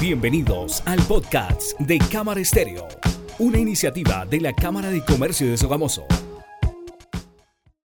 Bienvenidos 0.00 0.82
al 0.86 0.98
podcast 1.02 1.78
de 1.78 1.98
Cámara 2.10 2.40
Estéreo, 2.40 2.88
una 3.38 3.58
iniciativa 3.58 4.24
de 4.24 4.40
la 4.40 4.54
Cámara 4.54 4.88
de 4.88 5.04
Comercio 5.04 5.50
de 5.50 5.58
Sogamoso. 5.58 6.06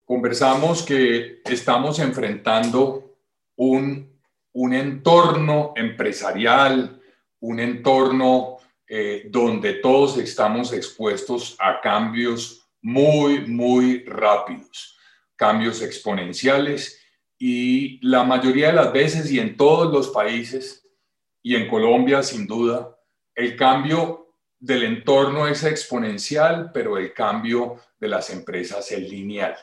Conversamos 0.04 0.82
que 0.82 1.40
estamos 1.44 2.00
enfrentando 2.00 3.14
un, 3.54 4.20
un 4.54 4.74
entorno 4.74 5.72
empresarial, 5.76 7.00
un 7.38 7.60
entorno 7.60 8.56
eh, 8.88 9.28
donde 9.30 9.74
todos 9.74 10.18
estamos 10.18 10.72
expuestos 10.72 11.54
a 11.60 11.80
cambios 11.80 12.68
muy, 12.82 13.46
muy 13.46 14.02
rápidos, 14.02 14.98
cambios 15.36 15.80
exponenciales 15.80 17.00
y 17.38 18.04
la 18.04 18.24
mayoría 18.24 18.66
de 18.66 18.72
las 18.72 18.92
veces 18.92 19.30
y 19.30 19.38
en 19.38 19.56
todos 19.56 19.92
los 19.92 20.08
países 20.08 20.79
y 21.42 21.54
en 21.56 21.68
Colombia 21.68 22.22
sin 22.22 22.46
duda, 22.46 22.96
el 23.34 23.56
cambio 23.56 24.36
del 24.58 24.82
entorno 24.82 25.48
es 25.48 25.64
exponencial, 25.64 26.70
pero 26.72 26.98
el 26.98 27.14
cambio 27.14 27.76
de 27.98 28.08
las 28.08 28.30
empresas 28.30 28.90
es 28.92 29.00
lineal. 29.08 29.56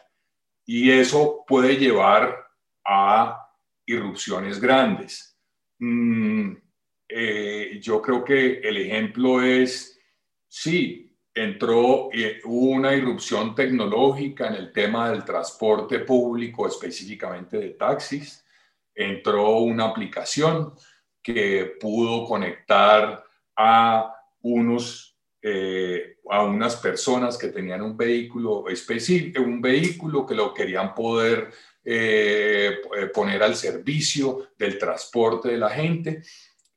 Y 0.65 0.91
eso 0.91 1.43
puede 1.47 1.77
llevar 1.77 2.47
a 2.83 3.47
irrupciones 3.85 4.59
grandes. 4.59 5.39
Mm, 5.79 6.53
eh, 7.07 7.79
yo 7.81 8.01
creo 8.01 8.23
que 8.23 8.59
el 8.59 8.77
ejemplo 8.77 9.41
es, 9.41 9.99
sí, 10.47 11.15
entró, 11.33 12.09
eh, 12.11 12.41
una 12.45 12.93
irrupción 12.93 13.53
tecnológica 13.53 14.47
en 14.47 14.55
el 14.55 14.73
tema 14.73 15.11
del 15.11 15.23
transporte 15.23 15.99
público, 15.99 16.67
específicamente 16.67 17.57
de 17.57 17.69
taxis, 17.69 18.43
entró 18.93 19.59
una 19.59 19.85
aplicación, 19.85 20.73
que 21.27 21.73
pudo 21.77 22.25
conectar 22.25 23.21
a 23.57 24.15
unos 24.43 25.17
eh, 25.41 26.15
a 26.29 26.43
unas 26.43 26.77
personas 26.77 27.37
que 27.37 27.49
tenían 27.49 27.81
un 27.81 27.97
vehículo 27.97 28.69
específico, 28.69 29.41
un 29.41 29.61
vehículo 29.61 30.25
que 30.25 30.35
lo 30.35 30.53
querían 30.53 30.95
poder 30.95 31.49
eh, 31.83 32.79
poner 33.13 33.43
al 33.43 33.55
servicio 33.55 34.49
del 34.57 34.77
transporte 34.77 35.49
de 35.49 35.57
la 35.57 35.69
gente. 35.69 36.23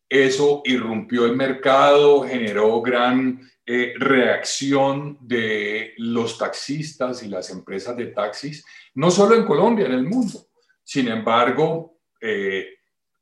Eso 0.09 0.63
irrumpió 0.65 1.27
el 1.27 1.37
mercado, 1.37 2.23
generó 2.23 2.81
gran 2.83 3.41
eh, 3.65 3.95
reacción 3.97 5.17
de 5.21 5.95
los 5.99 6.39
taxistas 6.39 7.23
y 7.23 7.29
las 7.29 7.51
empresas 7.51 7.97
de 7.97 8.07
taxis, 8.07 8.65
no 8.95 9.13
solo 9.13 9.37
en 9.37 9.45
Colombia, 9.45 9.87
en 9.87 9.93
el 9.93 10.05
mundo. 10.05 10.49
Sin 10.83 11.07
embargo, 11.07 11.99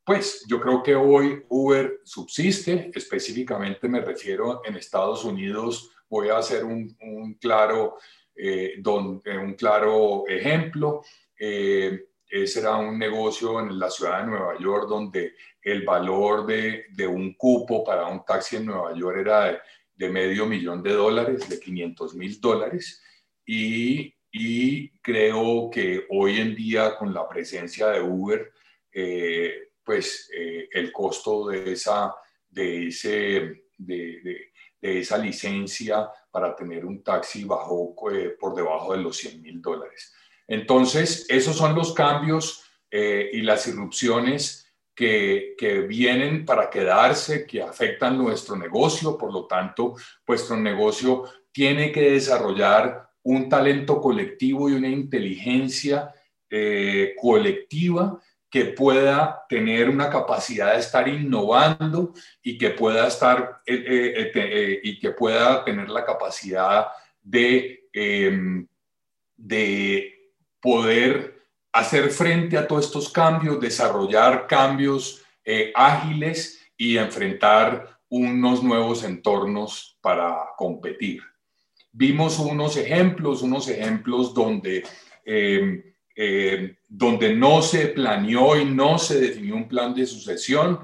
pues 0.09 0.47
yo 0.49 0.59
creo 0.59 0.83
que 0.83 0.95
hoy 0.95 1.45
Uber 1.51 2.01
subsiste, 2.03 2.91
específicamente 2.95 3.91
me 3.91 4.01
refiero 4.01 4.63
en 4.65 4.77
Estados 4.77 5.23
Unidos, 5.23 5.91
voy 6.09 6.31
a 6.31 6.39
hacer 6.39 6.65
un, 6.65 6.97
claro, 7.39 7.99
eh, 8.35 8.81
un 8.83 9.53
claro 9.53 10.25
ejemplo. 10.27 11.03
Eh, 11.39 12.07
ese 12.27 12.61
era 12.61 12.77
un 12.77 12.99
negocio 12.99 13.61
en 13.61 13.79
la 13.79 13.91
ciudad 13.91 14.21
de 14.21 14.29
Nueva 14.29 14.59
York 14.59 14.89
donde 14.89 15.35
el 15.61 15.85
valor 15.85 16.47
de, 16.47 17.07
un 17.07 17.35
cupo 17.35 17.85
para 17.85 18.07
un 18.07 18.25
taxi 18.25 18.57
en 18.57 18.65
Nueva 18.65 18.95
York 18.95 19.19
era 19.19 19.63
de, 19.95 20.09
medio 20.09 20.47
millón 20.47 20.83
de 20.83 20.95
dólares, 20.95 21.47
de 21.51 21.61
500 21.61 22.15
mil 22.15 22.41
dólares. 22.41 23.03
Y, 23.45 24.15
creo 25.03 25.69
que 25.71 26.07
hoy 26.09 26.39
en 26.39 26.55
día 26.55 26.97
con 26.97 27.13
la 27.13 27.29
presencia 27.29 27.89
de 27.89 28.01
Uber, 28.01 28.53
eh, 28.93 29.68
pues 29.89 30.29
eh, 30.37 30.69
el 30.71 30.93
costo 30.93 31.49
de 31.49 31.73
esa, 31.73 32.15
de, 32.47 32.89
ese, 32.89 33.63
de, 33.79 34.51
esa 34.83 35.17
licencia 35.17 36.11
para 36.31 36.55
tener 36.55 36.85
un 36.85 37.03
taxi 37.03 37.45
bajó 37.45 37.95
eh, 38.13 38.37
por 38.39 38.55
debajo 38.55 38.93
de 38.93 39.03
los 39.03 39.17
100 39.17 39.41
mil 39.41 39.63
dólares. 39.63 40.13
Entonces, 40.47 41.25
esos 41.31 41.57
son 41.57 41.75
los 41.75 41.95
cambios 41.95 42.65
eh, 42.91 43.31
y 43.33 43.41
las 43.41 43.67
irrupciones 43.67 44.71
que, 44.95 45.55
que, 45.57 45.81
vienen 45.81 46.45
para 46.45 46.69
quedarse, 46.69 47.47
que 47.47 47.63
afectan 47.63 48.19
nuestro 48.19 48.57
negocio. 48.57 49.17
Por 49.17 49.33
lo 49.33 49.47
tanto, 49.47 49.95
nuestro 50.27 50.59
negocio 50.59 51.25
tiene 51.51 51.91
que 51.93 52.11
desarrollar 52.11 53.09
un 53.23 53.49
talento 53.49 54.03
colectivo 54.03 54.69
y 54.69 54.75
una 54.75 54.89
inteligencia 54.89 56.13
colectiva 57.21 58.19
que 58.51 58.65
pueda 58.67 59.45
tener 59.49 59.91
una 59.91 60.09
capacidad 60.09 60.73
de 60.73 60.81
estar 60.81 61.07
innovando 61.07 62.15
y 62.43 62.57
que 62.57 62.71
pueda 62.71 63.07
estar 63.07 63.61
eh, 63.67 63.85
eh, 63.87 64.33
eh, 64.35 64.81
y 64.83 64.99
que 64.99 65.11
pueda 65.11 65.65
tener 65.65 65.91
la 65.91 66.05
capacidad 66.05 66.89
de, 67.23 67.89
em, 67.93 68.67
de 69.37 70.33
poder 70.61 71.43
hacer 71.73 72.11
frente 72.11 72.57
a 72.57 72.67
todos 72.67 72.87
estos 72.87 73.11
cambios, 73.11 73.61
desarrollar 73.61 74.47
cambios 74.47 75.23
ágiles 75.75 76.61
y 76.77 76.99
enfrentar 76.99 77.99
unos 78.11 78.63
nuevos 78.63 79.03
entornos 79.03 79.99
para 80.01 80.51
competir. 80.57 81.23
Vimos 81.93 82.39
unos 82.39 82.77
ejemplos, 82.77 83.43
unos 83.43 83.69
ejemplos 83.69 84.35
donde 84.35 84.85
em, 85.25 85.88
eh, 86.21 86.75
donde 86.89 87.33
no 87.33 87.63
se 87.63 87.87
planeó 87.87 88.61
y 88.61 88.65
no 88.65 88.99
se 88.99 89.21
definió 89.21 89.55
un 89.55 89.69
plan 89.69 89.95
de 89.95 90.05
sucesión 90.05 90.81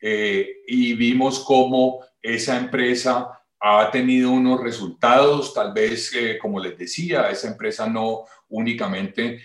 eh, 0.00 0.48
y 0.66 0.94
vimos 0.94 1.40
cómo 1.40 2.02
esa 2.22 2.56
empresa 2.56 3.38
ha 3.60 3.90
tenido 3.90 4.30
unos 4.30 4.62
resultados, 4.62 5.52
tal 5.52 5.74
vez, 5.74 6.10
eh, 6.14 6.38
como 6.40 6.58
les 6.58 6.78
decía, 6.78 7.28
esa 7.28 7.48
empresa 7.48 7.86
no 7.86 8.24
únicamente 8.48 9.42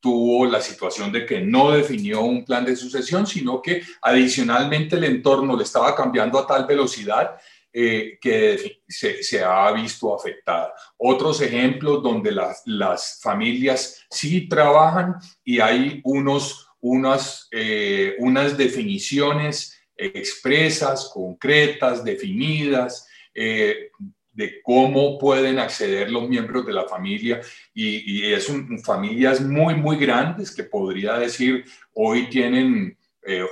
tuvo 0.00 0.46
la 0.46 0.62
situación 0.62 1.12
de 1.12 1.26
que 1.26 1.42
no 1.42 1.72
definió 1.72 2.22
un 2.22 2.46
plan 2.46 2.64
de 2.64 2.76
sucesión, 2.76 3.26
sino 3.26 3.60
que 3.60 3.82
adicionalmente 4.00 4.96
el 4.96 5.04
entorno 5.04 5.54
le 5.54 5.64
estaba 5.64 5.94
cambiando 5.94 6.38
a 6.38 6.46
tal 6.46 6.64
velocidad 6.64 7.38
eh, 7.76 8.18
que 8.20 8.82
se, 8.86 9.42
ha 9.42 9.72
visto 9.72 10.14
afectada. 10.14 10.72
Otros 10.96 11.40
ejemplos 11.40 12.04
donde 12.04 12.30
las, 12.30 12.62
las 12.66 13.18
familias 13.20 14.06
sí 14.08 14.48
trabajan 14.48 15.16
y 15.42 15.58
hay 15.58 16.00
unos, 16.04 16.68
unas, 16.80 17.48
eh, 17.50 18.14
unas 18.20 18.56
definiciones 18.56 19.76
expresas, 19.96 21.10
concretas, 21.12 22.04
definidas, 22.04 23.08
eh, 23.34 23.90
de 24.30 24.62
cómo 24.62 25.18
pueden 25.18 25.58
acceder 25.58 26.12
los 26.12 26.28
miembros 26.28 26.64
de 26.66 26.74
la 26.74 26.86
familia 26.86 27.40
y, 27.72 28.20
y 28.28 28.32
es 28.32 28.48
familias 28.84 29.40
muy, 29.40 29.74
muy 29.74 29.96
grandes 29.96 30.54
que 30.54 30.62
podría 30.62 31.14
decir 31.14 31.64
hoy 31.92 32.28
tienen 32.30 32.96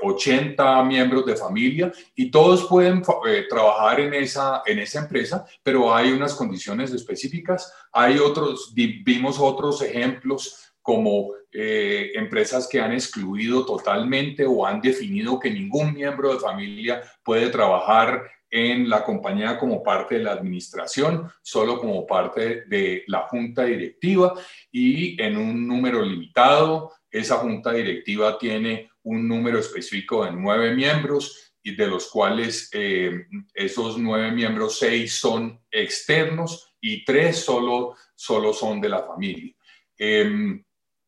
80 0.02 0.80
eh, 0.80 0.84
miembros 0.84 1.24
de 1.26 1.36
familia 1.36 1.92
y 2.14 2.30
todos 2.30 2.66
pueden 2.66 3.02
eh, 3.26 3.44
trabajar 3.48 4.00
en 4.00 4.14
esa, 4.14 4.62
en 4.66 4.78
esa 4.78 5.00
empresa, 5.00 5.44
pero 5.62 5.94
hay 5.94 6.12
unas 6.12 6.34
condiciones 6.34 6.92
específicas. 6.92 7.72
Hay 7.92 8.18
otros, 8.18 8.72
vimos 8.74 9.38
otros 9.38 9.80
ejemplos 9.82 10.72
como 10.82 11.30
eh, 11.52 12.10
empresas 12.14 12.68
que 12.68 12.80
han 12.80 12.92
excluido 12.92 13.64
totalmente 13.64 14.44
o 14.44 14.66
han 14.66 14.80
definido 14.80 15.38
que 15.38 15.50
ningún 15.50 15.94
miembro 15.94 16.34
de 16.34 16.40
familia 16.40 17.02
puede 17.22 17.48
trabajar 17.50 18.22
en 18.50 18.90
la 18.90 19.02
compañía 19.02 19.58
como 19.58 19.82
parte 19.82 20.16
de 20.16 20.24
la 20.24 20.32
administración, 20.32 21.30
solo 21.40 21.80
como 21.80 22.06
parte 22.06 22.64
de 22.66 23.04
la 23.06 23.22
junta 23.22 23.64
directiva 23.64 24.34
y 24.70 25.20
en 25.22 25.38
un 25.38 25.66
número 25.66 26.02
limitado. 26.02 26.92
Esa 27.10 27.36
junta 27.36 27.72
directiva 27.72 28.38
tiene 28.38 28.90
un 29.04 29.26
número 29.28 29.58
específico 29.58 30.24
de 30.24 30.32
nueve 30.32 30.74
miembros 30.74 31.52
y 31.62 31.76
de 31.76 31.86
los 31.86 32.08
cuales 32.08 32.68
eh, 32.72 33.26
esos 33.54 33.98
nueve 33.98 34.32
miembros, 34.32 34.78
seis 34.78 35.14
son 35.14 35.60
externos 35.70 36.74
y 36.80 37.04
tres 37.04 37.44
solo, 37.44 37.94
solo 38.14 38.52
son 38.52 38.80
de 38.80 38.88
la 38.88 39.02
familia. 39.04 39.54
Em, 39.96 40.64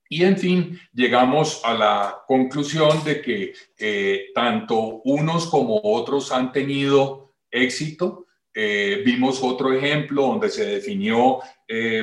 y 0.08 0.22
en 0.22 0.38
fin, 0.38 0.80
llegamos 0.92 1.60
a 1.64 1.74
la 1.74 2.22
conclusión 2.26 3.02
de 3.02 3.20
que 3.20 3.52
eh, 3.76 4.26
tanto 4.34 5.00
unos 5.04 5.46
como 5.46 5.80
otros 5.82 6.30
han 6.30 6.52
tenido 6.52 7.34
éxito. 7.50 8.26
Eh, 8.56 9.02
vimos 9.04 9.42
otro 9.42 9.72
ejemplo 9.72 10.22
donde 10.22 10.48
se 10.48 10.64
definió 10.64 11.40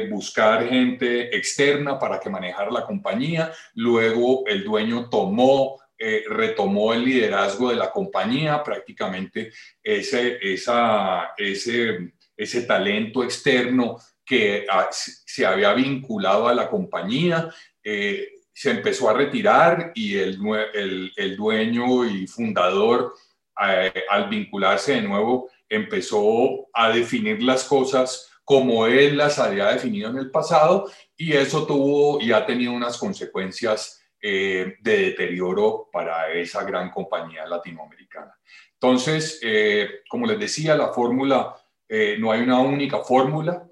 buscar 0.10 0.68
gente 0.68 1.34
externa 1.34 1.98
para 1.98 2.20
que 2.20 2.30
manejara 2.30 2.70
la 2.72 2.86
compañía. 2.86 3.54
Luego 3.76 4.44
el 4.48 4.66
dueño 4.66 5.08
tomó 5.10 5.81
eh, 6.04 6.24
retomó 6.28 6.96
el 6.96 7.06
liderazgo 7.06 7.70
de 7.70 7.76
la 7.76 7.92
compañía, 7.92 8.64
prácticamente 8.64 9.52
ese, 9.84 10.40
ese, 10.42 12.14
ese 12.36 12.62
talento 12.64 13.24
externo 13.24 13.98
que 14.26 14.66
ah, 14.68 14.90
se 14.92 15.46
había 15.46 15.76
vinculado 15.76 16.48
a 16.48 16.56
la 16.56 16.68
compañía, 16.68 17.54
eh, 17.84 18.30
se 18.52 18.72
empezó 18.72 19.12
a 19.12 19.14
retirar 19.14 19.92
y 19.94 20.18
el, 20.18 20.40
el, 20.74 21.12
el, 21.16 21.38
dueño 21.38 22.04
y 22.06 22.26
fundador 22.26 23.14
al 23.54 24.28
vincularse 24.28 24.94
de 24.94 25.04
nuevo, 25.04 25.52
empezó 25.70 26.68
a 26.74 26.90
definir 26.90 27.44
las 27.44 27.64
cosas 27.66 28.28
como 28.44 28.88
él 28.88 29.18
las 29.18 29.38
había 29.38 29.68
definido 29.68 30.10
en 30.10 30.18
el 30.18 30.32
pasado 30.32 30.90
y 31.16 31.34
eso 31.34 31.68
tuvo 31.68 32.20
y 32.20 32.32
ha 32.32 32.44
tenido 32.44 32.74
unas 32.74 32.98
consecuencias 32.98 34.01
eh, 34.24 34.76
de 34.80 34.98
deterioro 34.98 35.90
para 35.92 36.32
esa 36.32 36.64
gran 36.64 36.92
compañía 36.92 37.44
latinoamericana. 37.48 38.38
Entonces, 38.74 39.40
eh, 39.42 40.02
como 40.08 40.28
les 40.28 40.40
decía, 40.40 40.76
la 40.76 40.94
fórmula, 40.94 41.56
eh, 41.90 42.18
no 42.20 42.32
hay 42.32 42.42
una 42.42 42.60
única 42.60 43.00
fórmula, 43.00 43.68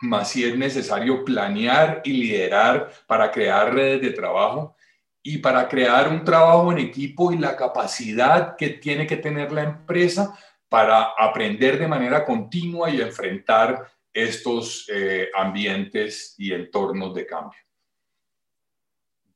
más 0.00 0.30
si 0.30 0.44
es 0.44 0.56
necesario 0.56 1.22
planear 1.22 2.00
y 2.02 2.12
liderar 2.14 2.90
para 3.06 3.30
crear 3.30 3.74
redes 3.74 4.00
de 4.00 4.12
trabajo 4.12 4.74
y 5.22 5.36
para 5.36 5.68
crear 5.68 6.08
un 6.08 6.24
trabajo 6.24 6.72
en 6.72 6.78
equipo 6.78 7.30
y 7.30 7.36
la 7.36 7.54
capacidad 7.54 8.56
que 8.56 8.70
tiene 8.70 9.06
que 9.06 9.18
tener 9.18 9.52
la 9.52 9.64
empresa 9.64 10.34
para 10.70 11.12
aprender 11.18 11.78
de 11.78 11.88
manera 11.88 12.24
continua 12.24 12.88
y 12.88 13.02
enfrentar 13.02 13.86
estos 14.14 14.86
ambientes 15.34 16.34
y 16.38 16.54
entornos 16.54 17.14
de 17.14 17.26
cambio. 17.26 17.60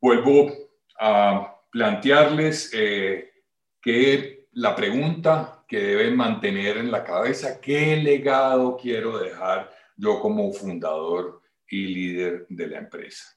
Vuelvo 0.05 0.53
a 1.01 1.63
plantearles 1.71 2.71
eh, 2.75 3.33
que 3.81 4.49
la 4.53 4.77
pregunta 4.77 5.65
que 5.67 5.79
deben 5.79 6.15
mantener 6.15 6.77
en 6.77 6.91
la 6.91 7.03
cabeza, 7.03 7.59
¿qué 7.59 7.97
legado 7.97 8.77
quiero 8.77 9.17
dejar 9.17 9.71
yo 9.97 10.21
como 10.21 10.53
fundador 10.53 11.41
y 11.67 11.87
líder 11.87 12.45
de 12.51 12.67
la 12.67 12.81
empresa? 12.81 13.35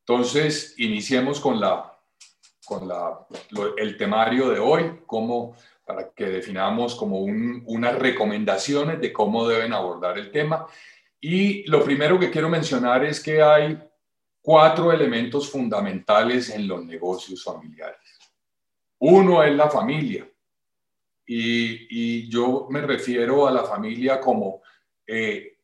Entonces, 0.00 0.74
iniciemos 0.78 1.38
con, 1.38 1.60
la, 1.60 2.00
con 2.66 2.88
la, 2.88 3.24
el 3.76 3.96
temario 3.96 4.48
de 4.48 4.58
hoy, 4.58 5.02
cómo 5.06 5.56
para 5.86 6.10
que 6.10 6.24
definamos 6.24 6.96
como 6.96 7.20
unas 7.20 7.96
recomendaciones 7.96 9.00
de 9.00 9.12
cómo 9.12 9.46
deben 9.46 9.72
abordar 9.72 10.18
el 10.18 10.32
tema. 10.32 10.66
Y 11.20 11.62
lo 11.70 11.84
primero 11.84 12.18
que 12.18 12.32
quiero 12.32 12.48
mencionar 12.48 13.04
es 13.04 13.22
que 13.22 13.40
hay 13.40 13.78
cuatro 14.44 14.92
elementos 14.92 15.50
fundamentales 15.50 16.50
en 16.50 16.68
los 16.68 16.84
negocios 16.84 17.42
familiares. 17.42 17.96
Uno 18.98 19.42
es 19.42 19.54
la 19.54 19.70
familia. 19.70 20.30
Y, 21.26 22.28
yo 22.28 22.66
me 22.68 22.82
refiero 22.82 23.46
a 23.48 23.50
la 23.50 23.64
familia 23.64 24.20
como 24.20 24.60
eh, 25.06 25.56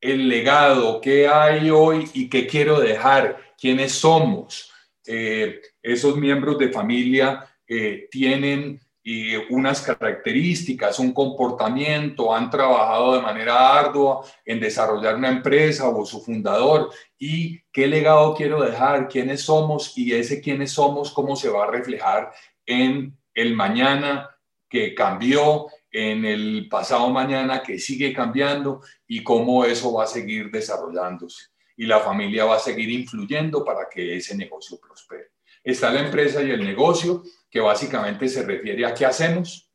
el 0.00 0.28
legado 0.28 1.00
que 1.00 1.26
hay 1.26 1.70
hoy 1.70 2.08
y 2.14 2.28
que 2.28 2.46
quiero 2.46 2.78
dejar, 2.78 3.52
quiénes 3.60 3.90
somos. 3.90 4.70
Eh, 5.04 5.60
esos 5.82 6.16
miembros 6.16 6.56
de 6.58 6.68
familia 6.68 7.44
eh, 7.66 8.06
tienen 8.12 8.80
y 9.06 9.36
unas 9.52 9.82
características, 9.82 10.98
un 10.98 11.12
comportamiento, 11.12 12.34
han 12.34 12.48
trabajado 12.48 13.14
de 13.14 13.20
manera 13.20 13.78
ardua 13.78 14.24
en 14.46 14.58
desarrollar 14.58 15.16
una 15.16 15.28
empresa 15.28 15.90
o 15.90 16.06
su 16.06 16.22
fundador 16.22 16.90
y 17.18 17.60
qué 17.70 17.86
legado 17.86 18.34
quiero 18.34 18.62
dejar, 18.62 19.08
quiénes 19.08 19.42
somos 19.42 19.96
y 19.98 20.14
ese 20.14 20.40
quiénes 20.40 20.72
somos, 20.72 21.12
cómo 21.12 21.36
se 21.36 21.50
va 21.50 21.64
a 21.64 21.70
reflejar 21.70 22.32
en 22.64 23.14
el 23.34 23.54
mañana 23.54 24.30
que 24.70 24.94
cambió, 24.94 25.66
en 25.90 26.24
el 26.24 26.68
pasado 26.70 27.10
mañana 27.10 27.62
que 27.62 27.78
sigue 27.78 28.14
cambiando 28.14 28.80
y 29.06 29.22
cómo 29.22 29.66
eso 29.66 29.92
va 29.92 30.04
a 30.04 30.06
seguir 30.06 30.50
desarrollándose. 30.50 31.48
Y 31.76 31.84
la 31.84 32.00
familia 32.00 32.46
va 32.46 32.56
a 32.56 32.60
seguir 32.60 32.88
influyendo 32.88 33.62
para 33.64 33.86
que 33.92 34.16
ese 34.16 34.34
negocio 34.34 34.78
prospere. 34.80 35.33
Está 35.64 35.90
la 35.90 36.00
empresa 36.00 36.42
y 36.42 36.50
el 36.50 36.62
negocio 36.62 37.24
que 37.50 37.58
básicamente 37.58 38.28
se 38.28 38.44
refiere 38.44 38.84
a 38.84 38.92
qué 38.94 39.06
hacemos. 39.06 39.70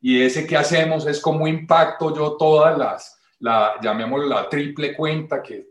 Y 0.00 0.20
ese 0.20 0.46
qué 0.46 0.56
hacemos 0.56 1.06
es 1.06 1.20
cómo 1.20 1.46
impacto 1.46 2.14
yo 2.14 2.36
todas 2.36 2.76
las, 2.76 3.22
la, 3.38 3.74
llamémoslo 3.80 4.26
la 4.26 4.48
triple 4.48 4.94
cuenta 4.94 5.42
que, 5.42 5.66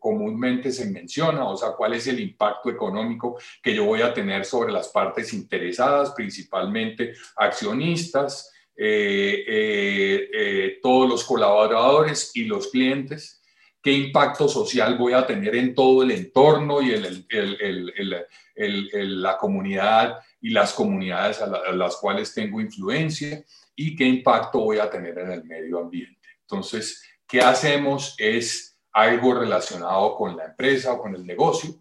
comúnmente 0.00 0.72
se 0.72 0.86
menciona, 0.86 1.46
o 1.46 1.56
sea, 1.58 1.72
cuál 1.72 1.92
es 1.92 2.06
el 2.06 2.18
impacto 2.20 2.70
económico 2.70 3.38
que 3.62 3.74
yo 3.74 3.84
voy 3.84 4.00
a 4.00 4.14
tener 4.14 4.46
sobre 4.46 4.72
las 4.72 4.88
partes 4.88 5.34
interesadas, 5.34 6.12
principalmente 6.12 7.12
accionistas, 7.36 8.50
eh, 8.74 9.44
eh, 9.46 10.30
eh, 10.32 10.78
todos 10.80 11.08
los 11.08 11.24
colaboradores 11.24 12.30
y 12.34 12.44
los 12.44 12.68
clientes, 12.68 13.42
qué 13.82 13.92
impacto 13.92 14.48
social 14.48 14.96
voy 14.96 15.12
a 15.12 15.26
tener 15.26 15.54
en 15.54 15.74
todo 15.74 16.02
el 16.02 16.12
entorno 16.12 16.80
y 16.80 16.92
el, 16.92 18.26
la 18.56 19.36
comunidad 19.36 20.18
y 20.40 20.50
las 20.50 20.72
comunidades 20.72 21.40
a, 21.40 21.72
las 21.72 21.96
cuales 21.96 22.32
tengo 22.32 22.60
influencia 22.60 23.44
y 23.74 23.94
qué 23.94 24.04
impacto 24.04 24.60
voy 24.60 24.78
a 24.78 24.88
tener 24.88 25.18
en 25.18 25.30
el 25.32 25.44
medio 25.44 25.78
ambiente. 25.78 26.28
Entonces, 26.40 27.02
¿qué 27.26 27.40
hacemos? 27.40 28.14
Es 28.18 28.78
algo 28.92 29.34
relacionado 29.34 30.14
con 30.16 30.36
la 30.36 30.46
empresa 30.46 30.94
o 30.94 31.02
con 31.02 31.14
el 31.14 31.26
negocio. 31.26 31.74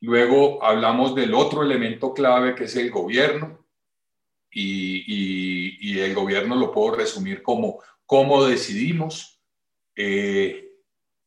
Luego 0.00 0.62
hablamos 0.64 1.14
del 1.14 1.34
otro 1.34 1.62
elemento 1.62 2.14
clave 2.14 2.54
que 2.54 2.64
es 2.64 2.76
el 2.76 2.90
gobierno 2.90 3.66
y, 4.50 5.04
y, 5.78 5.98
el 6.00 6.14
gobierno 6.14 6.56
lo 6.56 6.72
puedo 6.72 6.96
resumir 6.96 7.42
como 7.42 7.80
cómo 8.06 8.44
decidimos, 8.44 9.40
eh, 9.94 10.72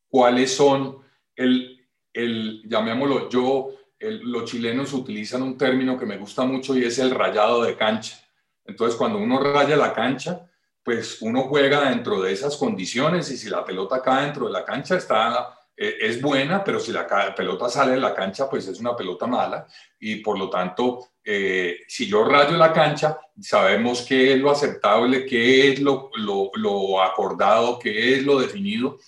cuáles 0.10 0.54
son 0.54 1.00
el, 1.36 1.88
el, 2.12 2.64
llamémoslo 2.68 3.30
yo, 3.30 3.70
los 4.04 4.46
chilenos 4.46 4.94
utilizan 4.94 5.42
un 5.44 5.58
término 5.58 5.98
que 5.98 6.06
me 6.06 6.18
gusta 6.18 6.44
mucho 6.44 6.76
y 6.76 6.84
es 6.86 7.00
el 7.00 7.12
rayado 7.12 7.64
de 7.64 7.76
cancha. 7.76 8.20
Entonces, 8.66 8.98
cuando 8.98 9.20
uno 9.20 9.40
raya 9.40 9.76
la 9.76 9.94
cancha, 9.94 10.50
pues 10.84 11.22
uno 11.22 11.44
juega 11.44 11.90
dentro 11.90 12.22
de 12.22 12.34
esas 12.34 12.58
condiciones 12.58 13.32
y 13.32 13.38
si 13.38 13.50
la 13.50 13.64
pelota 13.64 14.02
cae 14.02 14.26
dentro 14.26 14.48
de 14.48 14.52
la 14.52 14.66
cancha 14.66 14.98
está, 14.98 15.58
eh, 15.76 15.98
es 16.02 16.22
buena, 16.22 16.64
pero 16.64 16.80
si 16.80 16.92
la 16.92 17.08
pelota 17.36 17.70
sale 17.70 17.94
de 17.94 18.00
la 18.00 18.14
cancha, 18.14 18.50
pues 18.50 18.68
es 18.68 18.80
una 18.80 18.96
pelota 18.96 19.26
mala 19.26 19.66
y 20.00 20.18
por 20.18 20.38
lo 20.38 20.50
tanto, 20.50 21.14
eh, 21.24 21.80
si 21.88 22.06
yo 22.06 22.26
rayo 22.26 22.58
la 22.58 22.74
cancha, 22.74 23.18
sabemos 23.40 24.02
qué 24.02 24.34
es 24.34 24.40
lo 24.40 24.52
aceptable, 24.52 25.26
qué 25.26 25.72
es 25.72 25.80
lo, 25.80 26.12
acordado, 27.02 27.80
qué 27.80 28.16
es 28.16 28.24
lo 28.24 28.40
definido 28.40 29.00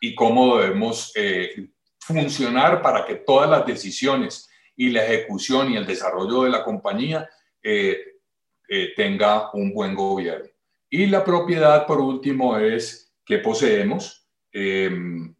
y 0.00 0.14
cómo 0.14 0.58
debemos 0.58 1.12
eh, 1.16 1.70
funcionar 2.06 2.80
para 2.82 3.04
que 3.04 3.16
todas 3.16 3.50
las 3.50 3.66
decisiones 3.66 4.48
y 4.76 4.90
la 4.90 5.04
ejecución 5.04 5.72
y 5.72 5.76
el 5.76 5.86
desarrollo 5.86 6.42
de 6.42 6.50
la 6.50 6.62
compañía 6.62 7.28
eh, 7.62 7.98
eh, 8.68 8.92
tenga 8.94 9.50
un 9.52 9.74
buen 9.74 9.94
gobierno. 9.94 10.48
Y 10.88 11.06
la 11.06 11.24
propiedad, 11.24 11.84
por 11.84 12.00
último, 12.00 12.56
es 12.58 13.12
que 13.24 13.38
poseemos, 13.38 14.28
em, 14.52 15.34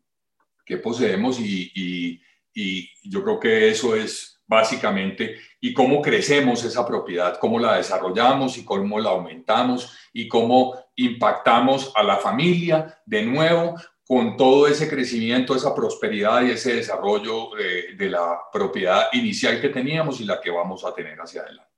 que 0.65 0.79
poseemos 0.79 1.39
y, 1.39 1.71
y, 1.75 2.21
y 2.53 2.91
yo 3.09 3.23
creo 3.23 3.39
que 3.39 3.69
eso 3.69 3.95
es 3.95 4.43
básicamente, 4.45 5.37
y 5.61 5.73
cómo 5.73 6.03
crecemos 6.03 6.65
esa 6.65 6.87
propiedad, 6.87 7.39
cómo 7.39 7.59
la 7.59 7.77
desarrollamos 7.77 8.59
y 8.59 8.65
cómo 8.65 8.99
la 8.99 9.11
aumentamos 9.11 9.97
y 10.13 10.29
cómo 10.29 10.75
impactamos 10.97 11.93
a 11.95 12.03
la 12.03 12.17
familia 12.17 13.01
de 13.05 13.23
nuevo 13.23 13.75
con 14.07 14.37
todo 14.37 14.69
ese 14.69 14.89
crecimiento, 14.89 15.57
esa 15.57 15.75
prosperidad 15.75 16.43
y 16.43 16.53
ese 16.53 16.77
desarrollo 16.77 17.51
de, 17.97 18.09
la 18.09 18.39
propiedad 18.53 19.09
inicial 19.13 19.61
que 19.61 19.69
teníamos 19.69 20.21
y 20.21 20.25
la 20.25 20.41
que 20.41 20.51
vamos 20.51 20.85
a 20.85 20.95
tener 20.95 21.21
hacia 21.21 21.43
adelante. 21.43 21.73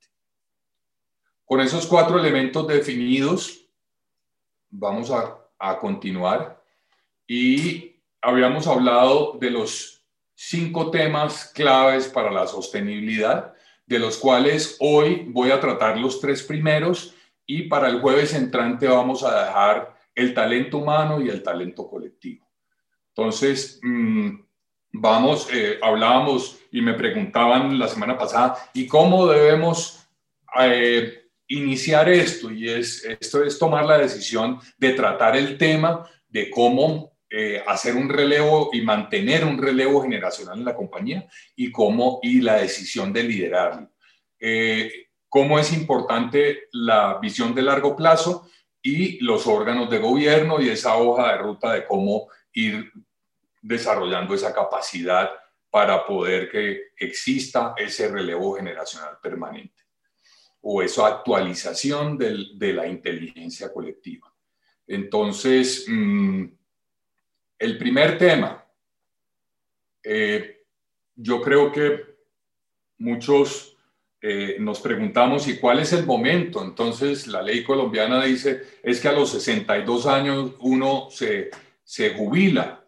Con 1.46 1.60
esos 1.62 1.86
cuatro 1.86 2.18
elementos 2.18 2.66
definidos, 2.66 3.64
vamos 4.68 5.10
a, 5.10 5.38
a 5.58 5.78
continuar 5.78 6.62
y 7.26 7.96
habíamos 8.20 8.66
hablado 8.66 9.38
de 9.40 9.50
los 9.50 10.04
cinco 10.34 10.90
temas 10.90 11.50
claves 11.54 12.08
para 12.08 12.30
la 12.30 12.46
sostenibilidad, 12.46 13.54
de 13.86 13.98
los 13.98 14.18
cuales 14.18 14.76
hoy 14.80 15.24
voy 15.28 15.50
a 15.50 15.60
tratar 15.60 15.96
los 15.96 16.20
tres 16.20 16.42
primeros 16.42 17.14
y 17.46 17.62
para 17.62 17.88
el 17.88 18.02
jueves 18.02 18.34
entrante 18.34 18.86
vamos 18.86 19.24
a 19.24 19.46
dejar 19.46 19.97
el 20.18 20.34
talento 20.34 20.78
humano 20.78 21.20
y 21.20 21.28
el 21.28 21.44
talento 21.44 21.88
colectivo. 21.88 22.44
Entonces, 23.14 23.78
mm, 23.82 24.30
vamos, 24.92 25.48
eh, 25.52 25.78
hablábamos 25.80 26.58
y 26.72 26.82
me 26.82 26.94
preguntaban 26.94 27.78
la 27.78 27.86
semana 27.86 28.18
pasada, 28.18 28.56
¿y 28.74 28.88
cómo 28.88 29.28
debemos 29.28 30.08
eh, 30.60 31.28
iniciar 31.46 32.08
esto? 32.08 32.50
Y 32.50 32.68
es, 32.68 33.04
esto 33.04 33.44
es 33.44 33.60
tomar 33.60 33.86
la 33.86 33.96
decisión 33.96 34.58
de 34.76 34.92
tratar 34.92 35.36
el 35.36 35.56
tema 35.56 36.04
de 36.26 36.50
cómo 36.50 37.12
eh, 37.30 37.62
hacer 37.64 37.94
un 37.94 38.08
relevo 38.08 38.70
y 38.72 38.82
mantener 38.82 39.44
un 39.44 39.56
relevo 39.56 40.02
generacional 40.02 40.58
en 40.58 40.64
la 40.64 40.74
compañía 40.74 41.28
y 41.54 41.70
cómo 41.70 42.18
y 42.24 42.40
la 42.40 42.56
decisión 42.56 43.12
de 43.12 43.22
liderarlo. 43.22 43.92
cómo 45.28 45.58
es 45.58 45.72
importante 45.72 46.68
la 46.72 47.18
visión 47.20 47.54
de 47.54 47.62
largo 47.62 47.94
plazo 47.94 48.48
y 48.88 49.18
los 49.20 49.46
órganos 49.46 49.90
de 49.90 49.98
gobierno 49.98 50.60
y 50.60 50.70
esa 50.70 50.96
hoja 50.96 51.32
de 51.32 51.38
ruta 51.38 51.72
de 51.74 51.84
cómo 51.84 52.28
ir 52.54 52.90
desarrollando 53.60 54.34
esa 54.34 54.54
capacidad 54.54 55.30
para 55.70 56.06
poder 56.06 56.50
que 56.50 56.92
exista 56.96 57.74
ese 57.76 58.08
relevo 58.08 58.56
generacional 58.56 59.18
permanente. 59.22 59.74
o 60.60 60.82
esa 60.82 61.06
actualización 61.06 62.18
de 62.18 62.72
la 62.72 62.86
inteligencia 62.88 63.72
colectiva. 63.72 64.30
Entonces, 64.88 65.86
mm, 65.88 66.46
el 67.60 67.78
primer 67.78 68.18
tema, 68.18 68.66
eh, 70.02 70.64
yo 71.14 71.40
creo 71.40 71.70
que 71.70 72.16
muchos 72.98 73.77
eh, 74.20 74.56
nos 74.58 74.80
preguntamos, 74.80 75.46
¿y 75.46 75.58
cuál 75.58 75.78
es 75.78 75.92
el 75.92 76.04
momento? 76.04 76.64
Entonces, 76.64 77.28
la 77.28 77.40
ley 77.40 77.62
colombiana 77.62 78.24
dice, 78.24 78.62
es 78.82 79.00
que 79.00 79.06
a 79.06 79.12
los 79.12 79.30
62 79.30 80.06
años 80.06 80.54
uno 80.58 81.08
se, 81.10 81.50
se 81.84 82.10
jubila. 82.10 82.84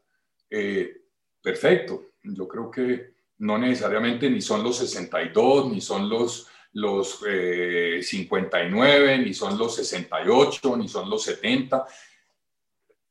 Eh, 0.51 1.03
perfecto, 1.41 2.11
yo 2.25 2.49
creo 2.49 2.69
que 2.69 3.15
no 3.39 3.59
necesariamente 3.59 4.29
ni 4.29 4.41
son 4.41 4.65
los 4.65 4.79
62, 4.79 5.73
ni 5.73 5.81
son 5.81 6.09
los, 6.09 6.49
los 6.73 7.21
59, 8.03 9.19
ni 9.19 9.33
son 9.33 9.57
los 9.57 9.77
68, 9.77 10.77
ni 10.77 10.89
son 10.89 11.09
los 11.09 11.23
70. 11.23 11.87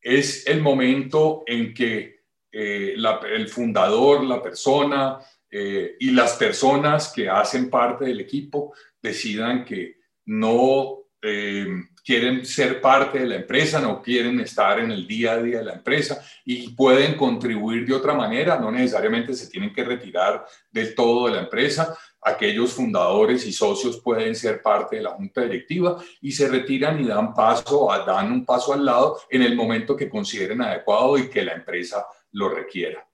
Es 0.02 0.46
el 0.46 0.62
momento 0.62 1.44
en 1.48 1.74
que 1.74 2.20
el 2.52 3.48
fundador, 3.48 4.26
la 4.26 4.44
persona, 4.44 5.20
eh, 5.52 5.96
y 6.00 6.12
las 6.12 6.34
personas 6.34 7.12
que 7.12 7.30
hacen 7.30 7.70
parte 7.70 8.06
del 8.06 8.20
equipo 8.20 8.74
decidan 9.02 9.66
que 9.66 9.98
no 10.26 11.06
eh, 11.22 11.68
quieren 12.06 12.46
ser 12.46 12.80
parte 12.82 13.20
de 13.20 13.28
la 13.28 13.36
empresa, 13.36 13.80
no 13.80 14.02
quieren 14.02 14.40
estar 14.40 14.80
en 14.80 14.92
el 14.92 15.06
día 15.06 15.34
a 15.34 15.42
día 15.42 15.60
de 15.60 15.66
la 15.66 15.74
empresa 15.74 16.24
y 16.46 16.70
pueden 16.70 17.16
contribuir 17.16 17.86
de 17.86 17.94
otra 17.94 18.14
manera, 18.14 18.58
no 18.58 18.72
necesariamente 18.72 19.34
se 19.34 19.50
tienen 19.50 19.74
que 19.74 19.84
retirar 19.84 20.46
del 20.72 20.96
todo 20.96 21.28
de 21.28 21.34
la 21.34 21.42
empresa. 21.42 21.98
Aquellos 22.22 22.74
fundadores 22.74 23.46
y 23.46 23.52
socios 23.52 24.02
pueden 24.02 24.36
ser 24.36 24.62
parte 24.62 24.98
de 24.98 25.04
la 25.04 25.12
junta 25.12 25.42
directiva 25.42 25.98
y 26.22 26.32
se 26.32 26.48
retiran 26.48 27.00
y 27.00 27.08
dan 27.08 27.34
paso, 27.34 27.90
dan 28.06 28.32
un 28.32 28.46
paso 28.46 28.74
al 28.74 28.86
lado 28.86 29.20
en 29.30 29.42
el 29.42 29.56
momento 29.56 29.96
que 29.96 30.10
consideren 30.10 30.62
adecuado 30.62 31.18
y 31.18 31.30
que 31.30 31.44
la 31.44 31.54
empresa 31.54 32.06
lo 32.32 32.50
requiera. 32.50 33.09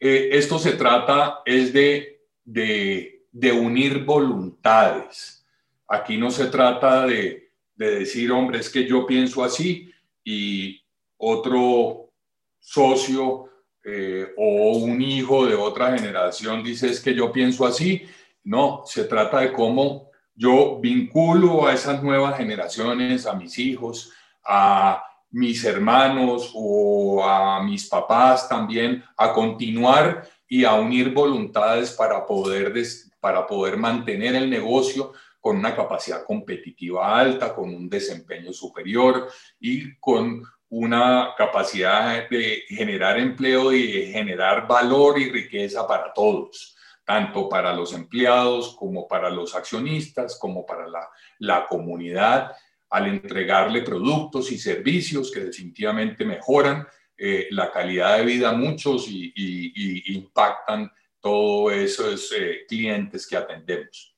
Eh, 0.00 0.30
esto 0.32 0.58
se 0.58 0.72
trata 0.72 1.42
es 1.44 1.72
de, 1.72 2.22
de, 2.44 3.52
unir 3.52 4.04
voluntades. 4.04 5.44
Aquí 5.88 6.16
no 6.16 6.30
se 6.30 6.46
trata 6.46 7.06
de, 7.06 7.50
de 7.74 8.00
decir, 8.00 8.30
hombre, 8.30 8.58
es 8.58 8.70
que 8.70 8.86
yo 8.86 9.06
pienso 9.06 9.42
así 9.42 9.92
y 10.24 10.80
otro 11.16 12.12
socio 12.60 13.48
eh, 13.84 14.34
o 14.36 14.76
un 14.76 15.00
hijo 15.00 15.46
de 15.46 15.54
otra 15.54 15.96
generación 15.96 16.62
dice 16.62 16.88
es 16.88 17.00
que 17.00 17.14
yo 17.14 17.32
pienso 17.32 17.66
así. 17.66 18.02
No, 18.44 18.82
se 18.86 19.04
trata 19.04 19.40
de 19.40 19.52
cómo 19.52 20.10
yo 20.34 20.78
vinculo 20.78 21.66
a 21.66 21.74
esas 21.74 22.02
nuevas 22.02 22.36
generaciones, 22.36 23.26
a 23.26 23.34
mis 23.34 23.58
hijos, 23.58 24.12
a 24.44 25.02
mis 25.30 25.64
hermanos 25.64 26.52
o 26.54 27.24
a 27.24 27.62
mis 27.62 27.88
papás 27.88 28.48
también 28.48 29.04
a 29.16 29.32
continuar 29.32 30.28
y 30.48 30.64
a 30.64 30.74
unir 30.74 31.12
voluntades 31.12 31.92
para 31.92 32.24
poder, 32.26 32.72
para 33.20 33.46
poder 33.46 33.76
mantener 33.76 34.34
el 34.34 34.48
negocio 34.48 35.12
con 35.40 35.58
una 35.58 35.74
capacidad 35.74 36.24
competitiva 36.24 37.18
alta, 37.18 37.54
con 37.54 37.74
un 37.74 37.88
desempeño 37.88 38.52
superior 38.52 39.28
y 39.60 39.96
con 39.96 40.42
una 40.70 41.34
capacidad 41.36 42.28
de 42.28 42.62
generar 42.68 43.18
empleo 43.18 43.72
y 43.72 44.10
generar 44.12 44.66
valor 44.66 45.18
y 45.18 45.30
riqueza 45.30 45.86
para 45.86 46.12
todos, 46.12 46.76
tanto 47.04 47.48
para 47.48 47.72
los 47.72 47.94
empleados 47.94 48.74
como 48.76 49.08
para 49.08 49.30
los 49.30 49.54
accionistas, 49.54 50.38
como 50.38 50.66
para 50.66 50.86
la, 50.86 51.08
la 51.38 51.66
comunidad 51.66 52.52
al 52.90 53.06
entregarle 53.06 53.82
productos 53.82 54.50
y 54.50 54.58
servicios 54.58 55.30
que 55.30 55.40
definitivamente 55.40 56.24
mejoran 56.24 56.86
eh, 57.16 57.48
la 57.50 57.70
calidad 57.72 58.18
de 58.18 58.24
vida 58.24 58.50
a 58.50 58.52
muchos 58.52 59.08
y, 59.08 60.14
impactan 60.14 60.90
todos 61.20 61.72
esos 61.72 62.32
eh, 62.32 62.60
clientes 62.68 63.26
que 63.26 63.36
atendemos. 63.36 64.14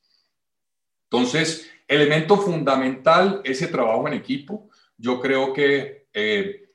Entonces, 1.11 1.71
elemento 1.89 2.37
fundamental, 2.37 3.41
ese 3.43 3.69
trabajo 3.69 4.07
en 4.07 4.15
equipo. 4.15 4.69
Yo 4.97 5.19
creo 5.19 5.53
que 5.53 6.07
eh, 6.13 6.67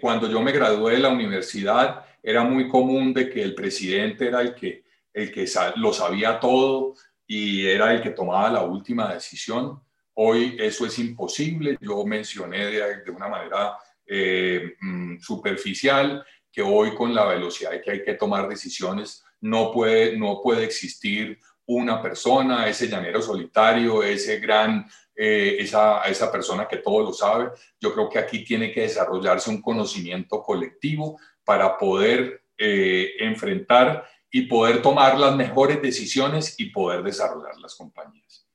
cuando 0.00 0.28
yo 0.28 0.42
me 0.42 0.52
gradué 0.52 0.94
de 0.94 0.98
la 0.98 1.10
universidad, 1.10 2.04
era 2.22 2.42
muy 2.42 2.68
común 2.68 3.14
de 3.14 3.30
que 3.30 3.42
el 3.42 3.54
presidente 3.54 4.26
era 4.26 4.40
el 4.40 4.54
que, 4.54 4.84
el 5.12 5.32
que 5.32 5.46
lo 5.76 5.92
sabía 5.92 6.40
todo 6.40 6.94
y 7.26 7.66
era 7.66 7.94
el 7.94 8.02
que 8.02 8.10
tomaba 8.10 8.50
la 8.50 8.62
última 8.62 9.14
decisión. 9.14 9.80
Hoy 10.14 10.56
eso 10.58 10.86
es 10.86 10.98
imposible. 10.98 11.78
Yo 11.80 12.04
mencioné 12.04 12.66
de, 12.66 13.10
una 13.10 13.28
manera 13.28 13.76
eh, 14.06 14.74
mm, 14.80 15.18
superficial 15.18 16.24
que 16.50 16.62
hoy 16.62 16.94
con 16.94 17.14
la 17.14 17.24
velocidad 17.24 17.80
que 17.82 17.90
hay 17.90 18.04
que 18.04 18.14
tomar 18.14 18.48
decisiones 18.48 19.24
no 19.40 19.72
puede, 19.72 20.16
no 20.18 20.40
puede 20.42 20.64
existir 20.64 21.38
una 21.66 22.02
persona, 22.02 22.68
ese 22.68 22.88
llanero 22.88 23.22
solitario, 23.22 24.02
ese 24.02 24.38
gran, 24.38 24.86
eh, 25.14 25.56
esa, 25.58 26.02
esa 26.02 26.30
persona 26.30 26.68
que 26.68 26.78
todo 26.78 27.02
lo 27.02 27.12
sabe. 27.12 27.50
Yo 27.80 27.92
creo 27.94 28.08
que 28.08 28.18
aquí 28.18 28.44
tiene 28.44 28.72
que 28.72 28.82
desarrollarse 28.82 29.50
un 29.50 29.62
conocimiento 29.62 30.42
colectivo 30.42 31.18
para 31.44 31.78
poder 31.78 32.44
eh, 32.58 33.12
enfrentar 33.18 34.06
y 34.30 34.42
poder 34.42 34.82
tomar 34.82 35.18
las 35.18 35.34
mejores 35.36 35.80
decisiones 35.80 36.54
y 36.58 36.66
poder 36.66 37.02
desarrollar 37.02 37.56
las 37.58 37.74
compañías. 37.74 38.46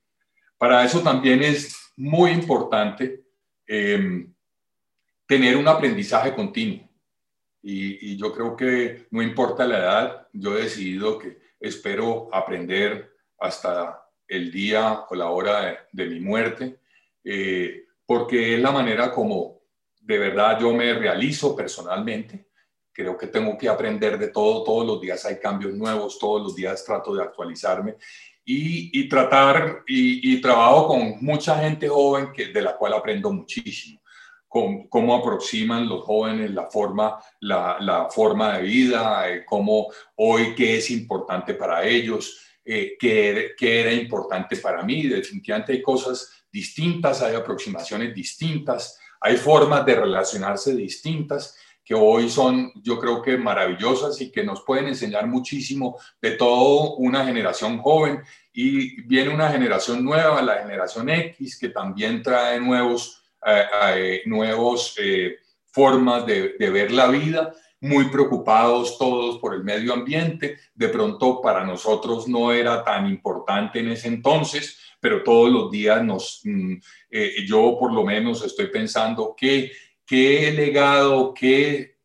Para 0.57 0.83
eso 0.83 1.01
también 1.01 1.43
es 1.43 1.93
muy 1.95 2.31
importante 2.31 3.23
em, 3.67 4.33
tener 5.27 5.57
un 5.57 5.67
aprendizaje 5.67 6.33
continuo. 6.33 6.87
Y, 7.61 8.15
yo 8.17 8.31
creo 8.31 8.55
que 8.55 9.07
no 9.11 9.21
importa 9.21 9.65
la 9.65 9.77
edad, 9.77 10.27
yo 10.31 10.57
he 10.57 10.63
decidido 10.63 11.19
que 11.19 11.37
espero 11.59 12.29
aprender 12.33 13.13
hasta 13.39 14.03
el 14.27 14.51
día 14.51 15.05
o 15.09 15.15
la 15.15 15.29
hora 15.29 15.87
de, 15.91 16.05
mi 16.05 16.19
muerte, 16.19 16.79
eh, 17.23 17.85
porque 18.05 18.55
es 18.55 18.61
la 18.61 18.71
manera 18.71 19.11
como 19.11 19.57
de 19.99 20.17
verdad 20.17 20.57
yo 20.59 20.73
me 20.73 20.93
realizo 20.93 21.55
personalmente. 21.55 22.47
Creo 22.93 23.17
que 23.17 23.27
tengo 23.27 23.57
que 23.57 23.67
aprender 23.67 24.17
de 24.17 24.29
todo, 24.29 24.63
todos 24.63 24.87
los 24.87 25.01
días 25.01 25.25
hay 25.25 25.37
cambios 25.37 25.73
nuevos, 25.73 26.17
todos 26.17 26.41
los 26.41 26.55
días 26.55 26.83
trato 26.85 27.13
de 27.13 27.21
actualizarme 27.21 27.97
y, 28.49 29.09
tratar 29.09 29.83
y, 29.85 30.39
trabajo 30.39 30.87
con 30.87 31.17
mucha 31.19 31.59
gente 31.59 31.89
joven 31.89 32.31
que, 32.33 32.47
de 32.47 32.61
la 32.61 32.77
cual 32.77 32.93
aprendo 32.93 33.31
muchísimo. 33.31 34.01
Con, 34.47 34.87
cómo 34.87 35.13
aproximan 35.13 35.89
los 35.89 36.05
jóvenes 36.05 36.51
la 36.51 36.67
forma, 36.67 37.19
la, 37.41 37.77
la 37.81 38.09
forma 38.09 38.57
de 38.57 38.63
vida, 38.63 39.29
eh, 39.29 39.43
cómo 39.45 39.91
hoy 40.15 40.55
qué 40.55 40.77
es 40.77 40.89
importante 40.91 41.55
para 41.55 41.85
ellos, 41.85 42.39
eh, 42.63 42.95
qué, 42.97 43.51
qué, 43.57 43.81
era 43.81 43.91
importante 43.91 44.55
para 44.55 44.81
mí. 44.81 45.03
Definitivamente 45.07 45.73
hay 45.73 45.81
cosas 45.81 46.45
distintas, 46.49 47.21
hay 47.21 47.35
aproximaciones 47.35 48.15
distintas, 48.15 48.97
hay 49.19 49.35
formas 49.35 49.85
de 49.85 49.95
relacionarse 49.95 50.73
distintas 50.73 51.57
que 51.87 51.95
hoy 51.95 52.29
son, 52.29 52.73
yo 52.83 52.99
creo 52.99 53.21
que 53.21 53.37
maravillosas 53.37 54.19
y 54.19 54.29
que 54.29 54.43
nos 54.43 54.61
pueden 54.63 54.87
enseñar 54.87 55.25
muchísimo 55.25 55.97
de 56.21 56.31
toda 56.31 56.95
una 56.97 57.23
generación 57.23 57.77
joven. 57.77 58.19
Y 58.51 59.03
viene 59.03 59.33
una 59.33 59.49
generación 59.49 60.03
nueva, 60.03 60.41
la 60.41 60.57
generación 60.57 61.09
X, 61.09 61.57
que 61.57 61.69
también 61.69 62.21
trae 62.21 62.59
nuevos, 62.59 63.23
eh, 63.45 63.63
eh, 63.95 64.21
nuevos 64.25 64.95
eh, 65.01 65.37
formas 65.67 66.25
de, 66.25 66.57
ver 66.59 66.91
la 66.91 67.07
vida 67.07 67.53
muy 67.79 68.09
preocupados 68.09 68.97
todos 68.97 69.39
por 69.39 69.53
el 69.53 69.63
medio 69.63 69.93
ambiente. 69.93 70.57
De 70.75 70.89
pronto 70.89 71.39
para 71.39 71.65
nosotros 71.65 72.27
no 72.27 72.51
era 72.51 72.83
tan 72.83 73.07
importante 73.07 73.79
en 73.79 73.91
ese 73.91 74.09
entonces, 74.09 74.77
pero 74.99 75.23
todos 75.23 75.49
los 75.49 75.71
días 75.71 76.03
nos, 76.03 76.41
mm, 76.43 76.73
yo 77.47 77.77
por 77.79 77.93
lo 77.93 78.03
menos 78.03 78.43
estoy 78.43 78.67
pensando 78.67 79.33
que 79.37 79.71
qué 80.07 80.51
legado, 80.53 81.33
qué, 81.33 81.97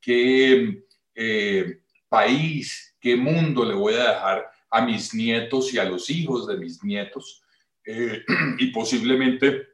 eh, 1.15 1.81
país, 2.09 2.97
qué 3.01 3.17
mundo 3.17 3.65
le 3.65 3.75
voy 3.75 3.95
a 3.95 4.09
dejar 4.09 4.51
a 4.71 4.85
mis 4.85 5.15
nietos 5.15 5.73
y 5.73 5.79
a 5.79 5.85
los 5.85 6.11
hijos 6.11 6.49
de 6.49 6.59
mis 6.59 6.83
nietos. 6.83 7.43
Eh, 7.87 8.23
y 8.59 8.67
posiblemente 8.73 9.69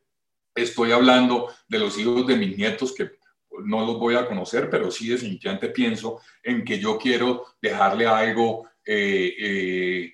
estoy 0.54 0.92
hablando 0.92 1.52
de 1.66 1.78
los 1.78 1.98
hijos 1.98 2.26
de 2.26 2.36
mis 2.36 2.56
nietos 2.56 2.94
que 2.94 3.10
no 3.64 3.84
los 3.84 3.98
voy 3.98 4.14
a 4.14 4.26
conocer, 4.26 4.68
pero 4.70 4.90
sí 4.90 5.08
definitivamente 5.08 5.70
pienso 5.70 6.20
en 6.42 6.64
que 6.64 6.78
yo 6.78 6.98
quiero 6.98 7.46
dejarle 7.60 8.06
algo, 8.06 8.68
eh, 8.84 10.12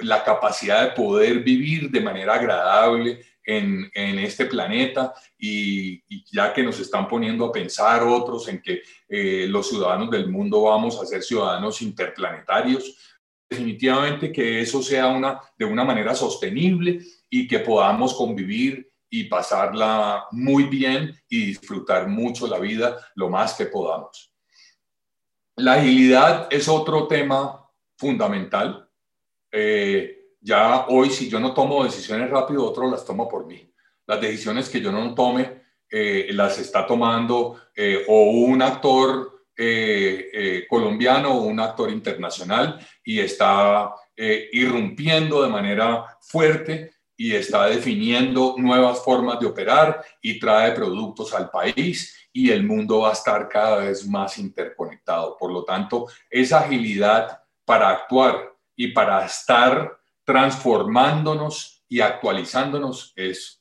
la 0.00 0.24
capacidad 0.24 0.82
de 0.82 0.96
poder 0.96 1.40
vivir 1.40 1.90
de 1.90 2.00
manera 2.00 2.34
agradable, 2.34 3.20
en, 3.44 3.90
este 3.94 4.46
planeta 4.46 5.12
y, 5.38 6.02
ya 6.32 6.52
que 6.52 6.62
nos 6.62 6.78
están 6.78 7.08
poniendo 7.08 7.46
a 7.46 7.52
pensar 7.52 8.02
otros 8.02 8.48
en 8.48 8.60
que 8.62 8.82
eh, 9.08 9.46
los 9.48 9.68
ciudadanos 9.68 10.10
del 10.10 10.28
mundo 10.28 10.62
vamos 10.62 11.00
a 11.00 11.06
ser 11.06 11.22
ciudadanos 11.22 11.82
interplanetarios, 11.82 13.16
definitivamente 13.48 14.32
que 14.32 14.60
eso 14.60 14.82
sea 14.82 15.08
una, 15.08 15.40
de 15.58 15.64
una 15.64 15.84
manera 15.84 16.14
sostenible 16.14 17.00
y 17.28 17.48
que 17.48 17.58
podamos 17.60 18.14
convivir 18.14 18.88
y 19.10 19.24
pasarla 19.24 20.26
muy 20.30 20.64
bien 20.64 21.12
y 21.28 21.46
disfrutar 21.46 22.06
mucho 22.06 22.46
la 22.46 22.60
vida 22.60 22.96
lo 23.16 23.28
más 23.28 23.54
que 23.54 23.66
podamos. 23.66 24.32
La 25.56 25.74
agilidad 25.74 26.46
es 26.50 26.68
otro 26.68 27.08
tema 27.08 27.68
fundamental. 27.98 28.88
Eh, 29.50 30.19
ya 30.40 30.86
hoy, 30.88 31.10
si 31.10 31.28
yo 31.28 31.38
no 31.38 31.52
tomo 31.52 31.84
decisiones 31.84 32.30
rápido, 32.30 32.64
otro 32.64 32.90
las 32.90 33.04
toma 33.04 33.28
por 33.28 33.46
mí. 33.46 33.72
Las 34.06 34.20
decisiones 34.20 34.68
que 34.68 34.80
yo 34.80 34.90
no 34.90 35.14
tome, 35.14 35.60
eh, 35.90 36.28
las 36.32 36.58
está 36.58 36.86
tomando 36.86 37.60
eh, 37.74 38.04
o 38.08 38.30
un 38.30 38.62
actor 38.62 39.36
colombiano 40.70 41.34
o 41.34 41.42
un 41.42 41.60
actor 41.60 41.90
internacional 41.90 42.78
y 43.04 43.20
está 43.20 43.92
irrumpiendo 44.52 45.42
de 45.42 45.50
manera 45.50 46.16
fuerte 46.22 46.92
y 47.14 47.34
está 47.34 47.66
definiendo 47.66 48.54
nuevas 48.56 49.04
formas 49.04 49.38
de 49.38 49.44
operar 49.44 50.02
y 50.22 50.40
trae 50.40 50.72
productos 50.72 51.34
al 51.34 51.50
país 51.50 52.16
y 52.32 52.50
el 52.50 52.64
mundo 52.64 53.00
va 53.00 53.10
a 53.10 53.12
estar 53.12 53.46
cada 53.46 53.76
vez 53.76 54.06
más 54.08 54.38
interconectado. 54.38 55.36
Por 55.36 55.52
lo 55.52 55.62
tanto, 55.62 56.06
esa 56.30 56.60
agilidad 56.60 57.42
para 57.66 57.90
actuar 57.90 58.54
y 58.74 58.88
para 58.88 59.26
estar 59.26 59.99
transformándonos 60.30 61.82
y 61.88 62.00
actualizándonos 62.00 63.12
es 63.16 63.60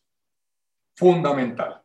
fundamental. 0.93 1.81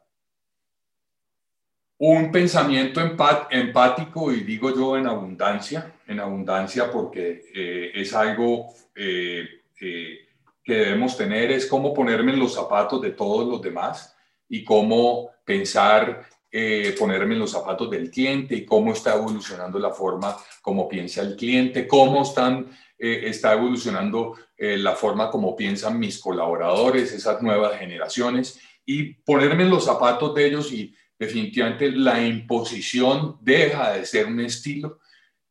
Un 1.97 2.31
pensamiento 2.31 3.01
empático, 3.01 4.31
y 4.31 4.41
digo 4.41 4.75
yo 4.75 4.99
en 4.99 5.07
abundancia, 5.07 5.95
en 6.07 6.21
abundancia 6.21 6.93
porque 6.93 7.47
eh, 7.55 7.93
es 7.95 8.13
algo 8.13 8.75
eh, 8.95 9.49
eh, 9.81 10.19
que 10.63 10.75
debemos 10.75 11.17
tener 11.17 11.51
es 11.51 11.65
cómo 11.65 11.95
ponerme 11.95 12.33
en 12.33 12.41
los 12.41 12.53
zapatos 12.53 13.01
de 13.01 13.13
todos 13.13 13.49
los 13.49 13.63
demás 13.63 14.15
y 14.51 14.65
cómo 14.65 15.31
pensar, 15.47 16.27
eh, 16.53 16.95
ponerme 16.99 17.33
en 17.33 17.41
los 17.41 17.53
zapatos 17.53 17.91
del 17.91 18.11
cliente 18.11 18.55
y 18.55 18.67
cómo 18.67 18.93
está 18.93 19.15
evolucionando 19.15 19.79
la 19.79 19.93
forma 19.93 20.37
como 20.61 20.87
piensa 20.87 21.23
el 21.23 21.37
cliente, 21.37 21.89
cómo 21.89 22.23
están, 22.23 22.69
eh, 22.99 23.23
está 23.25 23.53
evolucionando 23.55 24.37
eh, 24.57 24.77
la 24.77 24.95
forma 24.95 25.31
como 25.31 25.57
piensan 25.57 25.99
mis 25.99 26.19
colaboradores, 26.19 27.13
esas 27.13 27.43
nuevas 27.43 27.79
generaciones, 27.79 28.61
y 28.87 29.15
ponerme 29.15 29.65
en 29.65 29.71
los 29.71 29.85
zapatos 29.85 30.35
de 30.35 30.47
ellos 30.47 30.73
y 30.73 30.95
definitivamente 31.19 31.91
la 31.91 32.25
imposición 32.25 33.39
deja 33.41 33.93
de 33.93 34.05
ser 34.05 34.27
un 34.27 34.41
estilo 34.41 35.01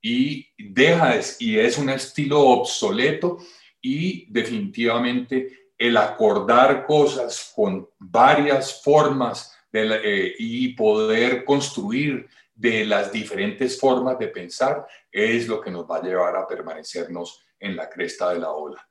y 0.01 0.47
deja 0.57 1.19
y 1.39 1.57
es 1.57 1.77
un 1.77 1.89
estilo 1.89 2.41
obsoleto 2.41 3.37
y 3.81 4.31
definitivamente 4.31 5.69
el 5.77 5.97
acordar 5.97 6.85
cosas 6.85 7.51
con 7.55 7.89
varias 7.99 8.81
formas 8.83 9.57
eh, 9.71 10.35
y 10.37 10.69
poder 10.69 11.43
construir 11.43 12.27
de 12.63 12.85
las 12.85 13.11
diferentes 13.11 13.77
formas 13.77 14.17
de 14.17 14.29
pensar 14.29 14.87
es 15.11 15.49
lo 15.49 15.59
que 15.59 15.69
nos 15.69 15.83
va 15.85 15.97
a 15.97 16.01
llevar 16.01 16.37
a 16.37 16.47
permanecernos 16.47 17.43
en 17.59 17.75
la 17.75 17.89
cresta 17.89 18.33
de 18.33 18.39
la 18.39 18.51
ola. 18.51 18.87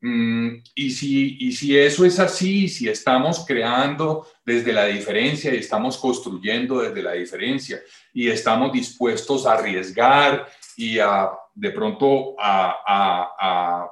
Mm, 0.00 0.56
y, 0.74 0.90
si, 0.90 1.36
y 1.38 1.52
si 1.52 1.78
eso 1.78 2.04
es 2.04 2.18
así, 2.18 2.68
si 2.68 2.88
estamos 2.88 3.46
creando 3.46 4.26
desde 4.44 4.72
la 4.72 4.86
diferencia 4.86 5.54
y 5.54 5.58
estamos 5.58 5.96
construyendo 5.98 6.80
desde 6.80 7.00
la 7.00 7.12
diferencia 7.12 7.80
y 8.12 8.28
estamos 8.28 8.72
dispuestos 8.72 9.46
a 9.46 9.52
arriesgar 9.52 10.48
y 10.76 10.98
a 10.98 11.30
de 11.54 11.70
pronto 11.70 12.34
a 12.38 13.88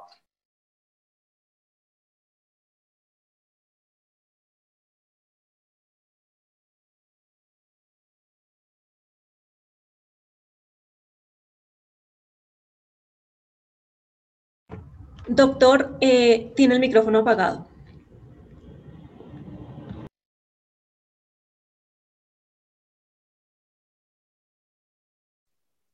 Doctor, 15.27 15.97
eh, 16.01 16.51
tiene 16.55 16.75
el 16.75 16.79
micrófono 16.79 17.19
apagado. 17.19 17.67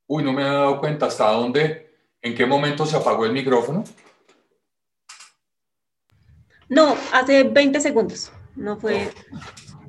Uy, 0.07 0.23
no 0.23 0.33
me 0.33 0.41
he 0.41 0.45
dado 0.45 0.79
cuenta 0.79 1.05
hasta 1.05 1.31
dónde, 1.31 1.95
en 2.21 2.35
qué 2.35 2.45
momento 2.45 2.85
se 2.85 2.97
apagó 2.97 3.25
el 3.25 3.31
micrófono. 3.31 3.85
No, 6.67 6.97
hace 7.13 7.43
20 7.43 7.79
segundos. 7.79 8.31
No 8.55 8.77
fue. 8.77 9.09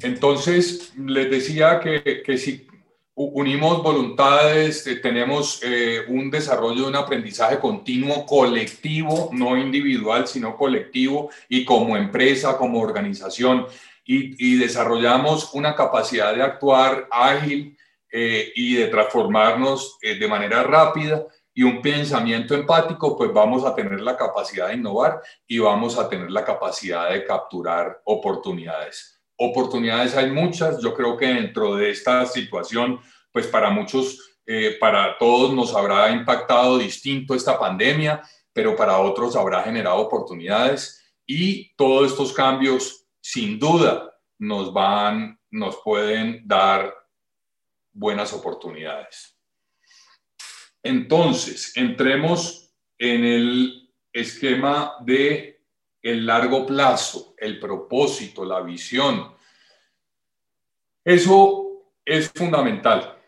Entonces, 0.00 0.92
les 0.96 1.30
decía 1.30 1.80
que, 1.80 2.22
que 2.24 2.38
si 2.38 2.68
unimos 3.14 3.82
voluntades, 3.82 4.86
eh, 4.86 4.96
tenemos 4.96 5.60
eh, 5.62 6.00
un 6.08 6.30
desarrollo 6.30 6.82
de 6.82 6.88
un 6.88 6.96
aprendizaje 6.96 7.58
continuo 7.58 8.24
colectivo, 8.24 9.30
no 9.32 9.56
individual, 9.56 10.26
sino 10.26 10.56
colectivo, 10.56 11.30
y 11.48 11.64
como 11.64 11.96
empresa, 11.96 12.56
como 12.56 12.80
organización, 12.80 13.66
y, 14.04 14.56
desarrollamos 14.56 15.54
una 15.54 15.76
capacidad 15.76 16.34
de 16.34 16.42
actuar 16.42 17.08
ágil 17.10 17.76
eh, 18.10 18.52
y 18.56 18.74
de 18.74 18.88
transformarnos 18.88 19.98
de 20.02 20.28
manera 20.28 20.62
rápida 20.64 21.24
y 21.54 21.62
un 21.62 21.80
pensamiento 21.80 22.54
empático, 22.54 23.16
pues 23.16 23.32
vamos 23.32 23.64
a 23.64 23.74
tener 23.74 24.00
la 24.00 24.16
capacidad 24.16 24.68
de 24.68 24.74
innovar 24.74 25.20
y 25.46 25.58
vamos 25.60 25.98
a 25.98 26.08
tener 26.08 26.30
la 26.30 26.44
capacidad 26.44 27.10
de 27.10 27.24
capturar 27.24 28.00
oportunidades. 28.04 29.11
Oportunidades 29.44 30.16
hay 30.16 30.30
muchas, 30.30 30.80
yo 30.80 30.94
creo 30.94 31.16
que 31.16 31.26
dentro 31.26 31.74
de 31.74 31.90
esta 31.90 32.24
situación, 32.26 33.00
pues 33.32 33.48
para 33.48 33.70
muchos, 33.70 34.38
eh, 34.46 34.76
para 34.78 35.18
todos 35.18 35.52
nos 35.52 35.74
habrá 35.74 36.10
impactado 36.12 36.78
distinto 36.78 37.34
esta 37.34 37.58
pandemia, 37.58 38.22
pero 38.52 38.76
para 38.76 38.98
otros 39.00 39.34
habrá 39.34 39.64
generado 39.64 39.98
oportunidades 39.98 41.04
y 41.26 41.74
todos 41.74 42.12
estos 42.12 42.32
cambios 42.32 43.04
sin 43.20 43.58
duda 43.58 44.14
nos 44.38 44.72
van, 44.72 45.40
nos 45.50 45.78
pueden 45.82 46.46
dar 46.46 46.94
buenas 47.92 48.32
oportunidades. 48.32 49.36
Entonces, 50.84 51.76
entremos 51.76 52.72
en 52.96 53.24
el 53.24 53.92
esquema 54.12 54.98
de 55.00 55.51
el 56.02 56.26
largo 56.26 56.66
plazo, 56.66 57.34
el 57.38 57.60
propósito, 57.60 58.44
la 58.44 58.60
visión. 58.60 59.32
Eso 61.04 61.94
es 62.04 62.30
fundamental. 62.30 63.18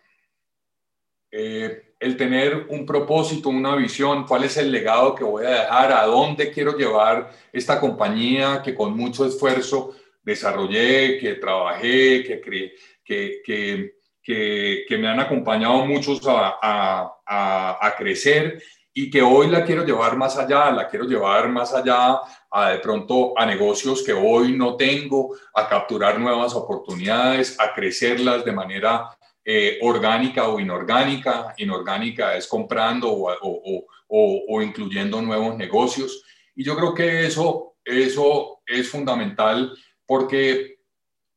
Eh, 1.30 1.94
el 2.00 2.16
tener 2.16 2.66
un 2.68 2.84
propósito, 2.84 3.48
una 3.48 3.76
visión, 3.76 4.26
cuál 4.26 4.44
es 4.44 4.56
el 4.56 4.70
legado 4.70 5.14
que 5.14 5.24
voy 5.24 5.46
a 5.46 5.50
dejar, 5.50 5.92
a 5.92 6.04
dónde 6.04 6.50
quiero 6.50 6.76
llevar 6.76 7.30
esta 7.52 7.80
compañía 7.80 8.60
que 8.62 8.74
con 8.74 8.96
mucho 8.96 9.24
esfuerzo 9.24 9.96
desarrollé, 10.22 11.18
que 11.18 11.34
trabajé, 11.34 12.24
que, 12.24 12.74
que, 13.04 13.94
que, 14.22 14.84
que 14.86 14.98
me 14.98 15.08
han 15.08 15.20
acompañado 15.20 15.86
muchos 15.86 16.20
a, 16.26 16.58
a, 16.60 17.78
a 17.86 17.96
crecer 17.96 18.62
y 18.96 19.10
que 19.10 19.20
hoy 19.20 19.48
la 19.50 19.64
quiero 19.64 19.84
llevar 19.84 20.16
más 20.16 20.38
allá, 20.38 20.70
la 20.70 20.88
quiero 20.88 21.04
llevar 21.04 21.48
más 21.48 21.74
allá 21.74 22.20
a 22.48 22.70
de 22.70 22.78
pronto 22.78 23.36
a 23.36 23.44
negocios 23.44 24.04
que 24.04 24.12
hoy 24.12 24.56
no 24.56 24.76
tengo, 24.76 25.36
a 25.52 25.68
capturar 25.68 26.20
nuevas 26.20 26.54
oportunidades, 26.54 27.58
a 27.58 27.74
crecerlas 27.74 28.44
de 28.44 28.52
manera 28.52 29.10
eh, 29.44 29.80
orgánica 29.82 30.48
o 30.48 30.60
inorgánica. 30.60 31.54
Inorgánica 31.56 32.36
es 32.36 32.46
comprando 32.46 33.10
o, 33.12 33.84
o, 34.06 34.62
incluyendo 34.62 35.20
nuevos 35.20 35.56
negocios. 35.56 36.22
Y 36.54 36.62
yo 36.62 36.76
creo 36.76 36.94
que 36.94 37.26
eso, 37.26 37.74
eso 37.84 38.62
es 38.64 38.88
fundamental 38.88 39.76
porque 40.06 40.78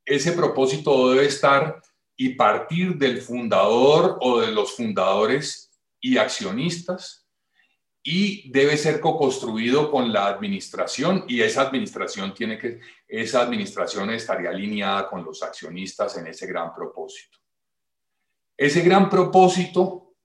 ese 0.05 0.33
propósito 0.33 1.09
debe 1.09 1.25
estar 1.25 1.81
y 2.15 2.35
partir 2.35 2.97
del 2.97 3.19
fundador 3.19 4.19
o 4.21 4.41
de 4.41 4.51
los 4.51 4.75
fundadores 4.75 5.71
y 5.99 6.17
accionistas 6.17 7.26
y 8.09 8.49
debe 8.51 8.77
ser 8.77 9.01
co-construido 9.01 9.91
con 9.91 10.13
la 10.13 10.27
administración 10.27 11.25
y 11.27 11.41
esa 11.41 11.63
administración 11.63 12.33
tiene 12.33 12.57
que, 12.57 12.79
esa 13.05 13.41
administración 13.41 14.09
estaría 14.11 14.49
alineada 14.49 15.09
con 15.09 15.25
los 15.25 15.43
accionistas 15.43 16.17
en 16.17 16.27
ese 16.27 16.47
gran 16.47 16.73
propósito. 16.73 17.37
Ese 18.55 18.79
gran 18.79 19.09
propósito, 19.09 20.15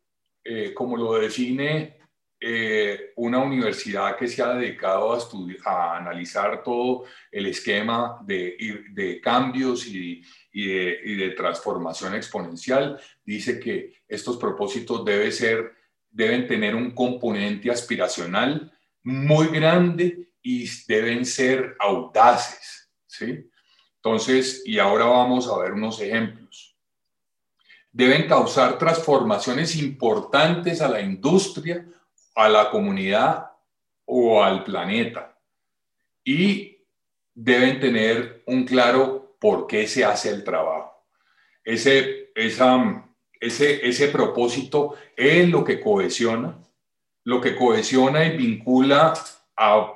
eh, 0.45 0.73
como 0.73 0.97
lo 0.97 1.15
define 1.15 1.99
eh, 2.39 3.11
una 3.17 3.41
universidad 3.41 4.17
que 4.17 4.29
se 4.29 4.43
ha 4.43 4.55
dedicado 4.55 5.13
a, 5.13 5.19
a 5.69 5.97
analizar 5.97 6.63
todo 6.63 7.07
el 7.33 7.47
esquema 7.47 8.21
de, 8.25 9.21
cambios 9.21 9.89
y, 9.89 10.23
de, 10.53 11.01
y 11.05 11.17
de 11.17 11.31
transformación 11.31 12.15
exponencial, 12.15 13.01
dice 13.25 13.59
que 13.59 13.93
estos 14.07 14.37
propósitos 14.37 15.05
deben 15.05 15.33
ser 15.33 15.82
deben 16.13 16.47
tener 16.47 16.75
un 16.75 16.93
componente 16.93 17.71
aspiracional 17.71 18.71
muy 19.03 19.49
grande 19.49 20.29
y 20.43 20.69
deben 20.87 21.25
ser 21.25 21.77
audaces, 21.81 22.91
¿sí? 23.07 23.51
Entonces, 23.97 24.63
y 24.65 24.79
ahora 24.79 25.07
vamos 25.07 25.49
a 25.49 25.57
ver 25.59 25.73
unos 25.73 26.01
ejemplos. 26.01 26.77
Deben 27.91 28.27
causar 28.27 28.79
transformaciones 28.79 29.77
importantes 29.77 30.81
a 30.81 30.89
la 30.89 31.01
industria, 31.01 31.87
a 32.35 32.49
la 32.49 32.71
comunidad 32.71 33.51
o 34.05 34.43
al 34.43 34.65
planeta. 34.65 35.39
Y 36.25 36.79
deben 37.35 37.81
tener 37.81 38.43
un 38.47 38.65
claro 38.65 39.37
por 39.41 39.67
qué 39.67 39.87
se 39.87 40.05
hace 40.05 40.31
el 40.31 40.43
trabajo. 40.43 41.07
Ese, 41.65 42.33
esa, 42.35 43.09
ese, 43.43 43.85
ese 43.87 44.07
propósito 44.07 44.95
es 45.17 45.49
lo 45.49 45.65
que 45.65 45.81
cohesiona, 45.81 46.57
lo 47.25 47.41
que 47.41 47.57
cohesiona 47.57 48.25
y 48.25 48.37
vincula 48.37 49.15
a 49.57 49.93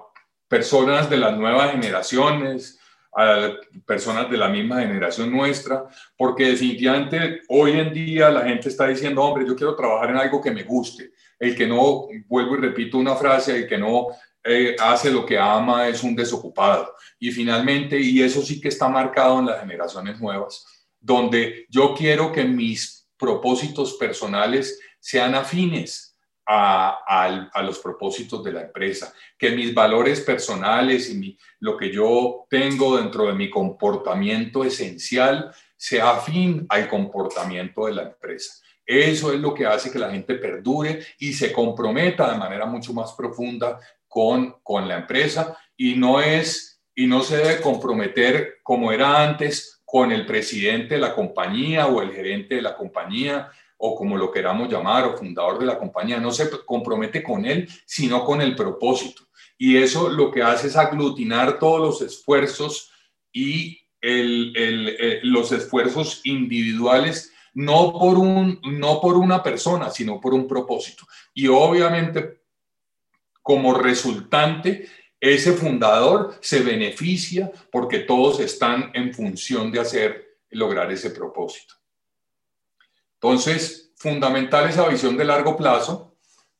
personas 0.48 1.08
de 1.08 1.16
las 1.16 1.38
nuevas 1.38 1.70
generaciones, 1.70 2.80
a 3.14 3.52
personas 3.86 4.28
de 4.28 4.36
la 4.36 4.48
misma 4.48 4.80
generación 4.80 5.30
nuestra, 5.30 5.84
porque 6.18 6.46
definitivamente 6.46 7.42
hoy 7.48 7.78
en 7.78 7.94
día 7.94 8.30
la 8.30 8.42
gente 8.42 8.68
está 8.68 8.88
diciendo, 8.88 9.22
hombre, 9.22 9.46
yo 9.46 9.54
quiero 9.54 9.76
trabajar 9.76 10.10
en 10.10 10.16
algo 10.16 10.42
que 10.42 10.50
me 10.50 10.64
guste. 10.64 11.12
El 11.38 11.54
que 11.54 11.68
no, 11.68 12.08
vuelvo 12.26 12.56
y 12.56 12.60
repito 12.60 12.98
una 12.98 13.14
frase, 13.14 13.56
el 13.58 13.68
que 13.68 13.78
no 13.78 14.08
eh, 14.42 14.74
hace 14.80 15.12
lo 15.12 15.24
que 15.24 15.38
ama 15.38 15.86
es 15.86 16.02
un 16.02 16.16
desocupado. 16.16 16.96
Y 17.20 17.30
finalmente, 17.30 17.96
y 17.96 18.20
eso 18.22 18.42
sí 18.42 18.60
que 18.60 18.68
está 18.68 18.88
marcado 18.88 19.38
en 19.38 19.46
las 19.46 19.60
generaciones 19.60 20.20
nuevas, 20.20 20.66
donde 20.98 21.66
yo 21.70 21.94
quiero 21.96 22.32
que 22.32 22.44
mis 22.44 22.95
propósitos 23.18 23.94
personales 23.94 24.78
sean 25.00 25.34
afines 25.34 26.16
a, 26.46 27.62
los 27.62 27.78
propósitos 27.80 28.44
de 28.44 28.52
la 28.52 28.62
empresa, 28.62 29.12
que 29.36 29.50
mis 29.50 29.74
valores 29.74 30.20
personales 30.20 31.10
y 31.10 31.36
lo 31.60 31.76
que 31.76 31.92
yo 31.92 32.46
tengo 32.48 32.96
dentro 32.96 33.26
de 33.26 33.34
mi 33.34 33.50
comportamiento 33.50 34.64
esencial 34.64 35.52
sea 35.76 36.10
afín 36.10 36.66
al 36.68 36.88
comportamiento 36.88 37.86
de 37.86 37.94
la 37.94 38.02
empresa. 38.02 38.62
Eso 38.84 39.32
es 39.32 39.40
lo 39.40 39.52
que 39.52 39.66
hace 39.66 39.90
que 39.90 39.98
la 39.98 40.10
gente 40.10 40.36
perdure 40.36 41.04
y 41.18 41.32
se 41.32 41.52
comprometa 41.52 42.30
de 42.30 42.38
manera 42.38 42.66
mucho 42.66 42.92
más 42.92 43.12
profunda 43.14 43.80
con, 44.06 44.60
con 44.62 44.86
la 44.86 44.98
empresa 44.98 45.58
y 45.76 45.96
no 45.96 46.20
es 46.20 46.80
y 46.98 47.06
no 47.06 47.22
se 47.22 47.36
debe 47.36 47.60
comprometer 47.60 48.60
como 48.62 48.90
era 48.90 49.22
antes 49.22 49.75
con 49.96 50.12
el 50.12 50.26
presidente 50.26 50.96
de 50.96 51.00
la 51.00 51.14
compañía 51.14 51.86
o 51.86 52.02
el 52.02 52.12
gerente 52.12 52.56
de 52.56 52.60
la 52.60 52.76
compañía, 52.76 53.48
o 53.78 53.96
como 53.96 54.18
lo 54.18 54.30
queramos 54.30 54.70
llamar, 54.70 55.06
o 55.06 55.16
fundador 55.16 55.58
de 55.58 55.64
la 55.64 55.78
compañía, 55.78 56.20
no 56.20 56.30
se 56.32 56.50
compromete 56.66 57.22
con 57.22 57.46
él, 57.46 57.66
sino 57.86 58.22
con 58.22 58.42
el 58.42 58.54
propósito. 58.54 59.22
Y 59.56 59.78
eso 59.78 60.10
lo 60.10 60.30
que 60.30 60.42
hace 60.42 60.66
es 60.66 60.76
aglutinar 60.76 61.58
todos 61.58 61.80
los 61.80 62.02
esfuerzos 62.02 62.90
y 63.32 63.80
los 64.02 65.52
esfuerzos 65.52 66.20
individuales, 66.24 67.32
no 67.54 67.94
por, 67.98 68.18
un, 68.18 68.60
no 68.64 69.00
por 69.00 69.16
una 69.16 69.42
persona, 69.42 69.88
sino 69.88 70.20
por 70.20 70.34
un 70.34 70.46
propósito. 70.46 71.06
Y 71.32 71.46
obviamente, 71.46 72.42
como 73.40 73.72
resultante, 73.72 74.90
ese 75.20 75.52
fundador 75.52 76.36
se 76.40 76.60
beneficia 76.60 77.50
porque 77.70 78.00
todos 78.00 78.40
están 78.40 78.90
en 78.94 79.14
función 79.14 79.72
de 79.72 79.80
hacer, 79.80 80.38
lograr 80.50 80.90
ese 80.90 81.10
propósito. 81.10 81.74
Entonces, 83.14 83.92
fundamental 83.96 84.68
esa 84.68 84.88
visión 84.88 85.16
de 85.16 85.24
largo 85.24 85.56
plazo 85.56 86.16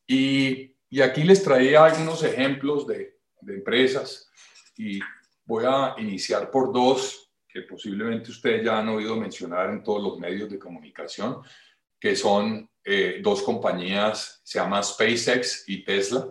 y, 0.07 0.75
aquí 1.03 1.25
les 1.25 1.42
traía 1.42 1.85
algunos 1.85 2.23
ejemplos 2.23 2.87
de, 2.87 3.16
empresas 3.49 4.29
y 4.77 4.99
voy 5.45 5.64
a 5.69 5.95
iniciar 5.99 6.51
por 6.51 6.73
dos 6.73 7.31
que 7.47 7.62
posiblemente 7.62 8.33
ustedes 8.33 8.64
ya 8.64 8.79
han 8.79 8.88
oído 8.88 9.14
mencionar 9.14 9.71
en 9.71 9.85
todos 9.85 10.03
los 10.03 10.19
medios 10.19 10.51
de 10.51 10.59
comunicación, 10.59 11.42
que 12.01 12.16
son 12.16 12.69
eh, 12.83 13.21
dos 13.23 13.42
compañías, 13.42 14.40
se 14.42 14.59
llama 14.59 14.83
SpaceX 14.83 15.64
y 15.69 15.85
Tesla, 15.85 16.27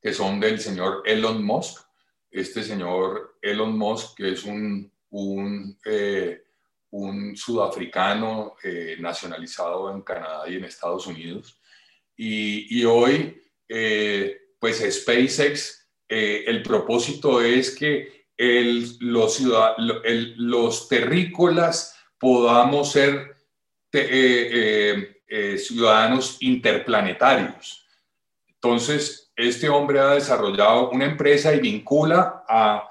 que 0.00 0.12
son 0.12 0.40
del 0.40 0.60
señor 0.60 1.02
Elon 1.04 1.44
Musk. 1.44 1.82
Este 2.30 2.62
señor 2.62 3.38
Elon 3.42 3.76
Musk, 3.76 4.16
que 4.16 4.32
es 4.32 4.44
un, 4.44 4.92
un 5.10 5.78
eh, 5.84 6.42
un 6.90 7.36
sudafricano 7.36 8.56
eh, 8.62 8.96
nacionalizado 8.98 9.90
en 9.92 10.02
Canadá 10.02 10.48
y 10.48 10.56
en 10.56 10.64
Estados 10.64 11.06
Unidos. 11.06 11.60
Y, 12.16 12.84
hoy, 12.84 13.40
eh, 13.68 14.54
pues 14.58 14.78
SpaceX, 14.78 15.86
el 16.08 16.62
propósito 16.62 17.40
es 17.40 17.76
que 17.76 18.26
los, 19.00 19.40
los 20.36 20.88
terrícolas 20.88 21.94
podamos 22.18 22.90
ser 22.90 23.36
ciudadanos 25.58 26.38
interplanetarios. 26.40 27.86
Entonces, 28.60 29.32
este 29.36 29.68
hombre 29.68 30.00
ha 30.00 30.14
desarrollado 30.14 30.90
una 30.90 31.04
empresa 31.04 31.54
y 31.54 31.60
vincula 31.60 32.44
a 32.48 32.88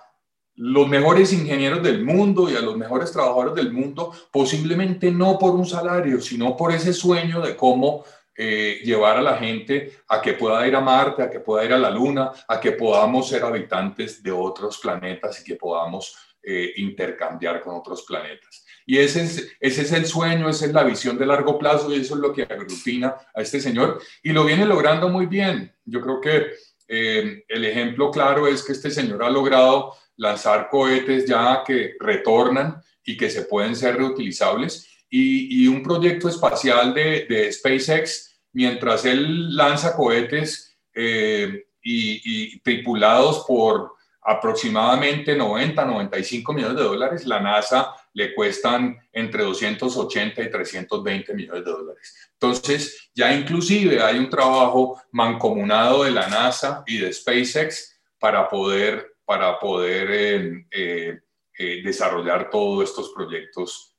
los 0.55 0.87
mejores 0.87 1.33
ingenieros 1.33 1.83
del 1.83 2.03
mundo 2.03 2.49
y 2.49 2.55
a 2.55 2.61
los 2.61 2.75
mejores 2.77 3.11
trabajadores 3.11 3.53
del 3.53 3.71
mundo, 3.71 4.11
posiblemente 4.31 5.11
no 5.11 5.37
por 5.37 5.51
un 5.51 5.65
salario, 5.65 6.19
sino 6.19 6.55
por 6.55 6.71
ese 6.71 6.93
sueño 6.93 7.41
de 7.41 7.55
cómo 7.55 8.05
eh, 8.35 8.81
llevar 8.83 9.17
a 9.17 9.21
la 9.21 9.37
gente 9.37 10.01
a 10.07 10.21
que 10.21 10.33
pueda 10.33 10.65
ir 10.67 10.75
a 10.75 10.81
Marte, 10.81 11.23
a 11.23 11.29
que 11.29 11.39
pueda 11.39 11.65
ir 11.65 11.73
a 11.73 11.77
la 11.77 11.89
Luna, 11.89 12.31
a 12.47 12.59
que 12.59 12.71
podamos 12.71 13.27
ser 13.27 13.43
habitantes 13.43 14.23
de 14.23 14.31
otros 14.31 14.77
planetas 14.77 15.41
y 15.41 15.43
que 15.43 15.55
podamos 15.55 16.15
eh, 16.41 16.71
intercambiar 16.77 17.61
con 17.61 17.75
otros 17.75 18.03
planetas. 18.03 18.63
Y 18.89 18.99
ese 18.99 19.25
es, 19.25 19.51
ese 19.59 19.81
es 19.81 19.91
el 19.91 20.05
sueño, 20.05 20.49
esa 20.49 20.65
es 20.65 20.71
la 20.71 20.85
visión 20.85 21.17
de 21.17 21.25
largo 21.25 21.59
plazo 21.59 21.93
y 21.93 21.99
eso 21.99 22.15
es 22.15 22.21
lo 22.21 22.31
que 22.31 22.43
aglutina 22.43 23.15
a 23.35 23.41
este 23.41 23.59
señor 23.59 24.01
y 24.23 24.31
lo 24.31 24.45
viene 24.45 24.65
logrando 24.65 25.09
muy 25.09 25.25
bien. 25.25 25.75
Yo 25.83 25.99
creo 25.99 26.21
que 26.21 26.53
eh, 26.87 27.43
el 27.49 27.65
ejemplo 27.65 28.09
claro 28.09 28.47
es 28.47 28.63
que 28.63 28.71
este 28.71 28.89
señor 28.89 29.21
ha 29.23 29.29
logrado 29.29 29.93
lanzar 30.15 30.69
cohetes 30.69 31.25
ya 31.25 31.63
que 31.67 31.95
retornan 31.99 32.81
y 33.03 33.17
que 33.17 33.29
se 33.29 33.43
pueden 33.43 33.75
ser 33.75 33.97
reutilizables. 33.97 34.87
Y, 35.09 35.67
un 35.67 35.83
proyecto 35.83 36.29
espacial 36.29 36.93
de, 36.93 37.49
SpaceX, 37.51 38.39
mientras 38.53 39.05
él 39.05 39.53
lanza 39.55 39.95
cohetes 39.95 40.77
eh, 40.93 41.65
y, 41.81 42.59
tripulados 42.59 43.43
por 43.45 43.96
aproximadamente 44.29 45.37
90, 45.37 45.85
95 45.85 46.51
millones 46.51 46.77
de 46.77 46.83
dólares, 46.83 47.25
la 47.25 47.39
NASA 47.39 47.95
le 48.11 48.35
cuestan 48.35 48.97
entre 49.13 49.43
280 49.43 50.43
y 50.43 50.51
320 50.51 51.33
millones 51.33 51.63
de 51.63 51.71
dólares. 51.71 52.29
Entonces, 52.33 53.09
ya 53.15 53.33
inclusive 53.33 54.01
hay 54.01 54.19
un 54.19 54.29
trabajo 54.29 55.01
mancomunado 55.11 56.03
de 56.03 56.11
la 56.11 56.27
NASA 56.27 56.83
y 56.85 56.97
de 56.97 57.13
SpaceX 57.13 57.97
para 58.19 58.49
poder 58.49 59.13
para 59.23 59.57
poder 59.59 60.09
eh, 60.11 60.65
eh, 60.71 61.19
eh, 61.57 61.81
desarrollar 61.83 62.49
todos 62.49 62.89
estos 62.89 63.11
proyectos 63.11 63.93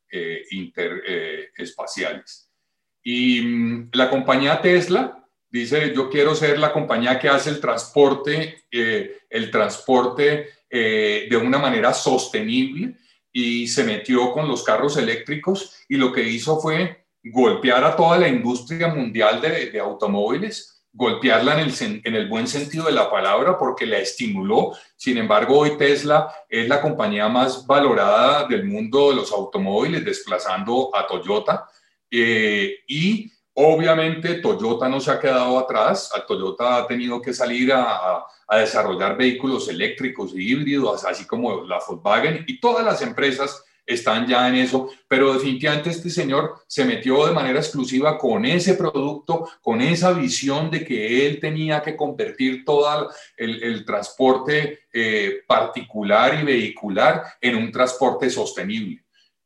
interespaciales. 0.50 2.50
y 3.02 3.42
mm, 3.42 3.90
la 3.92 4.08
compañía 4.08 4.62
Tesla 4.62 5.22
dice, 5.50 5.92
yo 5.94 6.10
quiero 6.10 6.34
ser 6.34 6.58
la 6.58 6.72
compañía 6.72 7.18
que 7.18 7.28
hace 7.28 7.50
el 7.50 7.60
transporte, 7.60 8.64
el 8.70 9.50
transporte 9.50 10.48
de 10.70 11.40
una 11.42 11.58
manera 11.58 11.94
sostenible 11.94 12.96
y 13.32 13.66
se 13.68 13.84
metió 13.84 14.32
con 14.32 14.48
los 14.48 14.62
carros 14.62 14.96
eléctricos 14.96 15.84
y 15.88 15.96
lo 15.96 16.12
que 16.12 16.22
hizo 16.22 16.60
fue 16.60 17.04
golpear 17.22 17.84
a 17.84 17.96
toda 17.96 18.18
la 18.18 18.28
industria 18.28 18.88
mundial 18.88 19.40
de, 19.40 19.70
de 19.70 19.80
automóviles 19.80 20.78
golpearla 20.98 21.60
en 21.60 21.68
el, 21.68 22.00
en 22.04 22.14
el 22.14 22.28
buen 22.28 22.48
sentido 22.48 22.86
de 22.86 22.92
la 22.92 23.08
palabra 23.08 23.56
porque 23.56 23.86
la 23.86 23.98
estimuló. 23.98 24.72
Sin 24.96 25.16
embargo, 25.16 25.58
hoy 25.58 25.76
Tesla 25.76 26.28
es 26.48 26.68
la 26.68 26.80
compañía 26.80 27.28
más 27.28 27.66
valorada 27.66 28.48
del 28.48 28.64
mundo 28.64 29.10
de 29.10 29.16
los 29.16 29.30
automóviles, 29.30 30.04
desplazando 30.04 30.90
a 30.94 31.06
Toyota. 31.06 31.68
Eh, 32.10 32.78
y 32.88 33.30
obviamente 33.60 34.36
Toyota 34.36 34.88
no 34.88 35.00
se 35.00 35.10
ha 35.10 35.18
quedado 35.18 35.58
atrás. 35.58 36.10
Toyota 36.26 36.76
ha 36.76 36.86
tenido 36.86 37.20
que 37.20 37.34
salir 37.34 37.72
a, 37.72 38.24
a 38.46 38.58
desarrollar 38.58 39.16
vehículos 39.16 39.68
eléctricos 39.68 40.32
y 40.34 40.52
híbridos, 40.52 41.04
así 41.04 41.26
como 41.26 41.64
la 41.64 41.80
Volkswagen 41.86 42.44
y 42.46 42.60
todas 42.60 42.84
las 42.84 43.02
empresas 43.02 43.64
están 43.84 44.26
ya 44.26 44.46
en 44.48 44.56
eso, 44.56 44.90
pero 45.08 45.32
definitivamente 45.32 45.90
este 45.90 46.10
señor 46.10 46.60
se 46.66 46.84
metió 46.84 47.26
de 47.26 47.32
manera 47.32 47.58
exclusiva 47.58 48.18
con 48.18 48.44
ese 48.44 48.74
producto, 48.74 49.48
con 49.62 49.80
esa 49.80 50.12
visión 50.12 50.70
de 50.70 50.84
que 50.84 51.26
él 51.26 51.40
tenía 51.40 51.82
que 51.82 51.96
convertir 51.96 52.64
todo 52.66 53.10
el, 53.36 53.84
transporte 53.86 54.80
eh, 54.92 55.40
particular 55.46 56.38
y 56.38 56.44
vehicular 56.44 57.22
en 57.40 57.56
un 57.56 57.72
transporte 57.72 58.28
sostenible. 58.28 59.02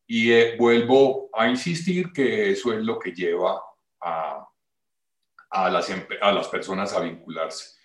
Y 0.09 0.33
eh, 0.33 0.57
vuelvo 0.59 1.31
a 1.33 1.49
insistir 1.49 2.13
que 2.13 2.51
eso 2.51 2.73
es 2.73 2.81
lo 2.81 2.99
que 2.99 3.13
lleva 3.13 3.63
a, 4.03 4.49
a 5.51 5.71
las, 5.71 5.91
a 6.21 6.33
las 6.33 6.49
personas 6.49 6.93
a 6.95 7.01
vincularse. 7.01 7.77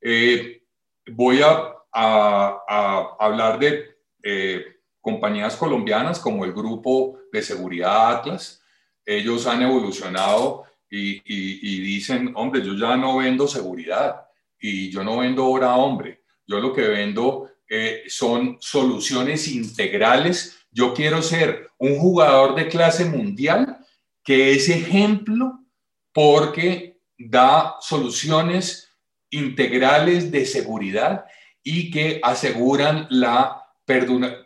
Eh, 0.00 0.62
voy 1.06 1.40
a, 1.42 1.72
a, 1.92 3.16
hablar 3.18 3.58
de 3.58 3.96
eh, 4.22 4.64
compañías 5.00 5.56
colombianas 5.56 6.18
como 6.18 6.44
el 6.44 6.52
Grupo 6.52 7.18
de 7.32 7.42
Seguridad 7.42 8.18
Atlas. 8.18 8.60
Ellos 9.06 9.46
han 9.46 9.62
evolucionado 9.62 10.64
y, 10.90 11.22
y, 11.24 11.80
dicen, 11.80 12.32
hombre, 12.36 12.62
yo 12.62 12.74
ya 12.74 12.96
no 12.96 13.18
vendo 13.18 13.48
seguridad 13.48 14.26
y 14.58 14.90
yo 14.90 15.02
no 15.04 15.18
vendo 15.18 15.46
hora 15.46 15.76
hombre. 15.76 16.22
Yo 16.46 16.60
lo 16.60 16.72
que 16.72 16.82
vendo 16.82 17.50
eh, 17.68 18.04
son 18.08 18.56
soluciones 18.60 19.48
integrales. 19.48 20.58
Yo 20.70 20.94
quiero 20.94 21.22
ser 21.22 21.70
un 21.78 21.98
jugador 21.98 22.54
de 22.54 22.68
clase 22.68 23.04
mundial 23.04 23.83
que 24.24 24.52
es 24.52 24.68
ejemplo 24.68 25.60
porque 26.12 26.98
da 27.18 27.76
soluciones 27.80 28.90
integrales 29.30 30.30
de 30.30 30.46
seguridad 30.46 31.24
y 31.62 31.90
que 31.90 32.20
aseguran 32.22 33.06
la 33.10 33.60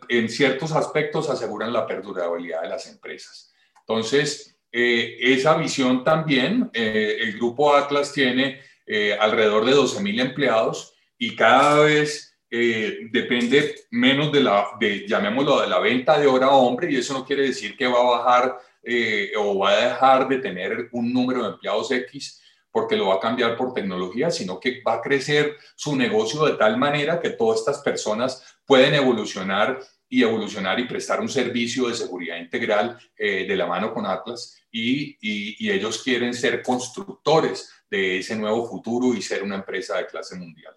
en 0.09 0.27
ciertos 0.27 0.73
aspectos 0.73 1.29
aseguran 1.29 1.71
la 1.71 1.87
perdurabilidad 1.87 2.61
de 2.61 2.69
las 2.69 2.87
empresas. 2.87 3.53
Entonces, 3.79 4.59
eh, 4.71 5.17
esa 5.19 5.55
visión 5.55 6.03
también, 6.03 6.69
eh, 6.73 7.17
el 7.21 7.33
grupo 7.37 7.73
Atlas 7.73 8.11
tiene 8.11 8.59
eh, 8.85 9.17
alrededor 9.19 9.65
de 9.65 9.73
12.000 9.73 10.21
empleados 10.21 10.93
y 11.17 11.35
cada 11.35 11.83
vez 11.83 12.25
depende 12.51 13.75
menos 13.91 14.31
de 14.31 14.41
la, 14.41 14.65
de, 14.79 15.07
llamémoslo, 15.07 15.61
de 15.61 15.67
la 15.67 15.77
venta 15.77 16.19
de 16.19 16.25
hora 16.25 16.47
a 16.47 16.55
hombre 16.55 16.91
y 16.91 16.95
eso 16.95 17.13
no 17.13 17.23
quiere 17.23 17.43
decir 17.43 17.77
que 17.77 17.85
va 17.85 17.99
a 17.99 18.17
bajar 18.17 18.57
o 19.37 19.59
va 19.59 19.71
a 19.71 19.89
dejar 19.89 20.27
de 20.27 20.37
tener 20.39 20.89
un 20.91 21.13
número 21.13 21.43
de 21.43 21.49
empleados 21.49 21.91
X, 21.91 22.41
porque 22.71 22.95
lo 22.95 23.07
va 23.07 23.15
a 23.15 23.19
cambiar 23.19 23.57
por 23.57 23.73
tecnología, 23.73 24.29
sino 24.31 24.59
que 24.59 24.81
va 24.81 24.95
a 24.95 25.01
crecer 25.01 25.57
su 25.75 25.95
negocio 25.95 26.45
de 26.45 26.53
tal 26.53 26.77
manera 26.77 27.19
que 27.19 27.31
todas 27.31 27.59
estas 27.59 27.79
personas 27.79 28.59
pueden 28.65 28.93
evolucionar 28.93 29.79
y 30.07 30.23
evolucionar 30.23 30.79
y 30.79 30.87
prestar 30.87 31.21
un 31.21 31.29
servicio 31.29 31.87
de 31.87 31.93
seguridad 31.93 32.37
integral 32.37 32.97
eh, 33.15 33.45
de 33.47 33.55
la 33.55 33.67
mano 33.67 33.93
con 33.93 34.05
Atlas 34.05 34.57
y, 34.71 35.17
ellos 35.69 36.03
quieren 36.03 36.33
ser 36.33 36.63
constructores 36.63 37.71
de 37.89 38.19
ese 38.19 38.35
nuevo 38.35 38.67
futuro 38.67 39.13
y 39.15 39.21
ser 39.21 39.43
una 39.43 39.55
empresa 39.55 39.97
de 39.97 40.07
clase 40.07 40.35
mundial. 40.35 40.73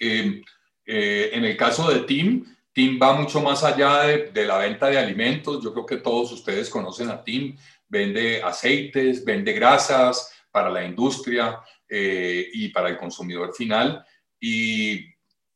Eh, 0.00 0.42
eh, 0.84 1.30
en 1.32 1.44
el 1.44 1.56
caso 1.56 1.90
de 1.90 2.00
Team, 2.00 2.55
Team 2.76 2.98
va 3.02 3.14
mucho 3.14 3.40
más 3.40 3.64
allá 3.64 4.02
de, 4.02 4.44
la 4.44 4.58
venta 4.58 4.88
de 4.90 4.98
alimentos. 4.98 5.64
Yo 5.64 5.72
creo 5.72 5.86
que 5.86 5.96
todos 5.96 6.30
ustedes 6.32 6.68
conocen 6.68 7.08
a 7.08 7.24
Team. 7.24 7.56
Vende 7.88 8.42
aceites, 8.42 9.24
vende 9.24 9.54
grasas, 9.54 10.30
para 10.50 10.68
la 10.68 10.84
industria 10.84 11.58
eh, 11.88 12.50
y 12.52 12.68
para 12.68 12.90
el 12.90 12.98
consumidor 12.98 13.54
final. 13.54 14.04
Y 14.38 15.06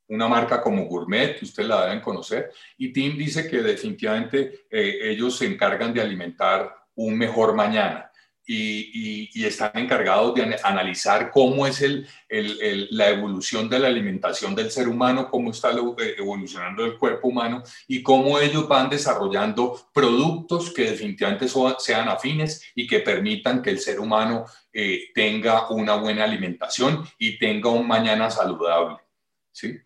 una 0.08 0.28
marca 0.28 0.62
como 0.62 0.86
Gourmet, 0.86 1.42
ustedes 1.42 1.68
la 1.68 1.84
deben 1.84 2.00
conocer. 2.00 2.52
Y 2.78 2.90
Tim 2.90 3.18
dice 3.18 3.46
que 3.46 3.60
definitivamente 3.60 4.66
eh, 4.70 5.10
ellos 5.10 5.36
se 5.36 5.44
encargan 5.44 5.92
de 5.92 6.00
alimentar 6.00 6.74
un 6.94 7.18
mejor 7.18 7.54
mañana 7.54 8.09
y, 8.46 9.44
están 9.44 9.72
encargados 9.74 10.34
de 10.34 10.56
analizar 10.62 11.30
cómo 11.30 11.66
es 11.66 11.80
el, 11.82 12.06
la 12.90 13.08
evolución 13.08 13.68
de 13.68 13.78
la 13.78 13.88
alimentación 13.88 14.54
del 14.54 14.70
ser 14.70 14.88
humano, 14.88 15.28
cómo 15.30 15.50
está 15.50 15.70
eh, 15.70 16.14
evolucionando 16.18 16.84
el 16.84 16.98
cuerpo 16.98 17.28
humano 17.28 17.62
y 17.88 18.02
cómo 18.02 18.38
ellos 18.38 18.68
van 18.68 18.90
desarrollando 18.90 19.88
productos 19.92 20.72
que 20.72 20.90
definitivamente 20.90 21.46
sean 21.78 22.08
afines 22.08 22.64
y 22.74 22.86
que 22.86 23.00
permitan 23.00 23.62
que 23.62 23.70
el 23.70 23.78
ser 23.78 24.00
humano 24.00 24.44
eh, 24.72 25.10
tenga 25.14 25.70
una 25.70 25.94
buena 25.96 26.24
alimentación 26.24 27.04
y 27.18 27.38
tenga 27.38 27.70
un 27.70 27.86
mañana 27.86 28.30
saludable. 28.30 28.98
¿sí? 29.52 29.78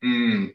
Mm, 0.00 0.48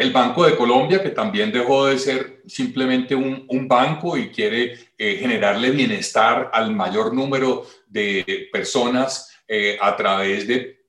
el 0.00 0.12
Banco 0.12 0.46
de 0.46 0.56
Colombia, 0.56 1.02
que 1.02 1.10
también 1.10 1.52
dejó 1.52 1.86
de 1.86 1.98
ser 1.98 2.42
simplemente 2.46 3.14
un, 3.14 3.68
banco 3.68 4.16
y 4.16 4.30
quiere 4.30 4.74
eh, 4.96 5.16
generarle 5.16 5.70
bienestar 5.70 6.50
al 6.52 6.74
mayor 6.74 7.14
número 7.14 7.66
de 7.86 8.48
personas 8.50 9.30
eh, 9.46 9.78
a 9.80 9.94
través 9.96 10.48
de 10.48 10.80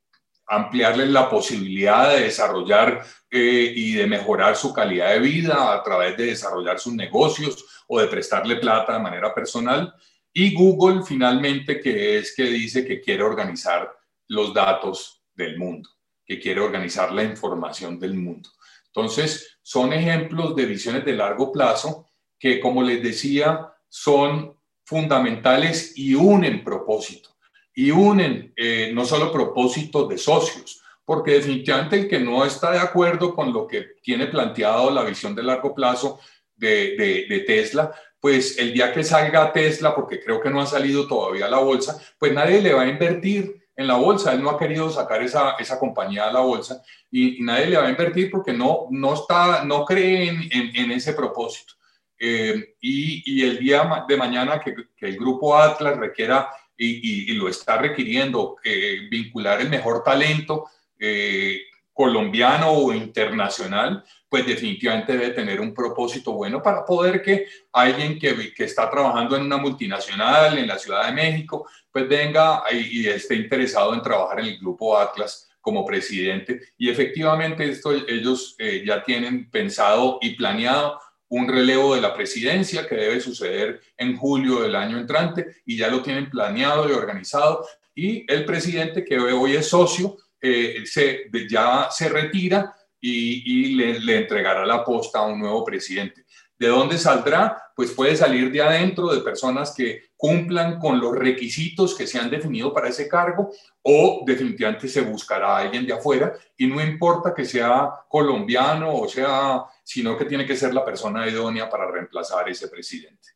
ampliarles 0.47 1.09
la 1.09 1.29
posibilidad 1.29 2.09
de 2.09 2.21
desarrollar 2.21 3.05
eh, 3.29 3.73
y 3.75 3.93
de 3.93 4.07
mejorar 4.07 4.55
su 4.55 4.73
calidad 4.73 5.11
de 5.11 5.19
vida 5.19 5.73
a 5.73 5.83
través 5.83 6.17
de 6.17 6.27
desarrollar 6.27 6.79
sus 6.79 6.93
negocios 6.93 7.65
o 7.87 7.99
de 7.99 8.07
prestarle 8.07 8.55
plata 8.57 8.93
de 8.93 8.99
manera 8.99 9.33
personal. 9.33 9.93
Y 10.33 10.53
Google 10.53 11.03
finalmente, 11.03 11.79
que 11.79 12.17
es 12.17 12.33
que 12.35 12.43
dice 12.43 12.85
que 12.85 13.01
quiere 13.01 13.23
organizar 13.23 13.91
los 14.27 14.53
datos 14.53 15.21
del 15.33 15.57
mundo, 15.57 15.89
que 16.25 16.39
quiere 16.39 16.61
organizar 16.61 17.11
la 17.11 17.23
información 17.23 17.99
del 17.99 18.13
mundo. 18.15 18.49
Entonces, 18.93 19.57
son 19.61 19.93
ejemplos 19.93 20.55
de 20.55 20.65
visiones 20.65 21.05
de 21.05 21.13
largo 21.13 21.51
plazo 21.51 22.07
que, 22.37 22.59
como 22.59 22.83
les 22.83 23.01
decía, 23.01 23.71
son 23.87 24.57
fundamentales 24.83 25.93
y 25.97 26.15
unen 26.15 26.63
propósito. 26.63 27.29
Y 27.73 27.91
unen 27.91 28.53
eh, 28.55 28.91
no 28.93 29.05
solo 29.05 29.31
propósitos 29.31 30.09
de 30.09 30.17
socios, 30.17 30.81
porque 31.05 31.31
definitivamente 31.31 31.99
el 31.99 32.09
que 32.09 32.19
no 32.19 32.43
está 32.43 32.71
de 32.71 32.79
acuerdo 32.79 33.33
con 33.33 33.53
lo 33.53 33.65
que 33.65 33.95
tiene 34.01 34.27
planteado 34.27 34.91
la 34.91 35.03
visión 35.03 35.33
de 35.33 35.43
largo 35.43 35.73
plazo 35.73 36.19
de, 36.55 37.25
de 37.27 37.39
Tesla, 37.39 37.91
pues 38.19 38.59
el 38.59 38.73
día 38.73 38.93
que 38.93 39.03
salga 39.03 39.51
Tesla, 39.51 39.95
porque 39.95 40.19
creo 40.19 40.39
que 40.39 40.49
no 40.49 40.61
ha 40.61 40.67
salido 40.67 41.07
todavía 41.07 41.47
a 41.47 41.49
la 41.49 41.57
bolsa, 41.57 41.99
pues 42.19 42.31
nadie 42.33 42.61
le 42.61 42.73
va 42.73 42.83
a 42.83 42.87
invertir 42.87 43.60
en 43.75 43.87
la 43.87 43.95
bolsa. 43.95 44.33
Él 44.33 44.41
no 44.41 44.49
ha 44.49 44.59
querido 44.59 44.89
sacar 44.89 45.21
esa, 45.21 45.51
esa 45.59 45.79
compañía 45.79 46.27
a 46.27 46.33
la 46.33 46.41
bolsa 46.41 46.81
y, 47.09 47.41
nadie 47.41 47.67
le 47.67 47.77
va 47.77 47.87
a 47.87 47.89
invertir 47.89 48.29
porque 48.29 48.53
no, 48.53 48.87
no, 48.89 49.13
está, 49.13 49.63
no 49.63 49.85
cree 49.85 50.29
en, 50.29 50.91
ese 50.91 51.13
propósito. 51.13 51.73
Eh, 52.17 52.75
y, 52.79 53.23
y, 53.25 53.43
el 53.43 53.57
día 53.57 54.05
de 54.07 54.17
mañana 54.17 54.59
que, 54.59 54.75
que 54.95 55.07
el 55.07 55.17
grupo 55.17 55.57
Atlas 55.57 55.97
requiera 55.97 56.49
y, 56.77 57.31
y 57.31 57.33
lo 57.35 57.47
está 57.47 57.77
requiriendo, 57.77 58.57
eh, 58.63 59.07
vincular 59.09 59.61
el 59.61 59.69
mejor 59.69 60.03
talento 60.03 60.69
eh, 61.03 61.63
colombiano 61.93 62.71
o 62.71 62.93
internacional, 62.93 64.03
pues 64.29 64.45
definitivamente 64.45 65.13
debe 65.13 65.31
tener 65.31 65.59
un 65.59 65.73
propósito 65.73 66.31
bueno 66.31 66.63
para 66.63 66.85
poder 66.85 67.21
que 67.21 67.47
alguien 67.73 68.17
que, 68.17 68.53
que, 68.53 68.63
está 68.63 68.89
trabajando 68.89 69.35
en 69.35 69.43
una 69.43 69.57
multinacional 69.57 70.57
en 70.57 70.67
la 70.67 70.79
Ciudad 70.79 71.07
de 71.07 71.11
México, 71.11 71.67
pues 71.91 72.07
venga 72.07 72.63
y, 72.71 73.07
esté 73.07 73.35
interesado 73.35 73.93
en 73.93 74.01
trabajar 74.01 74.39
en 74.39 74.45
el 74.45 74.59
grupo 74.59 74.97
Atlas 74.97 75.49
como 75.59 75.85
presidente. 75.85 76.61
Y 76.77 76.89
efectivamente 76.89 77.69
esto, 77.69 77.91
ellos 77.91 78.55
eh, 78.57 78.83
ya 78.85 79.03
tienen 79.03 79.49
pensado 79.51 80.17
y 80.21 80.35
planeado 80.35 80.99
un 81.27 81.47
relevo 81.47 81.95
de 81.95 82.01
la 82.01 82.13
presidencia 82.13 82.87
que 82.87 82.95
debe 82.95 83.19
suceder 83.21 83.79
en 83.97 84.17
julio 84.17 84.61
del 84.61 84.75
año 84.75 84.97
entrante 84.97 85.61
y 85.65 85.77
ya 85.77 85.87
lo 85.87 86.01
tienen 86.01 86.29
planeado 86.29 86.89
y 86.89 86.93
organizado. 86.93 87.65
Y 87.93 88.31
el 88.31 88.45
presidente 88.45 89.05
que 89.05 89.17
hoy 89.17 89.55
es 89.55 89.67
socio 89.67 90.17
eh, 90.41 90.83
se, 90.85 91.29
ya 91.49 91.87
se 91.91 92.09
retira 92.09 92.75
y, 92.99 93.75
le, 93.75 93.99
le, 93.99 94.17
entregará 94.17 94.65
la 94.65 94.83
posta 94.83 95.19
a 95.19 95.25
un 95.25 95.39
nuevo 95.39 95.63
presidente. 95.63 96.25
¿De 96.57 96.67
dónde 96.67 96.97
saldrá? 96.97 97.71
Pues 97.75 97.91
puede 97.91 98.15
salir 98.15 98.51
de 98.51 98.61
adentro 98.61 99.07
de 99.07 99.21
personas 99.21 99.73
que 99.75 100.11
cumplan 100.15 100.77
con 100.77 100.99
los 100.99 101.15
requisitos 101.15 101.95
que 101.95 102.05
se 102.05 102.19
han 102.19 102.29
definido 102.29 102.71
para 102.71 102.89
ese 102.89 103.07
cargo 103.07 103.51
o 103.81 104.23
definitivamente 104.27 104.87
se 104.87 105.01
buscará 105.01 105.57
a 105.57 105.59
alguien 105.61 105.87
de 105.87 105.93
afuera 105.93 106.33
y 106.55 106.67
no 106.67 106.79
importa 106.79 107.33
que 107.33 107.45
sea 107.45 107.89
colombiano 108.07 108.93
o 108.93 109.07
sea, 109.07 109.63
sino 109.83 110.15
que 110.15 110.25
tiene 110.25 110.45
que 110.45 110.55
ser 110.55 110.75
la 110.75 110.85
persona 110.85 111.27
idónea 111.27 111.67
para 111.67 111.89
reemplazar 111.89 112.47
ese 112.47 112.67
presidente. 112.67 113.29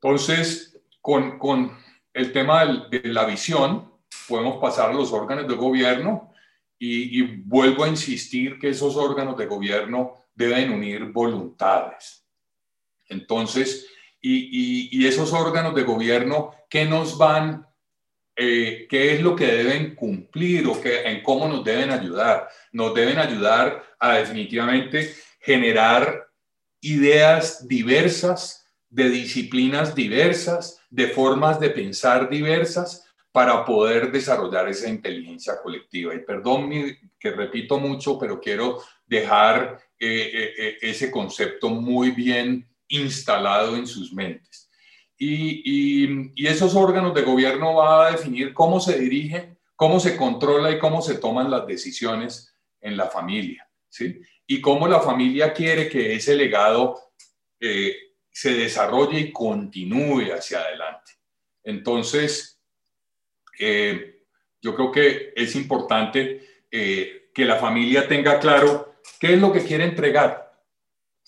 Entonces, 0.00 0.80
con, 1.02 1.38
con 1.38 1.76
el 2.14 2.32
tema 2.32 2.64
de 2.90 3.02
la 3.04 3.26
visión, 3.26 3.92
podemos 4.28 4.58
pasar 4.58 4.90
a 4.90 4.94
los 4.94 5.12
órganos 5.12 5.48
de 5.48 5.54
gobierno 5.54 6.32
y, 6.78 7.22
vuelvo 7.42 7.84
a 7.84 7.88
insistir 7.88 8.58
que 8.58 8.68
esos 8.68 8.94
órganos 8.96 9.36
de 9.36 9.46
gobierno 9.46 10.14
deben 10.34 10.70
unir 10.70 11.06
voluntades. 11.06 12.24
Entonces, 13.08 13.88
y, 14.20 15.06
esos 15.06 15.32
órganos 15.32 15.74
de 15.74 15.82
gobierno, 15.82 16.52
¿qué 16.68 16.84
nos 16.84 17.18
van, 17.18 17.66
eh, 18.36 18.86
qué 18.88 19.14
es 19.14 19.22
lo 19.22 19.34
que 19.34 19.46
deben 19.46 19.96
cumplir 19.96 20.66
o 20.68 20.80
qué, 20.80 21.02
en 21.02 21.22
cómo 21.22 21.48
nos 21.48 21.64
deben 21.64 21.90
ayudar? 21.90 22.48
Nos 22.70 22.94
deben 22.94 23.18
ayudar 23.18 23.82
a 23.98 24.18
definitivamente 24.18 25.14
generar 25.40 26.28
ideas 26.80 27.66
diversas, 27.66 28.66
de 28.90 29.10
disciplinas 29.10 29.94
diversas, 29.94 30.80
de 30.90 31.08
formas 31.08 31.60
de 31.60 31.70
pensar 31.70 32.30
diversas, 32.30 33.07
para 33.38 33.64
poder 33.64 34.10
desarrollar 34.10 34.68
esa 34.68 34.88
inteligencia 34.88 35.62
colectiva. 35.62 36.12
Y 36.12 36.24
perdón 36.24 36.72
que 37.20 37.30
repito 37.30 37.78
mucho, 37.78 38.18
pero 38.18 38.40
quiero 38.40 38.82
dejar 39.06 39.78
eh, 39.96 40.30
eh, 40.34 40.54
eh, 40.58 40.78
ese 40.80 41.08
concepto 41.08 41.68
muy 41.68 42.10
bien 42.10 42.68
instalado 42.88 43.76
en 43.76 43.86
sus 43.86 44.12
mentes. 44.12 44.68
y, 45.16 46.32
y, 46.34 46.46
esos 46.48 46.74
órganos 46.74 47.14
de 47.14 47.22
gobierno 47.22 47.74
van 47.74 48.08
a 48.08 48.10
definir 48.10 48.52
cómo 48.52 48.80
se 48.80 48.98
dirige, 48.98 49.56
cómo 49.76 50.00
se 50.00 50.16
controla 50.16 50.72
y 50.72 50.80
cómo 50.80 51.00
se 51.00 51.14
toman 51.14 51.48
las 51.48 51.64
decisiones 51.64 52.52
en 52.80 52.96
la 52.96 53.06
familia, 53.06 53.70
¿sí? 53.88 54.20
Y 54.48 54.60
cómo 54.60 54.88
la 54.88 54.98
familia 54.98 55.52
quiere 55.52 55.88
que 55.88 56.16
ese 56.16 56.34
legado 56.34 56.98
eh, 57.60 57.94
se 58.32 58.54
desarrolle 58.54 59.20
y 59.20 59.32
continúe 59.32 60.32
hacia 60.32 60.58
adelante. 60.58 61.12
Entonces, 61.62 62.57
eh, 63.58 64.24
yo 64.60 64.74
creo 64.74 64.90
que 64.90 65.32
es 65.36 65.54
importante 65.54 66.64
eh, 66.70 67.30
que 67.34 67.44
la 67.44 67.56
familia 67.56 68.08
tenga 68.08 68.38
claro 68.40 68.94
qué 69.20 69.34
es 69.34 69.40
lo 69.40 69.52
que 69.52 69.62
quiere 69.62 69.84
entregar, 69.84 70.52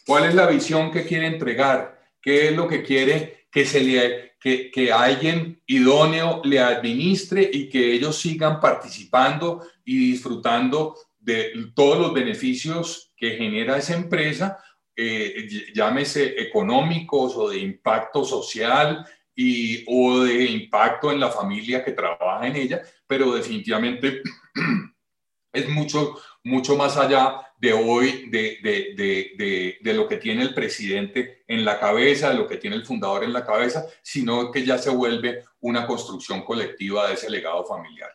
cuál 0.06 0.24
es 0.24 0.34
la 0.34 0.46
visión 0.46 0.90
que 0.90 1.04
quiere 1.04 1.26
entregar, 1.26 2.00
qué 2.20 2.48
es 2.48 2.56
lo 2.56 2.66
que 2.66 2.82
quiere 2.82 3.46
que, 3.50 3.64
se 3.64 3.80
le, 3.80 4.36
que, 4.40 4.70
que 4.70 4.92
alguien 4.92 5.62
idóneo 5.66 6.40
le 6.44 6.60
administre 6.60 7.48
y 7.52 7.68
que 7.68 7.92
ellos 7.92 8.18
sigan 8.18 8.60
participando 8.60 9.66
y 9.84 10.10
disfrutando 10.12 10.96
de 11.18 11.52
todos 11.74 11.98
los 11.98 12.14
beneficios 12.14 13.12
que 13.16 13.36
genera 13.36 13.76
esa 13.76 13.94
empresa, 13.94 14.58
eh, 14.96 15.48
llámese 15.74 16.40
económicos 16.40 17.36
o 17.36 17.48
de 17.50 17.58
impacto 17.58 18.24
social 18.24 19.06
o 19.86 20.24
de 20.24 20.44
impacto 20.44 21.10
en 21.10 21.20
la 21.20 21.30
familia 21.30 21.84
que 21.84 21.92
trabaja 21.92 22.46
en 22.46 22.56
ella, 22.56 22.82
pero 23.06 23.34
definitivamente 23.34 24.22
es 25.52 25.68
mucho, 25.68 26.18
mucho 26.44 26.76
más 26.76 26.96
allá 26.96 27.46
de 27.58 27.72
hoy, 27.72 28.30
de, 28.30 28.58
de, 28.62 28.94
de, 28.96 29.78
de, 29.80 29.94
lo 29.94 30.08
que 30.08 30.16
tiene 30.16 30.42
el 30.42 30.54
presidente 30.54 31.44
en 31.46 31.64
la 31.64 31.78
cabeza, 31.78 32.30
de 32.30 32.36
lo 32.36 32.46
que 32.46 32.56
tiene 32.56 32.76
el 32.76 32.86
fundador 32.86 33.22
en 33.22 33.34
la 33.34 33.44
cabeza, 33.44 33.84
sino 34.02 34.50
que 34.50 34.64
ya 34.64 34.78
se 34.78 34.90
vuelve 34.90 35.44
una 35.60 35.86
construcción 35.86 36.42
colectiva 36.42 37.08
de 37.08 37.14
ese 37.14 37.28
legado 37.28 37.64
familiar. 37.64 38.10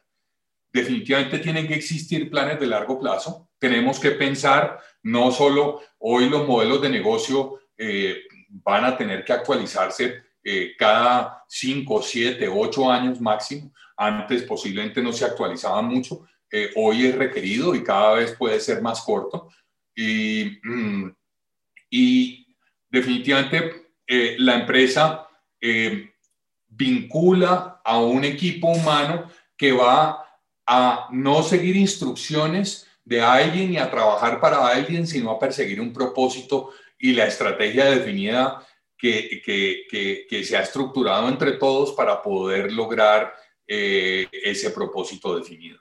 Definitivamente 0.74 1.40
tienen 1.40 1.68
que 1.68 1.76
existir 1.76 2.30
planes 2.30 2.60
de 2.60 2.68
largo 2.68 3.00
plazo. 3.00 3.50
Tenemos 3.60 4.00
que 4.00 4.12
pensar, 4.12 4.80
no 5.04 5.32
solo 5.32 5.82
hoy 6.00 6.28
los 6.28 6.48
modelos 6.48 6.82
de 6.82 6.90
negocio 6.90 7.60
eh, 7.78 8.24
van 8.50 8.84
a 8.86 8.98
tener 8.98 9.24
que 9.24 9.34
actualizarse 9.34 10.24
eh, 10.46 10.76
cada 10.78 11.44
5, 11.50 12.02
7, 12.02 12.48
8 12.48 12.92
años 12.92 13.20
máximo. 13.20 13.74
Antes 13.98 14.44
posiblemente 14.44 15.02
no 15.02 15.12
se 15.12 15.26
actualizaban 15.26 15.86
mucho, 15.86 16.26
eh, 16.52 16.72
hoy 16.76 17.08
es 17.08 17.16
requerido 17.16 17.76
y 17.76 17.84
cada 17.84 18.14
vez 18.14 18.34
puede 18.38 18.60
ser 18.60 18.82
más 18.82 19.02
corto. 19.02 19.50
Y, 19.96 20.60
mm, 20.64 21.12
definitivamente 22.90 23.90
eh, 24.08 24.36
la 24.40 24.56
empresa 24.56 25.28
eh, 25.60 26.12
vincula 26.68 27.82
a 27.84 28.00
un 28.00 28.24
equipo 28.24 28.68
humano 28.68 29.30
que 29.58 29.72
va 29.72 30.24
a 30.66 31.08
no 31.12 31.44
seguir 31.44 31.76
instrucciones 31.76 32.88
de 33.04 33.22
alguien 33.22 33.74
y 33.74 33.78
a 33.78 33.90
trabajar 33.90 34.40
para 34.40 34.68
alguien, 34.68 35.08
sino 35.08 35.32
a 35.32 35.40
perseguir 35.40 35.82
un 35.82 35.94
propósito 35.94 36.72
y 37.00 37.14
la 37.14 37.26
estrategia 37.26 37.86
definida 37.86 38.66
que, 39.42 40.44
se 40.44 40.58
ha 40.58 40.62
estructurado 40.62 41.28
entre 41.28 41.54
todos 41.54 41.94
para 41.94 42.22
poder 42.22 42.72
lograr 42.72 43.34
ese 43.68 44.70
propósito 44.72 45.36
definido. 45.36 45.80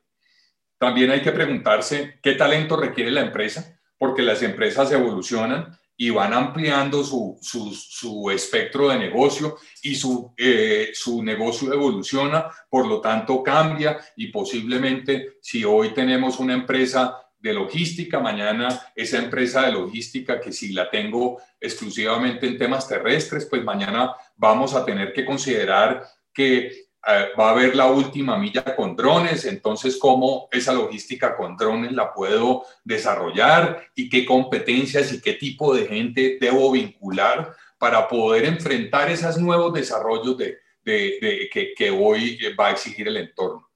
También 0.79 1.11
hay 1.11 1.23
que 1.23 1.33
preguntarse 1.33 2.19
qué 2.23 2.33
talento 2.33 2.77
requiere 2.77 3.11
la 3.11 3.23
empresa, 3.23 3.81
porque 3.99 4.23
las 4.23 4.43
empresas 4.43 4.91
evolucionan 4.93 5.79
y 5.97 6.11
van 6.11 6.33
ampliando 6.33 7.05
su, 7.05 7.39
su, 7.41 8.31
espectro 8.31 8.89
de 8.89 8.99
negocio 8.99 9.57
y 9.83 9.95
su, 9.95 10.35
eh, 10.37 10.91
su 10.93 11.23
negocio 11.23 11.73
evoluciona, 11.73 12.51
por 12.69 12.87
lo 12.87 13.01
tanto 13.01 13.43
cambia 13.43 13.99
y 14.17 14.27
posiblemente 14.29 15.39
si 15.41 15.65
hoy 15.65 15.91
tenemos 15.95 16.41
una 16.41 16.55
empresa 16.55 17.24
de 17.45 17.53
logística, 17.53 18.21
mañana 18.21 18.69
esa 18.97 19.19
empresa 19.19 19.67
de 19.67 19.73
logística 19.73 20.41
que 20.41 20.51
si 20.51 20.73
la 20.73 20.89
tengo 20.89 21.43
exclusivamente 21.61 22.47
en 22.47 22.57
temas 22.57 22.89
terrestres, 22.89 23.45
pues 23.45 23.63
mañana 23.63 24.17
vamos 24.35 24.75
a 24.75 24.83
tener 24.83 25.13
que 25.13 25.27
considerar 25.27 26.03
que 26.33 26.69
eh, 27.07 27.29
va 27.39 27.49
a 27.49 27.51
haber 27.51 27.77
la 27.77 27.91
última 27.91 28.39
milla 28.39 28.65
con 28.75 28.97
drones, 28.97 29.45
entonces 29.45 29.99
cómo 29.99 30.49
esa 30.51 30.73
logística 30.73 31.37
con 31.37 31.55
drones 31.55 31.93
la 31.93 32.15
puedo 32.15 32.63
desarrollar 32.83 33.89
y 33.95 34.09
qué 34.09 34.25
competencias 34.25 35.13
y 35.13 35.21
qué 35.21 35.35
tipo 35.35 35.75
de 35.75 35.87
gente 35.87 36.39
debo 36.41 36.73
vincular 36.73 37.55
para 37.77 38.09
poder 38.09 38.47
enfrentar 38.47 39.11
esos 39.11 39.37
nuevos 39.37 39.75
desarrollos 39.75 40.39
de, 40.39 40.57
que, 40.83 41.91
hoy 41.91 42.39
va 42.59 42.69
a 42.69 42.71
exigir 42.71 43.07
el 43.09 43.19
entorno. 43.19 43.69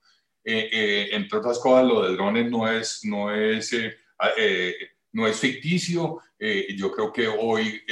Eh, 0.50 0.70
eh, 0.72 1.08
entre 1.12 1.38
otras 1.38 1.58
cosas, 1.58 1.84
lo 1.84 2.02
de 2.02 2.14
drones 2.14 2.50
no 2.50 2.66
es, 2.66 3.04
no 3.04 3.34
es, 3.34 3.70
no 5.12 5.26
es 5.26 5.40
ficticio. 5.40 6.20
yo 6.76 6.90
creo 6.90 7.12
que 7.12 7.28
hoy 7.28 7.82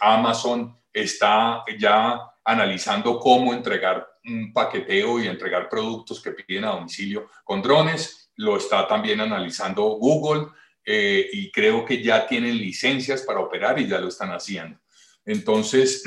Amazon 0.00 0.74
está 0.92 1.64
ya 1.78 2.20
analizando 2.44 3.18
cómo 3.18 3.52
entregar 3.52 4.08
un 4.24 4.52
paqueteo 4.52 5.20
y 5.20 5.26
entregar 5.26 5.68
productos 5.68 6.20
que 6.22 6.32
piden 6.32 6.64
a 6.64 6.70
domicilio 6.70 7.28
con 7.44 7.60
drones. 7.60 8.30
Lo 8.36 8.56
está 8.56 8.86
también 8.88 9.20
analizando 9.20 9.82
Google 9.82 10.48
eh, 10.84 11.28
y 11.32 11.50
creo 11.50 11.84
que 11.84 12.02
ya 12.02 12.26
tienen 12.26 12.56
licencias 12.56 13.22
para 13.22 13.40
operar 13.40 13.78
y 13.78 13.86
ya 13.86 13.98
lo 13.98 14.08
están 14.08 14.30
haciendo. 14.30 14.78
Entonces, 15.24 16.02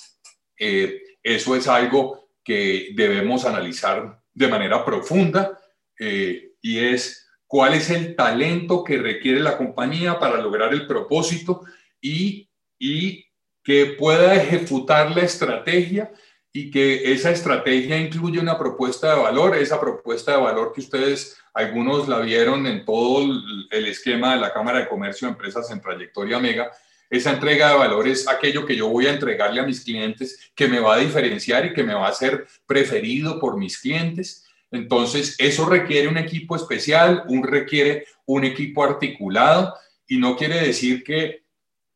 eh, 0.58 1.02
eso 1.22 1.56
es 1.56 1.68
algo 1.68 2.30
que 2.42 2.90
debemos 2.94 3.44
analizar 3.44 4.22
de 4.34 4.48
manera 4.48 4.84
profunda 4.84 5.58
eh, 5.98 6.52
y 6.60 6.78
es 6.78 7.28
cuál 7.46 7.74
es 7.74 7.88
el 7.90 8.16
talento 8.16 8.82
que 8.82 8.98
requiere 8.98 9.40
la 9.40 9.56
compañía 9.56 10.18
para 10.18 10.40
lograr 10.40 10.72
el 10.72 10.86
propósito 10.86 11.62
y, 12.00 12.50
y 12.78 13.24
que 13.62 13.96
pueda 13.98 14.34
ejecutar 14.34 15.14
la 15.14 15.22
estrategia 15.22 16.12
y 16.52 16.70
que 16.70 17.12
esa 17.12 17.30
estrategia 17.30 17.96
incluye 17.96 18.38
una 18.38 18.58
propuesta 18.58 19.14
de 19.14 19.22
valor, 19.22 19.56
esa 19.56 19.80
propuesta 19.80 20.32
de 20.32 20.42
valor 20.42 20.72
que 20.72 20.80
ustedes, 20.80 21.36
algunos 21.52 22.08
la 22.08 22.20
vieron 22.20 22.66
en 22.66 22.84
todo 22.84 23.24
el 23.70 23.86
esquema 23.86 24.34
de 24.34 24.40
la 24.40 24.52
Cámara 24.52 24.80
de 24.80 24.88
Comercio 24.88 25.26
de 25.26 25.32
Empresas 25.32 25.70
en 25.70 25.80
Trayectoria 25.80 26.38
Mega, 26.38 26.70
esa 27.10 27.32
entrega 27.32 27.70
de 27.70 27.78
valor 27.78 28.08
es 28.08 28.28
aquello 28.28 28.66
que 28.66 28.76
yo 28.76 28.88
voy 28.88 29.06
a 29.06 29.12
entregarle 29.12 29.60
a 29.60 29.66
mis 29.66 29.84
clientes, 29.84 30.52
que 30.54 30.68
me 30.68 30.80
va 30.80 30.94
a 30.94 30.98
diferenciar 30.98 31.66
y 31.66 31.72
que 31.72 31.82
me 31.82 31.94
va 31.94 32.08
a 32.08 32.14
ser 32.14 32.46
preferido 32.66 33.38
por 33.38 33.56
mis 33.56 33.78
clientes. 33.78 34.44
Entonces, 34.70 35.36
eso 35.38 35.66
requiere 35.66 36.08
un 36.08 36.18
equipo 36.18 36.56
especial, 36.56 37.24
un 37.28 37.44
requiere 37.44 38.06
un 38.26 38.44
equipo 38.44 38.82
articulado 38.82 39.74
y 40.06 40.18
no 40.18 40.36
quiere 40.36 40.60
decir 40.60 41.04
que 41.04 41.44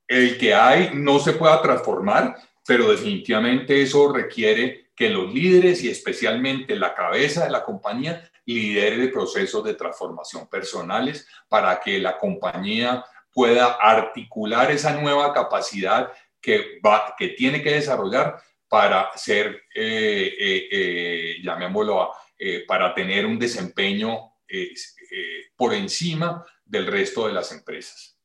el 0.06 0.38
que 0.38 0.54
hay 0.54 0.90
no 0.94 1.18
se 1.18 1.32
pueda 1.32 1.60
transformar, 1.60 2.36
pero 2.66 2.90
definitivamente 2.90 3.82
eso 3.82 4.12
requiere 4.12 4.88
que 4.94 5.10
los 5.10 5.32
líderes 5.32 5.84
y 5.84 5.90
especialmente 5.90 6.74
la 6.74 6.94
cabeza 6.94 7.44
de 7.44 7.50
la 7.50 7.64
compañía 7.64 8.28
lidere 8.46 9.08
procesos 9.08 9.62
de 9.62 9.74
transformación 9.74 10.48
personales 10.48 11.26
para 11.48 11.78
que 11.80 11.98
la 11.98 12.16
compañía 12.16 13.04
pueda 13.38 13.74
articular 13.80 14.68
esa 14.72 15.00
nueva 15.00 15.32
capacidad 15.32 16.10
que, 16.40 16.80
va, 16.84 17.14
que 17.16 17.28
tiene 17.28 17.62
que 17.62 17.70
desarrollar 17.70 18.42
para 18.68 19.12
ser, 19.14 19.62
eh, 19.72 20.34
eh, 20.40 20.68
eh 20.72 21.36
llamémoslo, 21.40 22.10
eh, 22.36 22.64
para 22.66 22.92
tener 22.92 23.24
un 23.24 23.38
desempeño 23.38 24.32
eh, 24.48 24.74
por 25.56 25.72
encima 25.72 26.44
del 26.64 26.88
resto 26.88 27.28
de 27.28 27.32
las 27.32 27.52
empresas. 27.52 28.18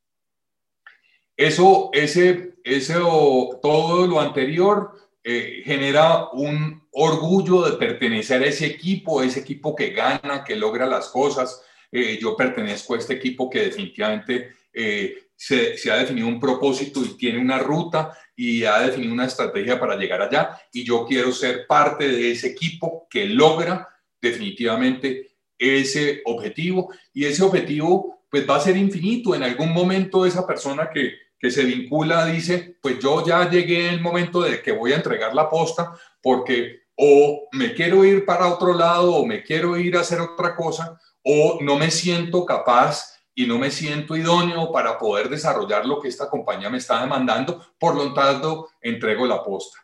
Eso, 1.37 1.91
ese, 1.93 2.55
ese, 2.63 2.95
todo 2.95 4.07
lo 4.07 4.19
anterior 4.19 4.93
eh, 5.23 5.61
genera 5.63 6.31
un 6.31 6.87
orgullo 6.91 7.69
de 7.69 7.77
pertenecer 7.77 8.41
a 8.41 8.47
ese 8.47 8.65
equipo, 8.65 9.21
ese 9.21 9.41
equipo 9.41 9.75
que 9.75 9.91
gana, 9.91 10.43
que 10.43 10.55
logra 10.55 10.87
las 10.87 11.09
cosas. 11.09 11.61
Eh, 11.91 12.17
yo 12.19 12.35
pertenezco 12.35 12.95
a 12.95 12.97
este 12.97 13.13
equipo 13.13 13.47
que 13.47 13.65
definitivamente 13.65 14.62
eh, 14.73 15.17
se, 15.35 15.77
se, 15.77 15.91
ha 15.91 15.97
definido 15.97 16.27
un 16.27 16.39
propósito 16.39 17.01
y 17.03 17.17
tiene 17.17 17.39
una 17.39 17.59
ruta 17.59 18.17
y 18.35 18.63
ha 18.63 18.79
definido 18.79 19.13
una 19.13 19.25
estrategia 19.25 19.79
para 19.79 19.95
llegar 19.95 20.21
allá. 20.21 20.57
Y 20.71 20.83
yo 20.83 21.05
quiero 21.05 21.31
ser 21.31 21.67
parte 21.67 22.07
de 22.07 22.31
ese 22.31 22.47
equipo 22.47 23.07
que 23.09 23.25
logra 23.25 23.87
definitivamente 24.21 25.37
ese 25.57 26.21
objetivo. 26.25 26.93
Y 27.13 27.25
ese 27.25 27.43
objetivo 27.43 28.23
pues 28.29 28.49
va 28.49 28.55
a 28.55 28.61
ser 28.61 28.77
infinito. 28.77 29.35
En 29.35 29.43
algún 29.43 29.71
momento 29.71 30.25
esa 30.25 30.47
persona 30.47 30.89
que, 30.91 31.13
que 31.37 31.51
se 31.51 31.63
vincula 31.65 32.25
dice, 32.25 32.77
pues 32.81 32.97
yo 32.99 33.25
ya 33.25 33.49
llegué 33.49 33.89
el 33.89 34.01
momento 34.01 34.41
de 34.41 34.61
que 34.61 34.71
voy 34.71 34.93
a 34.93 34.95
entregar 34.95 35.35
la 35.35 35.49
posta 35.49 35.93
porque 36.21 36.83
o 36.95 37.47
me 37.51 37.73
quiero 37.73 38.05
ir 38.05 38.25
para 38.25 38.47
otro 38.47 38.73
lado 38.73 39.15
o 39.15 39.25
me 39.25 39.43
quiero 39.43 39.77
ir 39.77 39.97
a 39.97 40.01
hacer 40.01 40.21
otra 40.21 40.55
cosa 40.55 40.99
o 41.23 41.59
no 41.61 41.77
me 41.77 41.91
siento 41.91 42.45
capaz 42.45 43.13
y 43.35 43.45
no 43.45 43.57
me 43.57 43.71
siento 43.71 44.15
idóneo 44.15 44.71
para 44.71 44.97
poder 44.97 45.29
desarrollar 45.29 45.85
lo 45.85 45.99
que 45.99 46.07
esta 46.07 46.29
compañía 46.29 46.69
me 46.69 46.77
está 46.77 47.01
demandando, 47.01 47.73
por 47.79 47.95
lo 47.95 48.13
tanto 48.13 48.69
entrego 48.81 49.25
la 49.25 49.43
posta. 49.43 49.79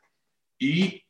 y 0.57 1.03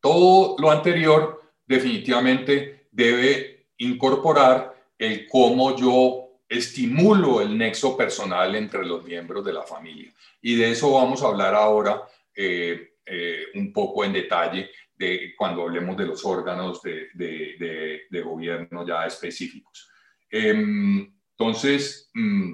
todo 0.00 0.56
lo 0.58 0.70
anterior 0.70 1.40
definitivamente 1.64 2.88
debe 2.90 3.68
incorporar 3.78 4.74
el 4.98 5.28
cómo 5.28 5.76
yo 5.76 6.40
estimulo 6.48 7.40
el 7.40 7.56
nexo 7.56 7.96
personal 7.96 8.54
entre 8.56 8.84
los 8.84 9.04
miembros 9.04 9.44
de 9.44 9.52
la 9.52 9.62
familia. 9.62 10.12
Y 10.40 10.56
de 10.56 10.72
eso 10.72 10.92
vamos 10.92 11.22
a 11.22 11.28
hablar 11.28 11.54
ahora 11.54 12.02
eh, 12.34 12.94
eh, 13.06 13.46
un 13.54 13.72
poco 13.72 14.04
en 14.04 14.12
detalle 14.12 14.70
de 14.94 15.34
cuando 15.36 15.62
hablemos 15.62 15.96
de 15.96 16.06
los 16.06 16.24
órganos 16.24 16.82
de, 16.82 17.08
de, 17.14 18.22
gobierno 18.22 18.86
ya 18.86 19.06
específicos. 19.06 19.88
Em, 20.30 21.12
entonces, 21.42 22.10
mm, 22.14 22.52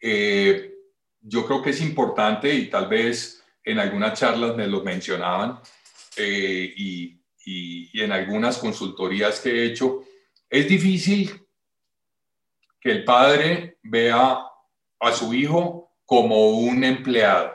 eh, 0.00 0.74
yo 1.20 1.46
creo 1.46 1.62
que 1.62 1.70
es 1.70 1.80
importante 1.80 2.54
y 2.54 2.68
tal 2.68 2.88
vez 2.88 3.42
en 3.64 3.78
algunas 3.78 4.18
charlas 4.18 4.54
me 4.56 4.66
lo 4.66 4.82
mencionaban 4.82 5.58
y, 6.16 7.18
y 7.46 8.00
en 8.00 8.12
algunas 8.12 8.58
consultorías 8.58 9.40
que 9.40 9.50
he 9.50 9.64
hecho, 9.66 10.04
es 10.48 10.68
difícil 10.68 11.44
que 12.80 12.90
el 12.90 13.04
padre 13.04 13.78
vea 13.82 14.38
a 15.00 15.12
su 15.12 15.34
hijo 15.34 15.96
como 16.04 16.50
un 16.50 16.84
empleado 16.84 17.54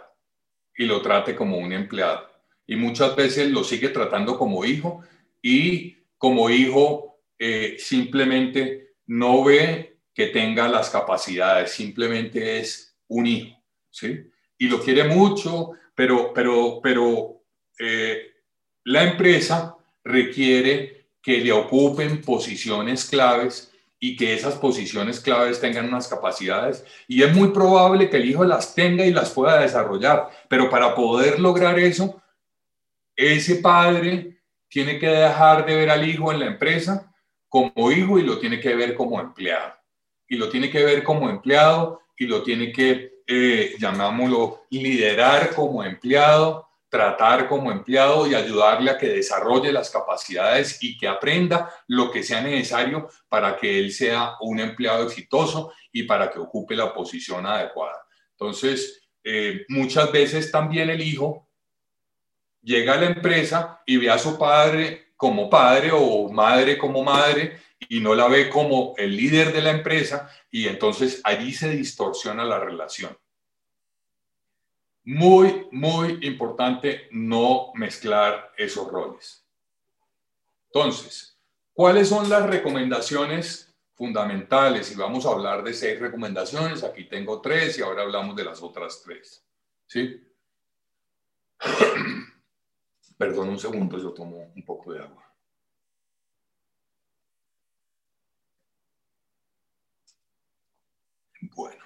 y 0.75 0.85
lo 0.85 1.01
trate 1.01 1.35
como 1.35 1.57
un 1.57 1.71
empleado. 1.71 2.27
Y 2.65 2.75
muchas 2.75 3.15
veces 3.15 3.51
lo 3.51 3.63
sigue 3.63 3.89
tratando 3.89 4.37
como 4.37 4.65
hijo 4.65 5.03
y 5.41 5.97
como 6.17 6.49
hijo 6.49 7.19
eh, 7.37 7.75
simplemente 7.79 8.95
no 9.07 9.43
ve 9.43 9.98
que 10.13 10.27
tenga 10.27 10.67
las 10.67 10.89
capacidades, 10.89 11.71
simplemente 11.71 12.59
es 12.59 12.97
un 13.07 13.25
hijo, 13.25 13.57
¿sí? 13.89 14.29
Y 14.57 14.67
lo 14.67 14.81
quiere 14.81 15.05
mucho, 15.05 15.71
pero, 15.95 16.33
pero, 16.33 16.79
pero 16.81 17.43
eh, 17.79 18.31
la 18.83 19.03
empresa 19.03 19.75
requiere 20.03 21.09
que 21.21 21.37
le 21.39 21.51
ocupen 21.51 22.21
posiciones 22.21 23.05
claves 23.05 23.71
y 23.99 24.15
que 24.15 24.33
esas 24.33 24.55
posiciones 24.55 25.19
claves 25.19 25.59
tengan 25.59 25.87
unas 25.87 26.07
capacidades 26.07 26.85
y 27.07 27.21
es 27.21 27.35
muy 27.35 27.49
probable 27.49 28.09
que 28.09 28.17
el 28.17 28.29
hijo 28.29 28.45
las 28.45 28.73
tenga 28.73 29.05
y 29.05 29.11
las 29.11 29.31
pueda 29.31 29.59
desarrollar, 29.59 30.29
pero 30.47 30.69
para 30.69 30.95
poder 30.95 31.39
lograr 31.39 31.77
eso, 31.77 32.21
ese 33.15 33.57
padre 33.57 34.41
tiene 34.69 34.97
que 34.97 35.07
dejar 35.07 35.65
de 35.65 35.75
ver 35.75 35.89
al 35.89 36.07
hijo 36.07 36.31
en 36.31 36.39
la 36.39 36.45
empresa 36.45 37.13
como 37.49 37.91
hijo 37.91 38.17
y 38.17 38.23
lo 38.23 38.39
tiene 38.39 38.59
que 38.59 38.75
ver 38.75 38.95
como 38.95 39.19
empleado. 39.19 39.73
Y 40.29 40.37
lo 40.37 40.49
tiene 40.49 40.69
que 40.69 40.85
ver 40.85 41.03
como 41.03 41.29
empleado 41.29 42.01
y 42.15 42.25
lo 42.25 42.41
tiene 42.43 42.71
que, 42.71 43.23
eh, 43.27 43.75
llamámoslo, 43.77 44.65
liderar 44.69 45.53
como 45.53 45.83
empleado 45.83 46.69
tratar 46.89 47.47
como 47.47 47.71
empleado 47.71 48.27
y 48.27 48.33
ayudarle 48.33 48.91
a 48.91 48.97
que 48.97 49.07
desarrolle 49.07 49.71
las 49.71 49.91
capacidades 49.91 50.81
y 50.81 50.97
que 50.97 51.07
aprenda 51.07 51.71
lo 51.87 52.11
que 52.11 52.23
sea 52.23 52.41
necesario 52.41 53.07
para 53.29 53.55
que 53.55 53.79
él 53.79 53.91
sea 53.91 54.33
un 54.41 54.59
empleado 54.59 55.03
exitoso 55.03 55.71
y 55.91 56.03
para 56.03 56.31
que 56.31 56.39
ocupe 56.39 56.75
la 56.75 56.91
posición 56.91 57.45
adecuada. 57.45 58.03
Entonces, 58.31 59.07
eh, 59.23 59.65
muchas 59.69 60.11
veces 60.11 60.51
también 60.51 60.89
el 60.89 61.01
hijo 61.01 61.47
llega 62.61 62.93
a 62.93 62.97
la 62.97 63.05
empresa 63.05 63.81
y 63.85 63.97
ve 63.97 64.09
a 64.09 64.17
su 64.17 64.37
padre 64.37 65.13
como 65.15 65.49
padre 65.49 65.91
o 65.93 66.29
madre 66.31 66.77
como 66.77 67.03
madre 67.03 67.59
y 67.87 68.01
no 68.01 68.13
la 68.13 68.27
ve 68.27 68.49
como 68.49 68.93
el 68.97 69.15
líder 69.15 69.53
de 69.53 69.61
la 69.61 69.71
empresa 69.71 70.29
y 70.51 70.67
entonces 70.67 71.21
allí 71.23 71.53
se 71.53 71.69
distorsiona 71.69 72.43
la 72.43 72.59
relación. 72.59 73.17
Muy, 75.05 75.67
muy 75.71 76.19
importante 76.23 77.07
no 77.11 77.71
mezclar 77.75 78.53
esos 78.57 78.87
roles. 78.87 79.45
Entonces, 80.65 81.39
¿cuáles 81.73 82.09
son 82.09 82.29
las 82.29 82.45
recomendaciones 82.45 83.73
fundamentales? 83.95 84.91
Y 84.91 84.95
vamos 84.95 85.25
a 85.25 85.31
hablar 85.31 85.63
de 85.63 85.73
seis 85.73 85.99
recomendaciones. 85.99 86.83
Aquí 86.83 87.05
tengo 87.05 87.41
tres 87.41 87.79
y 87.79 87.81
ahora 87.81 88.03
hablamos 88.03 88.35
de 88.35 88.43
las 88.43 88.61
otras 88.61 89.01
tres. 89.03 89.43
¿Sí? 89.87 90.21
Perdón 93.17 93.49
un 93.49 93.59
segundo, 93.59 93.97
yo 93.97 94.13
tomo 94.13 94.51
un 94.55 94.63
poco 94.63 94.93
de 94.93 94.99
agua. 94.99 95.29
Bueno, 101.41 101.83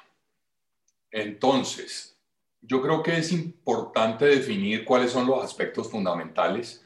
entonces, 1.14 2.20
yo 2.60 2.82
creo 2.82 3.04
que 3.04 3.16
es 3.16 3.32
importante 3.32 4.26
definir 4.26 4.84
cuáles 4.84 5.12
son 5.12 5.28
los 5.28 5.44
aspectos 5.44 5.92
fundamentales 5.92 6.84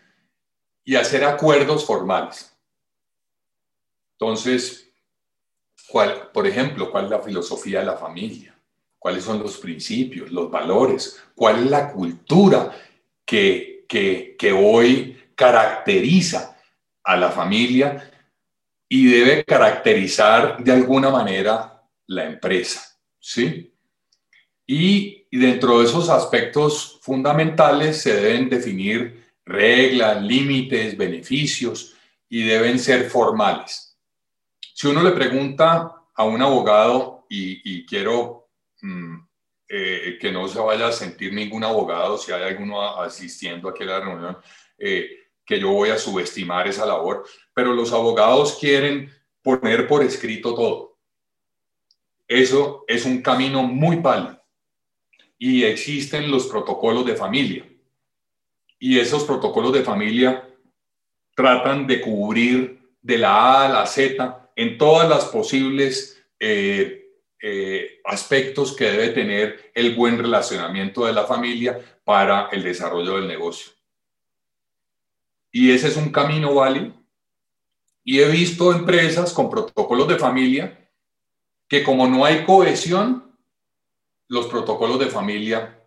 y 0.83 0.97
hacer 0.97 1.23
acuerdos 1.23 1.85
formales. 1.85 2.53
Entonces, 4.19 4.91
¿cuál, 5.87 6.29
por 6.33 6.45
ejemplo, 6.45 6.91
¿cuál 6.91 7.05
es 7.05 7.11
la 7.11 7.21
filosofía 7.21 7.79
de 7.79 7.85
la 7.85 7.95
familia? 7.95 8.53
¿Cuáles 8.99 9.23
son 9.23 9.39
los 9.39 9.57
principios, 9.59 10.29
los 10.29 10.51
valores? 10.51 11.23
¿Cuál 11.33 11.63
es 11.63 11.71
la 11.71 11.93
cultura 11.93 12.75
que, 13.25 13.85
que, 13.87 14.35
que 14.37 14.51
hoy 14.51 15.31
caracteriza 15.35 16.57
a 17.01 17.15
la 17.15 17.31
familia 17.31 18.11
y 18.89 19.09
debe 19.09 19.45
caracterizar 19.45 20.61
de 20.61 20.73
alguna 20.73 21.11
manera 21.11 21.81
la 22.07 22.25
empresa? 22.25 22.99
¿Sí? 23.19 23.76
Y, 24.69 25.25
dentro 25.31 25.79
de 25.79 25.85
esos 25.85 26.09
aspectos 26.09 26.99
fundamentales 27.01 28.01
se 28.01 28.13
deben 28.13 28.49
definir 28.49 29.31
reglas, 29.45 30.21
límites, 30.21 30.97
beneficios 30.97 31.95
y 32.27 32.43
deben 32.43 32.77
ser 32.79 33.09
formales. 33.09 33.97
Si 34.73 34.87
uno 34.87 35.01
le 35.03 35.11
pregunta 35.11 35.93
a 36.13 36.23
un 36.23 36.41
abogado, 36.41 37.25
y, 37.29 37.85
quiero 37.85 38.49
mm, 38.81 39.15
eh, 39.69 40.17
que 40.19 40.31
no 40.31 40.47
se 40.47 40.59
vaya 40.59 40.87
a 40.87 40.91
sentir 40.91 41.33
ningún 41.33 41.63
abogado, 41.63 42.17
si 42.17 42.31
hay 42.31 42.43
alguno 42.43 42.99
asistiendo 42.99 43.69
aquí 43.69 43.83
a 43.83 43.87
la 43.87 43.99
reunión, 43.99 44.37
eh, 44.77 45.09
que 45.45 45.59
yo 45.59 45.71
voy 45.71 45.89
a 45.89 45.97
subestimar 45.97 46.67
esa 46.67 46.85
labor, 46.85 47.25
pero 47.53 47.73
los 47.73 47.93
abogados 47.93 48.57
quieren 48.59 49.09
poner 49.41 49.87
por 49.87 50.03
escrito 50.03 50.53
todo. 50.53 50.97
Eso 52.27 52.83
es 52.87 53.05
un 53.05 53.21
camino 53.21 53.63
muy 53.63 54.01
pálido 54.01 54.36
y 55.37 55.63
existen 55.63 56.31
los 56.31 56.47
protocolos 56.47 57.05
de 57.05 57.15
familia. 57.15 57.65
Y 58.79 58.99
esos 58.99 59.23
protocolos 59.23 59.73
de 59.73 59.83
familia 59.83 60.47
tratan 61.35 61.85
de 61.87 62.01
cubrir 62.01 62.79
de 63.01 63.17
la 63.17 63.33
A 63.33 63.65
a 63.65 63.69
la 63.69 63.85
Z 63.85 64.51
en 64.55 64.77
todas 64.77 65.07
las 65.07 65.25
posibles 65.25 66.23
eh, 66.39 67.07
eh, 67.39 68.01
aspectos 68.05 68.75
que 68.75 68.85
debe 68.85 69.09
tener 69.09 69.71
el 69.75 69.95
buen 69.95 70.17
relacionamiento 70.17 71.05
de 71.05 71.13
la 71.13 71.25
familia 71.25 71.79
para 72.03 72.49
el 72.51 72.63
desarrollo 72.63 73.17
del 73.17 73.27
negocio. 73.27 73.71
Y 75.51 75.71
ese 75.71 75.87
es 75.87 75.97
un 75.97 76.11
camino 76.11 76.55
válido. 76.55 76.93
Y 78.03 78.19
he 78.19 78.27
visto 78.29 78.71
empresas 78.71 79.33
con 79.33 79.49
protocolos 79.49 80.07
de 80.07 80.17
familia 80.17 80.89
que 81.67 81.83
como 81.83 82.07
no 82.07 82.25
hay 82.25 82.45
cohesión, 82.45 83.26
los 84.27 84.47
protocolos 84.47 84.99
de 84.99 85.07
familia 85.07 85.81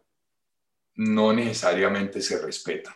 no 0.95 1.33
necesariamente 1.33 2.21
se 2.21 2.41
respetan. 2.41 2.95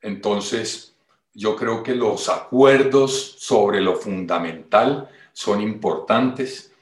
Entonces, 0.00 0.96
yo 1.32 1.56
creo 1.56 1.82
que 1.82 1.94
los 1.94 2.28
acuerdos 2.28 3.36
sobre 3.38 3.80
lo 3.80 3.96
fundamental 3.96 5.08
son 5.32 5.60
importantes 5.60 6.74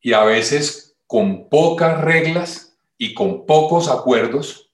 y 0.00 0.12
a 0.12 0.24
veces 0.24 0.96
con 1.06 1.48
pocas 1.48 2.00
reglas 2.02 2.76
y 2.98 3.14
con 3.14 3.46
pocos 3.46 3.88
acuerdos 3.88 4.70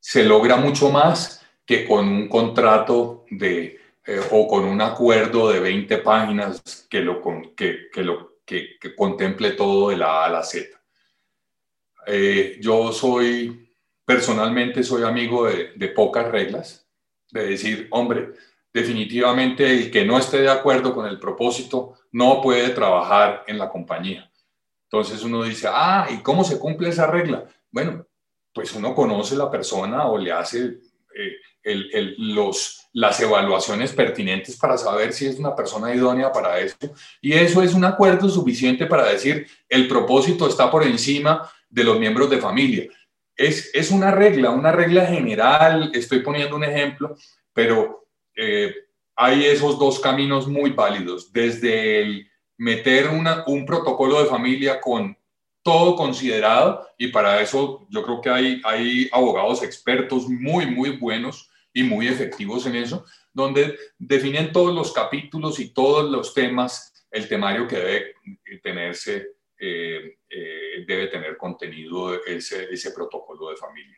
se 0.00 0.24
logra 0.24 0.56
mucho 0.56 0.90
más 0.90 1.44
que 1.64 1.86
con 1.86 2.08
un 2.08 2.28
contrato 2.28 3.24
de, 3.30 3.80
eh, 4.04 4.20
o 4.32 4.48
con 4.48 4.64
un 4.64 4.80
acuerdo 4.80 5.50
de 5.50 5.60
20 5.60 5.98
páginas 5.98 6.86
que, 6.90 7.00
lo, 7.00 7.22
que, 7.54 7.88
lo, 7.96 8.38
que 8.44 8.78
contemple 8.96 9.52
todo 9.52 9.90
de 9.90 9.96
la 9.96 10.22
A 10.22 10.26
a 10.26 10.30
la 10.30 10.42
Z. 10.42 10.81
Eh, 12.06 12.58
yo 12.60 12.92
soy, 12.92 13.68
personalmente 14.04 14.82
soy 14.82 15.02
amigo 15.04 15.46
de, 15.46 15.88
pocas 15.88 16.30
reglas, 16.30 16.86
de 17.30 17.50
decir, 17.50 17.88
hombre, 17.90 18.32
definitivamente 18.72 19.70
el 19.70 19.90
que 19.90 20.04
no 20.04 20.18
esté 20.18 20.42
de 20.42 20.50
acuerdo 20.50 20.94
con 20.94 21.06
el 21.06 21.18
propósito 21.18 21.94
no 22.12 22.40
puede 22.40 22.70
trabajar 22.70 23.44
en 23.46 23.58
la 23.58 23.68
compañía. 23.68 24.30
Entonces 24.90 25.22
uno 25.22 25.42
dice, 25.42 25.68
ah, 25.70 26.08
¿y 26.10 26.18
cómo 26.18 26.44
se 26.44 26.58
cumple 26.58 26.90
esa 26.90 27.06
regla? 27.06 27.44
Bueno, 27.70 28.06
pues 28.52 28.74
uno 28.74 28.94
conoce 28.94 29.36
la 29.36 29.50
persona 29.50 30.06
o 30.06 30.18
le 30.18 30.32
hace 30.32 30.78
eh, 31.14 32.14
los, 32.18 32.88
las 32.92 33.20
evaluaciones 33.20 33.92
pertinentes 33.92 34.56
para 34.56 34.76
saber 34.76 35.12
si 35.12 35.26
es 35.26 35.38
una 35.38 35.54
persona 35.54 35.94
idónea 35.94 36.32
para 36.32 36.58
esto. 36.58 36.92
Y 37.20 37.32
eso 37.32 37.62
es 37.62 37.72
un 37.72 37.84
acuerdo 37.84 38.28
suficiente 38.28 38.86
para 38.86 39.08
decir, 39.08 39.46
el 39.68 39.88
propósito 39.88 40.46
está 40.46 40.70
por 40.70 40.82
encima 40.82 41.50
de 41.72 41.84
los 41.84 41.98
miembros 41.98 42.30
de 42.30 42.38
familia. 42.38 42.84
es, 43.34 43.70
es 43.74 43.90
una 43.90 44.10
regla, 44.10 44.50
una 44.50 44.72
regla 44.72 45.06
general, 45.06 45.90
estoy 45.94 46.20
poniendo 46.20 46.54
un 46.54 46.64
ejemplo, 46.64 47.16
pero 47.52 48.06
eh, 48.36 48.74
hay 49.16 49.46
esos 49.46 49.78
dos 49.78 49.98
caminos 49.98 50.46
muy 50.46 50.70
válidos, 50.70 51.32
desde 51.32 52.02
el 52.02 52.30
meter 52.58 53.08
una, 53.08 53.44
un 53.46 53.64
protocolo 53.64 54.22
de 54.22 54.28
familia 54.28 54.80
con 54.80 55.16
todo 55.62 55.96
considerado 55.96 56.86
y 56.98 57.08
para 57.08 57.40
eso 57.40 57.86
yo 57.88 58.02
creo 58.02 58.20
que 58.20 58.30
hay, 58.30 58.60
hay 58.64 59.08
abogados 59.12 59.62
expertos 59.62 60.28
muy, 60.28 60.66
muy 60.66 60.96
buenos 60.98 61.50
y 61.72 61.82
muy 61.82 62.08
efectivos 62.08 62.66
en 62.66 62.76
eso, 62.76 63.04
donde 63.32 63.78
definen 63.98 64.52
todos 64.52 64.74
los 64.74 64.92
capítulos 64.92 65.58
y 65.58 65.70
todos 65.72 66.10
los 66.10 66.34
temas, 66.34 67.06
el 67.10 67.28
temario 67.28 67.66
que 67.66 67.76
debe 67.76 68.14
tenerse, 68.62 69.28
eh, 69.64 70.18
eh, 70.28 70.84
debe 70.86 71.06
tener 71.06 71.36
contenido 71.36 72.20
ese, 72.24 72.90
protocolo 72.92 73.50
de 73.50 73.56
familia. 73.56 73.96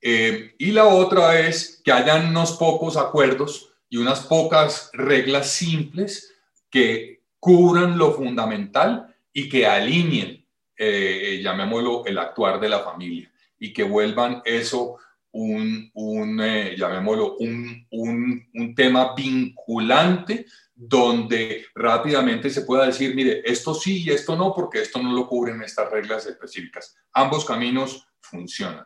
Eh, 0.00 0.56
y 0.58 0.72
la 0.72 0.86
otra 0.86 1.38
es 1.38 1.80
que 1.84 1.92
hayan 1.92 2.30
unos 2.30 2.56
pocos 2.56 2.96
acuerdos 2.96 3.72
y 3.88 3.98
unas 3.98 4.26
pocas 4.26 4.90
reglas 4.92 5.52
simples 5.52 6.34
que 6.68 7.22
cubran 7.38 7.96
lo 7.96 8.12
fundamental 8.12 9.14
y 9.32 9.48
que 9.48 9.66
alineen, 9.66 10.44
llamémoslo, 10.76 12.04
el 12.04 12.18
actuar 12.18 12.58
de 12.58 12.68
la 12.68 12.80
familia 12.80 13.32
y 13.60 13.72
que 13.72 13.84
vuelvan 13.84 14.42
eso 14.44 14.98
un, 15.32 16.40
eh, 16.42 16.74
llamémoslo, 16.76 17.36
un, 17.38 17.86
un, 17.90 18.74
tema 18.74 19.14
vinculante 19.14 20.46
donde 20.84 21.66
rápidamente 21.76 22.50
se 22.50 22.62
pueda 22.62 22.86
decir, 22.86 23.14
mire, 23.14 23.42
esto 23.44 23.72
sí 23.72 24.02
y 24.02 24.10
esto 24.10 24.34
no, 24.34 24.52
porque 24.52 24.82
esto 24.82 25.00
no 25.00 25.12
lo 25.12 25.28
cubren 25.28 25.62
estas 25.62 25.90
reglas 25.90 26.26
específicas. 26.26 26.96
Ambos 27.12 27.44
caminos 27.44 28.08
funcionan. 28.20 28.84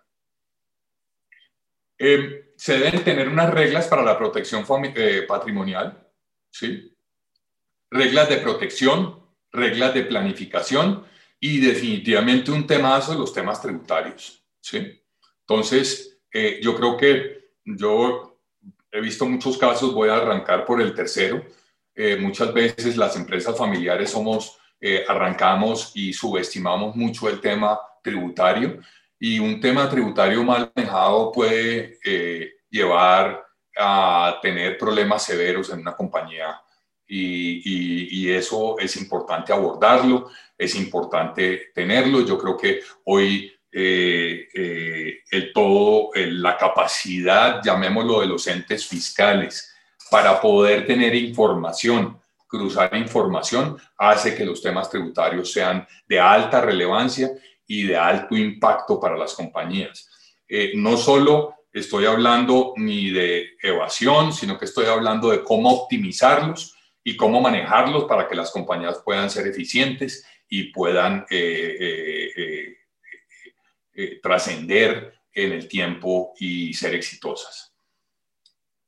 Eh, 1.99 2.53
se 2.57 2.79
deben 2.79 3.03
tener 3.03 3.29
unas 3.29 3.51
reglas 3.51 3.87
para 3.87 4.03
la 4.03 4.19
protección 4.19 4.67
eh, 4.95 5.25
patrimonial, 5.27 6.07
¿sí? 6.51 6.95
Reglas 7.91 8.29
de 8.29 8.37
protección, 8.39 9.31
reglas 9.51 9.95
de 9.95 10.03
planificación 10.03 11.07
y 11.41 11.61
definitivamente 11.61 12.51
un 12.51 12.67
temazo 12.67 13.15
los 13.15 13.33
temas 13.33 13.63
tributarios, 13.63 14.45
¿sí? 14.61 15.03
Entonces, 15.41 16.21
eh, 16.31 16.61
yo 16.63 16.77
creo 16.77 16.99
que 16.99 17.53
yo 17.65 18.39
he 18.93 19.01
visto 19.01 19.25
muchos 19.25 19.57
casos, 19.57 19.95
voy 19.95 20.11
a 20.11 20.17
arrancar 20.17 20.67
por 20.67 20.83
el 20.83 20.95
tercero. 20.95 21.43
Eh, 21.97 22.17
muchas 22.17 22.53
veces 22.53 22.97
las 22.97 23.17
empresas 23.17 23.57
familiares 23.57 24.11
somos, 24.11 24.59
eh, 24.81 25.05
arrancamos 25.09 25.93
y 25.95 26.13
subestimamos 26.13 26.95
mucho 26.95 27.29
el 27.29 27.41
tema 27.41 27.81
tributario 28.03 28.79
y 29.19 29.39
un 29.39 29.59
tema 29.61 29.89
tributario 29.89 30.45
mal 30.45 30.71
manejado 30.77 31.33
puede 31.33 31.99
llevar 32.71 33.43
a 33.79 34.39
tener 34.43 34.77
problemas 34.77 35.25
severos 35.25 35.71
en 35.71 35.81
una 35.81 35.97
compañía 35.97 36.61
y, 37.09 38.25
y, 38.25 38.31
eso 38.31 38.79
es 38.79 38.97
importante 38.97 39.53
abordarlo, 39.53 40.29
es 40.59 40.75
importante 40.75 41.71
tenerlo. 41.73 42.27
Yo 42.27 42.37
creo 42.37 42.57
que 42.57 42.81
hoy 43.05 43.57
eh, 43.79 44.49
eh, 44.55 45.19
el 45.31 45.53
todo, 45.53 46.11
la 46.15 46.57
capacidad, 46.57 47.61
llamémoslo, 47.63 48.23
de 48.23 48.27
los 48.27 48.47
entes 48.47 48.87
fiscales 48.87 49.76
para 50.11 50.41
poder 50.41 50.87
tener 50.87 51.15
información, 51.15 52.19
cruzar 52.47 52.95
información, 52.97 53.77
hace 53.99 54.35
que 54.35 54.45
los 54.45 54.63
temas 54.63 54.89
tributarios 54.89 55.53
sean 55.53 55.87
de 56.07 56.21
alta 56.21 56.61
relevancia 56.61 57.31
y 57.67 57.85
de 57.85 57.97
alto 57.97 58.37
impacto 58.37 59.01
para 59.01 59.17
las 59.17 59.35
compañías. 59.35 60.09
Eh, 60.49 60.73
no 60.77 60.97
solo 60.97 61.55
estoy 61.73 62.07
hablando 62.07 62.73
ni 62.77 63.11
de 63.11 63.51
evasión, 63.61 64.33
sino 64.33 64.59
que 64.59 64.65
estoy 64.67 64.87
hablando 64.87 65.31
de 65.31 65.43
cómo 65.43 65.71
optimizarlos 65.71 66.75
y 67.03 67.17
cómo 67.17 67.41
manejarlos 67.41 68.05
para 68.05 68.29
que 68.29 68.37
las 68.37 68.51
compañías 68.51 69.01
puedan 69.05 69.29
ser 69.29 69.47
eficientes 69.47 70.25
y 70.49 70.65
puedan 70.73 71.27
eh, 71.31 72.77
trascender 74.23 75.15
en 75.33 75.53
el 75.53 75.69
tiempo 75.69 76.33
y 76.39 76.73
ser 76.75 76.95
exitosas. 76.95 77.66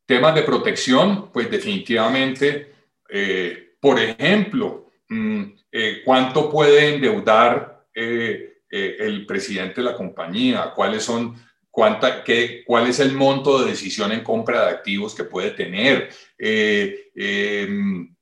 Temas 0.09 0.35
de 0.35 0.43
protección, 0.43 1.31
pues 1.31 1.51
definitivamente, 1.51 2.73
eh, 3.11 3.75
por 3.79 4.01
ejemplo, 4.01 4.91
mm, 5.07 5.43
eh, 5.71 6.01
¿cuánto 6.03 6.51
puede 6.51 6.95
endeudar 6.95 7.87
el 7.95 9.27
presidente 9.27 9.81
de 9.81 9.91
la 9.91 9.95
compañía? 9.95 10.73
¿Cuáles 10.75 11.03
son, 11.03 11.35
cuánta, 11.71 12.25
qué, 12.25 12.63
¿Cuál 12.65 12.89
es 12.89 13.01
el 13.01 13.13
monto 13.13 13.63
de 13.63 13.73
decisión 13.73 14.13
en 14.13 14.23
compra 14.25 14.65
de 14.65 14.71
activos 14.71 15.15
que 15.15 15.25
puede 15.25 15.51
tener? 15.51 16.09
Em, 16.39 18.15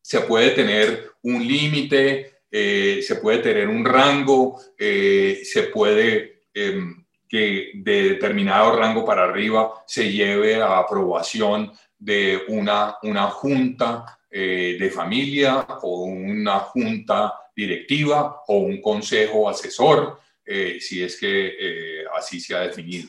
¿Se 0.00 0.20
puede 0.20 0.50
tener 0.50 1.10
un 1.22 1.46
límite? 1.46 2.30
se 2.50 3.16
puede 3.20 3.38
tener 3.38 3.66
un 3.66 3.84
rango, 3.84 4.60
se 4.78 5.70
puede 5.72 6.34
Em, 6.54 7.03
que 7.28 7.72
de 7.74 8.10
determinado 8.10 8.76
rango 8.76 9.04
para 9.04 9.24
arriba 9.24 9.82
se 9.86 10.12
lleve 10.12 10.62
a 10.62 10.78
aprobación 10.78 11.72
de 11.98 12.42
una, 12.48 12.96
una 13.02 13.28
junta 13.28 14.18
eh, 14.30 14.76
de 14.78 14.90
familia 14.90 15.64
o 15.82 16.04
una 16.04 16.58
junta 16.58 17.34
directiva 17.54 18.42
o 18.48 18.58
un 18.58 18.82
consejo 18.82 19.48
asesor, 19.48 20.18
eh, 20.44 20.78
si 20.80 21.02
es 21.02 21.18
que 21.18 21.54
eh, 21.58 22.04
así 22.18 22.40
se 22.40 22.54
ha 22.54 22.60
definido. 22.60 23.08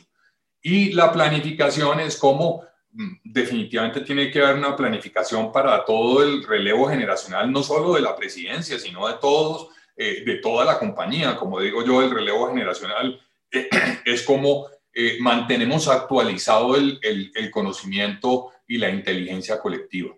Y 0.62 0.92
la 0.92 1.12
planificación 1.12 1.98
es 2.00 2.16
como 2.16 2.62
mm, 2.92 3.16
definitivamente 3.24 4.02
tiene 4.02 4.30
que 4.30 4.40
haber 4.40 4.56
una 4.56 4.76
planificación 4.76 5.52
para 5.52 5.84
todo 5.84 6.22
el 6.22 6.44
relevo 6.44 6.88
generacional, 6.88 7.50
no 7.50 7.62
solo 7.62 7.94
de 7.94 8.02
la 8.02 8.14
presidencia, 8.14 8.78
sino 8.78 9.08
de 9.08 9.14
todos, 9.20 9.68
de 9.96 10.38
toda 10.42 10.64
la 10.64 10.78
compañía. 10.78 11.36
Como 11.36 11.58
digo 11.58 11.84
yo, 11.84 12.02
el 12.02 12.10
relevo 12.10 12.48
generacional 12.48 13.18
es 14.04 14.22
como 14.22 14.68
eh, 14.98 15.18
mantenemos 15.20 15.88
actualizado 15.88 16.74
el, 16.74 16.98
el, 17.02 17.50
conocimiento 17.50 18.52
y 18.66 18.78
la 18.78 18.88
inteligencia 18.88 19.60
colectiva. 19.60 20.16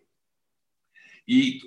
Y 1.27 1.61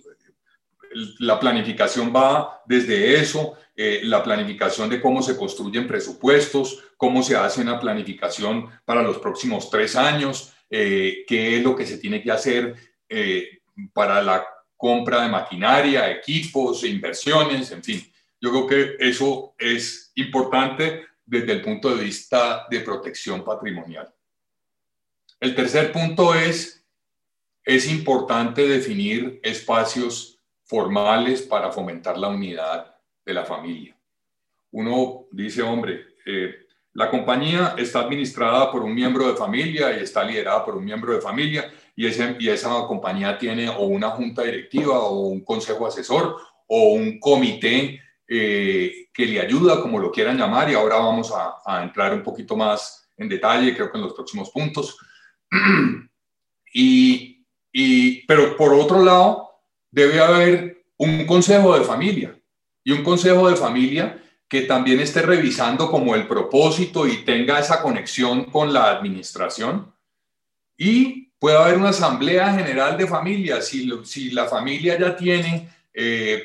la 1.19 1.37
planificación 1.37 2.13
va 2.15 2.61
desde 2.65 3.19
eso, 3.19 3.57
eh, 3.75 3.99
la 4.03 4.23
planificación 4.23 4.89
de 4.89 5.01
cómo 5.01 5.21
se 5.21 5.35
construyen 5.35 5.89
presupuestos, 5.89 6.85
cómo 6.95 7.21
se 7.21 7.35
hace 7.35 7.59
una 7.59 7.81
planificación 7.81 8.69
para 8.85 9.03
los 9.03 9.17
próximos 9.17 9.69
tres 9.69 9.97
años, 9.97 10.53
eh, 10.69 11.25
qué 11.27 11.57
es 11.57 11.63
lo 11.63 11.75
que 11.75 11.85
se 11.85 11.97
tiene 11.97 12.23
que 12.23 12.31
hacer 12.31 12.75
para 13.91 14.23
la 14.23 14.45
compra 14.77 15.23
de 15.23 15.27
maquinaria, 15.27 16.09
equipos, 16.09 16.85
inversiones, 16.85 17.71
en 17.71 17.83
fin. 17.83 18.01
Yo 18.39 18.51
creo 18.51 18.67
que 18.67 18.95
eso 19.05 19.53
es 19.59 20.13
importante 20.15 21.10
desde 21.31 21.53
el 21.53 21.61
punto 21.61 21.95
de 21.95 22.03
vista 22.03 22.67
de 22.69 22.81
protección 22.81 23.45
patrimonial. 23.45 24.13
El 25.39 25.55
tercer 25.55 25.93
punto 25.93 26.35
es, 26.35 26.85
es 27.63 27.89
importante 27.89 28.67
definir 28.67 29.39
espacios 29.41 30.37
formales 30.65 31.43
para 31.43 31.71
fomentar 31.71 32.17
la 32.17 32.27
unidad 32.27 32.97
de 33.25 33.33
la 33.33 33.45
familia. 33.45 33.97
Uno 34.71 35.27
dice, 35.31 35.61
hombre, 35.61 36.05
eh, 36.25 36.53
la 36.91 37.09
compañía 37.09 37.75
está 37.77 38.01
administrada 38.01 38.69
por 38.69 38.83
un 38.83 38.93
miembro 38.93 39.29
de 39.29 39.37
familia 39.37 39.97
y 39.97 40.03
está 40.03 40.25
liderada 40.25 40.65
por 40.65 40.75
un 40.75 40.83
miembro 40.83 41.13
de 41.13 41.21
familia 41.21 41.71
y, 41.95 42.07
ese, 42.07 42.35
y 42.41 42.49
esa 42.49 42.71
compañía 42.87 43.37
tiene 43.37 43.69
o 43.69 43.83
una 43.83 44.09
junta 44.09 44.43
directiva 44.43 44.99
o 44.99 45.27
un 45.27 45.45
consejo 45.45 45.87
asesor 45.87 46.35
o 46.67 46.89
un 46.91 47.21
comité 47.21 48.00
eh, 48.33 49.09
que 49.13 49.25
le 49.25 49.41
ayuda, 49.41 49.81
como 49.81 49.99
lo 49.99 50.09
quieran 50.09 50.37
llamar, 50.37 50.71
y 50.71 50.73
ahora 50.73 50.95
vamos 50.95 51.33
a, 51.35 51.83
entrar 51.83 52.13
un 52.13 52.23
poquito 52.23 52.55
más 52.55 53.05
en 53.17 53.27
detalle, 53.27 53.75
creo 53.75 53.91
que 53.91 53.97
en 53.97 54.05
los 54.05 54.13
próximos 54.13 54.49
puntos. 54.51 54.97
y, 56.73 57.45
y, 57.73 58.25
pero 58.25 58.55
por 58.55 58.73
otro 58.73 59.03
lado, 59.03 59.49
debe 59.91 60.21
haber 60.21 60.85
un 60.95 61.25
consejo 61.25 61.77
de 61.77 61.83
familia 61.83 62.33
y 62.85 62.93
un 62.93 63.03
consejo 63.03 63.49
de 63.49 63.57
familia 63.57 64.23
que 64.47 64.61
también 64.61 65.01
esté 65.01 65.23
revisando 65.23 65.91
como 65.91 66.15
el 66.15 66.25
propósito 66.25 67.05
y 67.05 67.25
tenga 67.25 67.59
esa 67.59 67.81
conexión 67.81 68.45
con 68.45 68.71
la 68.71 68.91
administración. 68.91 69.93
Y 70.77 71.31
puede 71.37 71.57
haber 71.57 71.77
una 71.77 71.89
asamblea 71.89 72.53
general 72.53 72.97
de 72.97 73.07
familia. 73.07 73.61
Si, 73.61 73.91
si 74.05 74.31
la 74.31 74.45
familia 74.45 74.97
ya 74.97 75.17
tiene 75.17 75.67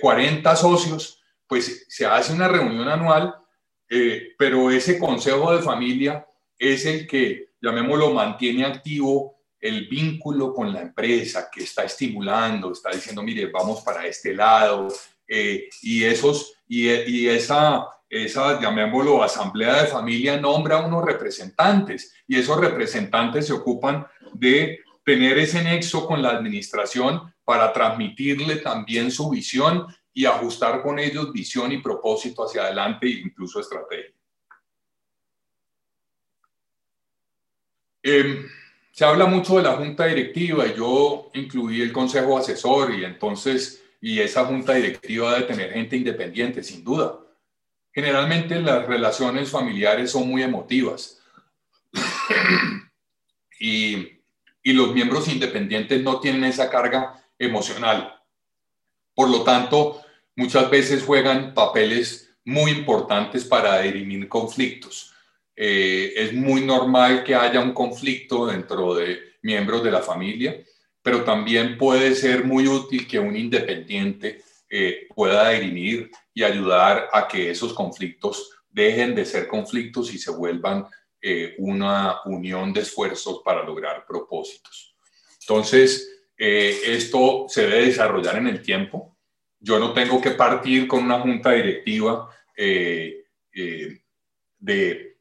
40 0.01 0.53
eh, 0.53 0.57
socios, 0.57 1.16
pues 1.47 1.87
se 1.89 2.07
hace 2.07 2.33
una 2.33 2.49
reunión 2.49 2.89
anual, 2.89 3.35
eh, 3.89 4.35
pero 4.39 4.71
ese 4.71 4.99
consejo 4.99 5.57
de 5.57 5.63
familia 5.63 6.27
es 6.59 6.87
el 6.87 7.07
que, 7.07 7.51
llamémoslo, 7.61 8.13
mantiene 8.13 8.65
activo 8.65 9.37
el 9.61 9.89
vínculo 9.89 10.55
con 10.55 10.73
la 10.73 10.83
empresa, 10.83 11.49
que 11.53 11.65
está 11.65 11.85
estimulando, 11.85 12.73
está 12.73 12.91
diciendo, 12.91 13.23
mire, 13.23 13.47
vamos 13.47 13.83
para 13.83 14.07
este 14.07 14.35
lado, 14.35 14.89
eh, 15.29 15.69
y, 15.83 16.05
esos, 16.05 16.55
y, 16.69 17.27
esa, 17.29 17.87
esa, 18.09 18.61
llamémoslo, 18.61 19.23
asamblea 19.23 19.83
de 19.83 19.89
familia 19.89 20.41
nombra 20.41 20.79
unos 20.79 21.05
representantes 21.05 22.15
y 22.29 22.39
esos 22.39 22.61
representantes 22.61 23.47
se 23.47 23.53
ocupan 23.53 24.07
de 24.35 24.81
tener 25.05 25.39
ese 25.39 25.63
nexo 25.63 26.07
con 26.07 26.23
la 26.23 26.31
administración 26.31 27.33
para 27.45 27.73
transmitirle 27.73 28.57
también 28.57 29.11
su 29.11 29.31
visión 29.31 29.87
y 30.17 30.25
ajustar 30.25 30.81
con 30.81 30.99
ellos 30.99 31.31
visión 31.31 31.71
y 31.73 31.83
propósito 31.83 32.43
hacia 32.43 32.63
adelante 32.63 33.07
e 33.07 33.21
incluso 33.21 33.61
estrategia. 33.61 34.15
Em, 38.03 38.49
se 38.93 39.05
habla 39.05 39.27
mucho 39.27 39.59
de 39.59 39.65
la 39.65 39.75
junta 39.75 40.07
directiva 40.07 40.67
y 40.67 40.75
yo 40.75 41.31
incluí 41.35 41.83
el 41.83 41.93
consejo 41.93 42.39
asesor 42.39 42.95
y 42.95 43.05
entonces, 43.05 43.85
y 44.01 44.19
esa 44.21 44.47
junta 44.47 44.73
directiva 44.73 45.35
debe 45.35 45.49
tener 45.49 45.73
gente 45.75 45.99
independiente, 45.99 46.65
sin 46.65 46.83
duda. 46.83 47.19
Generalmente 47.93 48.59
las 48.59 48.87
relaciones 48.87 49.51
familiares 49.51 50.13
son 50.13 50.31
muy 50.31 50.43
emotivas 50.43 51.21
y, 53.61 53.97
y 54.63 54.73
los 54.73 54.95
miembros 54.95 55.29
independientes 55.29 56.03
no 56.03 56.21
tienen 56.21 56.45
esa 56.45 56.71
carga 56.71 57.23
emocional. 57.39 58.19
Por 59.15 59.29
lo 59.29 59.43
tanto, 59.45 60.06
muchas 60.37 60.71
veces 60.71 61.03
juegan 61.03 61.55
papeles 61.55 62.27
muy 62.45 62.71
importantes 62.71 63.45
para 63.45 63.81
dirimir 63.81 64.29
conflictos. 64.29 65.13
Eh, 65.57 66.13
es 66.15 66.33
muy 66.35 66.61
normal 66.61 67.25
que 67.25 67.35
haya 67.35 67.61
un 67.61 67.73
conflicto 67.73 68.47
dentro 68.47 68.95
de 68.95 69.19
miembros 69.43 69.83
de 69.83 69.91
la 69.91 70.03
familia, 70.03 70.63
pero 71.03 71.25
también 71.25 71.79
puede 71.79 72.15
ser 72.15 72.45
muy 72.45 72.69
útil 72.69 73.09
que 73.09 73.19
un 73.19 73.37
independiente 73.37 74.43
eh, 74.69 75.09
pueda 75.15 75.51
dirimir 75.51 76.11
y 76.35 76.43
ayudar 76.43 77.09
a 77.13 77.27
que 77.27 77.51
esos 77.51 77.73
conflictos 77.73 78.51
dejen 78.69 79.15
de 79.15 79.25
ser 79.25 79.49
conflictos 79.49 80.13
y 80.13 80.19
se 80.19 80.31
vuelvan 80.31 80.87
eh, 81.23 81.55
una 81.59 82.21
unión 82.27 82.73
de 82.73 82.83
esfuerzos 82.83 83.41
para 83.45 83.65
lograr 83.65 84.05
propósitos. 84.07 84.95
Entonces, 85.41 86.13
esto 86.39 87.47
se 87.49 87.63
debe 87.63 87.87
desarrollar 87.87 88.37
en 88.37 88.49
el 88.49 88.61
tiempo 88.61 89.16
yo 89.67 89.81
no 89.81 89.93
tengo 89.93 90.21
que 90.21 90.31
partir 90.31 90.87
con 90.87 91.03
una 91.03 91.19
junta 91.19 91.51
directiva 91.51 92.31
eh, 92.57 93.25
eh, 93.53 93.99
de, 94.61 95.19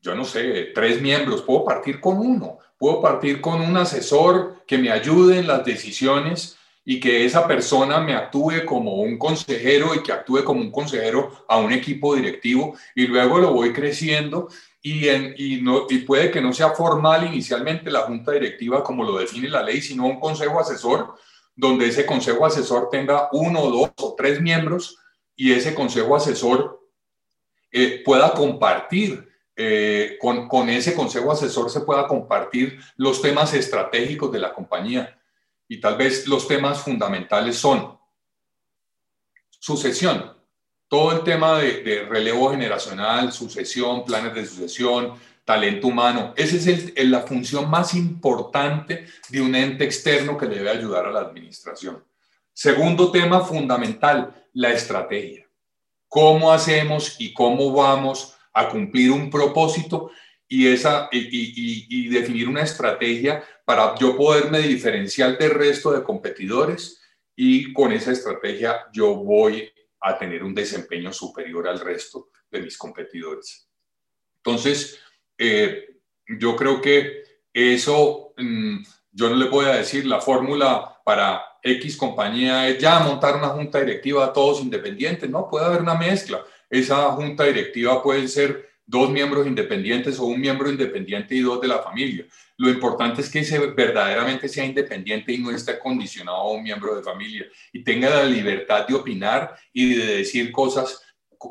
yo 0.00 0.14
no 0.14 0.24
sé, 0.24 0.70
tres 0.72 1.02
miembros, 1.02 1.42
puedo 1.42 1.64
partir 1.64 1.98
con 1.98 2.18
uno, 2.18 2.58
puedo 2.78 3.02
partir 3.02 3.40
con 3.40 3.60
un 3.60 3.76
asesor 3.76 4.62
que 4.68 4.78
me 4.78 4.92
ayude 4.92 5.40
en 5.40 5.48
las 5.48 5.64
decisiones 5.64 6.56
y 6.84 7.00
que 7.00 7.24
esa 7.24 7.48
persona 7.48 7.98
me 7.98 8.14
actúe 8.14 8.64
como 8.64 8.94
un 8.94 9.18
consejero 9.18 9.96
y 9.96 10.02
que 10.04 10.12
actúe 10.12 10.44
como 10.44 10.60
un 10.60 10.70
consejero 10.70 11.44
a 11.48 11.58
un 11.58 11.72
equipo 11.72 12.14
directivo. 12.14 12.76
Y 12.94 13.08
luego 13.08 13.38
lo 13.38 13.52
voy 13.52 13.72
creciendo 13.72 14.48
y, 14.80 15.58
puede 16.06 16.30
que 16.30 16.40
no 16.40 16.52
sea 16.52 16.70
formal 16.70 17.26
inicialmente 17.26 17.90
la 17.90 18.02
junta 18.02 18.30
directiva 18.30 18.82
como 18.84 19.02
lo 19.04 19.18
define 19.18 19.48
la 19.48 19.62
ley, 19.64 19.80
sino 19.80 20.06
un 20.06 20.20
consejo 20.20 20.60
asesor 20.60 21.14
donde 21.54 21.88
ese 21.88 22.06
consejo 22.06 22.46
asesor 22.46 22.88
tenga 22.90 23.28
uno, 23.32 23.70
dos 23.70 23.90
o 24.00 24.14
tres 24.16 24.40
miembros 24.40 24.96
y 25.36 25.52
ese 25.52 25.74
consejo 25.74 26.16
asesor 26.16 26.80
eh, 27.70 28.02
pueda 28.04 28.32
compartir, 28.32 29.28
eh, 29.56 30.16
con, 30.20 30.48
con 30.48 30.68
ese 30.68 30.94
consejo 30.94 31.32
asesor 31.32 31.70
se 31.70 31.80
pueda 31.80 32.06
compartir 32.06 32.80
los 32.96 33.20
temas 33.20 33.54
estratégicos 33.54 34.32
de 34.32 34.38
la 34.38 34.52
compañía. 34.54 35.18
Y 35.68 35.80
tal 35.80 35.96
vez 35.96 36.26
los 36.26 36.46
temas 36.46 36.82
fundamentales 36.82 37.56
son 37.56 37.98
sucesión, 39.58 40.36
todo 40.88 41.12
el 41.12 41.22
tema 41.22 41.58
de, 41.58 41.82
de, 41.82 42.02
relevo 42.04 42.50
generacional, 42.50 43.32
sucesión, 43.32 44.04
planes 44.04 44.34
de 44.34 44.44
sucesión, 44.44 45.14
talento 45.44 45.88
humano. 45.88 46.34
Esa 46.36 46.70
es 46.70 46.92
la 47.04 47.20
función 47.20 47.68
más 47.68 47.94
importante 47.94 49.06
de 49.28 49.40
un 49.40 49.54
ente 49.54 49.84
externo 49.84 50.36
que 50.36 50.46
debe 50.46 50.70
ayudar 50.70 51.06
a 51.06 51.10
la 51.10 51.20
administración. 51.20 52.04
Segundo 52.52 53.10
tema 53.10 53.40
fundamental, 53.40 54.46
la 54.52 54.70
estrategia. 54.72 55.48
¿Cómo 56.08 56.52
hacemos 56.52 57.16
y 57.18 57.32
cómo 57.32 57.72
vamos 57.72 58.36
a 58.52 58.68
cumplir 58.68 59.10
un 59.10 59.30
propósito 59.30 60.10
y, 60.46 60.68
esa, 60.68 61.08
y, 61.10 62.08
definir 62.08 62.46
una 62.46 62.60
estrategia 62.60 63.42
para 63.64 63.94
yo 63.94 64.14
poderme 64.16 64.58
diferenciar 64.60 65.38
del 65.38 65.52
resto 65.52 65.92
de 65.92 66.02
competidores 66.02 67.00
y 67.34 67.72
con 67.72 67.90
esa 67.92 68.12
estrategia 68.12 68.86
yo 68.92 69.14
voy 69.14 69.72
a 70.02 70.18
tener 70.18 70.44
un 70.44 70.54
desempeño 70.54 71.10
superior 71.10 71.66
al 71.66 71.80
resto 71.80 72.28
de 72.50 72.60
mis 72.60 72.76
competidores. 72.76 73.66
Entonces, 74.44 75.00
eh, 75.44 75.96
yo 76.38 76.54
creo 76.54 76.80
que 76.80 77.24
eso, 77.52 78.32
mm, 78.36 78.76
yo 79.10 79.28
no 79.28 79.34
le 79.34 79.48
voy 79.48 79.64
a 79.64 79.74
decir 79.74 80.06
la 80.06 80.20
fórmula 80.20 81.00
para 81.04 81.42
X 81.60 81.96
compañía 81.96 82.68
es 82.68 82.78
ya 82.78 83.00
montar 83.00 83.34
una 83.36 83.48
junta 83.48 83.80
directiva 83.80 84.24
a 84.24 84.32
todos 84.32 84.60
independientes, 84.60 85.28
no, 85.28 85.48
puede 85.48 85.66
haber 85.66 85.82
una 85.82 85.94
mezcla. 85.94 86.44
Esa 86.70 87.10
junta 87.10 87.42
directiva 87.44 88.00
puede 88.00 88.28
ser 88.28 88.70
dos 88.86 89.10
miembros 89.10 89.44
independientes 89.44 90.18
o 90.20 90.26
un 90.26 90.40
miembro 90.40 90.70
independiente 90.70 91.34
y 91.34 91.40
dos 91.40 91.60
de 91.60 91.68
la 91.68 91.80
familia. 91.80 92.24
Lo 92.56 92.70
importante 92.70 93.20
es 93.20 93.28
que 93.28 93.40
ese 93.40 93.58
verdaderamente 93.58 94.48
sea 94.48 94.64
independiente 94.64 95.32
y 95.32 95.38
no 95.38 95.50
esté 95.50 95.76
condicionado 95.78 96.38
a 96.38 96.52
un 96.52 96.62
miembro 96.62 96.94
de 96.94 97.02
familia 97.02 97.46
y 97.72 97.82
tenga 97.82 98.10
la 98.10 98.24
libertad 98.24 98.86
de 98.86 98.94
opinar 98.94 99.56
y 99.72 99.94
de 99.94 100.18
decir 100.18 100.52
cosas 100.52 101.02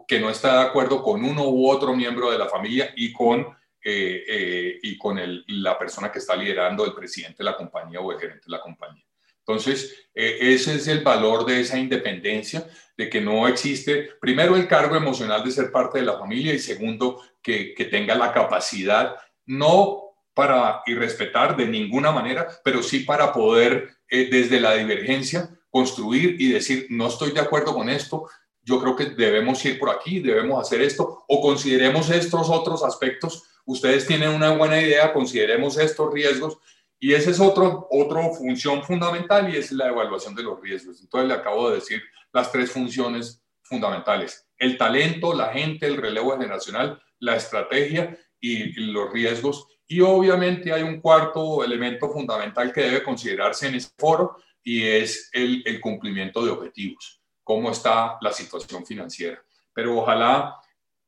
que 0.07 0.19
no 0.19 0.29
está 0.29 0.59
de 0.59 0.69
acuerdo 0.69 1.03
con 1.03 1.25
uno 1.25 1.49
u 1.49 1.69
otro 1.69 1.93
miembro 1.93 2.31
de 2.31 2.37
la 2.37 2.47
familia 2.47 2.93
y 2.95 3.11
con 3.11 3.45
eh, 3.83 4.23
eh, 4.27 4.79
y 4.83 4.97
con 4.97 5.17
el, 5.17 5.43
la 5.47 5.77
persona 5.77 6.11
que 6.11 6.19
está 6.19 6.35
liderando, 6.35 6.85
el 6.85 6.93
presidente 6.93 7.37
de 7.39 7.45
la 7.45 7.57
compañía 7.57 7.99
o 7.99 8.11
el 8.11 8.19
gerente 8.19 8.45
de 8.45 8.51
la 8.51 8.61
compañía. 8.61 9.03
Entonces, 9.39 10.07
eh, 10.13 10.37
ese 10.39 10.75
es 10.75 10.87
el 10.87 11.03
valor 11.03 11.45
de 11.45 11.61
esa 11.61 11.79
independencia, 11.79 12.67
de 12.95 13.09
que 13.09 13.19
no 13.19 13.47
existe, 13.47 14.09
primero, 14.21 14.55
el 14.55 14.67
cargo 14.67 14.95
emocional 14.95 15.43
de 15.43 15.49
ser 15.49 15.71
parte 15.71 15.97
de 15.97 16.05
la 16.05 16.19
familia 16.19 16.53
y 16.53 16.59
segundo, 16.59 17.23
que, 17.41 17.73
que 17.73 17.85
tenga 17.85 18.13
la 18.13 18.31
capacidad, 18.31 19.15
no 19.47 20.15
para 20.35 20.83
irrespetar 20.85 21.57
de 21.57 21.65
ninguna 21.65 22.11
manera, 22.11 22.47
pero 22.63 22.83
sí 22.83 22.99
para 22.99 23.33
poder, 23.33 23.97
desde 24.07 24.59
la 24.59 24.75
divergencia, 24.75 25.49
construir 25.71 26.39
y 26.39 26.51
decir, 26.51 26.85
no 26.89 27.07
estoy 27.07 27.31
de 27.31 27.39
acuerdo 27.39 27.73
con 27.73 27.89
esto, 27.89 28.29
yo 28.61 28.79
creo 28.79 28.95
que 28.95 29.05
debemos 29.05 29.63
ir 29.65 29.79
por 29.79 29.89
aquí, 29.89 30.19
debemos 30.19 30.61
hacer 30.61 30.81
esto, 30.81 31.25
o 31.27 31.41
consideremos 31.41 32.09
estos 32.11 32.49
otros 32.49 32.83
aspectos 32.83 33.50
ustedes 33.65 34.05
tienen 34.05 34.29
una 34.29 34.51
buena 34.51 34.81
idea, 34.81 35.13
consideremos 35.13 35.77
estos 35.77 36.13
riesgos 36.13 36.57
y 36.99 37.13
esa 37.13 37.31
es 37.31 37.39
otra 37.39 37.63
otro 37.89 38.31
función 38.33 38.83
fundamental 38.83 39.51
y 39.51 39.57
es 39.57 39.71
la 39.71 39.87
evaluación 39.87 40.35
de 40.35 40.43
los 40.43 40.61
riesgos. 40.61 41.01
Entonces 41.01 41.27
le 41.27 41.33
acabo 41.33 41.69
de 41.69 41.75
decir 41.75 42.01
las 42.31 42.51
tres 42.51 42.71
funciones 42.71 43.43
fundamentales. 43.63 44.47
El 44.57 44.77
talento, 44.77 45.33
la 45.33 45.49
gente, 45.49 45.87
el 45.87 45.97
relevo 45.97 46.37
generacional, 46.37 47.01
la 47.19 47.35
estrategia 47.35 48.17
y 48.39 48.73
los 48.91 49.11
riesgos. 49.11 49.67
Y 49.87 50.01
obviamente 50.01 50.71
hay 50.71 50.83
un 50.83 51.01
cuarto 51.01 51.63
elemento 51.63 52.09
fundamental 52.09 52.71
que 52.71 52.81
debe 52.81 53.03
considerarse 53.03 53.67
en 53.67 53.75
este 53.75 53.93
foro 53.97 54.37
y 54.63 54.83
es 54.83 55.29
el, 55.33 55.63
el 55.65 55.81
cumplimiento 55.81 56.45
de 56.45 56.51
objetivos. 56.51 57.21
¿Cómo 57.43 57.71
está 57.71 58.17
la 58.21 58.31
situación 58.31 58.85
financiera? 58.85 59.43
Pero 59.73 59.97
ojalá 59.97 60.60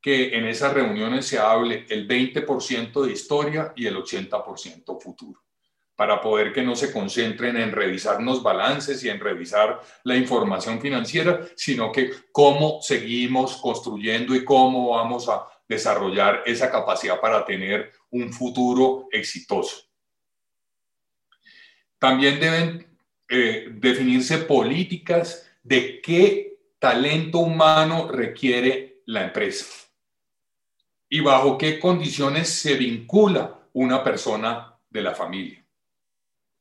que 0.04 0.36
en 0.36 0.46
esas 0.46 0.74
reuniones 0.74 1.26
se 1.26 1.38
hable 1.38 1.86
el 1.88 2.06
20% 2.06 3.06
de 3.06 3.10
historia 3.10 3.72
y 3.74 3.86
el 3.86 3.96
80% 3.96 5.00
futuro, 5.00 5.42
para 5.96 6.20
poder 6.20 6.52
que 6.52 6.62
no 6.62 6.76
se 6.76 6.92
concentren 6.92 7.56
en 7.56 7.72
revisarnos 7.72 8.42
balances 8.42 9.02
y 9.02 9.08
en 9.08 9.18
revisar 9.18 9.80
la 10.02 10.14
información 10.14 10.78
financiera, 10.78 11.48
sino 11.56 11.90
que 11.90 12.10
cómo 12.30 12.82
seguimos 12.82 13.56
construyendo 13.56 14.34
y 14.34 14.44
cómo 14.44 14.90
vamos 14.90 15.26
a 15.30 15.46
desarrollar 15.66 16.42
esa 16.44 16.70
capacidad 16.70 17.18
para 17.18 17.42
tener 17.42 17.90
un 18.10 18.30
futuro 18.30 19.08
exitoso. 19.10 19.86
También 21.98 22.38
deben 22.38 22.98
eh, 23.26 23.68
definirse 23.72 24.36
políticas 24.36 25.50
de 25.62 26.02
qué 26.02 26.58
talento 26.78 27.38
humano 27.38 28.06
requiere 28.12 29.00
la 29.06 29.24
empresa 29.24 29.83
y 31.14 31.20
bajo 31.20 31.56
qué 31.56 31.78
condiciones 31.78 32.48
se 32.48 32.74
vincula 32.74 33.68
una 33.74 34.02
persona 34.02 34.74
de 34.90 35.00
la 35.00 35.14
familia. 35.14 35.64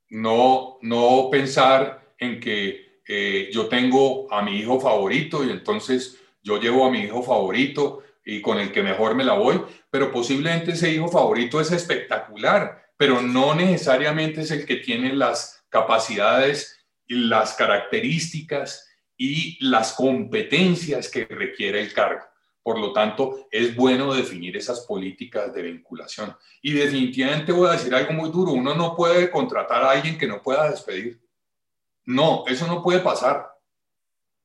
No, 0.10 0.78
no 0.84 1.30
pensar 1.32 2.14
en 2.20 2.40
que 2.40 3.02
eh, 3.08 3.50
yo 3.52 3.66
tengo 3.66 4.32
a 4.32 4.44
mi 4.44 4.60
hijo 4.60 4.80
favorito 4.80 5.44
y 5.44 5.50
entonces 5.50 6.20
yo 6.44 6.60
llevo 6.60 6.86
a 6.86 6.92
mi 6.92 7.00
hijo 7.00 7.24
favorito 7.24 8.04
y 8.24 8.42
con 8.42 8.60
el 8.60 8.72
que 8.72 8.84
mejor 8.84 9.16
me 9.16 9.24
la 9.24 9.34
voy, 9.34 9.60
pero 9.90 10.12
posiblemente 10.12 10.74
ese 10.74 10.94
hijo 10.94 11.08
favorito 11.08 11.60
es 11.60 11.72
espectacular, 11.72 12.92
pero 12.96 13.24
no 13.24 13.56
necesariamente 13.56 14.42
es 14.42 14.52
el 14.52 14.68
que 14.68 14.76
tiene 14.76 15.14
las 15.14 15.66
capacidades 15.70 16.80
y 17.08 17.16
las 17.16 17.56
características 17.56 18.88
y 19.18 19.58
las 19.66 19.94
competencias 19.94 21.10
que 21.10 21.26
requiere 21.26 21.82
el 21.82 21.92
cargo. 21.92 22.33
Por 22.64 22.80
lo 22.80 22.94
tanto, 22.94 23.48
es 23.52 23.76
bueno 23.76 24.14
definir 24.14 24.56
esas 24.56 24.82
políticas 24.82 25.54
de 25.54 25.62
vinculación. 25.64 26.36
Y 26.62 26.72
definitivamente 26.72 27.52
voy 27.52 27.68
a 27.68 27.74
decir 27.74 27.94
algo 27.94 28.14
muy 28.14 28.32
duro, 28.32 28.54
uno 28.54 28.74
no 28.74 28.96
puede 28.96 29.30
contratar 29.30 29.84
a 29.84 29.92
alguien 29.92 30.18
que 30.18 30.28
no 30.28 30.42
pueda 30.42 30.70
despedir. 30.70 31.22
No, 32.06 32.46
eso 32.48 32.66
no 32.66 32.82
puede 32.82 33.00
pasar. 33.00 33.54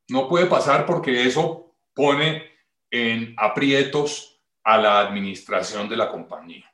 No 0.08 0.28
puede 0.28 0.46
pasar 0.46 0.84
porque 0.84 1.26
eso 1.26 1.76
pone 1.94 2.44
en 2.90 3.34
aprietos 3.36 4.40
a 4.64 4.78
la 4.78 5.00
administración 5.00 5.88
de 5.88 5.96
la 5.96 6.10
compañía. 6.10 6.64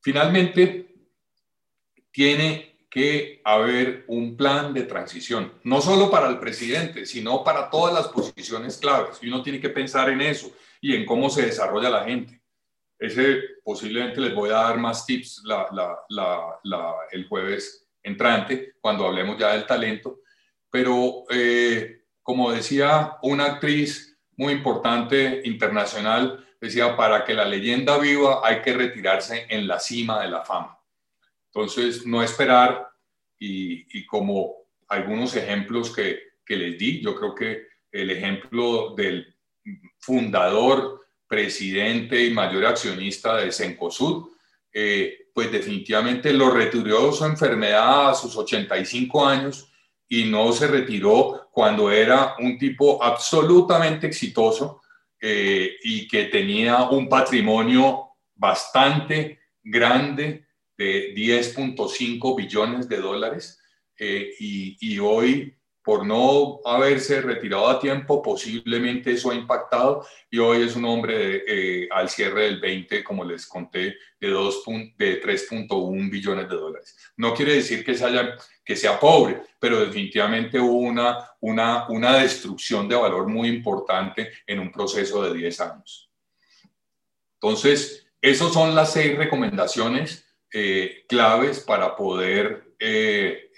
Finalmente, 0.00 0.94
tiene 2.10 2.75
que 2.96 3.42
haber 3.44 4.04
un 4.06 4.38
plan 4.38 4.72
de 4.72 4.84
transición, 4.84 5.52
no 5.64 5.82
solo 5.82 6.10
para 6.10 6.30
el 6.30 6.38
presidente, 6.38 7.04
sino 7.04 7.44
para 7.44 7.68
todas 7.68 7.92
las 7.92 8.08
posiciones 8.08 8.78
claves. 8.78 9.18
Y 9.20 9.28
uno 9.28 9.42
tiene 9.42 9.60
que 9.60 9.68
pensar 9.68 10.08
en 10.08 10.22
eso 10.22 10.50
y 10.80 10.96
en 10.96 11.04
cómo 11.04 11.28
se 11.28 11.44
desarrolla 11.44 11.90
la 11.90 12.04
gente. 12.04 12.40
Ese 12.98 13.38
posiblemente 13.62 14.18
les 14.22 14.34
voy 14.34 14.48
a 14.48 14.54
dar 14.54 14.78
más 14.78 15.04
tips 15.04 15.42
el 17.12 17.28
jueves 17.28 17.86
entrante, 18.02 18.76
cuando 18.80 19.06
hablemos 19.06 19.36
ya 19.36 19.52
del 19.52 19.66
talento. 19.66 20.20
Pero 20.70 21.24
eh, 21.28 22.00
como 22.22 22.50
decía 22.50 23.18
una 23.20 23.44
actriz 23.44 24.18
muy 24.38 24.54
importante 24.54 25.42
internacional, 25.44 26.46
decía, 26.58 26.96
para 26.96 27.26
que 27.26 27.34
la 27.34 27.44
leyenda 27.44 27.98
viva 27.98 28.40
hay 28.42 28.62
que 28.62 28.72
retirarse 28.72 29.44
en 29.50 29.68
la 29.68 29.78
cima 29.80 30.22
de 30.22 30.28
la 30.28 30.40
fama. 30.40 30.76
Entonces, 31.56 32.04
no 32.06 32.22
esperar 32.22 32.86
y, 33.38 34.04
como 34.04 34.56
algunos 34.88 35.34
ejemplos 35.36 35.90
que, 35.90 36.20
que, 36.44 36.54
les 36.54 36.78
di, 36.78 37.00
yo 37.00 37.14
creo 37.14 37.34
que 37.34 37.66
el 37.90 38.10
ejemplo 38.10 38.94
del 38.94 39.34
fundador, 39.98 41.06
presidente 41.26 42.22
y 42.22 42.30
mayor 42.34 42.66
accionista 42.66 43.38
de 43.38 43.50
Sencosud, 43.50 44.28
eh, 44.70 45.28
pues 45.32 45.50
definitivamente 45.50 46.30
lo 46.34 46.50
retiró 46.50 47.10
su 47.10 47.24
enfermedad 47.24 48.10
a 48.10 48.14
sus 48.14 48.36
85 48.36 49.26
años 49.26 49.72
y 50.10 50.24
no 50.24 50.52
se 50.52 50.66
retiró 50.66 51.48
cuando 51.52 51.90
era 51.90 52.36
un 52.38 52.58
tipo 52.58 53.02
absolutamente 53.02 54.06
exitoso 54.06 54.82
eh, 55.18 55.76
y 55.82 56.06
que 56.06 56.24
tenía 56.24 56.82
un 56.90 57.08
patrimonio 57.08 58.10
bastante 58.34 59.40
grande 59.62 60.45
de 60.76 61.14
10.5 61.14 62.36
billones 62.36 62.88
de 62.88 62.98
dólares 62.98 63.60
eh, 63.98 64.34
y, 64.38 64.76
y, 64.80 64.98
hoy 64.98 65.56
por 65.86 66.04
no 66.04 66.58
haberse 66.64 67.20
retirado 67.20 67.68
a 67.68 67.78
tiempo, 67.78 68.20
posiblemente 68.20 69.12
eso 69.12 69.30
ha 69.30 69.36
impactado 69.36 70.04
y 70.28 70.38
hoy 70.38 70.64
es 70.64 70.74
un 70.74 70.84
hombre 70.84 71.44
eh, 71.46 71.88
al 71.92 72.10
cierre 72.10 72.42
del 72.42 72.58
20, 72.58 73.04
como 73.04 73.24
les 73.24 73.46
conté, 73.46 73.94
de, 74.20 74.26
de 74.26 75.22
3.1 75.22 76.10
billones 76.10 76.48
de 76.48 76.56
dólares. 76.56 76.96
No 77.16 77.32
quiere 77.32 77.54
decir 77.54 77.84
que, 77.84 77.92
haya, 77.92 78.36
que 78.64 78.74
sea 78.74 78.98
pobre, 78.98 79.42
pero 79.60 79.78
definitivamente 79.78 80.58
hubo 80.58 80.78
una, 80.78 81.30
una, 81.38 81.88
una 81.88 82.18
destrucción 82.18 82.88
de 82.88 82.96
valor 82.96 83.28
muy 83.28 83.46
importante 83.46 84.32
en 84.44 84.58
un 84.58 84.72
proceso 84.72 85.22
de 85.22 85.38
10 85.38 85.60
años. 85.60 86.10
Entonces, 87.34 88.08
esas 88.20 88.52
son 88.52 88.74
las 88.74 88.92
seis 88.92 89.16
recomendaciones 89.16 90.25
eh, 90.52 91.04
claves 91.08 91.60
para 91.60 91.96
poder 91.96 92.74
eh, 92.78 93.50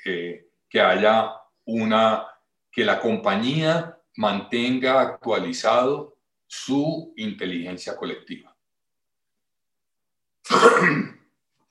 que 0.69 0.81
haya 0.81 1.33
una, 1.65 2.27
que 2.71 2.85
la 2.85 3.01
compañía 3.01 3.99
mantenga 4.17 5.01
actualizado 5.01 6.17
su 6.47 7.13
inteligencia 7.17 7.97
colectiva. 7.97 8.57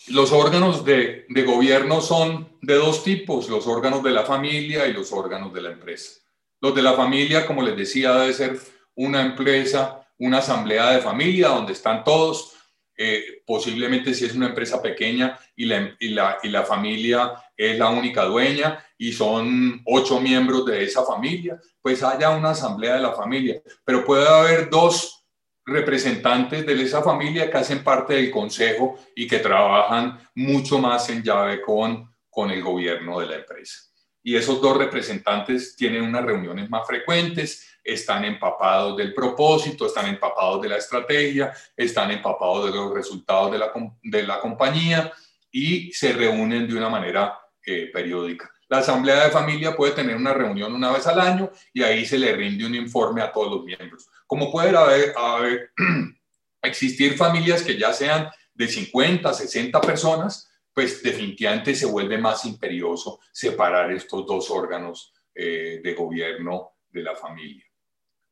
Los 0.07 0.31
órganos 0.31 0.85
de, 0.85 1.25
de, 1.27 1.43
gobierno 1.43 1.99
son 1.99 2.57
de 2.61 2.75
dos 2.75 3.03
tipos, 3.03 3.49
los 3.49 3.67
órganos 3.67 4.01
de 4.03 4.11
la 4.11 4.23
familia 4.23 4.87
y 4.87 4.93
los 4.93 5.11
órganos 5.11 5.51
de 5.51 5.61
la 5.61 5.71
empresa. 5.71 6.21
Los 6.61 6.73
de 6.75 6.81
la 6.81 6.93
familia, 6.93 7.45
como 7.45 7.61
les 7.61 7.75
decía, 7.75 8.13
debe 8.13 8.31
ser 8.31 8.57
una 8.95 9.21
empresa, 9.21 10.07
una 10.17 10.37
asamblea 10.37 10.91
de 10.91 11.01
familia 11.01 11.49
donde 11.49 11.73
están 11.73 12.05
todos, 12.05 12.53
eh, 12.99 13.43
posiblemente 13.45 14.13
si 14.15 14.25
es 14.25 14.33
una 14.33 14.47
empresa 14.47 14.81
pequeña 14.81 15.37
y 15.55 15.65
la, 15.65 15.95
y, 15.99 16.09
la, 16.09 16.39
y 16.41 16.49
la, 16.49 16.63
familia 16.63 17.33
es 17.55 17.77
la 17.77 17.89
única 17.89 18.25
dueña 18.25 18.83
y 18.97 19.13
son 19.13 19.81
ocho 19.85 20.19
miembros 20.19 20.65
de 20.65 20.83
esa 20.83 21.05
familia, 21.05 21.59
pues 21.79 22.01
haya 22.01 22.31
una 22.31 22.49
asamblea 22.51 22.95
de 22.95 23.01
la 23.01 23.13
familia. 23.13 23.61
Pero 23.85 24.03
puede 24.03 24.27
haber 24.27 24.69
dos 24.71 25.25
representantes 25.63 26.65
de 26.65 26.81
esa 26.81 27.03
familia 27.03 27.51
que 27.51 27.57
hacen 27.57 27.83
parte 27.83 28.15
del 28.15 28.31
consejo 28.31 28.97
y 29.15 29.27
que 29.27 29.39
trabajan 29.39 30.17
mucho 30.33 30.79
más 30.79 31.09
en 31.09 31.21
llave 31.21 31.61
con, 31.61 32.09
con 32.29 32.49
el 32.49 32.63
gobierno 32.63 33.19
de 33.19 33.27
la 33.27 33.35
empresa. 33.35 33.83
Y 34.23 34.35
esos 34.35 34.59
dos 34.59 34.75
representantes 34.75 35.75
tienen 35.75 36.01
unas 36.01 36.25
reuniones 36.25 36.69
más 36.69 36.87
frecuentes, 36.87 37.76
están 37.87 38.25
empapados 38.25 38.97
del 38.97 39.13
propósito, 39.13 39.85
están 39.85 40.07
empapados 40.07 40.61
de 40.61 40.69
la 40.69 40.77
estrategia, 40.77 41.53
están 41.75 42.11
empapados 42.11 42.65
de 42.65 42.77
los 42.77 42.93
resultados 42.93 43.51
de 43.51 43.57
la, 43.57 43.71
de 44.03 44.23
la 44.23 44.39
compañía 44.41 45.11
y 45.49 45.91
se 45.93 46.11
reúnen 46.11 46.67
de 46.67 46.75
una 46.75 46.89
manera 46.89 47.39
eh, 47.65 47.89
periódica. 47.91 48.51
La 48.67 48.79
asamblea 48.79 49.23
de 49.23 49.31
familia 49.31 49.75
puede 49.75 49.93
tener 49.93 50.17
una 50.17 50.33
reunión 50.33 50.73
una 50.73 50.91
vez 50.91 51.07
al 51.07 51.21
año 51.21 51.49
y 51.73 51.83
ahí 51.83 52.05
se 52.05 52.19
le 52.19 52.33
rinde 52.35 52.65
un 52.65 52.75
informe 52.75 53.21
a 53.21 53.31
todos 53.31 53.51
los 53.51 53.63
miembros. 53.63 54.09
Como 54.25 54.51
puede 54.51 54.75
haber, 54.75 55.13
haber 55.17 55.71
existir 56.61 57.15
familias 57.15 57.63
que 57.63 57.77
ya 57.77 57.93
sean 57.93 58.29
de 58.53 58.67
50, 58.67 59.33
60 59.33 59.79
personas, 59.79 60.51
pues 60.73 61.01
definitivamente 61.01 61.73
se 61.73 61.85
vuelve 61.85 62.17
más 62.17 62.43
imperioso 62.43 63.21
separar 63.31 63.91
estos 63.91 64.25
dos 64.25 64.51
órganos 64.51 65.13
eh, 65.33 65.79
de 65.81 65.93
gobierno 65.93 66.73
de 66.89 67.03
la 67.03 67.15
familia. 67.15 67.66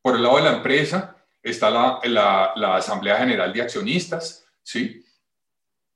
Por 0.06 0.18
el 0.18 0.22
lado 0.22 0.38
de 0.38 0.44
la 0.44 0.54
empresa 0.58 1.18
está 1.42 1.72
la, 1.72 2.76
Asamblea 2.76 3.18
General 3.18 3.52
de 3.52 3.64
Accionistas, 3.64 4.46
¿sí? 4.62 5.04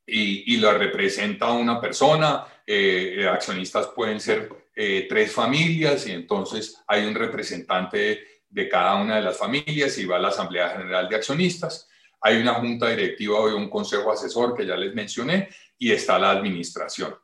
Y, 0.04 0.56
y 0.56 0.58
la 0.58 0.74
representa 0.74 1.52
una 1.52 1.80
persona, 1.80 2.44
eh, 2.66 3.30
accionistas 3.32 3.86
pueden 3.90 4.20
ser 4.20 4.50
eh, 4.76 5.06
tres 5.08 5.32
familias 5.32 6.08
y 6.08 6.14
entonces 6.14 6.82
hay 6.88 7.06
un 7.06 7.14
representante 7.14 8.42
de 8.50 8.68
cada 8.68 8.96
una 8.96 9.18
de 9.18 9.22
las 9.22 9.38
familias 9.38 9.96
y 10.00 10.08
va 10.08 10.16
a 10.16 10.22
la 10.22 10.30
Asamblea 10.30 10.70
General 10.70 11.08
de 11.08 11.16
Accionistas. 11.16 11.88
Hay 12.20 12.42
una 12.42 12.56
junta 12.56 12.90
directiva 12.90 13.38
o 13.38 13.56
un 13.56 13.70
consejo 13.70 14.12
asesor 14.12 14.58
que 14.58 14.66
ya 14.66 14.76
les 14.76 14.96
mencioné 14.96 15.50
y 15.78 15.92
está 15.92 16.18
la 16.18 16.32
administración. 16.32 17.16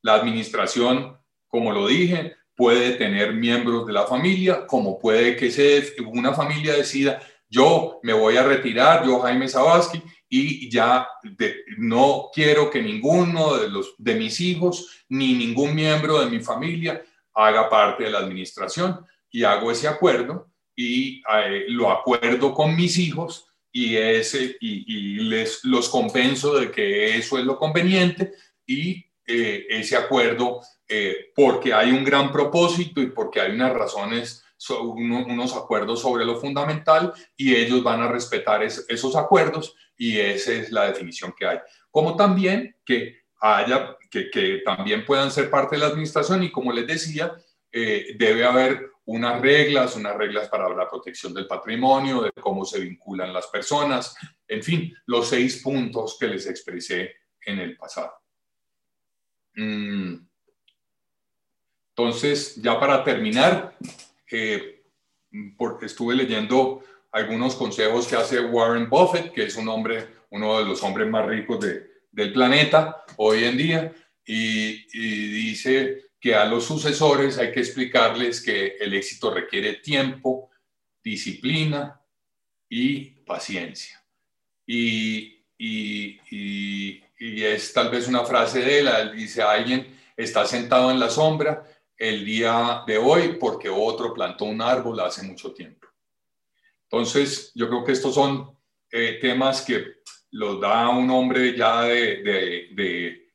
La 0.00 0.14
administración, 0.14 1.18
como 1.46 1.70
lo 1.70 1.86
dije, 1.86 2.34
puede 2.60 2.90
tener 2.96 3.32
miembros 3.32 3.86
de 3.86 3.94
la 3.94 4.06
familia, 4.06 4.66
como 4.66 4.98
puede 4.98 5.34
que 5.34 5.50
se, 5.50 5.94
una 6.04 6.34
familia 6.34 6.74
decida, 6.74 7.18
yo 7.48 8.00
me 8.02 8.12
voy 8.12 8.36
a 8.36 8.42
retirar, 8.42 9.06
yo 9.06 9.18
Jaime 9.20 9.48
Sabaski, 9.48 10.02
y 10.28 10.68
ya 10.68 11.08
no 11.78 12.28
quiero 12.34 12.68
que 12.68 12.82
ninguno 12.82 13.56
de, 13.56 13.70
los, 13.70 13.94
de 13.96 14.14
mis 14.14 14.42
hijos 14.42 15.04
ni 15.08 15.32
ningún 15.32 15.74
miembro 15.74 16.20
de 16.20 16.28
mi 16.28 16.40
familia 16.40 17.02
haga 17.32 17.70
parte 17.70 18.04
de 18.04 18.10
la 18.10 18.18
administración. 18.18 19.06
Y 19.30 19.42
hago 19.42 19.72
ese 19.72 19.88
acuerdo 19.88 20.50
y 20.76 21.22
eh, 21.34 21.64
lo 21.68 21.90
acuerdo 21.90 22.52
con 22.52 22.76
mis 22.76 22.98
hijos 22.98 23.46
y, 23.72 23.96
ese, 23.96 24.58
y, 24.60 25.14
les 25.30 25.64
los 25.64 25.88
compenso 25.88 26.58
de 26.58 26.70
que 26.70 27.16
eso 27.16 27.38
es 27.38 27.44
lo 27.46 27.56
conveniente 27.56 28.34
y 28.66 29.06
eh, 29.30 29.66
ese 29.68 29.96
acuerdo 29.96 30.60
eh, 30.88 31.30
porque 31.36 31.72
hay 31.72 31.92
un 31.92 32.02
gran 32.02 32.32
propósito 32.32 33.00
y 33.00 33.10
porque 33.10 33.40
hay 33.40 33.52
unas 33.52 33.72
razones, 33.72 34.44
unos 34.68 35.56
acuerdos 35.56 36.00
sobre 36.00 36.24
lo 36.24 36.36
fundamental 36.36 37.12
y 37.36 37.54
ellos 37.54 37.82
van 37.82 38.02
a 38.02 38.08
respetar 38.08 38.62
esos 38.62 39.14
acuerdos 39.16 39.76
y 39.96 40.18
esa 40.18 40.52
es 40.52 40.72
la 40.72 40.86
definición 40.86 41.32
que 41.38 41.46
hay. 41.46 41.58
Como 41.90 42.16
también 42.16 42.76
que 42.84 43.20
haya, 43.40 43.96
que, 44.10 44.30
que 44.30 44.62
también 44.64 45.04
puedan 45.04 45.30
ser 45.30 45.48
parte 45.48 45.76
de 45.76 45.80
la 45.82 45.88
administración 45.88 46.42
y 46.42 46.50
como 46.50 46.72
les 46.72 46.86
decía, 46.86 47.32
eh, 47.72 48.16
debe 48.18 48.44
haber 48.44 48.90
unas 49.04 49.40
reglas, 49.40 49.94
unas 49.94 50.16
reglas 50.16 50.48
para 50.48 50.68
la 50.68 50.88
protección 50.88 51.32
del 51.32 51.46
patrimonio, 51.46 52.22
de 52.22 52.32
cómo 52.32 52.64
se 52.64 52.80
vinculan 52.80 53.32
las 53.32 53.46
personas, 53.46 54.16
en 54.46 54.62
fin, 54.62 54.92
los 55.06 55.28
seis 55.28 55.62
puntos 55.62 56.16
que 56.18 56.26
les 56.26 56.46
expresé 56.46 57.14
en 57.46 57.60
el 57.60 57.76
pasado. 57.76 58.12
Mm. 59.54 60.16
Entonces, 61.96 62.56
ya 62.56 62.78
para 62.78 63.04
terminar, 63.04 63.76
eh, 64.30 64.84
porque 65.56 65.86
estuve 65.86 66.14
leyendo 66.14 66.82
algunos 67.12 67.54
consejos 67.56 68.06
que 68.06 68.16
hace 68.16 68.40
Warren 68.40 68.88
Buffett, 68.88 69.32
que 69.32 69.44
es 69.44 69.56
un 69.56 69.68
hombre, 69.68 70.08
uno 70.30 70.58
de 70.58 70.64
los 70.64 70.82
hombres 70.82 71.08
más 71.08 71.26
ricos 71.26 71.60
de, 71.60 71.90
del 72.10 72.32
planeta 72.32 73.04
hoy 73.16 73.44
en 73.44 73.56
día, 73.56 73.92
y, 74.24 74.86
dice 74.92 76.10
que 76.20 76.34
a 76.34 76.44
los 76.44 76.64
sucesores 76.64 77.38
hay 77.38 77.50
que 77.50 77.60
explicarles 77.60 78.40
que 78.40 78.76
el 78.78 78.94
éxito 78.94 79.32
requiere 79.32 79.74
tiempo, 79.76 80.50
disciplina, 81.02 82.00
y 82.70 83.06
paciencia. 83.26 84.02
Y, 84.64 85.44
y, 85.58 86.20
y, 86.30 87.02
y, 87.20 87.44
es 87.44 87.72
tal 87.72 87.90
vez 87.90 88.08
una 88.08 88.24
frase 88.24 88.60
de 88.60 88.80
él, 88.80 88.90
dice, 89.14 89.42
alguien 89.42 89.96
está 90.16 90.46
sentado 90.46 90.90
en 90.90 90.98
la 90.98 91.10
sombra 91.10 91.62
el 91.96 92.24
día 92.24 92.82
de 92.86 92.96
hoy 92.96 93.36
porque 93.38 93.68
otro 93.68 94.14
plantó 94.14 94.46
un 94.46 94.62
árbol 94.62 94.98
hace 95.00 95.22
mucho 95.22 95.52
tiempo. 95.52 95.86
Entonces, 96.84 97.52
yo 97.54 97.68
creo 97.68 97.84
que 97.84 97.92
estos 97.92 98.14
son 98.14 98.56
eh, 98.90 99.18
temas 99.20 99.60
que 99.62 100.00
los 100.32 100.60
da 100.60 100.88
un 100.88 101.10
hombre 101.10 101.56
ya 101.56 101.82
de, 101.82 103.28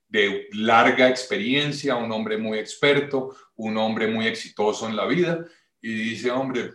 larga 0.54 1.10
experiencia, 1.10 1.96
un 1.96 2.12
hombre 2.12 2.38
muy 2.38 2.58
experto, 2.58 3.36
un 3.56 3.78
hombre 3.78 4.08
muy 4.08 4.28
exitoso 4.28 4.88
en 4.88 4.96
la 4.96 5.06
vida, 5.06 5.46
y 5.82 5.94
dice, 5.94 6.32
hombre, 6.32 6.72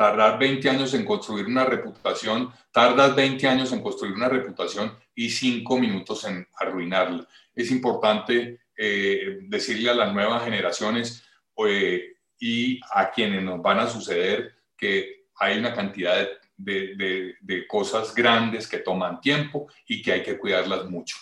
tardar 0.00 0.38
20 0.38 0.70
años 0.70 0.94
en 0.94 1.04
construir 1.04 1.44
una 1.44 1.66
reputación, 1.66 2.50
tardas 2.72 3.14
20 3.14 3.46
años 3.46 3.70
en 3.70 3.82
construir 3.82 4.14
una 4.14 4.30
reputación 4.30 4.96
y 5.14 5.28
5 5.28 5.78
minutos 5.78 6.24
en 6.24 6.48
arruinarla. 6.54 7.28
Es 7.54 7.70
importante 7.70 8.60
eh, 8.78 9.40
decirle 9.42 9.90
a 9.90 9.94
las 9.94 10.14
nuevas 10.14 10.42
generaciones 10.42 11.22
eh, 11.66 12.14
y 12.38 12.80
a 12.94 13.10
quienes 13.10 13.42
nos 13.42 13.60
van 13.60 13.80
a 13.80 13.90
suceder 13.90 14.54
que 14.74 15.26
hay 15.34 15.58
una 15.58 15.74
cantidad 15.74 16.26
de 16.56 17.36
de, 17.42 17.66
cosas 17.68 18.14
grandes 18.14 18.66
que 18.66 18.78
toman 18.78 19.20
tiempo 19.20 19.68
y 19.86 20.00
que 20.00 20.12
hay 20.12 20.22
que 20.22 20.38
cuidarlas 20.38 20.86
mucho. 20.86 21.18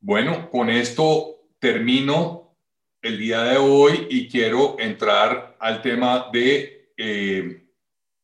Bueno, 0.00 0.50
con 0.50 0.68
esto 0.68 1.46
termino 1.58 2.41
el 3.02 3.18
día 3.18 3.42
de 3.42 3.58
hoy 3.58 4.06
y 4.10 4.28
quiero 4.28 4.76
entrar 4.78 5.56
al 5.58 5.82
tema 5.82 6.28
de, 6.32 6.92
eh, 6.96 7.66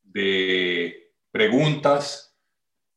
de 0.04 1.12
preguntas. 1.32 2.36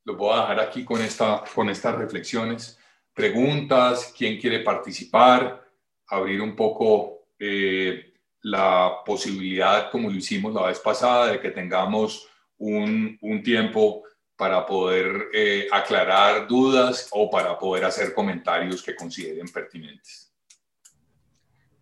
Lo 0.03 0.15
voy 0.15 0.37
a 0.37 0.41
dejar 0.41 0.59
aquí 0.59 0.85
con, 0.85 1.01
esta, 1.01 1.43
con 1.53 1.69
estas 1.69 1.95
reflexiones. 1.95 2.77
Preguntas, 3.13 4.13
quién 4.15 4.39
quiere 4.39 4.59
participar, 4.59 5.67
abrir 6.07 6.41
un 6.41 6.55
poco 6.55 7.29
eh, 7.39 8.13
la 8.43 8.97
posibilidad, 9.03 9.89
como 9.89 10.09
lo 10.09 10.15
hicimos 10.15 10.53
la 10.53 10.67
vez 10.67 10.79
pasada, 10.79 11.31
de 11.31 11.39
que 11.39 11.49
tengamos 11.49 12.27
un, 12.57 13.17
un 13.21 13.41
tiempo 13.41 14.03
para 14.35 14.65
poder 14.65 15.29
eh, 15.33 15.67
aclarar 15.71 16.47
dudas 16.47 17.09
o 17.11 17.29
para 17.29 17.57
poder 17.57 17.85
hacer 17.85 18.13
comentarios 18.13 18.83
que 18.83 18.95
consideren 18.95 19.47
pertinentes. 19.47 20.30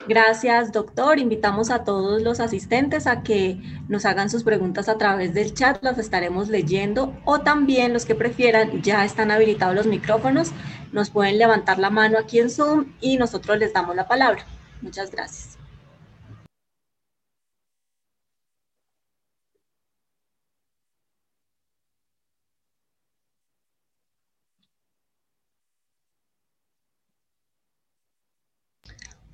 Gracias, 0.07 0.71
doctor. 0.71 1.19
Invitamos 1.19 1.69
a 1.69 1.83
todos 1.83 2.21
los 2.21 2.39
asistentes 2.39 3.05
a 3.05 3.21
que 3.21 3.61
nos 3.87 4.05
hagan 4.05 4.29
sus 4.29 4.43
preguntas 4.43 4.89
a 4.89 4.97
través 4.97 5.33
del 5.33 5.53
chat, 5.53 5.83
las 5.83 5.97
estaremos 5.97 6.47
leyendo 6.47 7.13
o 7.25 7.41
también 7.41 7.93
los 7.93 8.05
que 8.05 8.15
prefieran, 8.15 8.81
ya 8.81 9.05
están 9.05 9.29
habilitados 9.29 9.75
los 9.75 9.87
micrófonos, 9.87 10.51
nos 10.91 11.09
pueden 11.09 11.37
levantar 11.37 11.79
la 11.79 11.89
mano 11.89 12.17
aquí 12.17 12.39
en 12.39 12.49
Zoom 12.49 12.93
y 13.01 13.17
nosotros 13.17 13.59
les 13.59 13.73
damos 13.73 13.95
la 13.95 14.07
palabra. 14.07 14.45
Muchas 14.81 15.11
gracias. 15.11 15.58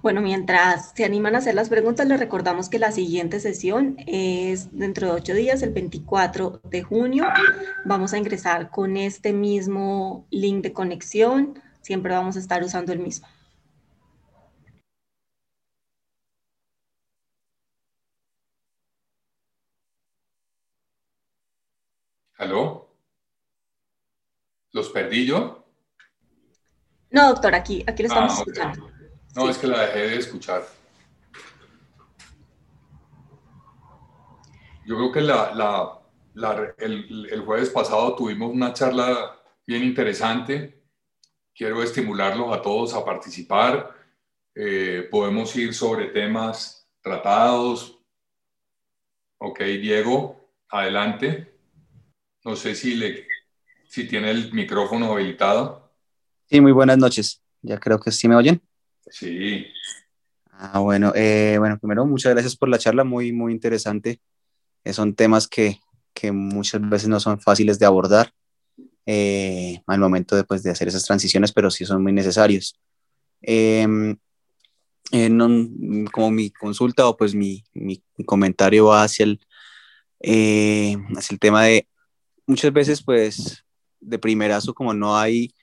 Bueno, 0.06 0.22
mientras 0.22 0.91
se 0.95 1.03
animan 1.03 1.34
a 1.34 1.39
hacer 1.39 1.56
las 1.56 1.68
preguntas, 1.68 2.08
les 2.08 2.20
recordamos 2.20 2.70
que 2.70 2.78
la 2.78 2.91
siguiente 2.91 3.39
sesión 3.39 3.97
es 4.06 4.72
dentro 4.78 5.08
de 5.08 5.14
ocho 5.14 5.34
días, 5.34 5.64
el 5.64 5.74
24 5.74 6.62
de 6.64 6.84
junio. 6.84 7.26
Vamos 7.86 8.14
a 8.14 8.20
ingresar 8.20 8.70
con 8.70 8.97
este 8.97 9.34
mismo 9.34 10.28
link 10.30 10.62
de 10.62 10.74
conexión. 10.74 11.60
Siempre 11.82 12.14
vamos 12.14 12.36
a 12.36 12.39
estar 12.39 12.64
usando 12.64 12.93
el 12.93 12.99
mismo. 12.99 13.28
¿Aló? 22.38 22.95
¿Los 24.72 24.89
perdí 24.89 25.26
yo? 25.26 25.66
No, 27.10 27.30
doctor, 27.30 27.56
aquí, 27.56 27.84
aquí 27.88 28.03
lo 28.03 28.10
estamos 28.10 28.34
ah, 28.34 28.36
escuchando. 28.38 28.94
No, 29.36 29.49
es 29.49 29.57
que 29.57 29.67
la 29.67 29.81
dejé 29.81 29.99
de 29.99 30.17
escuchar. 30.17 30.65
Yo 34.86 34.95
creo 34.95 35.11
que 35.11 35.21
la, 35.21 35.99
el, 36.77 37.43
jueves 37.45 37.69
pasado 37.69 38.15
tuvimos 38.15 38.51
una 38.51 38.71
charla 38.71 39.38
bien 39.67 39.83
interesante. 39.83 40.83
Quiero 41.53 41.83
estimularlos 41.83 42.55
a 42.55 42.61
todos 42.61 42.93
a 42.93 43.03
participar. 43.03 43.93
Eh, 44.53 45.07
podemos 45.11 45.53
ir 45.57 45.73
sobre 45.73 46.07
temas 46.07 46.88
tratados. 47.01 47.99
Ok, 49.39 49.59
Diego, 49.59 50.49
adelante. 50.69 51.59
No 52.45 52.55
sé 52.55 52.73
si, 52.75 52.95
le, 52.95 53.27
si 53.88 54.07
tiene 54.07 54.31
el 54.31 54.53
micrófono 54.53 55.11
habilitado. 55.11 55.91
Sí, 56.45 56.61
muy 56.61 56.71
buenas 56.71 56.97
noches. 56.97 57.41
Ya 57.61 57.79
creo 57.79 57.99
que 57.99 58.11
sí 58.11 58.29
me 58.29 58.36
oyen. 58.36 58.61
Sí. 59.08 59.66
Ah, 60.51 60.80
bueno, 60.80 61.12
eh, 61.16 61.58
bueno, 61.60 61.78
primero 61.78 62.06
muchas 62.06 62.34
gracias 62.34 62.56
por 62.56 62.70
la 62.70 62.78
charla, 62.78 63.03
muy, 63.03 63.32
muy 63.34 63.51
interesante. 63.51 64.22
Eh, 64.84 64.93
son 64.93 65.14
temas 65.16 65.47
que, 65.47 65.80
que, 66.14 66.32
muchas 66.32 66.82
veces 66.89 67.10
no 67.10 67.20
son 67.20 67.39
fáciles 67.39 67.78
de 67.78 67.86
abordar 67.86 68.32
eh, 69.06 69.82
al 69.88 69.99
momento 69.99 70.36
de, 70.36 70.45
pues, 70.45 70.64
de, 70.64 70.72
hacer 70.72 70.88
esas 70.88 71.03
transiciones, 71.06 71.51
pero 71.51 71.70
sí 71.70 71.86
son 71.86 72.03
muy 72.03 72.14
necesarios. 72.14 72.80
Em, 73.41 74.18
como 76.12 76.32
mi 76.32 76.49
consulta 76.51 77.08
o 77.08 77.16
pues 77.16 77.36
mi, 77.36 77.64
mi, 77.74 78.03
comentario 78.26 78.88
va 78.88 79.03
hacia 79.03 79.26
el, 79.26 79.39
hacia 80.20 81.34
el 81.34 81.39
tema 81.39 81.64
de 81.66 81.88
muchas 82.47 82.74
veces 82.74 83.03
pues 83.03 83.64
de 83.99 84.18
primerazo 84.18 84.74
como 84.74 84.93
no 84.93 85.16
hay 85.16 85.53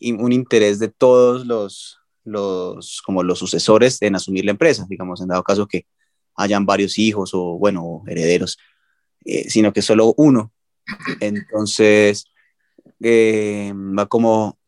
un 0.00 0.32
interés 0.32 0.78
de 0.78 0.88
todos 0.88 1.46
los, 1.46 1.97
los, 2.30 3.02
como 3.02 3.22
los 3.22 3.38
sucesores 3.38 4.00
en 4.02 4.16
asumir 4.16 4.44
la 4.44 4.52
empresa, 4.52 4.86
digamos, 4.88 5.20
en 5.20 5.28
dado 5.28 5.42
caso 5.42 5.66
que 5.66 5.86
hayan 6.36 6.64
varios 6.66 6.98
hijos 6.98 7.32
o, 7.34 7.58
bueno, 7.58 8.02
herederos, 8.06 8.58
eh, 9.24 9.50
sino 9.50 9.72
que 9.72 9.82
solo 9.82 10.14
uno. 10.16 10.52
Entonces, 11.20 12.26
eh, 13.00 13.72
va 13.74 14.06
como 14.06 14.58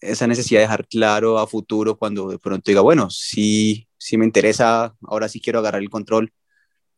esa 0.00 0.26
necesidad 0.26 0.60
de 0.60 0.64
dejar 0.64 0.86
claro 0.86 1.38
a 1.38 1.46
futuro 1.46 1.96
cuando 1.96 2.28
de 2.28 2.38
pronto 2.38 2.70
diga, 2.70 2.82
bueno, 2.82 3.08
sí, 3.10 3.88
sí 3.96 4.18
me 4.18 4.26
interesa, 4.26 4.94
ahora 5.02 5.28
sí 5.28 5.40
quiero 5.40 5.60
agarrar 5.60 5.82
el 5.82 5.88
control, 5.88 6.32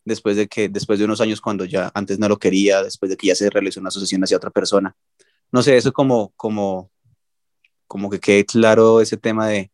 después 0.04 0.36
de 0.36 0.48
que, 0.48 0.68
después 0.68 0.98
de 0.98 1.04
unos 1.04 1.20
años 1.20 1.40
cuando 1.40 1.64
ya 1.64 1.90
antes 1.94 2.18
no 2.18 2.28
lo 2.28 2.38
quería, 2.38 2.82
después 2.82 3.10
de 3.10 3.16
que 3.16 3.28
ya 3.28 3.34
se 3.34 3.50
realizó 3.50 3.80
una 3.80 3.88
asociación 3.88 4.24
hacia 4.24 4.36
otra 4.36 4.50
persona. 4.50 4.96
No 5.52 5.62
sé, 5.62 5.76
eso 5.76 5.92
como, 5.92 6.32
como, 6.36 6.90
como 7.86 8.10
que 8.10 8.18
quede 8.18 8.44
claro 8.44 9.00
ese 9.00 9.16
tema 9.16 9.48
de, 9.48 9.70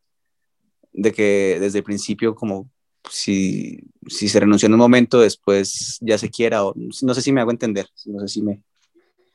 de 0.93 1.13
que 1.13 1.59
desde 1.61 1.79
el 1.79 1.85
principio 1.85 2.35
como 2.35 2.71
si, 3.11 3.81
si 4.07 4.29
se 4.29 4.41
renunció 4.41 4.67
en 4.67 4.75
un 4.75 4.81
momento, 4.81 5.21
después 5.21 5.99
ya 6.01 6.19
se 6.19 6.31
quiera, 6.31 6.65
o, 6.65 6.75
no 6.77 7.15
sé 7.15 7.23
si 7.23 7.33
me 7.33 7.41
hago 7.41 7.51
entender, 7.51 7.89
no 8.07 8.21
sé 8.21 8.29
si 8.29 8.43
me... 8.43 8.63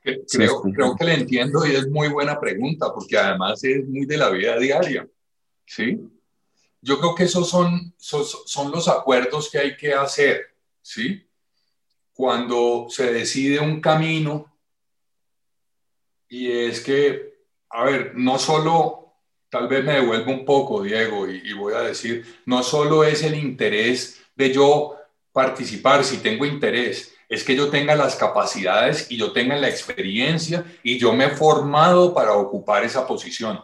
Creo, 0.02 0.62
creo 0.62 0.96
que 0.96 1.04
le 1.04 1.16
entiendo 1.16 1.66
y 1.66 1.76
es 1.76 1.90
muy 1.90 2.08
buena 2.08 2.40
pregunta, 2.40 2.94
porque 2.94 3.18
además 3.18 3.62
es 3.64 3.86
muy 3.86 4.06
de 4.06 4.18
la 4.18 4.30
vida 4.30 4.58
diaria, 4.58 5.06
¿sí? 5.66 6.00
Yo 6.82 6.98
creo 7.00 7.14
que 7.14 7.24
esos 7.24 7.50
son, 7.50 7.94
son, 7.98 8.24
son 8.24 8.72
los 8.72 8.88
acuerdos 8.88 9.50
que 9.52 9.58
hay 9.58 9.76
que 9.76 9.94
hacer, 9.94 10.56
¿sí? 10.82 11.28
Cuando 12.14 12.88
se 12.90 13.12
decide 13.12 13.60
un 13.60 13.82
camino, 13.82 14.58
y 16.30 16.52
es 16.52 16.80
que, 16.80 17.44
a 17.70 17.84
ver, 17.84 18.16
no 18.16 18.40
solo 18.40 19.07
tal 19.58 19.68
vez 19.68 19.84
me 19.84 19.94
devuelvo 19.94 20.32
un 20.32 20.46
poco, 20.46 20.84
Diego, 20.84 21.28
y, 21.28 21.52
voy 21.54 21.74
a 21.74 21.80
decir, 21.80 22.42
no 22.46 22.62
solo 22.62 23.04
es 23.04 23.24
el 23.24 23.34
interés 23.34 24.22
de 24.36 24.54
yo 24.54 24.96
participar, 25.32 26.04
si 26.04 26.18
tengo 26.18 26.46
interés, 26.46 27.16
es 27.28 27.44
que 27.44 27.56
yo 27.56 27.70
tenga 27.70 27.96
las 27.96 28.16
capacidades 28.16 29.08
y 29.10 29.18
yo 29.18 29.32
tenga 29.32 29.56
la 29.56 29.68
experiencia 29.68 30.64
y 30.84 31.00
yo 31.00 31.12
me 31.12 31.26
he 31.26 31.30
formado 31.30 32.14
para 32.14 32.34
ocupar 32.34 32.84
esa 32.84 33.08
posición. 33.08 33.60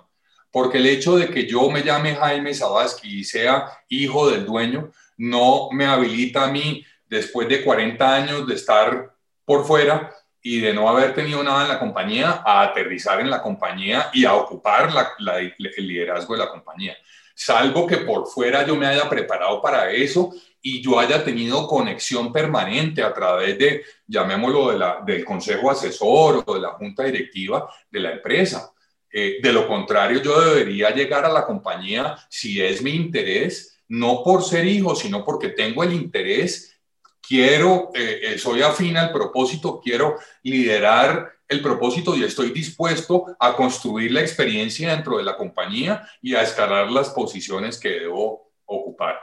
Porque 0.51 0.79
el 0.79 0.87
hecho 0.87 1.15
de 1.15 1.29
que 1.29 1.45
yo 1.45 1.69
me 1.69 1.83
llame 1.83 2.15
Jaime 2.15 2.55
Sabaski 2.55 3.19
y 3.19 3.23
sea 3.23 3.67
hijo 3.87 4.31
del 4.31 4.45
dueño, 4.45 4.91
no 5.17 5.69
me 5.71 5.85
habilita 5.85 6.45
a 6.45 6.51
mí, 6.51 6.83
después 7.07 7.47
de 7.47 7.63
40 7.63 8.15
años 8.15 8.47
de 8.47 8.55
estar 8.55 9.13
por 9.45 9.63
fuera, 9.65 10.11
y 10.45 10.59
de 10.59 10.73
no 10.73 10.89
haber 10.89 11.15
tenido 11.15 11.41
nada 11.41 11.63
en 11.63 11.69
la 11.69 11.79
compañía 11.79 12.43
a 12.45 12.63
aterrizar 12.63 13.21
en 13.21 13.29
la 13.29 13.41
compañía 13.41 14.09
y 14.13 14.25
a 14.25 14.33
ocupar 14.35 14.89
el 15.17 15.87
liderazgo 15.87 16.33
de 16.33 16.39
la 16.39 16.49
compañía. 16.49 16.97
Salvo 17.33 17.87
que 17.87 17.97
por 17.97 18.27
fuera 18.27 18.65
yo 18.65 18.75
me 18.75 18.85
haya 18.85 19.09
preparado 19.09 19.61
para 19.61 19.89
eso 19.89 20.33
y 20.61 20.81
yo 20.81 20.99
haya 20.99 21.23
tenido 21.23 21.65
conexión 21.65 22.31
permanente 22.31 23.01
a 23.01 23.13
través 23.13 23.57
de, 23.57 23.83
llamémoslo, 24.05 24.71
de 24.71 24.77
la, 24.77 25.01
del 25.05 25.23
consejo 25.23 25.71
asesor 25.71 26.43
o 26.45 26.53
de 26.53 26.61
la 26.61 26.71
junta 26.71 27.03
directiva 27.03 27.67
de 27.89 27.99
la 28.01 28.11
empresa. 28.11 28.71
Eh, 29.11 29.37
de 29.41 29.53
lo 29.53 29.67
contrario, 29.67 30.21
yo 30.21 30.41
debería 30.41 30.89
llegar 30.89 31.23
a 31.23 31.31
la 31.31 31.45
compañía 31.45 32.17
si 32.29 32.61
es 32.61 32.81
mi 32.81 32.91
interés, 32.91 33.81
no 33.87 34.23
por 34.23 34.43
ser 34.43 34.65
hijo, 34.65 34.95
sino 34.95 35.23
porque 35.23 35.49
tengo 35.49 35.83
el 35.83 35.93
interés, 35.93 36.77
quiero, 37.25 37.91
eh, 37.93 38.19
eh, 38.23 38.37
soy 38.37 38.61
afín 38.61 38.97
al 38.97 39.11
propósito, 39.11 39.79
quiero 39.81 40.17
liderar 40.43 41.31
el 41.47 41.61
propósito 41.61 42.15
y 42.15 42.23
estoy 42.23 42.51
dispuesto 42.51 43.25
a 43.39 43.55
construir 43.55 44.11
la 44.11 44.21
experiencia 44.21 44.93
dentro 44.93 45.17
de 45.17 45.23
la 45.23 45.37
compañía 45.37 46.07
y 46.21 46.35
a 46.35 46.41
escalar 46.41 46.91
las 46.91 47.09
posiciones 47.09 47.79
que 47.79 47.89
debo 47.89 48.51
ocupar. 48.65 49.19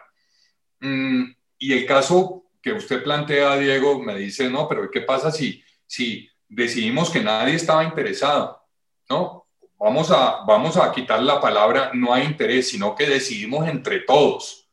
Mm, 0.81 1.33
y 1.59 1.73
el 1.73 1.87
caso 1.87 2.45
que 2.63 2.73
usted 2.73 3.03
plantea, 3.03 3.57
Diego, 3.57 3.99
me 4.03 4.17
dice, 4.17 4.49
no, 4.49 4.69
pero 4.69 4.91
¿qué 4.91 5.03
pasa 5.03 5.31
si, 5.31 5.63
si 5.87 6.29
decidimos 6.49 7.11
que 7.11 7.21
nadie 7.21 7.55
estaba 7.55 7.85
interesado? 7.85 8.63
¿No? 9.09 9.41
vamos 9.81 10.11
a, 10.11 10.45
vamos 10.47 10.77
a 10.77 10.93
quitar 10.93 11.23
la 11.23 11.41
palabra 11.41 11.91
no 11.95 12.13
hay 12.13 12.25
interés, 12.25 12.69
sino 12.69 12.95
que 12.95 13.09
decidimos 13.09 13.67
entre 13.67 14.01
todos 14.01 14.69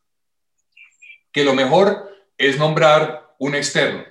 que 1.32 1.44
lo 1.44 1.54
mejor 1.54 2.10
es 2.38 2.58
nombrar 2.58 3.34
un 3.38 3.54
externo 3.54 4.04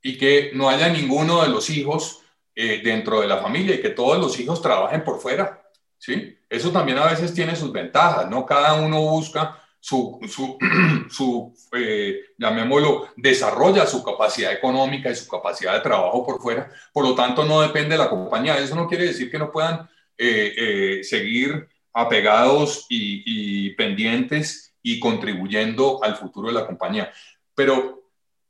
y 0.00 0.16
que 0.16 0.52
no 0.54 0.68
haya 0.68 0.88
ninguno 0.88 1.42
de 1.42 1.48
los 1.48 1.68
hijos 1.68 2.22
eh, 2.54 2.80
dentro 2.82 3.20
de 3.20 3.26
la 3.26 3.38
familia 3.38 3.74
y 3.74 3.80
que 3.82 3.90
todos 3.90 4.18
los 4.18 4.38
hijos 4.40 4.62
trabajen 4.62 5.04
por 5.04 5.20
fuera. 5.20 5.62
¿sí? 5.98 6.38
Eso 6.48 6.70
también 6.70 6.98
a 6.98 7.06
veces 7.06 7.34
tiene 7.34 7.56
sus 7.56 7.72
ventajas, 7.72 8.30
¿no? 8.30 8.46
Cada 8.46 8.74
uno 8.74 9.00
busca 9.00 9.62
su, 9.78 10.20
su, 10.28 10.58
su 11.10 11.54
eh, 11.76 12.20
llamémoslo, 12.38 13.08
desarrolla 13.16 13.86
su 13.86 14.02
capacidad 14.02 14.52
económica 14.52 15.10
y 15.10 15.16
su 15.16 15.28
capacidad 15.28 15.74
de 15.74 15.80
trabajo 15.80 16.24
por 16.24 16.40
fuera. 16.40 16.70
Por 16.92 17.04
lo 17.04 17.14
tanto, 17.14 17.44
no 17.44 17.60
depende 17.60 17.90
de 17.90 17.98
la 17.98 18.10
compañía. 18.10 18.58
Eso 18.58 18.74
no 18.74 18.86
quiere 18.86 19.06
decir 19.06 19.30
que 19.30 19.38
no 19.38 19.50
puedan 19.50 19.88
eh, 20.16 21.00
seguir 21.02 21.68
apegados 21.92 22.86
y, 22.88 23.70
pendientes 23.70 24.74
y 24.82 24.98
contribuyendo 24.98 26.02
al 26.02 26.16
futuro 26.16 26.48
de 26.48 26.54
la 26.54 26.66
compañía. 26.66 27.12
Pero 27.54 28.02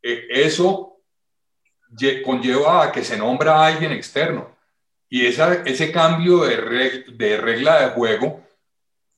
eh, 0.02 0.26
eso 0.30 1.00
conlleva 2.24 2.84
a 2.84 2.92
que 2.92 3.04
se 3.04 3.16
nombra 3.16 3.54
a 3.54 3.66
alguien 3.66 3.92
externo. 3.92 4.56
Y 5.08 5.26
esa, 5.26 5.62
ese 5.64 5.92
cambio 5.92 6.40
de, 6.40 7.04
de 7.12 7.36
regla 7.36 7.80
de 7.82 7.90
juego 7.90 8.42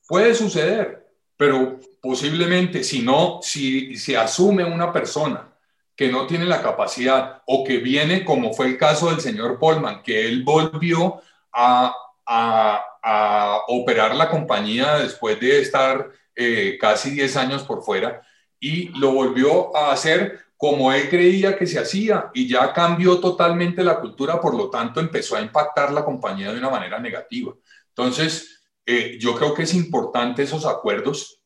puede 0.07 0.35
suceder, 0.35 1.07
pero 1.37 1.79
posiblemente 2.01 2.83
si 2.83 3.01
no, 3.01 3.39
si 3.41 3.95
se 3.95 4.17
asume 4.17 4.65
una 4.65 4.91
persona 4.91 5.53
que 5.95 6.11
no 6.11 6.27
tiene 6.27 6.45
la 6.45 6.61
capacidad 6.61 7.41
o 7.47 7.63
que 7.63 7.77
viene, 7.77 8.25
como 8.25 8.53
fue 8.53 8.67
el 8.67 8.77
caso 8.77 9.09
del 9.09 9.21
señor 9.21 9.57
Polman, 9.57 10.03
que 10.03 10.27
él 10.27 10.43
volvió 10.43 11.21
a 11.53 11.95
a, 12.25 13.61
operar 13.67 14.15
la 14.15 14.29
compañía 14.29 14.97
después 14.97 15.39
de 15.39 15.61
estar 15.61 16.11
eh, 16.35 16.77
casi 16.79 17.11
10 17.11 17.37
años 17.37 17.63
por 17.63 17.83
fuera 17.83 18.21
y 18.65 18.87
lo 18.97 19.11
volvió 19.11 19.77
a 19.77 19.91
hacer 19.91 20.39
como 20.57 20.91
él 20.91 21.07
creía 21.07 21.55
que 21.55 21.67
se 21.67 21.77
hacía 21.77 22.31
y 22.33 22.47
ya 22.47 22.73
cambió 22.73 23.19
totalmente 23.19 23.83
la 23.83 23.99
cultura, 23.99 24.41
por 24.41 24.55
lo 24.55 24.71
tanto 24.71 24.99
empezó 24.99 25.35
a 25.35 25.41
impactar 25.41 25.91
la 25.91 26.03
compañía 26.03 26.51
de 26.51 26.57
una 26.57 26.71
manera 26.71 26.97
negativa. 26.97 27.53
Entonces, 27.89 28.63
eh, 28.83 29.19
yo 29.19 29.35
creo 29.35 29.53
que 29.53 29.61
es 29.61 29.73
importante 29.75 30.41
esos 30.41 30.65
acuerdos 30.65 31.43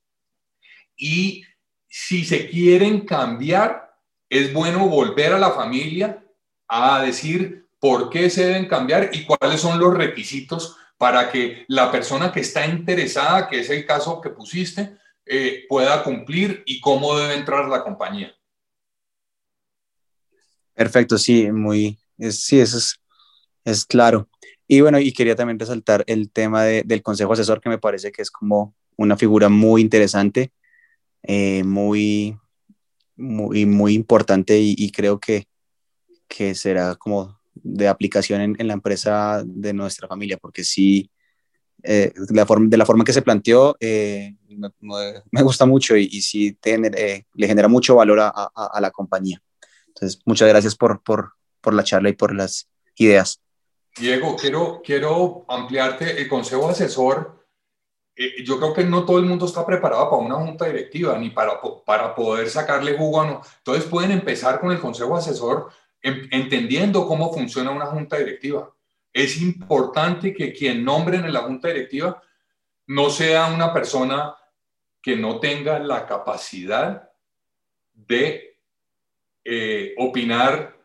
y 0.96 1.44
si 1.90 2.24
se 2.24 2.48
quieren 2.48 3.02
cambiar, 3.02 3.98
es 4.30 4.54
bueno 4.54 4.88
volver 4.88 5.34
a 5.34 5.40
la 5.40 5.52
familia 5.52 6.24
a 6.70 7.02
decir, 7.02 7.68
por 7.80 8.10
qué 8.10 8.30
se 8.30 8.46
deben 8.46 8.70
cambiar 8.70 9.10
y 9.12 9.26
cuáles 9.26 9.60
son 9.60 9.78
los 9.78 9.94
requisitos 9.94 10.78
para 10.98 11.30
que 11.30 11.66
la 11.68 11.92
persona 11.92 12.32
que 12.32 12.40
está 12.40 12.66
interesada, 12.66 13.50
que 13.50 13.60
es 13.60 13.70
el 13.70 13.86
caso 13.86 14.22
que 14.22 14.30
pusiste, 14.30 14.98
eh, 15.30 15.66
pueda 15.70 16.04
cumplir 16.04 16.64
y 16.66 16.82
cómo 16.82 17.18
debe 17.18 17.36
entrar 17.36 17.70
la 17.70 17.84
compañía. 17.84 18.36
Perfecto, 20.74 21.18
sí, 21.18 21.52
muy, 21.52 22.00
sí, 22.32 22.60
eso 22.60 22.78
es, 22.78 23.00
es, 23.64 23.86
claro. 23.86 24.28
Y 24.68 24.82
bueno, 24.82 25.00
y 25.00 25.12
quería 25.14 25.36
también 25.36 25.60
resaltar 25.60 26.04
el 26.08 26.32
tema 26.32 26.64
del 26.64 27.02
consejo 27.02 27.34
asesor, 27.34 27.62
que 27.62 27.70
me 27.70 27.78
parece 27.78 28.12
que 28.12 28.22
es 28.22 28.32
como 28.32 28.76
una 28.98 29.18
figura 29.18 29.50
muy 29.50 29.82
interesante, 29.82 30.52
eh, 31.24 31.64
muy, 31.64 32.38
muy, 33.16 33.66
muy 33.66 33.94
importante 33.94 34.60
y 34.60 34.92
creo 34.92 35.20
que, 35.20 35.48
que 36.30 36.56
será 36.56 36.96
como 36.96 37.40
de 37.54 37.88
aplicación 37.88 38.56
en, 38.58 38.68
la 38.68 38.74
empresa 38.74 39.44
de 39.46 39.74
nuestra 39.74 40.08
familia, 40.08 40.38
porque 40.38 40.64
sí, 40.64 41.10
eh, 41.84 42.14
la 42.30 42.46
forma, 42.46 42.68
de 42.70 42.78
la 42.78 42.86
forma 42.86 43.04
que 43.04 43.14
se 43.14 43.22
planteó, 43.22 43.76
eh, 43.80 44.36
me, 44.50 45.42
gusta 45.42 45.66
mucho 45.66 45.96
y, 45.96 46.10
y 46.12 46.22
sí 46.22 46.58
eh, 46.64 47.24
le 47.34 47.48
genera 47.48 47.68
mucho 47.68 47.96
valor 47.96 48.20
a, 48.20 48.30
a, 48.30 48.82
la 48.82 48.92
compañía. 48.92 49.42
Entonces, 49.88 50.22
muchas 50.26 50.50
gracias 50.50 50.76
por, 50.76 51.02
por, 51.02 51.34
por, 51.62 51.74
la 51.74 51.84
charla 51.84 52.10
y 52.10 52.14
por 52.14 52.34
las 52.34 52.68
ideas. 52.96 53.42
Diego, 53.98 54.36
quiero, 54.36 54.82
quiero 54.84 55.46
ampliarte 55.48 56.22
el 56.22 56.28
consejo 56.28 56.70
asesor. 56.70 57.46
yo 58.46 58.58
creo 58.58 58.74
que 58.74 58.84
no 58.84 59.06
todo 59.06 59.20
el 59.20 59.26
mundo 59.26 59.46
está 59.46 59.66
preparado 59.66 60.10
para 60.10 60.22
una 60.22 60.36
junta 60.36 60.66
directiva 60.66 61.18
ni 61.18 61.30
para, 61.30 61.60
para 61.86 62.14
poder 62.14 62.50
sacarle 62.50 62.98
jugo 62.98 63.22
a 63.22 63.28
no. 63.28 63.42
Entonces 63.58 63.86
pueden 63.86 64.12
empezar 64.12 64.60
con 64.60 64.72
el 64.72 64.80
consejo 64.80 65.16
asesor 65.16 65.70
entendiendo 66.02 67.06
cómo 67.08 67.34
funciona 67.34 67.72
una 67.72 67.88
junta 67.88 68.18
directiva. 68.18 68.74
Es 69.14 69.42
importante 69.42 70.34
que 70.34 70.54
quien 70.54 70.84
nombren 70.84 71.26
en 71.26 71.34
la 71.34 71.42
junta 71.42 71.70
directiva 71.70 72.22
no 72.88 73.10
sea 73.10 73.48
una 73.48 73.74
persona 73.74 74.36
que 75.02 75.16
no 75.16 75.40
tenga 75.40 75.80
la 75.80 76.06
capacidad 76.06 77.10
de 77.94 78.58
eh, 79.44 79.96
opinar 79.98 80.78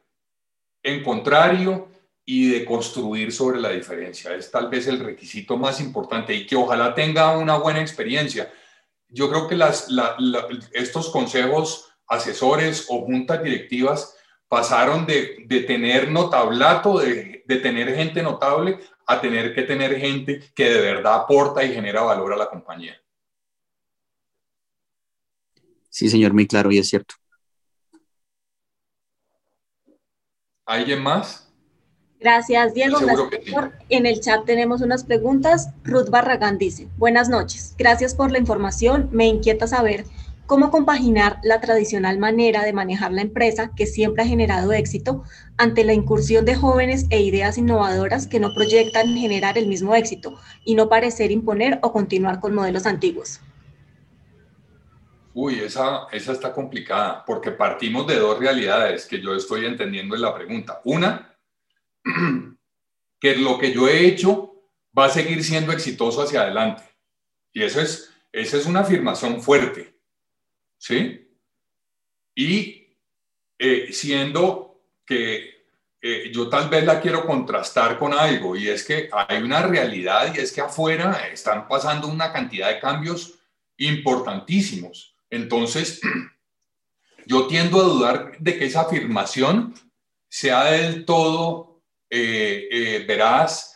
en 0.82 1.02
contrario 1.02 1.88
y 2.24 2.50
de 2.50 2.64
construir 2.64 3.32
sobre 3.32 3.60
la 3.60 3.70
diferencia. 3.70 4.34
Es 4.34 4.50
tal 4.50 4.68
vez 4.68 4.86
el 4.86 5.00
requisito 5.00 5.56
más 5.56 5.80
importante 5.80 6.34
y 6.34 6.46
que 6.46 6.56
ojalá 6.56 6.94
tenga 6.94 7.36
una 7.36 7.58
buena 7.58 7.80
experiencia. 7.80 8.52
Yo 9.08 9.28
creo 9.28 9.46
que 9.48 9.58
estos 10.72 11.10
consejos 11.10 11.92
asesores 12.06 12.86
o 12.88 13.02
juntas 13.02 13.42
directivas 13.42 14.16
pasaron 14.54 15.04
de, 15.04 15.44
de 15.48 15.60
tener 15.62 16.12
notablato, 16.12 17.00
de, 17.00 17.42
de, 17.44 17.56
tener 17.56 17.92
gente 17.92 18.22
notable, 18.22 18.78
a 19.04 19.20
tener 19.20 19.52
que 19.52 19.62
tener 19.62 19.98
gente 19.98 20.44
que 20.54 20.70
de 20.70 20.80
verdad 20.80 21.14
aporta 21.22 21.64
y 21.64 21.74
genera 21.74 22.02
valor 22.02 22.32
a 22.32 22.36
la 22.36 22.48
compañía. 22.48 22.94
Sí, 25.90 26.08
señor, 26.08 26.32
muy 26.34 26.46
claro 26.46 26.70
y 26.70 26.78
es 26.78 26.88
cierto. 26.88 27.16
¿Alguien 30.64 31.02
más? 31.02 31.52
Gracias, 32.20 32.74
Diego. 32.74 32.98
En 33.88 34.06
el 34.06 34.20
chat 34.20 34.44
tenemos 34.44 34.82
unas 34.82 35.02
preguntas. 35.02 35.70
Ruth 35.82 36.10
Barragán 36.10 36.58
dice, 36.58 36.86
buenas 36.96 37.28
noches. 37.28 37.74
Gracias 37.76 38.14
por 38.14 38.30
la 38.30 38.38
información. 38.38 39.08
Me 39.10 39.26
inquieta 39.26 39.66
saber 39.66 40.04
cómo 40.46 40.70
compaginar 40.70 41.38
la 41.42 41.60
tradicional 41.60 42.18
manera 42.18 42.64
de 42.64 42.72
manejar 42.72 43.12
la 43.12 43.22
empresa 43.22 43.72
que 43.74 43.86
siempre 43.86 44.22
ha 44.22 44.26
generado 44.26 44.72
éxito 44.72 45.24
ante 45.56 45.84
la 45.84 45.94
incursión 45.94 46.44
de 46.44 46.54
jóvenes 46.54 47.06
e 47.10 47.22
ideas 47.22 47.56
innovadoras 47.56 48.26
que 48.26 48.40
no 48.40 48.52
proyectan 48.54 49.16
generar 49.16 49.56
el 49.56 49.66
mismo 49.66 49.94
éxito 49.94 50.38
y 50.64 50.74
no 50.74 50.88
parecer 50.88 51.30
imponer 51.30 51.78
o 51.82 51.92
continuar 51.92 52.40
con 52.40 52.54
modelos 52.54 52.86
antiguos. 52.86 53.40
Uy, 55.32 55.60
esa, 55.60 56.06
esa 56.12 56.32
está 56.32 56.52
complicada 56.52 57.24
porque 57.24 57.50
partimos 57.50 58.06
de 58.06 58.18
dos 58.18 58.38
realidades 58.38 59.06
que 59.06 59.20
yo 59.20 59.34
estoy 59.34 59.64
entendiendo 59.64 60.14
en 60.14 60.22
la 60.22 60.34
pregunta. 60.34 60.80
Una, 60.84 61.36
que 63.20 63.36
lo 63.36 63.58
que 63.58 63.72
yo 63.72 63.88
he 63.88 64.06
hecho 64.06 64.52
va 64.96 65.06
a 65.06 65.10
seguir 65.10 65.42
siendo 65.42 65.72
exitoso 65.72 66.22
hacia 66.22 66.42
adelante. 66.42 66.84
Y 67.52 67.64
eso 67.64 67.80
es, 67.80 68.12
esa 68.30 68.58
es 68.58 68.66
una 68.66 68.80
afirmación 68.80 69.42
fuerte 69.42 69.93
¿sí? 70.84 71.30
Y 72.34 72.98
eh, 73.58 73.88
siendo 73.90 74.82
que 75.06 75.68
eh, 76.02 76.30
yo 76.30 76.50
tal 76.50 76.68
vez 76.68 76.84
la 76.84 77.00
quiero 77.00 77.24
contrastar 77.24 77.98
con 77.98 78.12
algo, 78.12 78.54
y 78.54 78.68
es 78.68 78.84
que 78.84 79.08
hay 79.10 79.42
una 79.42 79.62
realidad 79.62 80.34
y 80.34 80.40
es 80.40 80.52
que 80.52 80.60
afuera 80.60 81.26
están 81.32 81.66
pasando 81.66 82.06
una 82.08 82.30
cantidad 82.32 82.68
de 82.68 82.80
cambios 82.80 83.38
importantísimos. 83.78 85.16
Entonces, 85.30 86.02
yo 87.26 87.46
tiendo 87.46 87.80
a 87.80 87.84
dudar 87.84 88.38
de 88.38 88.58
que 88.58 88.66
esa 88.66 88.82
afirmación 88.82 89.74
sea 90.28 90.64
del 90.64 91.06
todo 91.06 91.82
eh, 92.10 93.02
veraz, 93.08 93.74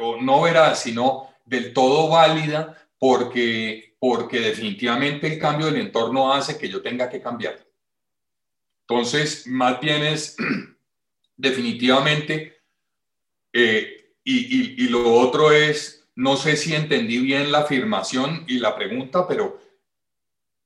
o 0.00 0.22
no 0.22 0.42
veraz, 0.42 0.82
sino 0.82 1.34
del 1.44 1.72
todo 1.72 2.08
válida, 2.08 2.88
porque 2.98 3.95
porque 4.08 4.38
definitivamente 4.38 5.26
el 5.26 5.38
cambio 5.40 5.66
del 5.66 5.78
entorno 5.78 6.32
hace 6.32 6.56
que 6.56 6.68
yo 6.68 6.80
tenga 6.80 7.10
que 7.10 7.20
cambiar. 7.20 7.58
Entonces, 8.82 9.48
más 9.48 9.80
bien 9.80 10.04
es 10.04 10.36
definitivamente, 11.36 12.62
eh, 13.52 14.14
y, 14.22 14.84
y 14.84 14.88
lo 14.88 15.12
otro 15.12 15.50
es, 15.50 16.08
no 16.14 16.36
sé 16.36 16.56
si 16.56 16.72
entendí 16.72 17.18
bien 17.18 17.50
la 17.50 17.58
afirmación 17.58 18.44
y 18.46 18.60
la 18.60 18.76
pregunta, 18.76 19.26
pero 19.26 19.60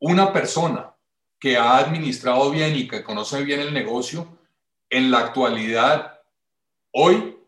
una 0.01 0.35
persona 0.35 0.95
que 1.39 1.57
ha 1.57 1.79
administrado 1.79 2.51
bien 2.51 2.77
y 2.77 2.87
que 2.89 3.03
conoce 3.03 3.43
bien 3.43 3.61
el 3.61 3.73
negocio, 3.73 4.39
en 4.91 5.11
la 5.11 5.21
actualidad, 5.21 6.21
hoy 6.93 7.39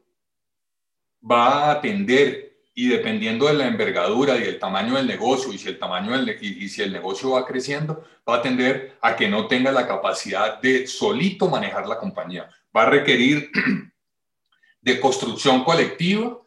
va 1.31 1.67
a 1.67 1.73
atender 1.73 2.52
y 2.75 2.89
dependiendo 2.89 3.47
de 3.47 3.55
la 3.55 3.67
envergadura 3.67 4.39
y 4.39 4.45
el 4.45 4.59
tamaño 4.59 4.97
del 4.97 5.07
negocio 5.07 5.53
y 5.53 5.59
si 5.59 5.69
el 5.69 5.79
tamaño 5.79 6.13
del, 6.13 6.39
y, 6.41 6.69
si 6.69 6.83
el 6.83 6.93
negocio 6.93 7.31
va 7.31 7.47
creciendo, 7.47 8.05
va 8.29 8.37
a 8.37 8.43
tender 8.43 8.97
a 9.03 9.15
que 9.15 9.29
no 9.29 9.47
tenga 9.47 9.71
la 9.71 9.87
capacidad 9.87 10.61
de 10.61 10.87
solito 10.87 11.49
manejar 11.49 11.87
la 11.87 11.99
compañía. 11.99 12.49
Va 12.75 12.85
a 12.85 12.91
requerir 12.91 13.51
de 14.81 15.01
construcción 15.01 15.65
colectiva 15.65 16.39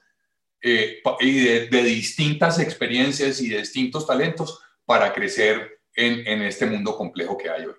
eh, 0.62 1.02
y 1.20 1.40
de, 1.42 1.84
distintas 1.84 2.58
experiencias 2.60 3.40
y 3.42 3.50
de 3.50 3.60
distintos 3.60 4.08
talentos 4.08 4.62
para 4.84 5.14
crecer 5.14 5.80
en, 5.96 6.26
en, 6.28 6.42
este 6.42 6.66
mundo 6.66 6.98
complejo 6.98 7.38
que 7.38 7.50
hay 7.50 7.66
hoy. 7.66 7.76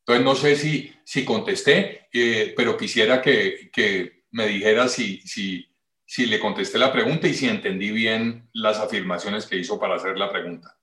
Entonces, 0.00 0.24
no 0.24 0.34
sé 0.36 0.56
si, 0.56 0.94
si 1.02 1.24
contesté, 1.24 2.08
eh, 2.12 2.52
pero 2.56 2.76
quisiera 2.76 3.22
que, 3.22 3.70
que 3.72 4.24
me 4.30 4.46
dijera 4.46 4.86
si, 4.86 5.20
si 5.22 5.66
si 6.06 6.26
le 6.26 6.38
contesté 6.38 6.78
la 6.78 6.92
pregunta 6.92 7.26
y 7.26 7.34
si 7.34 7.48
entendí 7.48 7.90
bien 7.90 8.48
las 8.52 8.78
afirmaciones 8.78 9.44
que 9.44 9.56
hizo 9.56 9.78
para 9.78 9.96
hacer 9.96 10.16
la 10.16 10.30
pregunta. 10.30 10.78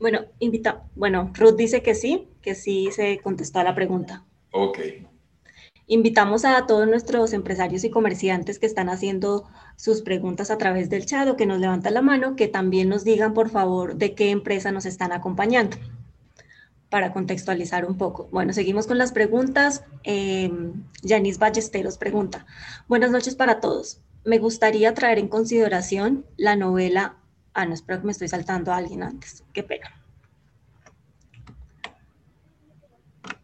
Bueno, 0.00 0.26
invita, 0.38 0.84
bueno, 0.94 1.32
Ruth 1.34 1.56
dice 1.56 1.82
que 1.82 1.94
sí, 1.94 2.28
que 2.42 2.54
sí 2.54 2.90
se 2.92 3.18
contestó 3.20 3.60
a 3.60 3.64
la 3.64 3.74
pregunta. 3.74 4.24
Ok. 4.52 4.78
Invitamos 5.86 6.44
a 6.44 6.66
todos 6.66 6.86
nuestros 6.86 7.32
empresarios 7.32 7.82
y 7.84 7.90
comerciantes 7.90 8.58
que 8.58 8.66
están 8.66 8.88
haciendo 8.88 9.48
sus 9.76 10.02
preguntas 10.02 10.50
a 10.50 10.58
través 10.58 10.90
del 10.90 11.06
chat 11.06 11.28
o 11.28 11.36
que 11.36 11.46
nos 11.46 11.58
levantan 11.60 11.94
la 11.94 12.02
mano, 12.02 12.36
que 12.36 12.46
también 12.46 12.88
nos 12.88 13.04
digan, 13.04 13.34
por 13.34 13.50
favor, 13.50 13.96
de 13.96 14.14
qué 14.14 14.30
empresa 14.30 14.70
nos 14.70 14.84
están 14.84 15.12
acompañando 15.12 15.76
para 16.90 17.12
contextualizar 17.12 17.84
un 17.84 17.96
poco. 17.96 18.28
Bueno, 18.32 18.52
seguimos 18.52 18.86
con 18.86 18.98
las 18.98 19.12
preguntas. 19.12 19.84
Yanis 21.02 21.38
Ballesteros 21.38 21.98
pregunta, 21.98 22.46
buenas 22.88 23.10
noches 23.10 23.34
para 23.34 23.60
todos. 23.60 24.00
Me 24.24 24.38
gustaría 24.38 24.94
traer 24.94 25.18
en 25.18 25.28
consideración 25.28 26.26
la 26.36 26.56
novela, 26.56 27.16
ah, 27.54 27.66
no, 27.66 27.74
espero 27.74 28.00
que 28.00 28.06
me 28.06 28.12
estoy 28.12 28.28
saltando 28.28 28.72
a 28.72 28.76
alguien 28.76 29.02
antes, 29.02 29.44
qué 29.52 29.62
pena. 29.62 29.94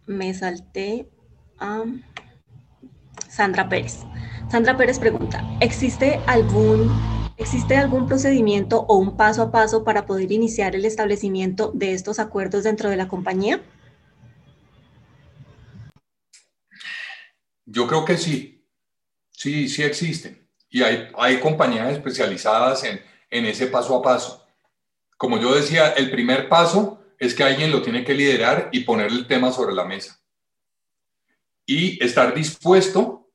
Me 0.07 0.35
salté 0.35 1.09
a 1.59 1.85
Sandra 3.29 3.69
Pérez. 3.69 4.01
Sandra 4.51 4.77
Pérez 4.77 4.99
pregunta, 4.99 5.43
¿existe 5.61 6.21
algún 6.27 7.14
¿Existe 7.37 7.77
algún 7.77 8.07
procedimiento 8.07 8.87
o 8.89 8.97
un 8.97 9.17
paso 9.17 9.43
a 9.43 9.51
paso 9.51 9.83
para 9.83 10.07
poder 10.07 10.31
iniciar 10.31 10.77
el 10.77 10.85
establecimiento 10.85 11.73
de 11.75 11.93
estos 11.93 12.21
acuerdos 12.21 12.63
dentro 12.63 12.91
de 12.91 12.97
la 12.97 13.09
compañía? 13.09 13.61
Yo 17.67 17.89
creo 17.89 18.05
que 18.05 18.17
sí, 18.19 18.65
sí, 19.33 19.69
sí 19.69 19.83
existen. 19.83 20.49
Y 20.71 20.83
hay, 20.83 21.09
hay 21.17 21.41
compañías 21.41 21.93
especializadas 21.93 22.85
en, 22.85 23.01
en 23.31 23.47
ese 23.47 23.67
paso 23.67 23.97
a 23.97 24.03
paso. 24.03 24.47
Como 25.17 25.39
yo 25.39 25.55
decía, 25.55 25.91
el 25.91 26.13
primer 26.13 26.49
paso 26.49 27.05
es 27.19 27.35
que 27.35 27.43
alguien 27.43 27.73
lo 27.73 27.83
tiene 27.83 28.05
que 28.05 28.15
liderar 28.15 28.69
y 28.71 28.81
poner 28.81 29.09
el 29.09 29.27
tema 29.27 29.51
sobre 29.51 29.75
la 29.75 29.85
mesa. 29.85 30.21
Y 31.67 32.03
estar 32.05 32.33
dispuesto 32.33 33.33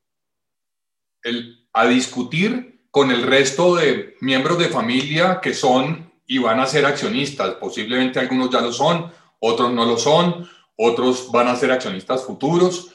el, 1.23 1.67
a 1.73 1.87
discutir 1.87 2.78
con 2.91 3.11
el 3.11 3.23
resto 3.23 3.75
de 3.75 4.15
miembros 4.21 4.57
de 4.57 4.69
familia 4.69 5.39
que 5.41 5.53
son 5.53 6.11
y 6.25 6.37
van 6.37 6.59
a 6.59 6.65
ser 6.65 6.85
accionistas. 6.85 7.55
Posiblemente 7.55 8.19
algunos 8.19 8.49
ya 8.49 8.61
lo 8.61 8.71
son, 8.71 9.11
otros 9.39 9.71
no 9.71 9.85
lo 9.85 9.97
son, 9.97 10.49
otros 10.75 11.31
van 11.31 11.47
a 11.47 11.55
ser 11.55 11.71
accionistas 11.71 12.23
futuros. 12.23 12.91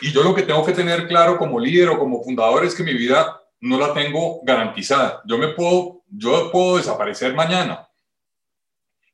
Y 0.00 0.12
yo 0.12 0.22
lo 0.22 0.34
que 0.34 0.42
tengo 0.42 0.64
que 0.64 0.72
tener 0.72 1.08
claro 1.08 1.38
como 1.38 1.58
líder 1.58 1.90
o 1.90 1.98
como 1.98 2.22
fundador 2.22 2.64
es 2.64 2.74
que 2.74 2.84
mi 2.84 2.94
vida 2.94 3.42
no 3.60 3.78
la 3.78 3.92
tengo 3.92 4.40
garantizada. 4.44 5.22
Yo 5.26 5.38
me 5.38 5.48
puedo, 5.48 6.02
yo 6.08 6.50
puedo 6.52 6.76
desaparecer 6.76 7.34
mañana. 7.34 7.88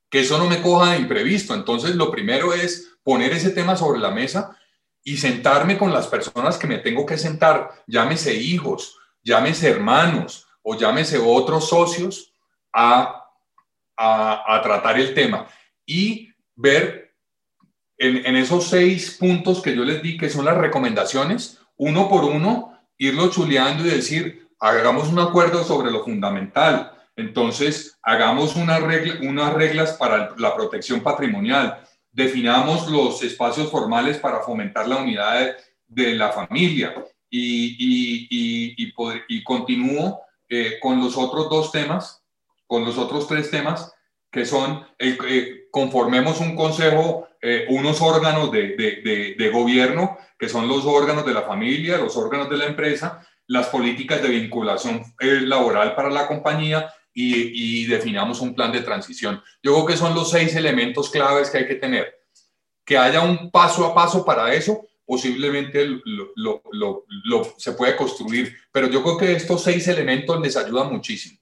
Que 0.09 0.19
eso 0.19 0.37
no 0.37 0.47
me 0.47 0.61
coja 0.61 0.91
de 0.91 0.99
imprevisto. 0.99 1.53
Entonces, 1.53 1.95
lo 1.95 2.11
primero 2.11 2.53
es 2.53 2.95
poner 3.03 3.33
ese 3.33 3.49
tema 3.49 3.75
sobre 3.75 3.99
la 3.99 4.11
mesa 4.11 4.55
y 5.03 5.17
sentarme 5.17 5.77
con 5.77 5.91
las 5.91 6.07
personas 6.07 6.57
que 6.57 6.67
me 6.67 6.79
tengo 6.79 7.05
que 7.05 7.17
sentar, 7.17 7.83
llámese 7.85 8.33
hijos, 8.33 8.97
llámese 9.25 9.69
hermanos 9.69 10.47
o 10.61 10.77
llámese 10.77 11.17
otros 11.17 11.67
socios, 11.67 12.31
a, 12.73 13.23
a, 13.97 14.61
tratar 14.61 14.99
el 14.99 15.13
tema. 15.13 15.47
Y 15.85 16.29
ver 16.55 17.13
en, 17.97 18.25
en, 18.25 18.35
esos 18.35 18.67
seis 18.67 19.17
puntos 19.17 19.61
que 19.61 19.75
yo 19.75 19.83
les 19.83 20.01
di, 20.01 20.17
que 20.17 20.29
son 20.29 20.45
las 20.45 20.57
recomendaciones, 20.57 21.59
uno 21.77 22.09
por 22.09 22.25
uno, 22.25 22.77
irlo 22.97 23.29
chuleando 23.29 23.85
y 23.85 23.89
decir, 23.89 24.49
hagamos 24.59 25.07
un 25.07 25.19
acuerdo 25.19 25.63
sobre 25.63 25.91
lo 25.91 26.03
fundamental. 26.03 26.91
Entonces, 27.15 27.97
hagamos 28.01 28.55
una 28.55 28.79
regla, 28.79 29.15
unas 29.21 29.53
reglas 29.53 29.93
para 29.93 30.35
la 30.37 30.55
protección 30.55 31.01
patrimonial, 31.01 31.81
definamos 32.11 32.89
los 32.89 33.23
espacios 33.23 33.69
formales 33.69 34.17
para 34.17 34.41
fomentar 34.41 34.87
la 34.87 34.97
unidad 34.97 35.55
de 35.87 36.15
la 36.15 36.31
familia, 36.31 36.93
y, 37.37 38.27
y, 38.29 38.93
y, 39.27 39.43
continúo 39.43 40.21
eh, 40.47 40.77
con 40.81 41.01
los 41.01 41.17
otros 41.17 41.49
dos 41.49 41.71
temas, 41.71 42.23
con 42.65 42.85
los 42.85 42.97
otros 42.97 43.27
tres 43.27 43.51
temas, 43.51 43.93
que 44.31 44.45
son, 44.45 44.85
eh, 44.99 45.67
conformemos 45.71 46.39
un 46.39 46.55
consejo, 46.55 47.27
eh, 47.41 47.65
unos 47.69 48.01
órganos 48.01 48.51
de, 48.51 48.75
de, 48.75 49.35
de, 49.37 49.49
gobierno, 49.49 50.17
que 50.37 50.49
son 50.49 50.67
los 50.67 50.85
órganos 50.85 51.25
de 51.25 51.33
la 51.33 51.43
familia, 51.43 51.97
los 51.97 52.15
órganos 52.17 52.49
de 52.49 52.57
la 52.57 52.65
empresa, 52.65 53.25
las 53.47 53.67
políticas 53.67 54.21
de 54.21 54.29
vinculación 54.29 55.03
laboral 55.19 55.95
para 55.95 56.09
la 56.09 56.27
compañía 56.27 56.91
y, 57.13 57.83
y, 57.83 57.85
definamos 57.85 58.41
un 58.41 58.55
plan 58.55 58.71
de 58.71 58.81
transición. 58.81 59.41
Yo 59.61 59.73
creo 59.73 59.85
que 59.85 59.97
son 59.97 60.15
los 60.15 60.31
seis 60.31 60.55
elementos 60.55 61.09
claves 61.09 61.49
que 61.49 61.59
hay 61.59 61.67
que 61.67 61.75
tener. 61.75 62.19
Que 62.83 62.97
haya 62.97 63.21
un 63.21 63.51
paso 63.51 63.85
a 63.85 63.93
paso 63.93 64.25
para 64.25 64.53
eso 64.53 64.85
posiblemente 65.05 65.87
lo, 66.35 66.63
se 67.57 67.71
puede 67.73 67.95
construir. 67.95 68.55
Pero 68.71 68.89
yo 68.89 69.03
creo 69.03 69.17
que 69.17 69.33
estos 69.33 69.63
seis 69.63 69.87
elementos 69.87 70.39
les 70.41 70.57
ayudan 70.57 70.91
muchísimo. 70.91 71.39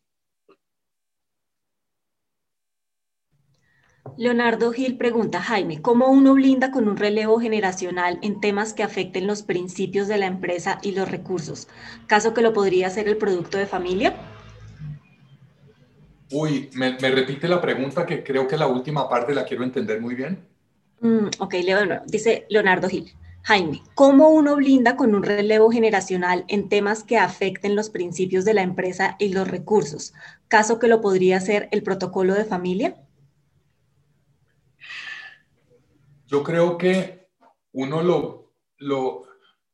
Leonardo 4.18 4.72
Gil 4.72 4.98
pregunta, 4.98 5.41
Jaime, 5.41 5.81
¿cómo 5.81 6.10
uno 6.10 6.34
blinda 6.34 6.72
con 6.72 6.88
un 6.88 6.98
relevo 6.98 7.40
generacional 7.40 8.19
en 8.22 8.41
temas 8.41 8.73
que 8.73 8.84
afecten 8.84 9.26
los 9.26 9.41
principios 9.41 10.07
de 10.07 10.18
la 10.18 10.27
empresa 10.27 10.80
y 10.84 10.91
los 10.91 11.10
recursos? 11.10 11.68
¿Caso 12.06 12.34
que 12.34 12.41
lo 12.41 12.53
podría 12.53 12.90
ser 12.90 13.07
el 13.07 13.18
producto 13.18 13.57
de 13.57 13.65
familia? 13.65 14.14
Uy, 16.31 16.69
me, 16.73 16.98
repite 16.98 17.48
la 17.48 17.61
pregunta 17.61 18.06
que 18.06 18.23
creo 18.23 18.48
que 18.48 18.57
la 18.57 18.68
última 18.68 19.07
parte 19.07 19.34
la 19.34 19.45
quiero 19.45 19.64
entender 19.64 20.02
muy 20.02 20.15
bien. 20.15 20.45
Mm, 20.99 21.27
ok, 21.40 21.53
Leonardo, 21.64 22.03
dice 22.06 22.45
Leonardo 22.49 22.90
Gil. 22.90 23.14
Jaime, 23.45 23.83
¿cómo 23.93 24.29
uno 24.29 24.55
blinda 24.55 24.95
con 24.95 25.13
un 25.13 25.21
relevo 25.21 25.69
generacional 25.69 26.45
en 26.47 26.69
temas 26.69 27.03
que 27.03 27.17
afecten 27.17 27.75
los 27.75 27.89
principios 27.89 28.45
de 28.45 28.53
la 28.53 28.61
empresa 28.61 29.17
y 29.19 29.33
los 29.33 29.47
recursos? 29.49 30.13
Caso 30.47 30.79
que 30.79 30.87
lo 30.87 31.01
podría 31.01 31.41
ser 31.41 31.67
el 31.71 31.83
protocolo 31.83 32.33
de 32.35 32.45
familia. 32.45 32.95
Yo 36.27 36.41
creo 36.41 36.77
que 36.77 37.27
uno 37.73 38.01
lo, 38.01 38.53
lo 38.77 39.23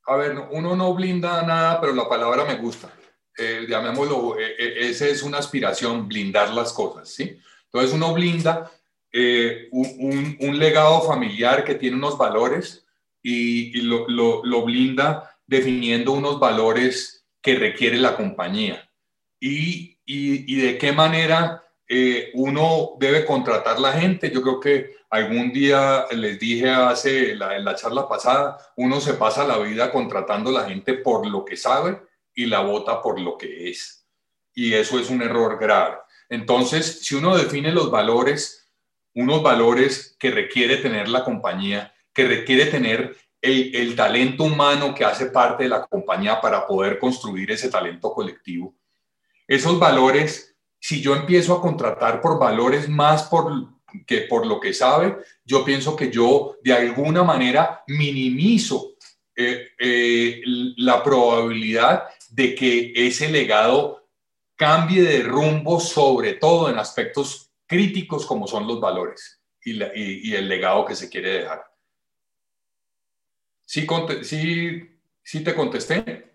a 0.08 0.16
ver, 0.16 0.36
uno 0.52 0.76
no 0.76 0.94
blinda 0.96 1.44
nada, 1.44 1.80
pero 1.80 1.94
la 1.94 2.10
palabra 2.10 2.46
me 2.46 2.56
gusta. 2.56 2.92
Eh, 3.38 3.68
llamémoslo, 3.70 4.40
eh, 4.40 4.56
eh, 4.58 4.90
esa 4.90 5.06
es 5.08 5.22
una 5.22 5.38
aspiración, 5.38 6.08
blindar 6.08 6.52
las 6.54 6.74
cosas, 6.74 7.08
¿sí? 7.08 7.40
Entonces 7.66 7.94
uno 7.94 8.14
blinda 8.14 8.72
un, 9.72 10.38
un 10.40 10.60
legado 10.60 11.02
familiar 11.02 11.64
que 11.64 11.76
tiene 11.76 11.98
unos 11.98 12.18
valores, 12.18 12.86
y, 13.22 13.82
lo, 13.82 14.08
lo, 14.08 14.62
blinda 14.64 15.38
definiendo 15.46 16.14
unos 16.14 16.40
valores 16.40 17.26
que 17.42 17.56
requiere 17.56 17.98
la 17.98 18.16
compañía 18.16 18.90
y, 19.40 19.98
y, 20.06 20.56
de 20.56 20.78
qué 20.78 20.92
manera 20.92 21.64
eh, 21.88 22.32
uno 22.34 22.92
debe 23.00 23.26
contratar 23.26 23.80
la 23.80 23.94
gente. 23.94 24.32
Yo 24.32 24.42
creo 24.42 24.60
que 24.60 24.96
algún 25.10 25.52
día 25.52 26.06
les 26.12 26.40
dije 26.40 26.70
hace 26.70 27.36
la, 27.36 27.56
en 27.56 27.66
la 27.66 27.76
charla 27.76 28.08
pasada, 28.08 28.58
uno 28.76 29.00
se 29.02 29.14
pasa 29.14 29.46
la 29.46 29.58
vida 29.58 29.92
contratando 29.92 30.52
la 30.52 30.66
gente 30.66 30.94
por 30.94 31.28
lo 31.28 31.46
que 31.46 31.58
sabe 31.58 32.02
y 32.34 32.46
la 32.46 32.62
vota 32.62 33.02
por 33.02 33.20
lo 33.20 33.38
que 33.38 33.70
es. 33.70 34.06
Y 34.54 34.74
eso 34.74 35.00
es 35.00 35.10
un 35.10 35.22
error 35.22 35.58
grave. 35.60 35.98
Entonces, 36.30 37.00
si 37.02 37.16
uno 37.16 37.36
define 37.36 37.72
los 37.72 37.90
valores, 37.90 38.72
unos 39.16 39.42
valores 39.42 40.16
que 40.20 40.32
requiere 40.32 40.78
tener 40.78 41.10
la 41.10 41.24
compañía, 41.24 41.94
requiere 42.28 42.66
tener 42.66 43.16
el, 43.42 43.76
el, 43.76 43.96
talento 43.96 44.44
humano 44.44 44.94
que 44.94 45.06
hace 45.06 45.28
parte 45.28 45.64
de 45.64 45.70
la 45.70 45.86
compañía 45.86 46.42
para 46.42 46.68
poder 46.68 47.00
construir 47.00 47.52
ese 47.52 47.70
talento 47.70 48.14
colectivo. 48.14 48.76
Esos 49.48 49.80
valores, 49.80 50.56
si 50.80 51.02
yo 51.02 51.16
empiezo 51.16 51.54
a 51.56 51.62
contratar 51.62 52.22
por 52.22 52.38
valores 52.38 52.90
más 52.90 53.24
por, 53.24 53.70
que 54.06 54.22
por 54.22 54.46
lo 54.46 54.60
que 54.60 54.74
sabe, 54.74 55.18
yo 55.46 55.64
pienso 55.64 55.96
que 55.96 56.12
yo 56.12 56.58
de 56.64 56.74
alguna 56.74 57.24
manera 57.24 57.84
minimizo 57.88 58.96
eh, 59.36 59.70
eh, 59.80 60.42
la 60.78 61.02
probabilidad 61.02 62.04
de 62.30 62.54
que 62.56 62.92
ese 62.96 63.30
legado 63.30 64.08
cambie 64.56 65.02
de 65.02 65.24
rumbo, 65.24 65.80
sobre 65.80 66.34
todo 66.34 66.70
en 66.70 66.78
aspectos 66.78 67.50
críticos 67.66 68.26
como 68.26 68.48
son 68.48 68.68
los 68.68 68.82
valores 68.82 69.42
y, 69.64 69.82
y, 70.30 70.36
el 70.36 70.50
legado 70.50 70.86
que 70.86 70.96
se 70.96 71.10
quiere 71.10 71.40
dejar. 71.40 71.64
¿Sí, 73.70 73.86
sí, 74.24 75.00
sí 75.22 75.44
te 75.44 75.54
contesté? 75.54 76.32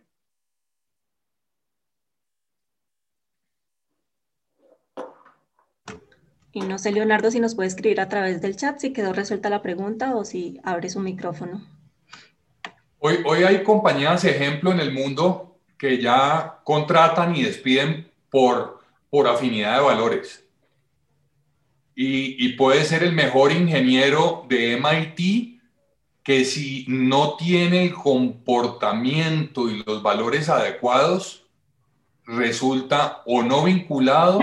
Y 6.53 6.61
no 6.61 6.79
sé, 6.79 6.93
Leonardo, 6.93 7.33
si 7.33 7.41
nos 7.41 7.57
puede 7.57 7.67
escribir 7.67 8.01
a 8.01 8.09
través 8.09 8.41
del 8.41 8.55
chat 8.55 8.79
si 8.79 8.93
quedó 8.93 9.13
resuelta 9.13 9.51
la 9.51 9.63
pregunta 9.63 10.15
o 10.15 10.25
si 10.25 10.61
abre 10.63 10.89
su 10.89 11.01
micrófono. 11.01 11.67
Hoy, 13.01 13.19
hoy 13.27 13.43
hay 13.43 13.65
compañías, 13.65 14.25
ejemplo, 14.25 14.71
en 14.71 14.79
el 14.79 14.93
mundo 14.93 15.59
que 15.77 16.01
ya 16.01 16.61
contratan 16.63 17.35
y 17.35 17.43
despiden 17.43 18.13
por, 18.31 18.81
por 19.11 19.27
afinidad 19.27 19.79
de 19.79 19.85
valores. 19.85 20.47
Y, 21.97 22.47
y 22.47 22.53
puede 22.53 22.85
ser 22.85 23.03
el 23.03 23.13
mejor 23.13 23.51
ingeniero 23.51 24.47
de 24.49 24.75
MIT 24.75 25.54
que 26.25 26.45
si 26.45 26.87
no 26.89 27.37
tiene 27.37 27.85
el 27.85 27.95
comportamiento 27.95 29.69
y 29.69 29.85
los 29.85 30.03
valores 30.03 30.49
adecuados, 30.49 31.47
resulta 32.25 33.23
o 33.27 33.43
no 33.43 33.63
vinculado 33.63 34.41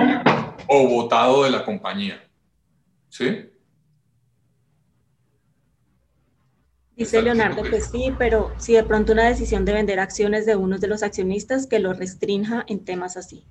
o 0.67 0.87
votado 0.87 1.43
de 1.43 1.49
la 1.49 1.65
compañía. 1.65 2.23
¿Sí? 3.09 3.49
Dice 6.95 7.21
Leonardo 7.21 7.63
que 7.63 7.81
sí, 7.81 8.13
pero 8.17 8.53
si 8.59 8.73
de 8.73 8.83
pronto 8.83 9.13
una 9.13 9.27
decisión 9.27 9.65
de 9.65 9.73
vender 9.73 9.99
acciones 9.99 10.45
de 10.45 10.55
uno 10.55 10.77
de 10.77 10.87
los 10.87 11.01
accionistas 11.01 11.65
que 11.65 11.79
lo 11.79 11.93
restrinja 11.93 12.63
en 12.67 12.85
temas 12.85 13.17
así. 13.17 13.43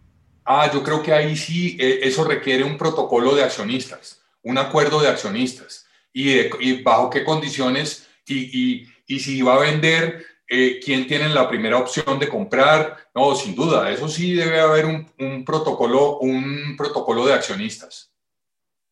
Ah, 0.45 0.71
yo 0.73 0.85
creo 0.85 1.03
que 1.03 1.13
ahí 1.13 1.37
sí, 1.37 1.77
eh, 1.81 2.01
eso 2.05 2.23
requiere 2.23 2.63
un 2.63 2.79
protocolo 2.79 3.35
de 3.35 3.43
accionistas, 3.43 4.23
un 4.45 4.57
acuerdo 4.57 5.01
de 5.01 5.09
accionistas 5.09 5.87
y, 6.13 6.83
bajo 6.83 7.11
qué 7.11 7.25
condiciones 7.25 8.07
y, 8.35 8.87
y 9.07 9.21
si 9.21 9.43
va 9.43 9.55
a 9.55 9.61
vender 9.61 10.25
eh, 10.53 10.81
quién 10.85 11.07
tiene 11.07 11.29
la 11.29 11.49
primera 11.49 11.79
opción 11.79 12.19
de 12.19 12.29
comprar. 12.29 12.97
No, 13.15 13.37
sin 13.37 13.55
duda, 13.55 13.89
eso 13.89 14.09
sí 14.09 14.35
debe 14.35 14.59
haber 14.59 14.85
un, 14.85 15.45
protocolo, 15.45 16.19
un 16.19 16.75
protocolo 16.77 17.25
de 17.25 17.35
accionistas, 17.35 18.13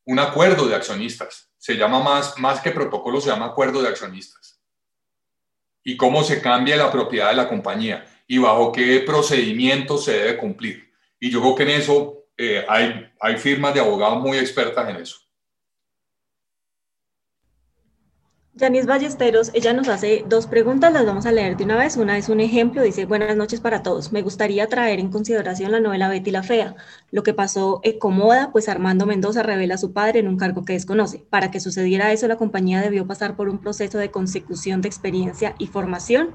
un 0.04 0.20
acuerdo 0.20 0.68
de 0.68 0.76
accionistas. 0.76 1.50
Se 1.58 1.74
llama 1.74 1.98
más, 2.00 2.38
más 2.38 2.60
que 2.60 2.70
protocolo, 2.70 3.20
se 3.20 3.30
llama 3.30 3.46
acuerdo 3.46 3.82
de 3.82 3.88
accionistas. 3.88 4.60
Y 5.82 5.96
cómo 5.96 6.22
se 6.22 6.40
cambia 6.40 6.76
la 6.76 6.92
propiedad 6.92 7.30
de 7.30 7.36
la 7.36 7.48
compañía 7.48 8.06
y 8.28 8.38
bajo 8.38 8.70
qué 8.70 9.00
procedimiento 9.00 9.98
se 9.98 10.12
debe 10.12 10.36
cumplir. 10.36 10.92
Y 11.18 11.28
yo 11.28 11.40
creo 11.40 11.54
que 11.56 11.62
en 11.64 11.70
eso 11.70 12.28
eh, 12.36 12.64
hay, 12.68 13.10
hay 13.18 13.36
firmas 13.36 13.74
de 13.74 13.80
abogados 13.80 14.20
muy 14.20 14.38
expertas 14.38 14.88
en 14.88 14.96
eso. 14.96 15.27
Janice 18.58 18.86
Ballesteros, 18.86 19.52
ella 19.54 19.72
nos 19.72 19.86
hace 19.86 20.24
dos 20.28 20.48
preguntas, 20.48 20.92
las 20.92 21.06
vamos 21.06 21.26
a 21.26 21.32
leer 21.32 21.56
de 21.56 21.62
una 21.62 21.76
vez. 21.76 21.96
Una 21.96 22.18
es 22.18 22.28
un 22.28 22.40
ejemplo, 22.40 22.82
dice, 22.82 23.04
buenas 23.04 23.36
noches 23.36 23.60
para 23.60 23.84
todos. 23.84 24.10
Me 24.10 24.22
gustaría 24.22 24.66
traer 24.66 24.98
en 24.98 25.10
consideración 25.10 25.70
la 25.70 25.78
novela 25.78 26.08
Betty 26.08 26.32
la 26.32 26.42
Fea. 26.42 26.74
Lo 27.12 27.22
que 27.22 27.34
pasó 27.34 27.78
Ecomoda, 27.84 28.50
pues 28.50 28.68
Armando 28.68 29.06
Mendoza 29.06 29.44
revela 29.44 29.76
a 29.76 29.78
su 29.78 29.92
padre 29.92 30.18
en 30.18 30.26
un 30.26 30.36
cargo 30.36 30.64
que 30.64 30.72
desconoce. 30.72 31.24
Para 31.30 31.52
que 31.52 31.60
sucediera 31.60 32.10
eso, 32.10 32.26
la 32.26 32.34
compañía 32.34 32.80
debió 32.80 33.06
pasar 33.06 33.36
por 33.36 33.48
un 33.48 33.58
proceso 33.58 33.96
de 33.98 34.10
consecución 34.10 34.80
de 34.82 34.88
experiencia 34.88 35.54
y 35.60 35.68
formación. 35.68 36.30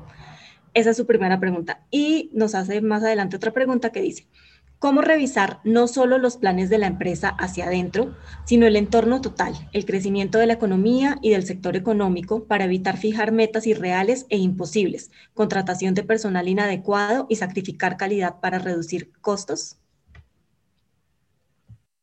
Esa 0.73 0.91
es 0.91 0.97
su 0.97 1.05
primera 1.05 1.41
pregunta. 1.41 1.81
Y 1.91 2.29
nos 2.33 2.55
hace 2.55 2.79
más 2.79 3.03
adelante 3.03 3.35
otra 3.35 3.51
pregunta 3.51 3.91
que 3.91 4.01
dice, 4.01 4.27
cómo 4.83 4.99
revisar 4.99 5.61
no 5.63 5.87
solo 5.87 6.17
los 6.17 6.35
planes 6.35 6.69
de 6.69 6.77
la 6.77 6.87
empresa 6.87 7.29
hacia 7.29 7.67
adentro, 7.67 8.17
sino 8.43 8.67
el 8.67 8.75
entorno 8.75 9.21
total, 9.21 9.53
el 9.71 9.85
crecimiento 9.85 10.39
de 10.39 10.45
la 10.45 10.55
economía 10.55 11.19
y 11.21 11.29
del 11.29 11.45
sector 11.45 11.77
económico 11.77 12.47
para 12.47 12.65
evitar 12.65 12.97
fijar 12.97 13.31
metas 13.31 13.65
irreales 13.65 14.25
e 14.27 14.35
imposibles, 14.35 15.09
contratación 15.33 15.93
de 15.93 16.03
personal 16.03 16.49
inadecuado 16.49 17.27
y 17.29 17.37
sacrificar 17.37 17.95
calidad 17.95 18.41
para 18.41 18.59
reducir 18.59 19.13
costos? 19.21 19.77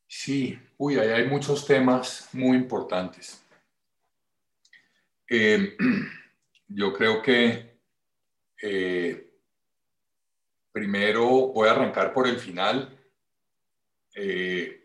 Sí, 0.06 0.58
uy, 0.78 0.96
ahí 0.96 1.08
hay 1.10 1.28
muchos 1.28 1.66
temas 1.66 2.30
muy 2.32 2.56
importantes. 2.56 3.44
Eh, 5.28 5.76
yo 6.68 6.94
creo 6.94 7.20
que 7.20 7.78
eh, 8.62 9.29
Primero 10.72 11.26
voy 11.26 11.68
a 11.68 11.72
arrancar 11.72 12.12
por 12.12 12.26
el 12.28 12.38
final. 12.38 12.96
Eh, 14.14 14.80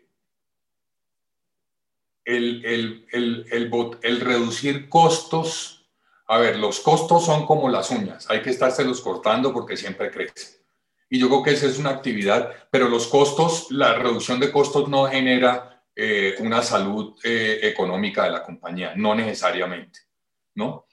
el, 2.26 3.06
el, 3.12 4.20
reducir 4.20 4.88
costos, 4.88 5.88
a 6.26 6.38
ver, 6.38 6.58
los 6.58 6.80
costos 6.80 7.24
son 7.24 7.46
como 7.46 7.68
las 7.68 7.90
uñas, 7.90 8.28
hay 8.28 8.42
que 8.42 8.50
estárselos 8.50 9.00
cortando 9.00 9.52
porque 9.52 9.76
siempre 9.76 10.10
crece. 10.10 10.64
Y 11.08 11.20
yo 11.20 11.28
creo 11.28 11.42
que 11.44 11.52
esa 11.52 11.66
es 11.66 11.78
una 11.78 11.90
actividad, 11.90 12.52
pero 12.70 12.88
los 12.88 13.06
costos, 13.06 13.70
la 13.70 13.94
reducción 13.94 14.40
de 14.40 14.50
costos 14.50 14.88
no 14.88 15.06
genera 15.06 15.84
eh, 15.94 16.34
una 16.40 16.62
salud 16.62 17.16
eh, 17.22 17.60
económica 17.62 18.24
de 18.24 18.32
la 18.32 18.42
compañía, 18.42 18.94
no 18.96 19.14
necesariamente, 19.14 20.00
¿no? 20.56 20.85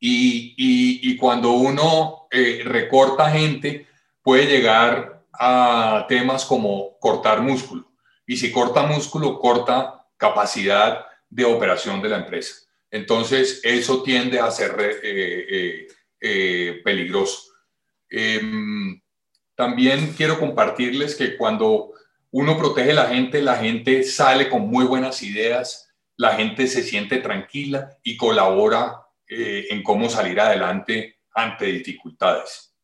Y, 0.00 1.16
cuando 1.16 1.52
uno 1.52 2.28
eh, 2.30 2.62
recorta 2.64 3.30
gente, 3.30 3.86
puede 4.22 4.46
llegar 4.46 5.24
a 5.32 6.06
temas 6.08 6.44
como 6.44 6.98
cortar 6.98 7.42
músculo. 7.42 7.90
Y 8.26 8.36
si 8.36 8.52
corta 8.52 8.84
músculo, 8.84 9.38
corta 9.38 10.06
capacidad 10.16 11.06
de 11.28 11.44
operación 11.44 12.00
de 12.00 12.08
la 12.08 12.18
empresa. 12.18 12.54
Entonces, 12.90 13.60
eso 13.64 14.02
tiende 14.02 14.38
a 14.38 14.50
ser 14.50 14.76
eh, 15.02 15.88
eh, 16.20 16.80
peligroso. 16.84 17.52
Em, 18.10 19.00
también 19.54 20.14
quiero 20.16 20.38
compartirles 20.38 21.14
que 21.14 21.36
cuando 21.36 21.92
uno 22.30 22.58
protege 22.58 22.92
a 22.92 22.94
la 22.94 23.06
gente, 23.06 23.40
la 23.40 23.56
gente 23.56 24.02
sale 24.02 24.48
con 24.48 24.68
muy 24.68 24.84
buenas 24.84 25.22
ideas, 25.22 25.94
la 26.16 26.34
gente 26.34 26.66
se 26.66 26.82
siente 26.82 27.18
tranquila 27.18 27.96
y 28.02 28.16
colabora 28.16 29.07
eh, 29.28 29.66
en 29.70 29.82
cómo 29.82 30.08
salir 30.08 30.40
adelante 30.40 31.18
ante 31.34 31.66
dificultades. 31.66 32.74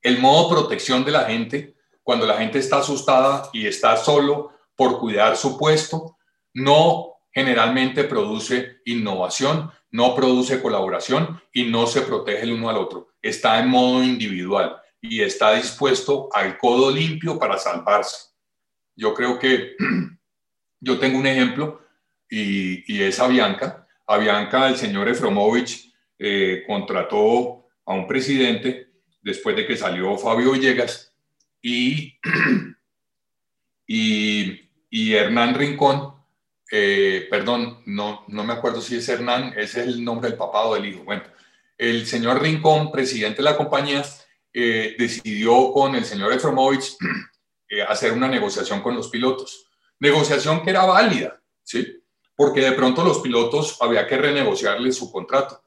El 0.00 0.18
modo 0.18 0.50
protección 0.50 1.04
de 1.04 1.12
la 1.12 1.24
gente, 1.24 1.76
cuando 2.02 2.26
la 2.26 2.36
gente 2.36 2.58
está 2.58 2.78
asustada 2.78 3.48
y 3.52 3.66
está 3.66 3.96
solo 3.96 4.52
por 4.74 4.98
cuidar 4.98 5.36
su 5.36 5.56
puesto, 5.56 6.16
no 6.54 7.12
generalmente 7.32 8.04
produce 8.04 8.80
innovación, 8.84 9.70
no 9.90 10.14
produce 10.14 10.60
colaboración 10.60 11.40
y 11.52 11.64
no 11.64 11.86
se 11.86 12.02
protege 12.02 12.42
el 12.42 12.52
uno 12.52 12.68
al 12.68 12.78
otro. 12.78 13.08
Está 13.22 13.60
en 13.60 13.68
modo 13.68 14.02
individual 14.02 14.76
y 15.00 15.22
está 15.22 15.54
dispuesto 15.54 16.28
al 16.32 16.58
codo 16.58 16.90
limpio 16.90 17.38
para 17.38 17.58
salvarse. 17.58 18.32
Yo 18.96 19.14
creo 19.14 19.38
que 19.38 19.76
yo 20.80 20.98
tengo 20.98 21.18
un 21.18 21.26
ejemplo 21.26 21.80
y, 22.28 22.92
y 22.92 23.02
es 23.02 23.18
a 23.20 23.28
Bianca. 23.28 23.81
Bianca, 24.18 24.68
el 24.68 24.76
señor 24.76 25.08
Efromovich 25.08 25.92
eh, 26.18 26.64
contrató 26.66 27.66
a 27.84 27.94
un 27.94 28.06
presidente 28.06 28.90
después 29.22 29.56
de 29.56 29.66
que 29.66 29.76
salió 29.76 30.16
Fabio 30.16 30.52
Villegas 30.52 31.14
y, 31.60 32.18
y, 33.86 35.14
Hernán 35.14 35.54
Rincón, 35.54 36.14
eh, 36.70 37.26
perdón, 37.30 37.82
no, 37.86 38.24
no 38.28 38.44
me 38.44 38.52
acuerdo 38.52 38.80
si 38.80 38.96
es 38.96 39.08
Hernán, 39.08 39.54
ese 39.56 39.82
es 39.82 39.86
el 39.88 40.04
nombre 40.04 40.28
del 40.28 40.38
papá 40.38 40.64
o 40.64 40.74
del 40.74 40.86
hijo. 40.86 41.04
Bueno, 41.04 41.22
el 41.78 42.06
señor 42.06 42.42
Rincón, 42.42 42.90
presidente 42.90 43.38
de 43.38 43.44
la 43.44 43.56
compañía, 43.56 44.04
eh, 44.52 44.94
decidió 44.98 45.72
con 45.72 45.94
el 45.94 46.04
señor 46.04 46.32
Efromovich 46.32 46.96
hacer 47.88 48.12
una 48.12 48.28
negociación 48.28 48.82
con 48.82 48.94
los 48.94 49.08
pilotos. 49.08 49.66
Negociación 49.98 50.62
que 50.62 50.70
era 50.70 50.84
válida, 50.84 51.40
¿sí? 51.62 52.01
Porque 52.42 52.60
de 52.60 52.72
pronto 52.72 53.04
los 53.04 53.20
pilotos 53.20 53.80
había 53.80 54.08
que 54.08 54.16
renegociarles 54.16 54.96
su 54.96 55.12
contrato. 55.12 55.62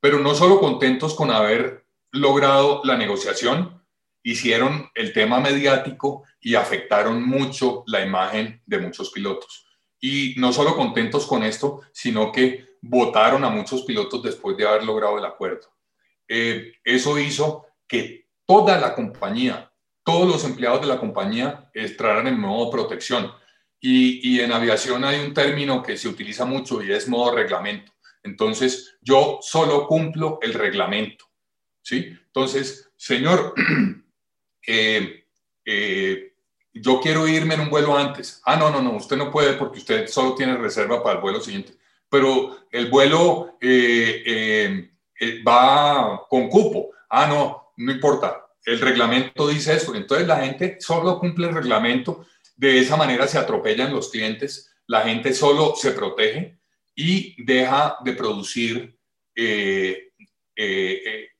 Pero 0.00 0.18
no 0.18 0.34
solo 0.34 0.58
contentos 0.58 1.12
con 1.12 1.30
haber 1.30 1.84
logrado 2.12 2.80
la 2.82 2.96
negociación, 2.96 3.84
hicieron 4.22 4.88
el 4.94 5.12
tema 5.12 5.38
mediático 5.38 6.24
y 6.40 6.54
afectaron 6.54 7.22
mucho 7.22 7.84
la 7.88 8.00
imagen 8.00 8.62
de 8.64 8.78
muchos 8.78 9.10
pilotos. 9.10 9.66
Y 10.00 10.34
no 10.38 10.50
solo 10.50 10.74
contentos 10.74 11.26
con 11.26 11.42
esto, 11.42 11.82
sino 11.92 12.32
que 12.32 12.68
votaron 12.80 13.44
a 13.44 13.50
muchos 13.50 13.82
pilotos 13.82 14.22
después 14.22 14.56
de 14.56 14.66
haber 14.66 14.84
logrado 14.84 15.18
el 15.18 15.26
acuerdo. 15.26 15.74
Eh, 16.26 16.72
eso 16.82 17.18
hizo 17.18 17.66
que 17.86 18.30
toda 18.46 18.80
la 18.80 18.94
compañía, 18.94 19.70
todos 20.02 20.26
los 20.26 20.42
empleados 20.44 20.80
de 20.80 20.86
la 20.86 20.98
compañía 20.98 21.70
entraran 21.74 22.28
en 22.28 22.40
modo 22.40 22.70
protección. 22.70 23.30
Y, 23.86 24.36
y 24.36 24.40
en 24.40 24.50
aviación 24.50 25.04
hay 25.04 25.20
un 25.20 25.34
término 25.34 25.82
que 25.82 25.98
se 25.98 26.08
utiliza 26.08 26.46
mucho 26.46 26.82
y 26.82 26.90
es 26.90 27.06
modo 27.06 27.34
reglamento. 27.36 27.92
Entonces, 28.22 28.96
yo 29.02 29.40
solo 29.42 29.86
cumplo 29.86 30.38
el 30.40 30.54
reglamento. 30.54 31.26
¿sí? 31.82 32.18
Entonces, 32.26 32.90
señor, 32.96 33.54
eh, 34.66 35.26
eh, 35.66 36.32
yo 36.72 36.98
quiero 37.00 37.28
irme 37.28 37.54
en 37.54 37.60
un 37.60 37.68
vuelo 37.68 37.96
antes. 37.96 38.40
Ah, 38.46 38.56
no, 38.56 38.70
no, 38.70 38.80
no, 38.80 38.92
usted 38.92 39.16
no 39.16 39.30
puede 39.30 39.52
porque 39.52 39.80
usted 39.80 40.08
solo 40.08 40.34
tiene 40.34 40.56
reserva 40.56 41.02
para 41.02 41.16
el 41.16 41.22
vuelo 41.22 41.40
siguiente. 41.40 41.74
Pero 42.08 42.66
el 42.72 42.90
vuelo 42.90 43.58
eh, 43.60 44.90
va 45.46 46.22
con 46.28 46.48
cupo. 46.48 46.92
Ah, 47.10 47.26
no, 47.26 47.74
no 47.76 47.92
importa. 47.92 48.46
El 48.64 48.80
reglamento 48.80 49.46
dice 49.46 49.74
eso. 49.74 49.94
Entonces 49.94 50.26
la 50.26 50.40
gente 50.40 50.78
solo 50.80 51.18
cumple 51.18 51.48
el 51.48 51.54
reglamento. 51.54 52.26
De 52.56 52.78
esa 52.78 52.96
manera 52.96 53.26
se 53.26 53.38
atropellan 53.38 53.92
los 53.92 54.10
clientes. 54.10 54.74
La 54.86 55.02
gente 55.02 55.32
solo 55.34 55.74
se 55.76 55.92
protege 55.92 56.58
y 56.94 57.42
deja 57.42 57.96
de 58.04 58.12
producir, 58.12 58.98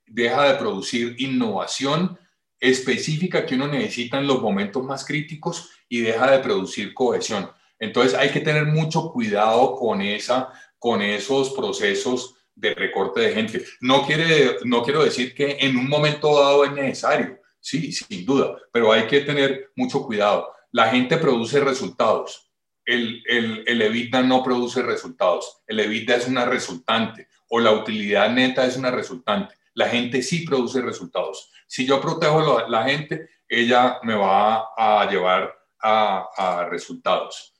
deja 0.06 0.48
de 0.48 0.54
producir 0.58 1.14
innovación 1.18 2.18
específica 2.58 3.44
que 3.44 3.54
uno 3.54 3.68
necesita 3.68 4.18
en 4.18 4.26
los 4.26 4.40
momentos 4.40 4.82
más 4.82 5.04
críticos 5.04 5.70
y 5.88 6.00
deja 6.00 6.30
de 6.30 6.38
producir 6.38 6.94
cohesión. 6.94 7.50
Entonces 7.78 8.14
hay 8.14 8.30
que 8.30 8.40
tener 8.40 8.66
mucho 8.66 9.12
cuidado 9.12 9.74
con, 9.76 10.00
esa, 10.00 10.50
con 10.78 11.02
esos 11.02 11.50
procesos 11.50 12.36
de 12.54 12.74
recorte 12.74 13.20
de 13.20 13.34
gente. 13.34 13.64
No, 13.80 14.06
quiere, 14.06 14.56
no 14.64 14.82
quiero 14.82 15.04
decir 15.04 15.34
que 15.34 15.58
en 15.60 15.76
un 15.76 15.88
momento 15.88 16.40
dado 16.40 16.64
es 16.64 16.72
necesario, 16.72 17.38
sí, 17.60 17.92
sin 17.92 18.24
duda, 18.24 18.56
pero 18.72 18.92
hay 18.92 19.06
que 19.06 19.20
tener 19.20 19.70
mucho 19.76 20.02
cuidado. 20.02 20.48
La 20.74 20.88
gente 20.88 21.18
produce 21.18 21.60
resultados. 21.60 22.50
El, 22.84 23.22
el, 23.26 23.62
el 23.64 23.80
EBITDA 23.80 24.24
no 24.24 24.42
produce 24.42 24.82
resultados. 24.82 25.62
El 25.68 25.78
EBITDA 25.78 26.16
es 26.16 26.26
una 26.26 26.46
resultante 26.46 27.28
o 27.48 27.60
la 27.60 27.70
utilidad 27.70 28.28
neta 28.30 28.66
es 28.66 28.76
una 28.76 28.90
resultante. 28.90 29.54
La 29.74 29.88
gente 29.88 30.20
sí 30.20 30.44
produce 30.44 30.82
resultados. 30.82 31.52
Si 31.68 31.86
yo 31.86 32.00
protejo 32.00 32.58
a 32.58 32.68
la 32.68 32.82
gente, 32.82 33.28
ella 33.48 33.98
me 34.02 34.16
va 34.16 34.70
a 34.76 35.08
llevar 35.08 35.54
a, 35.80 36.66
resultados. 36.68 37.54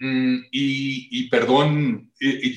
Mm, 0.00 0.38
y, 0.50 1.28
perdón, 1.28 2.12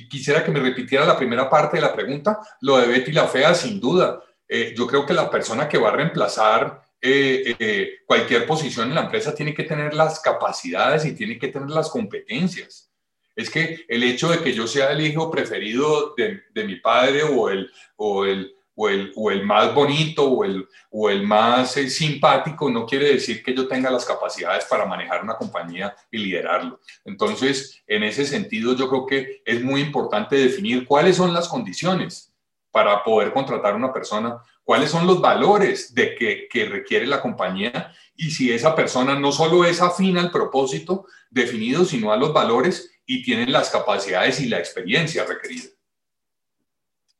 quisiera 0.09 0.43
que 0.43 0.49
me 0.49 0.59
repitiera 0.59 1.05
la 1.05 1.17
primera 1.17 1.47
parte 1.47 1.77
de 1.77 1.81
la 1.81 1.93
pregunta. 1.93 2.39
Lo 2.61 2.79
de 2.79 2.87
Betty 2.87 3.11
la 3.11 3.27
Fea, 3.27 3.53
sin 3.53 3.79
duda. 3.79 4.23
Eh, 4.47 4.73
yo 4.75 4.87
creo 4.87 5.05
que 5.05 5.13
la 5.13 5.29
persona 5.29 5.69
que 5.69 5.77
va 5.77 5.89
a 5.89 5.97
reemplazar 5.97 6.81
eh, 7.01 7.55
eh, 7.59 7.99
cualquier 8.05 8.45
posición 8.45 8.89
en 8.89 8.95
la 8.95 9.01
empresa 9.01 9.33
tiene 9.33 9.53
que 9.53 9.63
tener 9.63 9.93
las 9.93 10.19
capacidades 10.19 11.05
y 11.05 11.15
tiene 11.15 11.37
que 11.37 11.47
tener 11.47 11.69
las 11.69 11.89
competencias. 11.89 12.91
Es 13.35 13.49
que 13.49 13.85
el 13.87 14.03
hecho 14.03 14.29
de 14.29 14.39
que 14.39 14.53
yo 14.53 14.67
sea 14.67 14.91
el 14.91 14.99
hijo 14.99 15.31
preferido 15.31 16.13
de, 16.17 16.41
mi 16.65 16.75
padre 16.75 17.23
o 17.23 17.49
el, 17.49 17.71
o 17.95 18.25
el, 18.25 18.53
o 18.75 19.31
el, 19.31 19.45
más 19.45 19.73
bonito 19.73 20.25
o 20.29 20.43
el, 20.43 20.67
o 20.91 21.09
el 21.09 21.25
más 21.25 21.77
eh, 21.77 21.89
simpático 21.89 22.69
no 22.69 22.85
quiere 22.85 23.13
decir 23.13 23.41
que 23.41 23.55
yo 23.55 23.65
tenga 23.65 23.89
las 23.89 24.03
capacidades 24.03 24.65
para 24.65 24.85
manejar 24.85 25.23
una 25.23 25.37
compañía 25.37 25.95
y 26.11 26.17
liderarlo. 26.17 26.81
Entonces, 27.05 27.81
en 27.87 28.03
ese 28.03 28.25
sentido, 28.25 28.75
yo 28.75 28.89
creo 28.89 29.05
que 29.05 29.41
es 29.45 29.63
muy 29.63 29.81
importante 29.81 30.35
definir 30.35 30.85
cuáles 30.85 31.15
son 31.15 31.33
las 31.33 31.47
condiciones 31.47 32.33
para 32.71 33.03
poder 33.03 33.33
contratar 33.33 33.75
una 33.75 33.91
persona, 33.91 34.37
cuáles 34.69 34.91
son 34.91 35.07
los 35.07 35.19
valores 35.19 35.95
de 35.95 36.13
que, 36.13 36.65
requiere 36.65 37.07
la 37.07 37.23
compañía 37.23 37.91
y 38.15 38.29
si 38.29 38.51
esa 38.51 38.75
persona 38.75 39.19
no 39.19 39.31
solo 39.31 39.65
es 39.65 39.81
afín 39.81 40.19
al 40.19 40.29
propósito 40.29 41.07
definido, 41.31 41.85
sino 41.85 42.11
a 42.11 42.17
los 42.17 42.33
valores 42.33 42.91
y 43.03 43.23
tiene 43.23 43.47
las 43.47 43.71
capacidades 43.71 44.39
y 44.41 44.47
la 44.47 44.59
experiencia 44.59 45.25
requerida. 45.25 45.69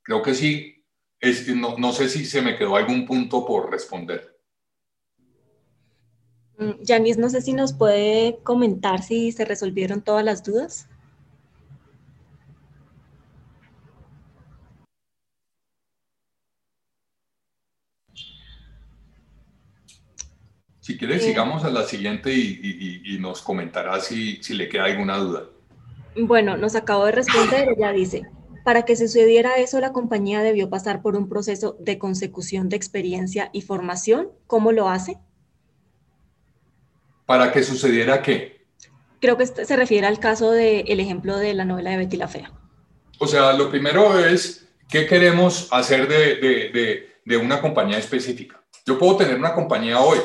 Creo 0.03 0.21
que 0.21 0.35
sí, 0.35 0.85
no, 1.55 1.75
no, 1.79 1.91
sé 1.91 2.07
si 2.07 2.23
se 2.23 2.43
me 2.43 2.55
quedó 2.55 2.75
algún 2.75 3.07
punto 3.07 3.43
por 3.47 3.71
responder. 3.71 4.39
Janice, 6.85 7.17
mm, 7.17 7.21
no 7.21 7.29
sé 7.31 7.41
si 7.41 7.53
nos 7.53 7.73
puede 7.73 8.37
comentar 8.43 9.01
si 9.01 9.31
se 9.31 9.43
resolvieron 9.43 10.03
todas 10.03 10.23
las 10.23 10.43
dudas. 10.43 10.87
Si 20.89 20.97
quiere, 20.97 21.19
sigamos 21.19 21.63
a 21.65 21.69
la 21.69 21.83
siguiente 21.83 22.33
y, 22.33 23.17
nos 23.19 23.43
comentará 23.43 23.99
si, 23.99 24.41
si 24.41 24.55
le 24.55 24.67
queda 24.67 24.85
alguna 24.85 25.17
duda. 25.19 25.43
Bueno, 26.17 26.57
nos 26.57 26.73
acabo 26.73 27.05
de 27.05 27.11
responder, 27.11 27.69
ella 27.77 27.91
dice, 27.91 28.23
para 28.65 28.85
que 28.85 28.95
sucediera 28.95 29.57
eso, 29.57 29.79
la 29.79 29.93
compañía 29.93 30.41
debió 30.41 30.71
pasar 30.71 31.03
por 31.03 31.15
un 31.15 31.29
proceso 31.29 31.77
de 31.79 31.99
consecución 31.99 32.69
de 32.69 32.77
experiencia 32.77 33.51
y 33.53 33.61
formación. 33.61 34.29
¿Cómo 34.47 34.71
lo 34.71 34.89
hace? 34.89 35.19
¿Para 37.27 37.51
que 37.51 37.61
sucediera 37.61 38.23
qué? 38.23 38.65
Creo 39.21 39.37
que 39.37 39.45
se 39.45 39.75
refiere 39.75 40.07
al 40.07 40.17
caso 40.17 40.49
del 40.49 40.99
ejemplo 40.99 41.37
de 41.37 41.53
la 41.53 41.65
novela 41.65 41.91
de 41.91 41.97
Betty 41.97 42.17
la 42.17 42.27
Fea. 42.27 42.51
O 43.19 43.27
sea, 43.27 43.53
lo 43.53 43.69
primero 43.69 44.17
es, 44.17 44.67
¿qué 44.89 45.05
queremos 45.05 45.67
hacer 45.69 46.07
de, 46.07 47.05
de 47.23 47.37
una 47.37 47.61
compañía 47.61 47.99
específica? 47.99 48.59
Yo 48.87 48.97
puedo 48.97 49.17
tener 49.17 49.35
una 49.35 49.53
compañía 49.53 49.99
hoy. 49.99 50.17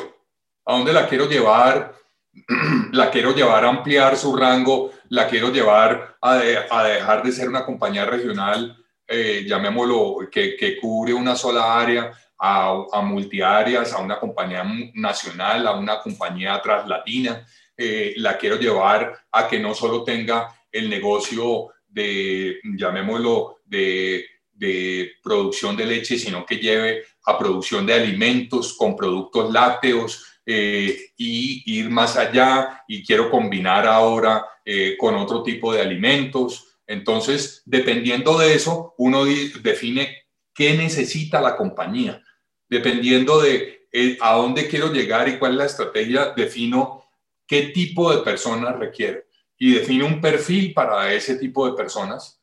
¿A 0.65 0.73
dónde 0.73 0.93
la 0.93 1.07
quiero 1.07 1.29
llevar? 1.29 1.93
la 2.91 3.11
quiero 3.11 3.33
llevar 3.35 3.63
a 3.65 3.69
ampliar 3.69 4.17
su 4.17 4.35
rango, 4.35 4.91
la 5.09 5.27
quiero 5.27 5.51
llevar 5.51 6.17
a, 6.21 6.37
dejar 6.37 7.23
de 7.23 7.31
ser 7.31 7.47
una 7.47 7.63
compañía 7.63 8.05
regional, 8.05 8.75
eh, 9.07 9.45
llamémoslo, 9.47 10.27
que, 10.31 10.55
que, 10.55 10.77
cubre 10.77 11.13
una 11.13 11.35
sola 11.35 11.79
área, 11.79 12.11
a, 12.37 12.83
a, 12.91 13.01
multiáreas, 13.01 13.93
a 13.93 13.99
una 13.99 14.19
compañía 14.19 14.65
nacional, 14.95 15.67
a 15.67 15.77
una 15.77 16.01
compañía 16.01 16.59
traslatina. 16.61 17.45
Eh, 17.77 18.13
la 18.17 18.37
quiero 18.37 18.57
llevar 18.57 19.25
a 19.31 19.47
que 19.47 19.59
no 19.59 19.73
solo 19.75 20.03
tenga 20.03 20.53
el 20.71 20.89
negocio 20.89 21.69
de, 21.87 22.59
llamémoslo, 22.75 23.59
de, 23.65 24.25
de 24.51 25.11
producción 25.21 25.77
de 25.77 25.85
leche, 25.85 26.17
sino 26.17 26.45
que 26.45 26.57
lleve 26.57 27.03
a 27.25 27.37
producción 27.37 27.85
de 27.85 27.93
alimentos 27.93 28.73
con 28.73 28.95
productos 28.95 29.51
lácteos, 29.51 30.34
eh, 30.45 31.11
y 31.17 31.79
ir 31.79 31.89
más 31.89 32.17
allá 32.17 32.83
y 32.87 33.03
quiero 33.03 33.31
combinar 33.31 33.87
ahora 33.87 34.45
eh, 34.63 34.95
con 34.97 35.15
otro 35.15 35.41
tipo 35.43 35.73
de 35.73 35.81
alimentos. 35.81 36.79
Entonces, 36.85 37.63
dependiendo 37.65 38.37
de 38.37 38.53
eso, 38.53 38.93
uno 38.97 39.25
define 39.25 40.25
qué 40.53 40.75
necesita 40.75 41.41
la 41.41 41.55
compañía. 41.55 42.21
Dependiendo 42.69 43.41
de 43.41 43.87
eh, 43.91 44.17
a 44.21 44.33
dónde 44.33 44.67
quiero 44.67 44.91
llegar 44.91 45.27
y 45.29 45.37
cuál 45.37 45.53
es 45.53 45.57
la 45.57 45.65
estrategia, 45.65 46.33
defino 46.35 47.05
qué 47.47 47.67
tipo 47.67 48.15
de 48.15 48.23
personas 48.23 48.77
requiero 48.77 49.21
y 49.57 49.73
defino 49.73 50.05
un 50.05 50.19
perfil 50.19 50.73
para 50.73 51.13
ese 51.13 51.37
tipo 51.37 51.65
de 51.69 51.75
personas 51.75 52.41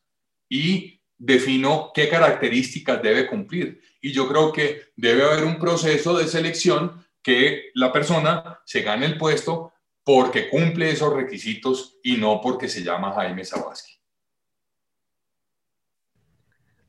y 0.48 1.00
defino 1.18 1.90
qué 1.94 2.08
características 2.08 3.02
debe 3.02 3.26
cumplir. 3.26 3.80
Y 4.00 4.12
yo 4.12 4.28
creo 4.28 4.52
que 4.52 4.82
debe 4.96 5.24
haber 5.24 5.44
un 5.44 5.58
proceso 5.58 6.16
de 6.16 6.26
selección 6.26 7.04
que 7.22 7.70
la 7.74 7.92
persona 7.92 8.60
se 8.64 8.82
gane 8.82 9.06
el 9.06 9.18
puesto 9.18 9.72
porque 10.04 10.48
cumple 10.48 10.90
esos 10.90 11.12
requisitos 11.12 11.98
y 12.02 12.16
no 12.16 12.40
porque 12.40 12.68
se 12.68 12.82
llama 12.82 13.12
Jaime 13.12 13.44
Sabaski. 13.44 13.92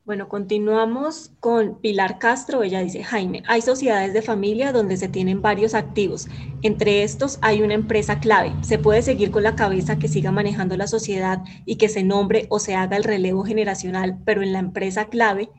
Bueno, 0.05 0.27
continuamos 0.27 1.31
con 1.39 1.79
Pilar 1.79 2.19
Castro. 2.19 2.61
Ella 2.61 2.81
dice, 2.81 3.05
Jaime, 3.05 3.41
hay 3.47 3.61
sociedades 3.61 4.13
de 4.13 4.21
familia 4.21 4.73
donde 4.73 4.97
se 4.97 5.07
tienen 5.07 5.41
varios 5.41 5.73
activos. 5.73 6.27
Entre 6.61 7.03
estos 7.03 7.39
hay 7.41 7.61
una 7.61 7.73
empresa 7.73 8.19
clave. 8.19 8.51
¿Se 8.63 8.77
puede 8.77 9.01
seguir 9.01 9.31
con 9.31 9.43
la 9.43 9.55
cabeza 9.55 9.99
que 9.99 10.09
siga 10.09 10.29
manejando 10.33 10.75
la 10.75 10.87
sociedad 10.87 11.41
y 11.65 11.77
que 11.77 11.87
se 11.87 12.03
nombre 12.03 12.47
o 12.49 12.59
se 12.59 12.75
haga 12.75 12.97
el 12.97 13.05
relevo 13.05 13.45
generacional, 13.45 14.19
pero 14.25 14.41
en 14.41 14.51
la 14.51 14.59
empresa 14.59 15.05
clave 15.05 15.49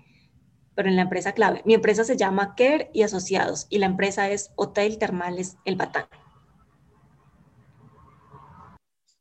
pero 0.74 0.88
en 0.88 0.96
la 0.96 1.02
empresa 1.02 1.32
clave. 1.32 1.62
Mi 1.64 1.74
empresa 1.74 2.04
se 2.04 2.16
llama 2.16 2.54
Care 2.54 2.90
y 2.92 3.02
Asociados 3.02 3.66
y 3.70 3.78
la 3.78 3.86
empresa 3.86 4.30
es 4.30 4.52
Hotel 4.56 4.98
Termales 4.98 5.56
El 5.64 5.76
Batán. 5.76 6.06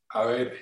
A 0.09 0.25
ver, 0.25 0.53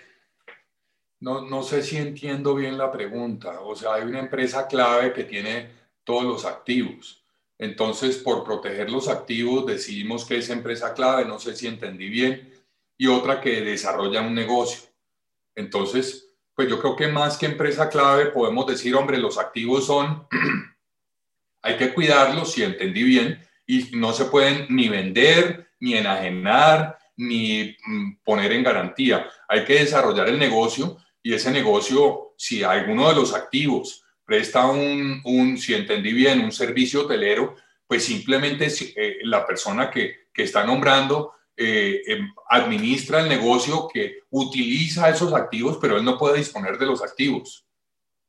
no, 1.19 1.41
no 1.41 1.63
sé 1.63 1.83
si 1.83 1.97
entiendo 1.97 2.55
bien 2.55 2.77
la 2.77 2.91
pregunta. 2.91 3.61
O 3.61 3.75
sea, 3.75 3.95
hay 3.95 4.03
una 4.03 4.19
empresa 4.19 4.67
clave 4.67 5.13
que 5.13 5.23
tiene 5.23 5.69
todos 6.03 6.23
los 6.23 6.45
activos. 6.45 7.25
Entonces, 7.59 8.17
por 8.17 8.43
proteger 8.43 8.89
los 8.89 9.07
activos, 9.07 9.67
decidimos 9.67 10.25
que 10.25 10.37
es 10.37 10.49
empresa 10.49 10.95
clave, 10.95 11.25
no 11.25 11.37
sé 11.37 11.55
si 11.55 11.67
entendí 11.67 12.09
bien, 12.09 12.51
y 12.97 13.05
otra 13.05 13.39
que 13.39 13.61
desarrolla 13.61 14.21
un 14.21 14.33
negocio. 14.33 14.89
Entonces, 15.55 16.31
pues 16.55 16.67
yo 16.67 16.79
creo 16.79 16.95
que 16.95 17.07
más 17.07 17.37
que 17.37 17.45
empresa 17.45 17.89
clave 17.89 18.27
podemos 18.27 18.65
decir, 18.65 18.95
hombre, 18.95 19.19
los 19.19 19.37
activos 19.37 19.85
son, 19.85 20.27
hay 21.61 21.77
que 21.77 21.93
cuidarlos, 21.93 22.53
si 22.53 22.63
entendí 22.63 23.03
bien, 23.03 23.39
y 23.65 23.89
no 23.93 24.13
se 24.13 24.25
pueden 24.25 24.67
ni 24.69 24.89
vender, 24.89 25.69
ni 25.79 25.95
enajenar, 25.95 26.97
ni 27.17 27.75
mm, 27.85 28.17
poner 28.23 28.51
en 28.51 28.63
garantía. 28.63 29.29
Hay 29.47 29.63
que 29.65 29.79
desarrollar 29.79 30.27
el 30.29 30.39
negocio 30.39 30.97
y 31.23 31.33
ese 31.33 31.51
negocio, 31.51 32.33
si 32.37 32.63
alguno 32.63 33.09
de 33.09 33.15
los 33.15 33.33
activos 33.33 34.03
presta 34.25 34.65
un, 34.65 35.21
un 35.25 35.57
si 35.57 35.73
entendí 35.73 36.13
bien, 36.13 36.41
un 36.41 36.51
servicio 36.51 37.01
hotelero, 37.01 37.55
pues 37.87 38.05
simplemente 38.05 38.67
eh, 38.95 39.17
la 39.23 39.45
persona 39.45 39.91
que, 39.91 40.27
que, 40.33 40.43
está 40.43 40.63
nombrando 40.63 41.33
eh, 41.57 42.01
em, 42.07 42.33
administra 42.49 43.19
el 43.19 43.29
negocio 43.29 43.89
que 43.93 44.21
utiliza 44.29 45.09
esos 45.09 45.33
activos, 45.33 45.77
pero 45.81 45.97
él 45.97 46.05
no 46.05 46.17
puede 46.17 46.37
disponer 46.37 46.77
de 46.77 46.85
los 46.85 47.03
activos. 47.03 47.65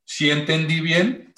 Si 0.03 0.29
entendí 0.29 0.81
bien, 0.81 1.32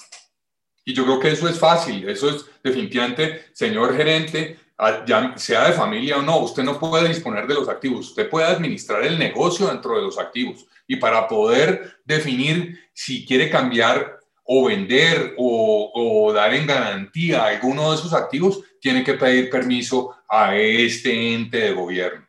y 0.86 0.94
yo 0.94 1.04
creo 1.04 1.18
que 1.18 1.32
eso 1.32 1.48
es 1.48 1.58
fácil, 1.58 2.08
eso 2.08 2.30
es 2.30 2.46
definitivamente, 2.62 3.46
señor 3.52 3.96
gerente, 3.96 4.56
ya 5.04 5.36
sea 5.36 5.66
de 5.66 5.72
familia 5.72 6.18
o 6.18 6.22
no, 6.22 6.38
usted 6.38 6.62
no 6.62 6.78
puede 6.78 7.08
disponer 7.08 7.48
de 7.48 7.54
los 7.54 7.68
activos, 7.68 8.10
usted 8.10 8.30
puede 8.30 8.46
administrar 8.46 9.02
el 9.02 9.18
negocio 9.18 9.66
dentro 9.66 9.96
de 9.96 10.02
los 10.02 10.16
activos. 10.16 10.64
Y 10.86 10.96
para 10.96 11.26
poder 11.26 11.98
definir 12.04 12.78
si 12.92 13.26
quiere 13.26 13.50
cambiar 13.50 14.20
o 14.44 14.66
vender 14.66 15.34
o, 15.36 16.32
dar 16.32 16.54
en 16.54 16.68
garantía 16.68 17.46
alguno 17.46 17.90
de 17.90 17.96
esos 17.96 18.12
activos, 18.12 18.62
tiene 18.80 19.02
que 19.02 19.14
pedir 19.14 19.50
permiso 19.50 20.14
a 20.28 20.54
este 20.56 21.34
ente 21.34 21.58
de 21.58 21.72
gobierno. 21.72 22.24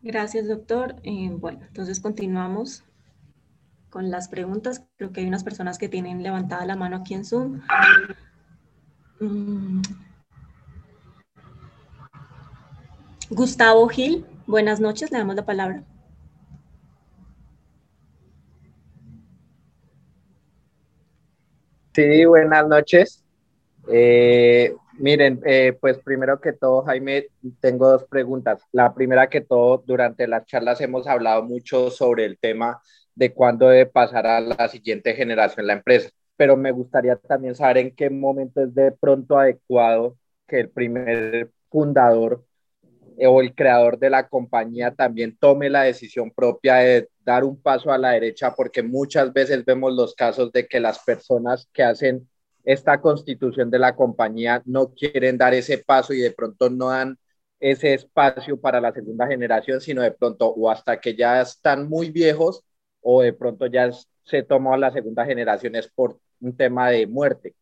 Gracias, 0.00 0.48
doctor. 0.48 0.96
Eh, 1.02 1.28
bueno, 1.30 1.60
entonces 1.68 2.00
continuamos 2.00 2.84
con 3.92 4.10
las 4.10 4.28
preguntas. 4.28 4.82
Creo 4.96 5.12
que 5.12 5.20
hay 5.20 5.26
unas 5.28 5.44
personas 5.44 5.78
que 5.78 5.88
tienen 5.88 6.22
levantada 6.22 6.64
la 6.64 6.76
mano 6.76 6.96
aquí 6.96 7.12
en 7.12 7.26
Zoom. 7.26 7.60
Mm. 9.20 9.82
Gustavo 13.28 13.86
Gil, 13.88 14.26
buenas 14.46 14.80
noches, 14.80 15.12
le 15.12 15.18
damos 15.18 15.36
la 15.36 15.44
palabra. 15.44 15.84
Sí, 21.94 22.24
buenas 22.24 22.66
noches. 22.66 23.22
Eh, 23.88 24.74
miren, 24.98 25.40
eh, 25.44 25.76
pues 25.78 25.98
primero 25.98 26.40
que 26.40 26.54
todo, 26.54 26.82
Jaime, 26.84 27.26
tengo 27.60 27.90
dos 27.90 28.04
preguntas. 28.04 28.62
La 28.72 28.94
primera 28.94 29.28
que 29.28 29.42
todo, 29.42 29.82
durante 29.86 30.26
las 30.26 30.46
charlas 30.46 30.80
hemos 30.80 31.06
hablado 31.06 31.42
mucho 31.42 31.90
sobre 31.90 32.24
el 32.24 32.38
tema 32.38 32.80
de 33.14 33.32
cuándo 33.32 33.68
debe 33.68 33.86
pasar 33.86 34.26
a 34.26 34.40
la 34.40 34.68
siguiente 34.68 35.14
generación 35.14 35.66
la 35.66 35.74
empresa. 35.74 36.10
Pero 36.36 36.56
me 36.56 36.72
gustaría 36.72 37.16
también 37.16 37.54
saber 37.54 37.78
en 37.78 37.94
qué 37.94 38.10
momento 38.10 38.62
es 38.62 38.74
de 38.74 38.92
pronto 38.92 39.38
adecuado 39.38 40.16
que 40.46 40.60
el 40.60 40.70
primer 40.70 41.50
fundador 41.70 42.44
eh, 43.18 43.26
o 43.26 43.40
el 43.40 43.54
creador 43.54 43.98
de 43.98 44.10
la 44.10 44.28
compañía 44.28 44.94
también 44.94 45.36
tome 45.38 45.70
la 45.70 45.82
decisión 45.82 46.30
propia 46.30 46.76
de 46.76 47.08
dar 47.24 47.44
un 47.44 47.60
paso 47.60 47.92
a 47.92 47.98
la 47.98 48.10
derecha, 48.10 48.54
porque 48.54 48.82
muchas 48.82 49.32
veces 49.32 49.64
vemos 49.64 49.92
los 49.92 50.14
casos 50.14 50.52
de 50.52 50.66
que 50.66 50.80
las 50.80 50.98
personas 51.00 51.68
que 51.72 51.82
hacen 51.82 52.28
esta 52.64 53.00
constitución 53.00 53.70
de 53.70 53.78
la 53.78 53.94
compañía 53.96 54.62
no 54.66 54.92
quieren 54.94 55.36
dar 55.38 55.54
ese 55.54 55.78
paso 55.78 56.12
y 56.14 56.20
de 56.20 56.30
pronto 56.32 56.70
no 56.70 56.88
dan 56.90 57.18
ese 57.60 57.94
espacio 57.94 58.60
para 58.60 58.80
la 58.80 58.92
segunda 58.92 59.26
generación, 59.26 59.80
sino 59.80 60.02
de 60.02 60.12
pronto 60.12 60.48
o 60.48 60.70
hasta 60.70 61.00
que 61.00 61.14
ya 61.14 61.40
están 61.40 61.88
muy 61.88 62.10
viejos 62.10 62.64
o 63.02 63.22
de 63.22 63.32
pronto 63.32 63.66
ya 63.66 63.90
se 64.24 64.42
tomó 64.42 64.74
a 64.74 64.78
la 64.78 64.92
segunda 64.92 65.24
generación 65.26 65.76
es 65.76 65.88
por 65.88 66.18
un 66.40 66.56
tema 66.56 66.90
de 66.90 67.06
muerte. 67.06 67.54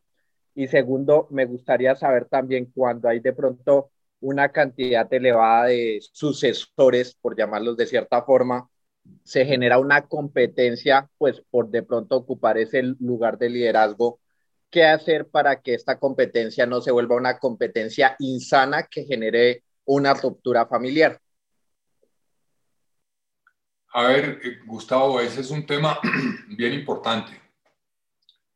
Y 0.54 0.68
segundo, 0.68 1.28
me 1.30 1.46
gustaría 1.46 1.94
saber 1.96 2.26
también 2.26 2.66
cuando 2.74 3.08
hay 3.08 3.20
de 3.20 3.32
pronto 3.32 3.90
una 4.20 4.50
cantidad 4.50 5.12
elevada 5.12 5.66
de 5.66 6.00
sucesores, 6.12 7.16
por 7.20 7.36
llamarlos 7.36 7.76
de 7.76 7.86
cierta 7.86 8.22
forma, 8.22 8.68
se 9.24 9.46
genera 9.46 9.78
una 9.78 10.06
competencia, 10.06 11.08
pues 11.18 11.42
por 11.50 11.70
de 11.70 11.82
pronto 11.82 12.16
ocupar 12.16 12.58
ese 12.58 12.82
lugar 12.82 13.38
de 13.38 13.48
liderazgo. 13.50 14.20
¿Qué 14.70 14.84
hacer 14.84 15.28
para 15.28 15.62
que 15.62 15.74
esta 15.74 15.98
competencia 15.98 16.66
no 16.66 16.80
se 16.80 16.92
vuelva 16.92 17.16
una 17.16 17.38
competencia 17.38 18.16
insana 18.18 18.86
que 18.90 19.04
genere 19.04 19.64
una 19.84 20.14
ruptura 20.14 20.66
familiar? 20.66 21.18
A 23.92 24.04
ver, 24.04 24.40
eh, 24.44 24.58
Gustavo, 24.64 25.20
ese 25.20 25.40
es 25.40 25.50
un 25.50 25.66
tema 25.66 25.98
bien 26.48 26.72
importante. 26.74 27.40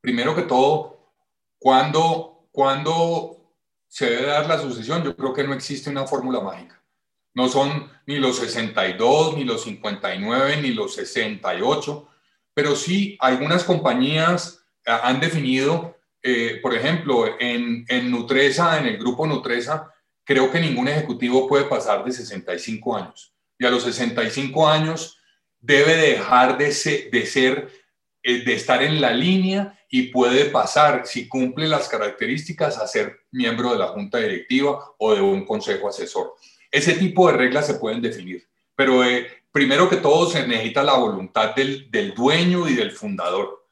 Primero 0.00 0.34
que 0.34 0.42
todo, 0.42 1.10
cuando, 1.58 2.46
cuando 2.52 3.52
se 3.88 4.10
debe 4.10 4.26
dar 4.26 4.46
la 4.46 4.60
sucesión, 4.60 5.02
yo 5.02 5.16
creo 5.16 5.32
que 5.32 5.44
no 5.44 5.54
existe 5.54 5.90
una 5.90 6.06
fórmula 6.06 6.40
mágica. 6.40 6.80
No 7.34 7.48
son 7.48 7.90
ni 8.06 8.18
los 8.18 8.36
62, 8.36 9.36
ni 9.36 9.44
los 9.44 9.62
59, 9.64 10.62
ni 10.62 10.72
los 10.72 10.94
68, 10.94 12.08
pero 12.52 12.76
sí 12.76 13.16
algunas 13.18 13.64
compañías 13.64 14.64
eh, 14.84 14.96
han 15.02 15.18
definido, 15.18 15.96
eh, 16.22 16.60
por 16.62 16.74
ejemplo, 16.74 17.26
en, 17.40 17.84
en 17.88 18.10
Nutresa, 18.10 18.78
en 18.78 18.86
el 18.86 18.98
grupo 18.98 19.26
Nutresa, 19.26 19.92
creo 20.22 20.52
que 20.52 20.60
ningún 20.60 20.86
ejecutivo 20.86 21.48
puede 21.48 21.64
pasar 21.64 22.04
de 22.04 22.12
65 22.12 22.96
años. 22.96 23.34
Y 23.58 23.66
a 23.66 23.70
los 23.70 23.82
65 23.82 24.68
años 24.68 25.18
debe 25.64 25.96
dejar 25.96 26.58
de 26.58 26.72
ser, 26.72 27.68
eh, 28.22 28.44
de 28.44 28.54
estar 28.54 28.82
en 28.82 29.00
la 29.00 29.12
línea 29.12 29.78
y 29.88 30.08
puede 30.08 30.46
pasar, 30.46 31.06
si 31.06 31.26
cumple 31.26 31.68
las 31.68 31.88
características, 31.88 32.78
a 32.78 32.86
ser 32.86 33.20
miembro 33.30 33.72
de 33.72 33.78
la 33.78 33.88
junta 33.88 34.18
directiva 34.18 34.78
o 34.98 35.14
de 35.14 35.20
un 35.22 35.46
consejo 35.46 35.88
asesor. 35.88 36.34
Ese 36.70 36.94
tipo 36.94 37.28
de 37.28 37.36
reglas 37.36 37.66
se 37.66 37.74
pueden 37.74 38.02
definir, 38.02 38.46
pero 38.76 39.04
eh, 39.04 39.26
primero 39.52 39.88
que 39.88 39.96
todo 39.96 40.28
se 40.28 40.46
necesita 40.46 40.82
la 40.82 40.94
voluntad 40.94 41.54
del, 41.54 41.90
del 41.90 42.12
dueño 42.12 42.68
y 42.68 42.74
del 42.74 42.92
fundador. 42.92 43.66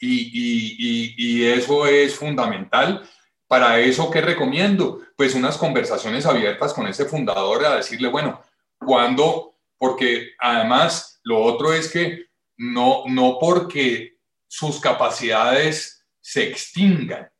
Y, 0.00 0.30
y, 0.32 1.14
y, 1.16 1.44
eso 1.44 1.86
es 1.86 2.14
fundamental. 2.14 3.08
Para 3.48 3.80
eso, 3.80 4.10
¿qué 4.10 4.20
recomiendo? 4.20 5.00
Pues 5.16 5.34
unas 5.34 5.56
conversaciones 5.56 6.26
abiertas 6.26 6.72
con 6.72 6.86
ese 6.86 7.04
fundador 7.04 7.64
a 7.64 7.76
decirle, 7.76 8.08
bueno, 8.08 8.42
cuando, 8.78 9.54
porque 9.76 10.32
además 10.38 11.17
lo 11.28 11.42
otro 11.42 11.74
es 11.74 11.92
que 11.92 12.24
no, 12.56 13.02
no 13.06 13.36
porque 13.38 14.16
sus 14.46 14.80
capacidades 14.80 16.06
se 16.22 16.48
extingan, 16.48 17.30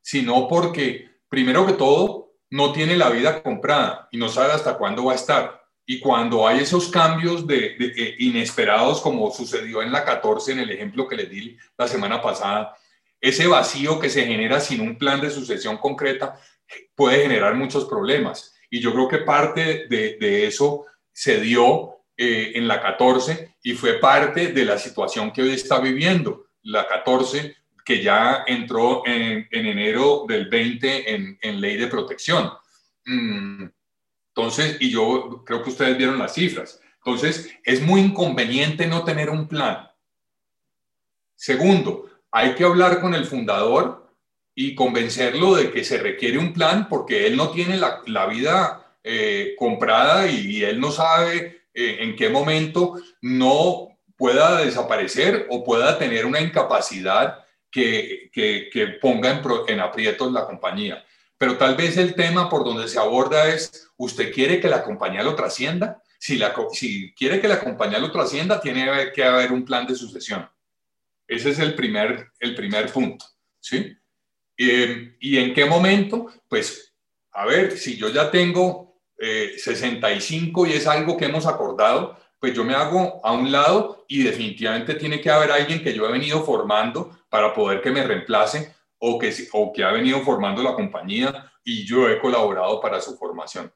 sino 0.00 0.46
porque, 0.46 1.10
primero 1.28 1.66
que 1.66 1.72
todo, 1.72 2.34
no 2.50 2.72
tiene 2.72 2.96
la 2.96 3.10
vida 3.10 3.42
comprada 3.42 4.06
y 4.12 4.16
no 4.16 4.28
sabe 4.28 4.52
hasta 4.52 4.78
cuándo 4.78 5.06
va 5.06 5.12
a 5.14 5.16
estar. 5.16 5.60
Y 5.84 5.98
cuando 5.98 6.46
hay 6.46 6.60
esos 6.60 6.88
cambios 6.88 7.44
de, 7.44 7.74
eh, 7.80 8.14
inesperados, 8.20 9.00
como 9.00 9.32
sucedió 9.32 9.82
en 9.82 9.90
la 9.90 10.04
14, 10.04 10.52
en 10.52 10.60
el 10.60 10.70
ejemplo 10.70 11.08
que 11.08 11.16
les 11.16 11.28
di 11.28 11.56
la 11.76 11.88
semana 11.88 12.22
pasada, 12.22 12.76
ese 13.20 13.48
vacío 13.48 13.98
que 13.98 14.08
se 14.08 14.24
genera 14.24 14.60
sin 14.60 14.82
un 14.82 14.96
plan 14.96 15.20
de 15.20 15.30
sucesión 15.30 15.78
concreta 15.78 16.38
puede 16.94 17.22
generar 17.22 17.56
muchos 17.56 17.86
problemas. 17.86 18.54
Y 18.70 18.78
yo 18.78 18.92
creo 18.92 19.08
que 19.08 19.18
parte 19.18 19.88
de 19.88 20.46
eso 20.46 20.86
se 21.12 21.40
dio 21.40 21.91
eh, 22.16 22.52
en 22.54 22.68
la 22.68 22.80
14 22.80 23.56
y 23.62 23.72
fue 23.72 23.98
parte 23.98 24.52
de 24.52 24.64
la 24.64 24.78
situación 24.78 25.32
que 25.32 25.42
hoy 25.42 25.50
está 25.52 25.80
viviendo. 25.80 26.46
La 26.62 26.86
14 26.86 27.56
que 27.84 28.02
ya 28.02 28.44
entró 28.46 29.02
en, 29.06 29.48
enero 29.50 30.24
del 30.28 30.48
20 30.48 31.14
en, 31.42 31.60
ley 31.60 31.76
de 31.76 31.88
protección. 31.88 32.50
Mm, 33.04 33.64
entonces, 34.28 34.76
y 34.80 34.90
yo 34.90 35.42
creo 35.44 35.62
que 35.62 35.70
ustedes 35.70 35.96
vieron 35.96 36.18
las 36.18 36.34
cifras. 36.34 36.80
Entonces, 37.04 37.50
es 37.64 37.82
muy 37.82 38.00
inconveniente 38.00 38.86
no 38.86 39.04
tener 39.04 39.28
un 39.28 39.48
plan. 39.48 39.90
Segundo, 41.34 42.08
hay 42.30 42.54
que 42.54 42.64
hablar 42.64 43.00
con 43.00 43.14
el 43.14 43.26
fundador 43.26 44.14
y 44.54 44.74
convencerlo 44.74 45.54
de 45.54 45.70
que 45.70 45.82
se 45.82 45.98
requiere 45.98 46.38
un 46.38 46.52
plan 46.52 46.88
porque 46.88 47.26
él 47.26 47.36
no 47.36 47.50
tiene 47.50 47.76
la, 47.78 48.26
vida 48.26 48.96
eh, 49.02 49.54
comprada 49.58 50.28
y, 50.28 50.62
él 50.62 50.78
no 50.78 50.92
sabe 50.92 51.61
eh, 51.74 51.98
en 52.00 52.16
qué 52.16 52.28
momento 52.28 52.94
no 53.20 53.88
pueda 54.16 54.62
desaparecer 54.62 55.46
o 55.50 55.64
pueda 55.64 55.98
tener 55.98 56.26
una 56.26 56.40
incapacidad 56.40 57.44
que, 57.70 58.30
que, 58.32 58.86
ponga 59.00 59.30
en, 59.30 59.42
en 59.68 59.80
aprietos 59.80 60.30
la 60.30 60.46
compañía. 60.46 61.04
Pero 61.38 61.56
tal 61.56 61.74
vez 61.74 61.96
el 61.96 62.14
tema 62.14 62.48
por 62.48 62.64
donde 62.64 62.86
se 62.86 62.98
aborda 62.98 63.48
es, 63.48 63.90
¿usted 63.96 64.32
quiere 64.32 64.60
que 64.60 64.68
la 64.68 64.84
compañía 64.84 65.22
lo 65.22 65.34
trascienda? 65.34 66.00
Si, 66.18 66.36
la, 66.36 66.54
si 66.72 67.12
quiere 67.14 67.40
que 67.40 67.48
la 67.48 67.58
compañía 67.58 67.98
lo 67.98 68.12
trascienda, 68.12 68.60
tiene 68.60 69.10
que 69.12 69.24
haber 69.24 69.50
un 69.50 69.64
plan 69.64 69.86
de 69.86 69.96
sucesión. 69.96 70.48
Ese 71.26 71.50
es 71.50 71.58
el 71.58 71.74
primer, 71.74 72.30
el 72.38 72.54
primer 72.54 72.92
punto. 72.92 73.24
¿sí? 73.58 73.96
Eh, 74.56 75.16
¿Y 75.18 75.38
en 75.38 75.54
qué 75.54 75.64
momento? 75.64 76.26
Pues, 76.46 76.94
a 77.32 77.46
ver, 77.46 77.76
si 77.76 77.96
yo 77.96 78.10
ya 78.10 78.30
tengo 78.30 78.91
65 79.22 80.66
y 80.66 80.72
es 80.72 80.86
algo 80.86 81.16
que 81.16 81.26
hemos 81.26 81.46
acordado, 81.46 82.18
pues 82.40 82.54
yo 82.54 82.64
me 82.64 82.74
hago 82.74 83.20
a 83.24 83.32
un 83.32 83.52
lado 83.52 84.04
y 84.08 84.24
definitivamente 84.24 84.94
tiene 84.94 85.20
que 85.20 85.30
haber 85.30 85.52
alguien 85.52 85.82
que 85.82 85.94
yo 85.94 86.08
he 86.08 86.12
venido 86.12 86.42
formando 86.42 87.18
para 87.28 87.54
poder 87.54 87.80
que 87.80 87.92
me 87.92 88.02
reemplace 88.02 88.74
o 88.98 89.18
que, 89.18 89.32
o 89.52 89.72
que 89.72 89.84
ha 89.84 89.92
venido 89.92 90.20
formando 90.22 90.62
la 90.62 90.74
compañía 90.74 91.52
y 91.62 91.86
yo 91.86 92.08
he 92.08 92.18
colaborado 92.18 92.80
para 92.80 93.00
su 93.00 93.16
formación. 93.16 93.72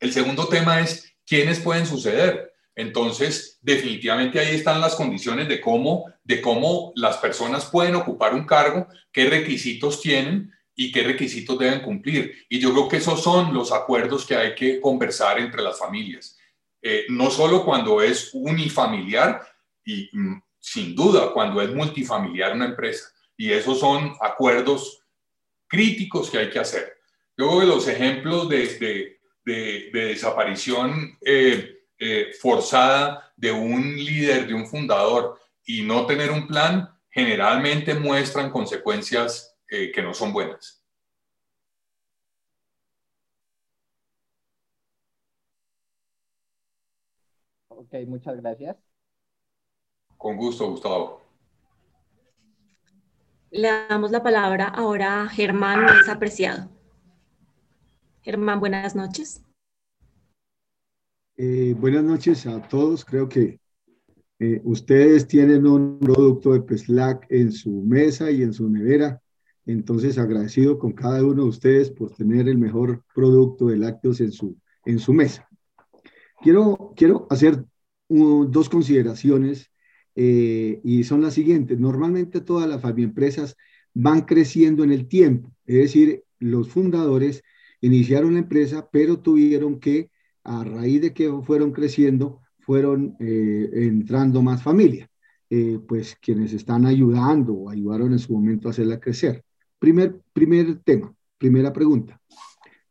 El 0.00 0.12
segundo 0.12 0.48
tema 0.48 0.80
es 0.80 1.14
quiénes 1.24 1.60
pueden 1.60 1.86
suceder. 1.86 2.52
Entonces, 2.74 3.58
definitivamente 3.62 4.40
ahí 4.40 4.56
están 4.56 4.80
las 4.80 4.96
condiciones 4.96 5.48
de 5.48 5.60
cómo, 5.60 6.06
de 6.24 6.40
cómo 6.40 6.92
las 6.96 7.18
personas 7.18 7.66
pueden 7.66 7.94
ocupar 7.94 8.34
un 8.34 8.44
cargo, 8.44 8.88
qué 9.12 9.26
requisitos 9.26 10.00
tienen 10.00 10.52
y 10.74 10.90
qué 10.90 11.02
requisitos 11.02 11.58
deben 11.58 11.80
cumplir. 11.80 12.46
Y 12.48 12.58
yo 12.58 12.72
creo 12.72 12.88
que 12.88 12.96
esos 12.96 13.22
son 13.22 13.52
los 13.52 13.72
acuerdos 13.72 14.26
que 14.26 14.36
hay 14.36 14.54
que 14.54 14.80
conversar 14.80 15.38
entre 15.38 15.62
las 15.62 15.78
familias. 15.78 16.38
Eh, 16.80 17.06
no 17.08 17.30
solo 17.30 17.64
cuando 17.64 18.02
es 18.02 18.30
unifamiliar 18.32 19.40
y 19.84 20.08
mm, 20.12 20.42
sin 20.58 20.94
duda 20.94 21.32
cuando 21.32 21.60
es 21.60 21.72
multifamiliar 21.74 22.54
una 22.54 22.66
empresa. 22.66 23.10
Y 23.36 23.52
esos 23.52 23.78
son 23.78 24.14
acuerdos 24.20 25.02
críticos 25.68 26.30
que 26.30 26.38
hay 26.38 26.50
que 26.50 26.58
hacer. 26.58 26.98
Luego 27.36 27.60
de 27.60 27.66
los 27.66 27.88
ejemplos 27.88 28.48
de, 28.48 29.18
de, 29.44 29.90
desaparición 29.92 31.18
eh, 31.24 31.86
eh, 31.98 32.32
forzada 32.40 33.32
de 33.36 33.50
un 33.50 33.96
líder, 33.96 34.46
de 34.46 34.54
un 34.54 34.66
fundador 34.66 35.40
y 35.64 35.82
no 35.82 36.06
tener 36.06 36.30
un 36.30 36.46
plan, 36.46 36.88
generalmente 37.10 37.94
muestran 37.94 38.50
consecuencias 38.50 39.51
que 39.72 40.02
no 40.02 40.12
son 40.12 40.32
buenas. 40.32 40.84
Ok, 47.68 47.94
muchas 48.06 48.36
gracias. 48.36 48.76
Con 50.18 50.36
gusto, 50.36 50.70
Gustavo. 50.70 51.22
Le 53.50 53.68
damos 53.88 54.10
la 54.10 54.22
palabra 54.22 54.66
ahora 54.68 55.22
a 55.22 55.28
Germán 55.28 55.86
es 55.86 56.08
Apreciado. 56.08 56.70
Germán, 58.22 58.60
buenas 58.60 58.94
noches. 58.94 59.42
Eh, 61.36 61.74
buenas 61.78 62.04
noches 62.04 62.46
a 62.46 62.60
todos. 62.68 63.04
Creo 63.04 63.28
que 63.28 63.58
eh, 64.38 64.60
ustedes 64.64 65.26
tienen 65.26 65.66
un 65.66 65.98
producto 65.98 66.52
de 66.52 66.60
PESLAC 66.60 67.26
en 67.30 67.52
su 67.52 67.70
mesa 67.82 68.30
y 68.30 68.42
en 68.42 68.52
su 68.52 68.68
nevera. 68.68 69.20
Entonces, 69.66 70.18
agradecido 70.18 70.78
con 70.78 70.92
cada 70.92 71.24
uno 71.24 71.44
de 71.44 71.48
ustedes 71.48 71.90
por 71.90 72.14
tener 72.14 72.48
el 72.48 72.58
mejor 72.58 73.04
producto 73.14 73.66
de 73.66 73.76
lácteos 73.76 74.20
en 74.20 74.32
su, 74.32 74.56
en 74.84 74.98
su 74.98 75.12
mesa. 75.12 75.48
Quiero, 76.40 76.92
quiero 76.96 77.26
hacer 77.30 77.64
dos 78.08 78.68
consideraciones 78.68 79.70
eh, 80.14 80.80
y 80.84 81.04
son 81.04 81.22
las 81.22 81.34
siguientes. 81.34 81.78
Normalmente 81.78 82.40
todas 82.40 82.68
las 82.68 82.82
empresas 82.98 83.56
van 83.94 84.22
creciendo 84.22 84.84
en 84.84 84.92
el 84.92 85.06
tiempo, 85.06 85.52
es 85.66 85.76
decir, 85.76 86.24
los 86.38 86.68
fundadores 86.68 87.42
iniciaron 87.80 88.34
la 88.34 88.40
empresa, 88.40 88.88
pero 88.90 89.20
tuvieron 89.20 89.78
que, 89.80 90.10
a 90.44 90.64
raíz 90.64 91.00
de 91.02 91.12
que 91.12 91.30
fueron 91.44 91.72
creciendo, 91.72 92.40
fueron 92.58 93.16
eh, 93.20 93.70
entrando 93.74 94.42
más 94.42 94.62
familia, 94.62 95.10
eh, 95.50 95.78
pues 95.86 96.16
quienes 96.20 96.52
están 96.52 96.86
ayudando 96.86 97.52
o 97.54 97.70
ayudaron 97.70 98.12
en 98.12 98.18
su 98.18 98.32
momento 98.32 98.68
a 98.68 98.70
hacerla 98.70 99.00
crecer. 99.00 99.44
Primer, 99.82 100.20
primer 100.32 100.78
tema, 100.78 101.12
primera 101.38 101.72
pregunta. 101.72 102.20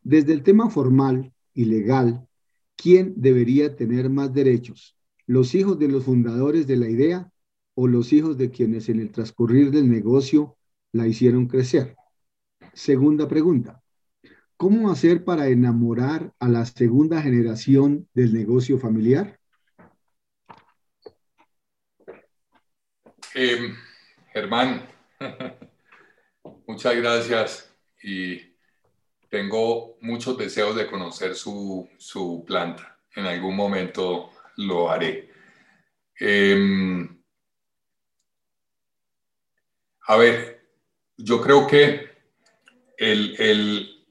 Desde 0.02 0.34
el 0.34 0.42
tema 0.42 0.68
formal 0.68 1.32
y 1.54 1.64
legal, 1.64 2.28
¿quién 2.76 3.14
debería 3.16 3.74
tener 3.74 4.10
más 4.10 4.32
derechos? 4.34 4.96
los 5.26 5.54
hijos 5.54 5.78
de 5.78 5.88
los 5.88 6.04
fundadores 6.04 6.66
de 6.66 6.76
la 6.76 6.90
idea 6.90 7.30
o 7.74 7.86
los 7.86 8.12
hijos 8.12 8.36
de 8.36 8.50
quienes 8.50 8.90
en 8.90 9.00
el 9.00 9.10
transcurrir 9.10 9.70
del 9.70 9.90
negocio 9.90 10.58
la 10.92 11.06
hicieron 11.06 11.46
crecer. 11.46 11.96
Segunda 12.74 13.28
pregunta. 13.28 13.80
¿Cómo 14.58 14.90
hacer 14.90 15.24
para 15.24 15.48
enamorar 15.48 16.32
a 16.38 16.48
la 16.48 16.66
segunda 16.66 17.22
generación 17.22 18.08
del 18.12 18.34
negocio 18.34 18.78
familiar? 18.78 19.40
Eh, 23.34 23.72
Germán, 24.34 24.82
muchas 26.72 26.96
gracias 26.96 27.70
y 28.02 28.40
tengo 29.28 29.98
muchos 30.00 30.38
deseos 30.38 30.74
de 30.74 30.86
conocer 30.86 31.34
su, 31.34 31.86
su 31.98 32.44
planta. 32.46 32.98
En 33.14 33.26
algún 33.26 33.54
momento 33.54 34.30
lo 34.56 34.90
haré. 34.90 35.30
Em, 36.18 37.22
a 40.06 40.16
ver, 40.16 40.66
yo 41.18 41.42
creo 41.42 41.66
que 41.66 42.10
el, 42.96 44.06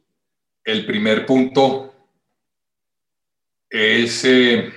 primer 0.86 1.26
punto 1.26 1.96
es 3.72 4.24
eh, 4.24 4.72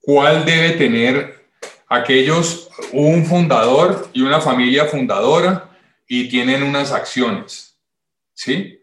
cuál 0.00 0.44
debe 0.44 0.70
tener 0.72 1.37
aquellos, 1.88 2.68
un 2.92 3.24
fundador 3.24 4.08
y 4.12 4.22
una 4.22 4.40
familia 4.40 4.84
fundadora 4.84 5.70
y 6.06 6.28
tienen 6.28 6.62
unas 6.62 6.92
acciones, 6.92 7.78
¿sí? 8.34 8.80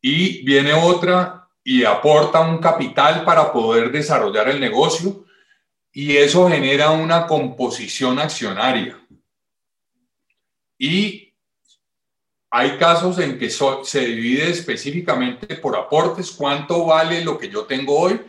Y 0.00 0.42
viene 0.44 0.72
otra 0.72 1.48
y 1.62 1.84
aporta 1.84 2.40
un 2.40 2.58
capital 2.58 3.24
para 3.24 3.52
poder 3.52 3.92
desarrollar 3.92 4.48
el 4.48 4.60
negocio 4.60 5.24
y 5.92 6.16
eso 6.16 6.48
genera 6.48 6.90
una 6.90 7.26
composición 7.26 8.18
accionaria. 8.18 8.98
Y 10.78 11.34
hay 12.50 12.78
casos 12.78 13.18
en 13.18 13.38
que 13.38 13.50
se 13.50 14.00
divide 14.00 14.48
específicamente 14.48 15.56
por 15.56 15.76
aportes, 15.76 16.30
cuánto 16.30 16.86
vale 16.86 17.22
lo 17.22 17.36
que 17.36 17.50
yo 17.50 17.64
tengo 17.64 17.98
hoy, 17.98 18.20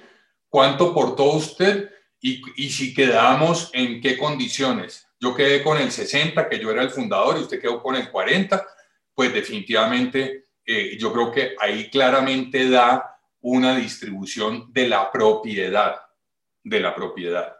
cuánto 0.50 0.90
aportó 0.90 1.24
usted 1.26 1.90
y, 2.22 2.70
si 2.70 2.94
quedamos 2.94 3.70
en 3.74 4.02
qué 4.02 4.18
condiciones. 4.18 5.08
Yo 5.20 5.36
quedé 5.36 5.64
con 5.64 5.78
el 5.78 5.92
60, 5.92 6.50
que 6.50 6.60
yo 6.60 6.72
era 6.72 6.82
el 6.82 6.90
fundador, 6.90 7.38
y 7.38 7.42
usted 7.42 7.62
quedó 7.62 7.82
con 7.82 7.96
el 7.96 8.10
40, 8.10 8.66
pues 9.14 9.34
definitivamente 9.34 10.46
eh, 10.66 10.98
yo 11.00 11.12
creo 11.12 11.32
que 11.32 11.56
ahí 11.60 11.90
claramente 11.90 12.70
da 12.70 13.20
una 13.42 13.76
distribución 13.76 14.72
de 14.72 14.88
la 14.88 15.12
propiedad, 15.12 15.96
de 16.64 16.80
la 16.80 16.94
propiedad. 16.94 17.56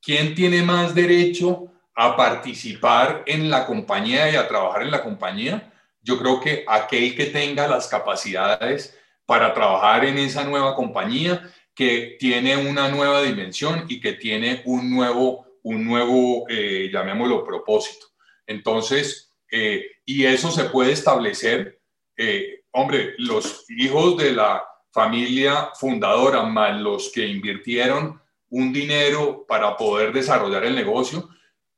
¿Quién 0.00 0.34
tiene 0.34 0.62
más 0.62 0.94
derecho 0.94 1.66
a 1.94 2.16
participar 2.16 3.22
en 3.26 3.50
la 3.50 3.66
compañía 3.66 4.30
y 4.30 4.36
a 4.36 4.48
trabajar 4.48 4.82
en 4.82 4.90
la 4.90 5.02
compañía? 5.02 5.72
Yo 6.02 6.18
creo 6.18 6.40
que 6.40 6.64
aquel 6.68 7.16
que 7.16 7.26
tenga 7.26 7.66
las 7.66 7.88
capacidades 7.88 8.98
para 9.24 9.54
trabajar 9.54 10.04
en 10.04 10.18
esa 10.18 10.44
nueva 10.44 10.74
compañía, 10.74 11.50
que 11.74 12.16
tiene 12.18 12.56
una 12.56 12.88
nueva 12.88 13.22
dimensión 13.22 13.86
y 13.88 14.00
que 14.00 14.12
tiene 14.12 14.62
un 14.64 14.90
nuevo, 14.90 15.58
un 15.62 15.84
nuevo 15.84 16.46
eh, 16.48 16.88
llamémoslo, 16.92 17.44
propósito. 17.44 18.06
Entonces, 18.46 19.30
eh, 19.50 19.86
y 20.04 20.24
eso 20.24 20.50
se 20.50 20.64
puede 20.64 20.92
establecer 20.92 21.80
eh, 22.16 22.64
hombre, 22.74 23.14
los 23.18 23.64
hijos 23.70 24.16
de 24.16 24.32
la 24.32 24.64
familia 24.92 25.70
fundadora 25.74 26.42
más 26.42 26.80
los 26.80 27.10
que 27.12 27.26
invirtieron 27.26 28.20
un 28.50 28.72
dinero 28.72 29.44
para 29.48 29.76
poder 29.76 30.12
desarrollar 30.12 30.64
el 30.64 30.74
negocio, 30.74 31.28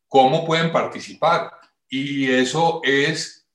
¿cómo 0.09 0.45
pueden 0.45 0.73
participar? 0.73 1.51
Y 1.89 2.31
eso 2.31 2.81
es, 2.83 3.49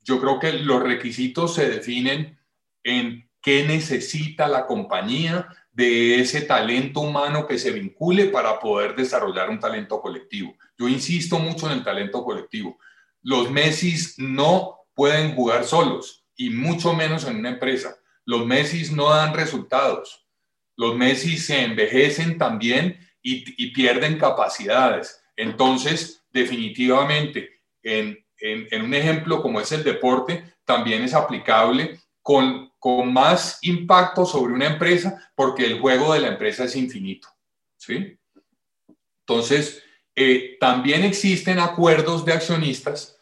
yo 0.00 0.20
creo 0.20 0.38
que 0.38 0.52
los 0.52 0.82
requisitos 0.82 1.54
se 1.54 1.68
definen 1.68 2.38
en 2.84 3.28
qué 3.40 3.64
necesita 3.64 4.46
la 4.46 4.66
compañía 4.66 5.48
de 5.72 6.20
ese 6.20 6.42
talento 6.42 7.00
humano 7.00 7.46
que 7.46 7.58
se 7.58 7.70
vincule 7.70 8.26
para 8.26 8.58
poder 8.60 8.94
desarrollar 8.94 9.48
un 9.48 9.58
talento 9.58 10.00
colectivo. 10.00 10.54
Yo 10.78 10.88
insisto 10.88 11.38
mucho 11.38 11.66
en 11.66 11.78
el 11.78 11.84
talento 11.84 12.22
colectivo. 12.22 12.78
Los 13.22 13.50
Messi 13.50 13.94
no 14.18 14.80
pueden 14.94 15.34
jugar 15.34 15.64
solos 15.64 16.24
y 16.36 16.50
mucho 16.50 16.92
menos 16.92 17.24
en 17.24 17.36
una 17.36 17.50
empresa. 17.50 17.96
Los 18.24 18.46
Messi 18.46 18.94
no 18.94 19.10
dan 19.10 19.34
resultados. 19.34 20.26
Los 20.76 20.96
Messi 20.96 21.38
se 21.38 21.62
envejecen 21.62 22.38
también 22.38 22.98
y, 23.22 23.70
pierden 23.72 24.18
capacidades. 24.18 25.22
Entonces, 25.36 26.24
definitivamente, 26.32 27.60
en, 27.82 28.18
un 28.84 28.94
ejemplo 28.94 29.40
como 29.40 29.60
es 29.60 29.70
el 29.72 29.84
deporte, 29.84 30.44
también 30.64 31.04
es 31.04 31.14
aplicable 31.14 32.00
con, 32.20 32.71
con 32.82 33.12
más 33.12 33.60
impacto 33.62 34.26
sobre 34.26 34.54
una 34.54 34.66
empresa 34.66 35.30
porque 35.36 35.64
el 35.64 35.78
juego 35.78 36.14
de 36.14 36.18
la 36.18 36.26
empresa 36.26 36.64
es 36.64 36.74
infinito. 36.74 37.28
¿sí? 37.76 38.18
Entonces, 39.20 39.84
eh, 40.16 40.56
también 40.58 41.04
existen 41.04 41.60
acuerdos 41.60 42.24
de 42.24 42.32
accionistas 42.32 43.20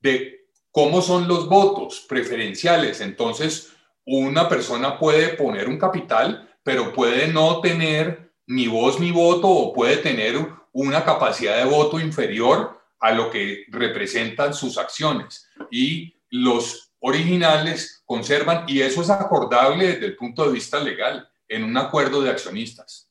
de 0.00 0.48
cómo 0.72 1.02
son 1.02 1.28
los 1.28 1.48
votos 1.48 2.04
preferenciales. 2.08 3.00
Entonces, 3.00 3.72
una 4.04 4.48
persona 4.48 4.98
puede 4.98 5.34
poner 5.34 5.68
un 5.68 5.78
capital, 5.78 6.52
pero 6.64 6.92
puede 6.92 7.28
no 7.28 7.60
tener 7.60 8.32
ni 8.48 8.66
voz 8.66 8.98
ni 8.98 9.12
voto 9.12 9.46
o 9.46 9.72
puede 9.72 9.98
tener 9.98 10.34
una 10.72 11.04
capacidad 11.04 11.58
de 11.58 11.64
voto 11.64 12.00
inferior 12.00 12.76
a 12.98 13.12
lo 13.12 13.30
que 13.30 13.66
representan 13.68 14.52
sus 14.52 14.78
acciones. 14.78 15.48
Y 15.70 16.12
los 16.28 16.89
originales 17.00 18.02
conservan, 18.06 18.64
y 18.68 18.80
eso 18.80 19.02
es 19.02 19.10
acordable 19.10 19.88
desde 19.88 20.06
el 20.06 20.16
punto 20.16 20.46
de 20.46 20.52
vista 20.52 20.78
legal, 20.78 21.28
en 21.48 21.64
un 21.64 21.76
acuerdo 21.76 22.22
de 22.22 22.30
accionistas. 22.30 23.10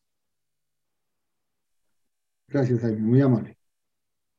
Gracias, 2.48 2.80
Jaime, 2.80 3.00
muy 3.00 3.22
amable. 3.22 3.58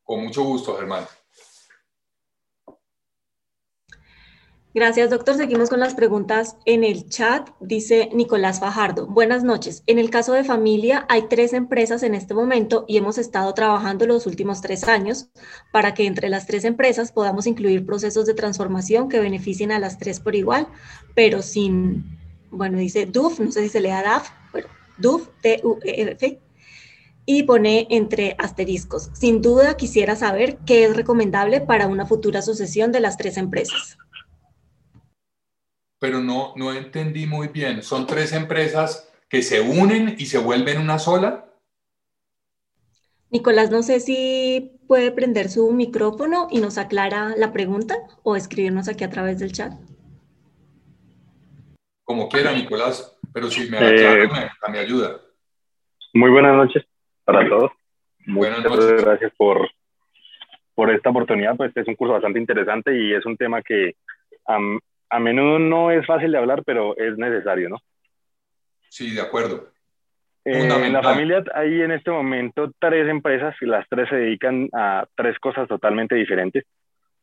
Con 0.02 0.24
mucho 0.24 0.42
gusto, 0.42 0.76
Germán. 0.76 1.04
Gracias, 4.72 5.10
doctor. 5.10 5.36
Seguimos 5.36 5.68
con 5.68 5.80
las 5.80 5.96
preguntas 5.96 6.56
en 6.64 6.84
el 6.84 7.08
chat. 7.08 7.50
Dice 7.58 8.08
Nicolás 8.14 8.60
Fajardo. 8.60 9.08
Buenas 9.08 9.42
noches. 9.42 9.82
En 9.88 9.98
el 9.98 10.10
caso 10.10 10.32
de 10.32 10.44
familia, 10.44 11.06
hay 11.08 11.22
tres 11.22 11.54
empresas 11.54 12.04
en 12.04 12.14
este 12.14 12.34
momento 12.34 12.84
y 12.86 12.96
hemos 12.96 13.18
estado 13.18 13.52
trabajando 13.52 14.06
los 14.06 14.28
últimos 14.28 14.60
tres 14.60 14.84
años 14.84 15.28
para 15.72 15.92
que 15.92 16.06
entre 16.06 16.28
las 16.28 16.46
tres 16.46 16.64
empresas 16.64 17.10
podamos 17.10 17.48
incluir 17.48 17.84
procesos 17.84 18.26
de 18.26 18.34
transformación 18.34 19.08
que 19.08 19.18
beneficien 19.18 19.72
a 19.72 19.80
las 19.80 19.98
tres 19.98 20.20
por 20.20 20.36
igual, 20.36 20.68
pero 21.16 21.42
sin, 21.42 22.04
bueno, 22.52 22.78
dice 22.78 23.06
DUF, 23.06 23.40
no 23.40 23.50
sé 23.50 23.62
si 23.62 23.70
se 23.70 23.80
lea 23.80 24.04
DAF, 24.04 24.28
pero 24.52 24.68
DUF, 24.98 25.30
T-U-E-F, 25.42 26.40
y 27.26 27.42
pone 27.42 27.88
entre 27.90 28.36
asteriscos. 28.38 29.10
Sin 29.14 29.42
duda 29.42 29.76
quisiera 29.76 30.14
saber 30.14 30.58
qué 30.58 30.84
es 30.84 30.94
recomendable 30.94 31.60
para 31.60 31.88
una 31.88 32.06
futura 32.06 32.40
sucesión 32.40 32.92
de 32.92 33.00
las 33.00 33.16
tres 33.16 33.36
empresas 33.36 33.98
pero 36.00 36.20
no, 36.20 36.54
no 36.56 36.72
entendí 36.72 37.26
muy 37.26 37.48
bien. 37.48 37.82
¿Son 37.82 38.06
tres 38.06 38.32
empresas 38.32 39.12
que 39.28 39.42
se 39.42 39.60
unen 39.60 40.16
y 40.18 40.26
se 40.26 40.38
vuelven 40.38 40.80
una 40.80 40.98
sola? 40.98 41.44
Nicolás, 43.30 43.70
no 43.70 43.82
sé 43.82 44.00
si 44.00 44.80
puede 44.88 45.12
prender 45.12 45.48
su 45.48 45.70
micrófono 45.70 46.48
y 46.50 46.60
nos 46.60 46.78
aclara 46.78 47.34
la 47.36 47.52
pregunta 47.52 47.94
o 48.24 48.34
escribirnos 48.34 48.88
aquí 48.88 49.04
a 49.04 49.10
través 49.10 49.38
del 49.38 49.52
chat. 49.52 49.72
Como 52.02 52.28
quiera, 52.28 52.52
Nicolás, 52.52 53.16
pero 53.32 53.48
si 53.48 53.70
me 53.70 53.76
aclara, 53.76 54.24
eh, 54.24 54.50
me, 54.72 54.78
ayuda. 54.80 55.20
Muy 56.12 56.30
buenas 56.30 56.56
noches 56.56 56.84
para 57.24 57.48
todos. 57.48 57.70
Buenas 58.26 58.64
Muchas 58.64 59.02
gracias 59.02 59.32
por, 59.36 59.70
por 60.74 60.90
esta 60.90 61.10
oportunidad. 61.10 61.56
Pues 61.56 61.76
es 61.76 61.86
un 61.86 61.94
curso 61.94 62.14
bastante 62.14 62.40
interesante 62.40 62.96
y 62.98 63.12
es 63.12 63.24
un 63.26 63.36
tema 63.36 63.62
que 63.62 63.94
a 65.10 65.18
menudo 65.18 65.58
no 65.58 65.90
es 65.90 66.06
fácil 66.06 66.32
de 66.32 66.38
hablar, 66.38 66.62
pero 66.64 66.96
es 66.96 67.18
necesario, 67.18 67.68
¿no? 67.68 67.78
Sí, 68.88 69.14
de 69.14 69.20
acuerdo. 69.20 69.68
Eh, 70.44 70.62
en 70.62 70.92
la 70.92 71.02
familia 71.02 71.44
hay 71.54 71.82
en 71.82 71.90
este 71.90 72.10
momento 72.10 72.72
tres 72.78 73.08
empresas 73.08 73.54
y 73.60 73.66
las 73.66 73.86
tres 73.88 74.08
se 74.08 74.16
dedican 74.16 74.68
a 74.72 75.06
tres 75.14 75.38
cosas 75.38 75.68
totalmente 75.68 76.14
diferentes. 76.14 76.64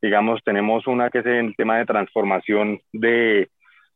Digamos, 0.02 0.42
tenemos 0.44 0.86
una 0.86 1.10
que 1.10 1.20
es 1.20 1.26
el 1.26 1.56
tema 1.56 1.80
de 1.80 1.86
transformación 1.86 2.80
de 2.94 3.50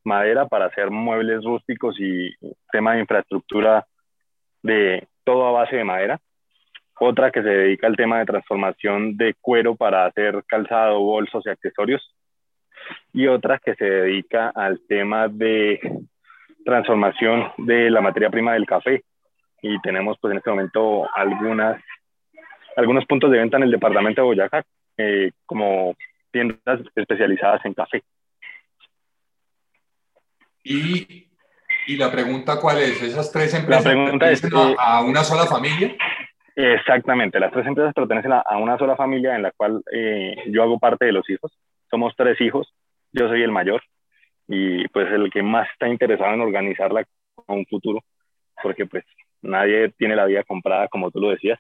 madera 0.04 0.48
para 0.48 0.66
hacer 0.66 0.90
muebles 0.90 1.44
rústicos 1.44 1.96
y 2.00 2.34
tema 2.72 2.94
de 2.94 3.02
infraestructura 3.02 3.86
de 4.64 5.08
todo 5.24 5.46
a 5.46 5.52
base 5.52 5.76
de 5.76 5.84
madera. 5.84 6.20
Otra 7.00 7.32
que 7.32 7.44
se 7.44 7.50
dedica 7.50 7.88
al 7.88 7.96
tema 7.96 8.20
de 8.20 8.26
transformación 8.26 9.18
de 9.18 9.36
cuero 9.40 9.76
para 9.76 10.06
hacer 10.06 10.44
calzado, 10.48 11.00
bolsos 11.00 11.44
y 11.46 11.50
accesorios 11.50 12.02
y 13.14 13.28
otra 13.28 13.60
que 13.60 13.76
se 13.76 13.86
dedica 13.86 14.52
al 14.56 14.80
tema 14.88 15.28
de 15.28 15.80
transformación 16.64 17.52
de 17.58 17.90
la 17.90 18.02
materia 18.02 18.30
prima 18.30 18.54
del 18.54 18.66
café. 18.66 19.04
Y 19.62 19.80
tenemos 19.82 20.18
pues 20.20 20.32
en 20.32 20.38
este 20.38 20.50
momento 20.50 21.08
algunas, 21.14 21.82
algunos 22.76 23.06
puntos 23.06 23.32
de 23.32 23.40
venta 23.40 23.58
en 23.58 23.64
el 23.64 23.72
departamento 23.72 24.22
de 24.22 24.26
Boyacá, 24.26 24.64
eh, 24.98 25.32
como 25.46 25.96
tiendas 26.32 26.80
especializadas 26.96 27.64
en 27.66 27.74
café. 27.74 28.04
Y, 30.64 31.28
y, 31.88 31.98
la 31.98 32.12
pregunta 32.12 32.60
cuál 32.60 32.78
es, 32.78 33.02
¿esas 33.02 33.32
tres 33.32 33.54
empresas 33.54 33.84
pertenecen 33.84 34.52
a, 34.78 35.02
una 35.02 35.24
sola 35.24 35.46
familia? 35.48 35.96
Exactamente, 36.56 37.40
las 37.40 37.52
tres 37.52 37.66
empresas 37.66 37.94
pertenecen 37.94 38.34
a, 38.34 38.58
una 38.58 38.78
sola 38.78 38.96
familia 38.96 39.36
en 39.36 39.42
la 39.42 39.52
cual 39.52 39.82
eh, 39.92 40.36
yo 40.48 40.62
hago 40.62 40.78
parte 40.78 41.06
de 41.06 41.14
los 41.14 41.28
hijos. 41.30 41.52
Somos 41.92 42.16
tres 42.16 42.42
hijos 42.42 42.74
yo 43.12 43.28
soy 43.28 43.44
el 43.44 43.52
mayor 43.52 43.82
y 44.48 44.88
pues 44.90 45.12
el 45.12 45.30
que 45.32 45.44
más 45.44 45.70
está 45.72 45.88
interesado 45.88 46.34
en 46.34 46.42
organizarla 46.42 47.06
a 47.48 47.54
un 47.54 47.66
futuro, 47.66 48.04
porque 48.62 48.86
pues 48.86 49.04
nadie 49.42 49.90
tiene 49.98 50.16
la 50.16 50.26
vida 50.26 50.44
comprada 50.44 50.88
como 50.88 51.12
tú 51.12 51.20
lo 51.20 51.30
decías. 51.30 51.60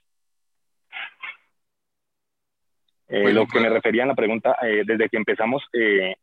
Eh, 3.07 3.33
lo 3.33 3.45
que 3.45 3.59
me 3.59 3.69
refería 3.69 4.03
en 4.03 4.07
la 4.09 4.15
pregunta, 4.15 4.57
eh, 4.61 4.83
desde 4.85 5.09
que 5.09 5.17
empezamos 5.17 5.63
eh, 5.73 6.15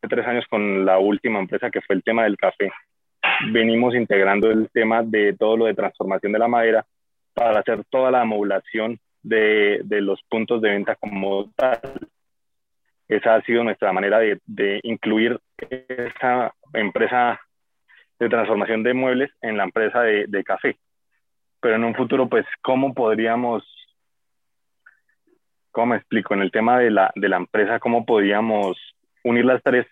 hace 0.00 0.08
tres 0.08 0.26
años 0.26 0.44
con 0.48 0.84
la 0.84 0.98
última 0.98 1.40
empresa 1.40 1.70
que 1.70 1.80
fue 1.80 1.96
el 1.96 2.04
tema 2.04 2.22
del 2.22 2.36
café, 2.36 2.70
venimos 3.50 3.94
integrando 3.94 4.50
el 4.50 4.70
tema 4.70 5.02
de 5.02 5.34
todo 5.36 5.56
lo 5.56 5.64
de 5.64 5.74
transformación 5.74 6.32
de 6.32 6.38
la 6.38 6.46
madera 6.46 6.86
para 7.34 7.60
hacer 7.60 7.84
toda 7.90 8.12
la 8.12 8.24
modulación 8.24 9.00
de, 9.22 9.80
de 9.84 10.00
los 10.00 10.22
puntos 10.28 10.62
de 10.62 10.70
venta 10.70 10.94
como 10.94 11.50
tal 11.56 11.80
esa 13.08 13.36
ha 13.36 13.42
sido 13.42 13.64
nuestra 13.64 13.92
manera 13.92 14.18
de, 14.18 14.80
incluir 14.82 15.40
esa 15.56 16.52
empresa 16.74 17.40
de 18.18 18.28
transformación 18.28 18.82
de 18.82 18.94
muebles 18.94 19.30
en 19.40 19.56
la 19.56 19.64
empresa 19.64 20.02
de, 20.02 20.26
de, 20.26 20.44
café. 20.44 20.78
Pero 21.60 21.76
en 21.76 21.84
un 21.84 21.94
futuro, 21.94 22.28
pues, 22.28 22.46
¿cómo 22.62 22.92
podríamos, 22.92 23.64
cómo 25.70 25.86
me 25.88 25.96
explico, 25.96 26.34
en 26.34 26.42
el 26.42 26.50
tema 26.50 26.78
de 26.78 26.90
la, 26.90 27.10
de 27.14 27.28
la 27.28 27.36
empresa, 27.38 27.80
cómo 27.80 28.04
podríamos 28.04 28.76
unir 29.24 29.44
las 29.44 29.62
tres 29.62 29.86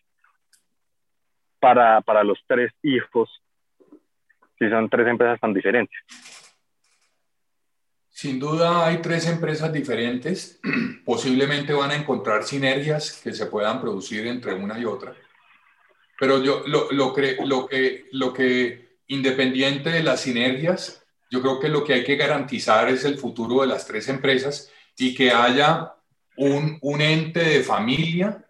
para, 1.59 2.01
para 2.03 2.23
los 2.23 2.39
tres 2.47 2.73
hijos 2.83 3.43
si 4.59 4.69
son 4.69 4.89
tres 4.89 5.07
empresas 5.07 5.41
tan 5.41 5.55
diferentes? 5.55 5.97
Sin 8.17 8.39
duda 8.39 8.87
hay 8.87 9.03
tres 9.03 9.27
empresas 9.27 9.71
diferentes. 9.71 10.59
Posiblemente 11.05 11.75
van 11.75 11.91
a 11.91 11.97
encontrar 11.97 12.45
sinergias 12.45 13.21
que 13.23 13.35
se 13.35 13.45
puedan 13.45 13.79
producir 13.79 14.27
entre 14.27 14.55
una 14.55 14.79
y 14.79 14.87
otra. 14.87 15.15
Pero 16.19 16.43
yo 16.43 16.63
lo, 16.67 16.91
lo, 16.93 17.13
lo, 17.13 17.13
que, 17.69 18.07
lo 18.13 18.33
que, 18.33 19.01
independiente 19.09 19.91
de 19.91 20.03
las 20.03 20.23
sinergias, 20.23 21.05
yo 21.31 21.43
creo 21.43 21.61
que 21.61 21.69
lo 21.69 21.85
que 21.85 21.93
hay 21.93 22.05
que 22.05 22.17
garantizar 22.17 22.89
es 22.89 23.05
el 23.05 23.19
futuro 23.19 23.61
de 23.61 23.67
las 23.67 23.87
tres 23.87 24.09
empresas 24.09 24.73
y 24.97 25.15
que 25.15 25.31
haya 25.31 25.93
un, 26.39 26.79
un 26.81 27.03
ente 27.03 27.41
de 27.41 27.63
familia, 27.63 28.43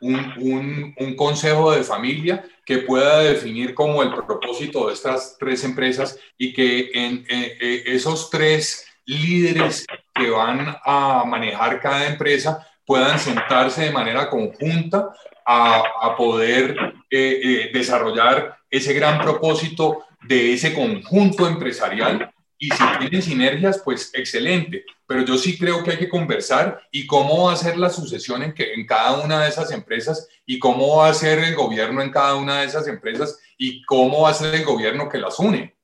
un, 0.00 0.32
un, 0.38 0.94
un, 0.96 1.16
consejo 1.16 1.72
de 1.72 1.82
familia 1.82 2.44
que 2.64 2.78
pueda 2.78 3.18
definir 3.18 3.74
como 3.74 4.00
el 4.00 4.14
propósito 4.14 4.86
de 4.86 4.94
estas 4.94 5.36
tres 5.40 5.64
empresas 5.64 6.20
y 6.36 6.52
que 6.52 6.92
en 6.94 7.26
esos 7.28 8.30
tres 8.30 8.87
líderes 9.08 9.86
que 10.14 10.30
van 10.30 10.76
a 10.84 11.24
manejar 11.24 11.80
cada 11.80 12.06
empresa 12.06 12.66
puedan 12.84 13.18
sentarse 13.18 13.82
de 13.82 13.90
manera 13.90 14.28
conjunta 14.28 15.10
a, 15.44 16.14
poder 16.16 16.76
eh, 17.10 17.40
eh, 17.42 17.70
desarrollar 17.72 18.58
ese 18.70 18.92
gran 18.92 19.18
propósito 19.20 20.04
de 20.22 20.52
ese 20.52 20.74
conjunto 20.74 21.46
empresarial. 21.46 22.30
Y 22.58 22.68
si 22.70 22.84
tienen 22.98 23.22
sinergias, 23.22 23.80
pues 23.82 24.10
excelente. 24.12 24.84
Pero 25.06 25.22
yo 25.22 25.38
sí 25.38 25.56
creo 25.56 25.82
que 25.82 25.92
hay 25.92 25.98
que 25.98 26.08
conversar 26.08 26.80
y 26.90 27.06
cómo 27.06 27.44
va 27.44 27.52
a 27.52 27.56
ser 27.56 27.78
la 27.78 27.88
sucesión 27.88 28.42
en, 28.42 28.52
que, 28.52 28.74
en 28.74 28.86
cada 28.86 29.20
una 29.20 29.42
de 29.42 29.48
esas 29.48 29.70
empresas 29.70 30.28
y 30.44 30.58
cómo 30.58 30.96
va 30.96 31.08
a 31.08 31.14
ser 31.14 31.38
el 31.38 31.54
gobierno 31.54 32.02
en 32.02 32.10
cada 32.10 32.34
una 32.34 32.60
de 32.60 32.66
esas 32.66 32.86
empresas 32.88 33.38
y 33.56 33.82
cómo 33.84 34.22
va 34.22 34.30
a 34.30 34.34
ser 34.34 34.54
el 34.54 34.64
gobierno 34.64 35.08
que 35.08 35.18
las 35.18 35.38
une 35.38 35.77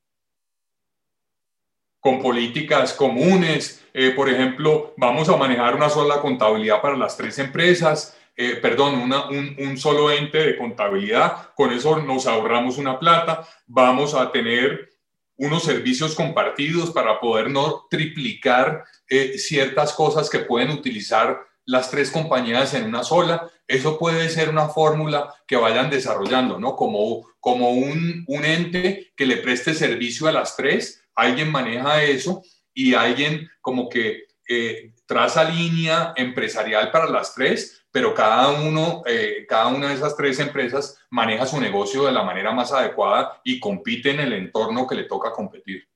con 2.05 2.21
políticas 2.21 2.93
comunes. 2.93 3.83
Eh, 3.95 4.11
por 4.11 4.29
ejemplo, 4.29 4.93
vamos 4.99 5.27
a 5.31 5.39
manejar 5.39 5.75
una 5.75 5.89
sola 5.89 6.21
contabilidad 6.21 6.83
para 6.83 6.99
las 6.99 7.17
tres 7.17 7.39
empresas, 7.39 8.15
eh, 8.37 8.57
perdón, 8.61 8.97
una, 8.97 9.31
un, 9.31 9.57
un, 9.59 9.79
solo 9.79 10.11
ente 10.11 10.37
de 10.37 10.59
contabilidad. 10.59 11.55
Con 11.55 11.73
eso 11.73 11.97
nos 12.03 12.27
ahorramos 12.27 12.77
una 12.77 12.99
plata. 12.99 13.49
Vamos 13.67 14.13
a 14.13 14.31
tener 14.31 14.91
unos 15.39 15.63
servicios 15.63 16.15
compartidos 16.15 16.91
para 16.91 17.19
poder 17.19 17.51
no 17.51 17.87
triplicar 17.89 18.85
eh, 19.09 19.39
ciertas 19.39 19.95
cosas 19.95 20.29
que 20.29 20.41
pueden 20.41 20.73
utilizar 20.73 21.41
las 21.65 21.91
tres 21.91 22.11
compañías 22.11 22.75
en 22.75 22.85
una 22.85 23.03
sola. 23.03 23.51
Eso 23.67 23.99
puede 23.99 24.29
ser 24.29 24.51
una 24.51 24.69
fórmula 24.69 25.33
que 25.47 25.57
vayan 25.57 25.89
desarrollando, 25.89 26.61
¿no? 26.61 26.77
Como, 26.77 27.25
como 27.41 27.71
un, 27.71 28.25
un 28.27 28.45
ente 28.45 29.13
que 29.17 29.25
le 29.25 29.39
preste 29.39 29.73
servicio 29.73 30.29
a 30.29 30.33
las 30.33 30.55
tres 30.55 31.04
alguien 31.15 31.51
maneja 31.51 32.03
eso 32.03 32.43
y 32.73 32.95
alguien 32.95 33.49
como 33.61 33.89
que 33.89 34.25
eh, 34.49 34.93
traza 35.07 35.45
línea 35.45 36.13
empresarial 36.17 36.91
para 36.91 37.09
las 37.09 37.35
tres, 37.35 37.87
pero 37.91 38.13
cada, 38.13 38.51
uno, 38.51 39.03
eh, 39.07 39.47
cada 39.49 39.69
una 39.69 39.89
de 39.89 39.95
esas 39.95 40.17
tres 40.17 40.39
empresas 40.41 41.03
maneja 41.11 41.47
su 41.47 41.61
negocio 41.61 42.05
de 42.05 42.13
la 42.13 42.23
manera 42.23 42.53
más 42.53 42.73
adecuada 42.73 43.41
y 43.45 43.61
compite 43.61 44.11
en 44.11 44.21
el 44.21 44.33
entorno 44.33 44.87
que 44.87 44.97
le 44.97 45.05
toca 45.05 45.33
competir. 45.33 45.87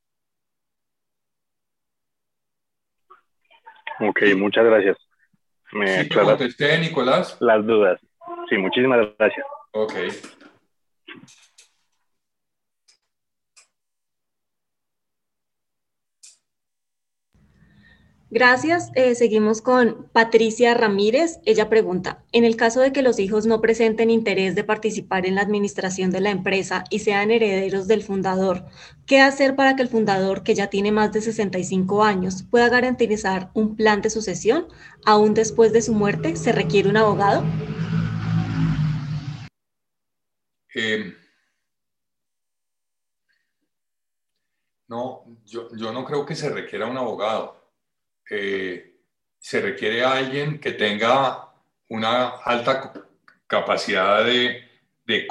Ok, 4.01 4.23
muchas 4.37 4.65
gracias. 4.65 4.97
Me 5.73 6.05
¿Sí 6.05 6.09
contesté, 6.09 6.79
Nicolás? 6.79 7.37
Las 7.41 7.67
dudas. 7.67 8.01
Sí, 8.49 8.57
muchísimas 8.57 9.01
gracias. 9.19 9.47
Ok. 9.73 9.95
Gracias. 18.31 18.91
Eh, 18.95 19.15
seguimos 19.15 19.63
con 19.63 20.07
Patricia 20.13 20.75
Ramírez. 20.75 21.41
Ella 21.47 21.71
pregunta, 21.71 22.23
en 22.33 22.45
el 22.45 22.57
caso 22.57 22.81
de 22.81 22.93
que 22.93 23.01
los 23.01 23.19
hijos 23.19 23.47
no 23.47 23.63
presenten 23.63 24.11
interés 24.11 24.55
de 24.55 24.65
participar 24.65 25.25
en 25.25 25.35
la 25.35 25.41
administración 25.41 26.11
de 26.11 26.21
la 26.21 26.31
empresa 26.31 26.85
y 26.91 26.99
sean 26.99 27.31
herederos 27.31 27.89
del 27.89 28.03
fundador, 28.03 28.67
¿qué 29.07 29.21
hacer 29.21 29.57
para 29.57 29.77
que 29.77 29.83
el 29.83 29.89
fundador, 29.89 30.43
que 30.43 30.55
ya 30.55 30.67
tiene 30.69 30.93
más 30.93 31.11
de 31.13 31.23
65 31.23 32.05
años, 32.05 32.43
pueda 32.43 32.69
garantizar 32.69 33.51
un 33.55 33.77
plan 33.77 34.03
de 34.03 34.11
sucesión? 34.11 34.69
¿Aún 35.07 35.33
después 35.33 35.73
de 35.73 35.81
su 35.81 35.95
muerte 35.95 36.37
se 36.37 36.53
requiere 36.53 36.91
un 36.91 36.99
abogado? 36.99 37.43
Em, 40.75 41.15
no, 44.87 45.25
yo 45.47 45.93
no 45.93 46.05
creo 46.05 46.27
que 46.27 46.35
se 46.37 46.51
requiera 46.51 46.87
un 46.87 46.99
abogado 46.99 47.58
eh, 48.31 48.95
se 49.39 49.61
requiere 49.61 50.05
alguien 50.05 50.59
que 50.59 50.73
tenga 50.73 51.49
una 51.89 52.29
alta 52.45 52.93
capacidad 53.47 54.25
de, 54.25 54.63
de, 55.07 55.27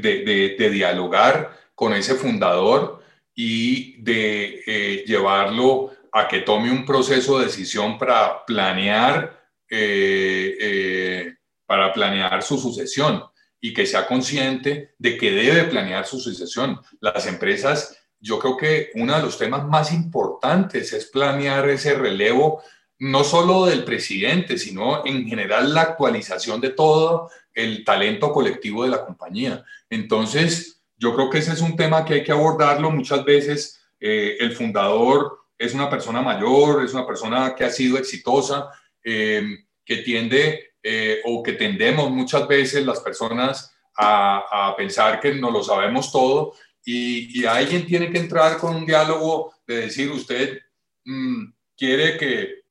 de, 0.00 0.56
de, 0.58 0.70
dialogar 0.70 1.58
con 1.74 1.94
ese 1.94 2.14
fundador 2.14 3.02
y 3.34 4.02
de 4.02 4.62
eh, 4.66 5.04
llevarlo 5.06 5.92
a 6.12 6.28
que 6.28 6.40
tome 6.40 6.70
un 6.70 6.84
proceso 6.84 7.38
de 7.38 7.46
decisión 7.46 7.98
para 7.98 8.44
planear, 8.44 9.40
eh, 9.70 11.34
para 11.64 11.92
planear 11.92 12.42
su 12.42 12.58
sucesión 12.58 13.24
y 13.58 13.72
que 13.72 13.86
sea 13.86 14.06
consciente 14.06 14.94
de 14.98 15.16
que 15.16 15.30
debe 15.30 15.64
planear 15.64 16.04
su 16.04 16.20
sucesión. 16.20 16.80
Las 17.00 17.26
empresas 17.26 18.01
yo 18.22 18.38
creo 18.38 18.56
que 18.56 18.90
uno 18.94 19.16
de 19.16 19.22
los 19.22 19.36
temas 19.36 19.66
más 19.66 19.92
importantes 19.92 20.92
es 20.92 21.06
planear 21.06 21.68
ese 21.68 21.94
relevo, 21.94 22.62
no 23.00 23.24
solo 23.24 23.66
del 23.66 23.82
presidente, 23.84 24.56
sino 24.58 25.04
en 25.04 25.26
general 25.26 25.74
la 25.74 25.82
actualización 25.82 26.60
de 26.60 26.70
todo 26.70 27.30
el 27.52 27.84
talento 27.84 28.32
colectivo 28.32 28.84
de 28.84 28.90
la 28.90 29.04
compañía. 29.04 29.64
Entonces, 29.90 30.80
yo 30.96 31.16
creo 31.16 31.28
que 31.28 31.38
ese 31.38 31.52
es 31.52 31.60
un 31.60 31.74
tema 31.74 32.04
que 32.04 32.14
hay 32.14 32.22
que 32.22 32.30
abordarlo. 32.30 32.92
Muchas 32.92 33.24
veces 33.24 33.82
eh, 33.98 34.36
el 34.38 34.52
fundador 34.52 35.40
es 35.58 35.74
una 35.74 35.90
persona 35.90 36.22
mayor, 36.22 36.84
es 36.84 36.94
una 36.94 37.04
persona 37.04 37.56
que 37.56 37.64
ha 37.64 37.70
sido 37.70 37.98
exitosa, 37.98 38.70
eh, 39.02 39.64
que 39.84 39.96
tiende 39.96 40.74
eh, 40.80 41.20
o 41.24 41.42
que 41.42 41.54
tendemos 41.54 42.08
muchas 42.08 42.46
veces 42.46 42.86
las 42.86 43.00
personas 43.00 43.74
a, 43.96 44.68
a 44.68 44.76
pensar 44.76 45.18
que 45.18 45.34
no 45.34 45.50
lo 45.50 45.62
sabemos 45.64 46.12
todo 46.12 46.54
y, 46.84 47.44
alguien 47.44 47.86
tiene 47.86 48.10
que 48.10 48.18
entrar 48.18 48.58
con 48.58 48.74
un 48.74 48.86
diálogo 48.86 49.54
de 49.66 49.82
decir, 49.82 50.10
usted 50.10 50.60
mm, 51.04 51.44
quiere 51.76 52.16
que 52.16 52.62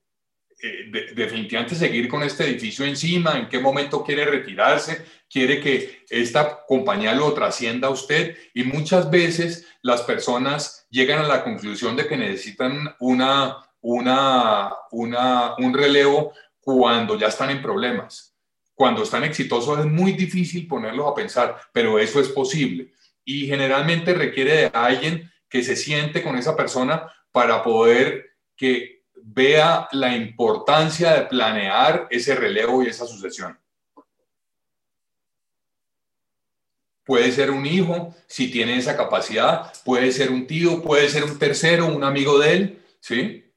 eh, 0.63 1.13
definitivamente 1.15 1.75
seguir 1.75 2.07
con 2.07 2.21
este 2.23 2.45
edificio 2.45 2.85
encima, 2.85 3.38
en 3.38 3.49
qué 3.49 3.59
momento 3.59 4.03
quiere 4.03 4.25
retirarse, 4.25 5.05
quiere 5.29 5.59
que 5.59 6.03
esta 6.09 6.65
compañía 6.67 7.15
lo 7.15 7.33
trascienda 7.33 7.88
a 7.88 7.91
usted 7.91 8.38
y 8.53 8.63
muchas 8.63 9.09
veces 9.09 9.65
las 9.81 10.01
personas 10.01 10.85
llegan 10.89 11.23
a 11.23 11.27
la 11.27 11.43
conclusión 11.43 11.95
de 11.95 12.05
que 12.05 12.17
necesitan 12.17 12.95
una, 12.99 13.57
una, 13.79 14.71
una, 14.91 15.55
un 15.57 15.73
relevo 15.73 16.33
cuando 16.59 17.17
ya 17.17 17.27
están 17.27 17.49
en 17.49 17.61
problemas. 17.61 18.35
Cuando 18.75 19.03
están 19.03 19.23
exitosos 19.23 19.79
es 19.79 19.85
muy 19.85 20.11
difícil 20.13 20.67
ponerlos 20.67 21.07
a 21.07 21.15
pensar, 21.15 21.57
pero 21.71 21.97
eso 21.97 22.19
es 22.19 22.29
posible 22.29 22.91
y 23.26 23.48
generalmente 23.48 24.14
requiere 24.14 24.53
de 24.53 24.72
alguien 24.73 25.31
que 25.49 25.64
se 25.64 25.76
siente 25.76 26.23
con 26.23 26.38
esa 26.38 26.56
persona 26.56 27.11
para 27.31 27.64
poder 27.64 28.38
que 28.56 29.03
vea 29.15 29.88
la 29.91 30.15
importancia 30.15 31.14
de 31.14 31.26
planear 31.27 32.07
ese 32.10 32.35
relevo 32.35 32.84
y 32.84 32.88
esa 32.88 33.06
sucesión. 33.06 33.57
Puede 37.03 37.31
ser 37.31 37.52
un 37.52 37.65
hijo, 37.65 38.15
si 38.27 38.49
tiene 38.49 38.77
esa 38.77 38.95
capacidad, 38.95 39.73
puede 39.84 40.11
ser 40.11 40.31
un 40.31 40.48
tío, 40.48 40.81
puede 40.81 41.10
ser 41.10 41.23
un 41.23 41.38
tercero, 41.38 41.88
un 41.88 42.03
amigo 42.03 42.39
de 42.39 42.53
él, 42.53 42.85
¿sí? 42.99 43.50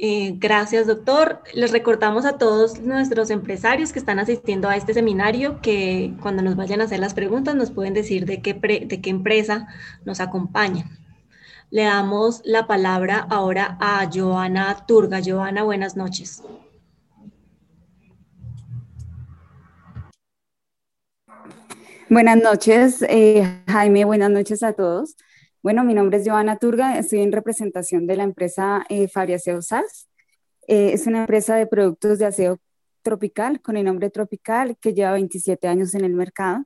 Eh, 0.00 0.34
gracias, 0.36 0.86
doctor. 0.86 1.42
Les 1.54 1.72
recordamos 1.72 2.24
a 2.24 2.38
todos 2.38 2.78
nuestros 2.80 3.30
empresarios 3.30 3.92
que 3.92 3.98
están 3.98 4.20
asistiendo 4.20 4.68
a 4.68 4.76
este 4.76 4.94
seminario 4.94 5.60
que 5.60 6.14
cuando 6.22 6.40
nos 6.40 6.54
vayan 6.54 6.80
a 6.80 6.84
hacer 6.84 7.00
las 7.00 7.14
preguntas 7.14 7.56
nos 7.56 7.72
pueden 7.72 7.94
decir 7.94 8.24
de 8.24 8.40
qué, 8.40 8.54
de 8.54 9.00
qué 9.00 9.10
empresa 9.10 9.66
nos 10.04 10.20
acompañan. 10.20 10.88
Le 11.70 11.82
damos 11.82 12.42
la 12.44 12.68
palabra 12.68 13.26
ahora 13.28 13.76
a 13.80 14.08
Joana 14.12 14.86
Turga. 14.86 15.20
Joana, 15.24 15.64
buenas 15.64 15.96
noches. 15.96 16.42
Buenas 22.08 22.36
noches, 22.40 23.02
eh, 23.02 23.62
Jaime. 23.66 24.04
Buenas 24.04 24.30
noches 24.30 24.62
a 24.62 24.72
todos. 24.72 25.16
Bueno, 25.60 25.82
mi 25.82 25.92
nombre 25.92 26.18
es 26.18 26.28
Joana 26.28 26.56
Turga, 26.56 26.98
estoy 26.98 27.20
en 27.20 27.32
representación 27.32 28.06
de 28.06 28.14
la 28.14 28.22
empresa 28.22 28.86
eh, 28.88 29.08
Fabriaseo 29.08 29.60
SAS. 29.60 30.08
Eh, 30.68 30.92
es 30.92 31.08
una 31.08 31.22
empresa 31.22 31.56
de 31.56 31.66
productos 31.66 32.20
de 32.20 32.26
aseo 32.26 32.58
tropical, 33.02 33.60
con 33.60 33.76
el 33.76 33.84
nombre 33.84 34.08
Tropical, 34.08 34.76
que 34.80 34.94
lleva 34.94 35.12
27 35.12 35.66
años 35.66 35.94
en 35.96 36.04
el 36.04 36.14
mercado. 36.14 36.64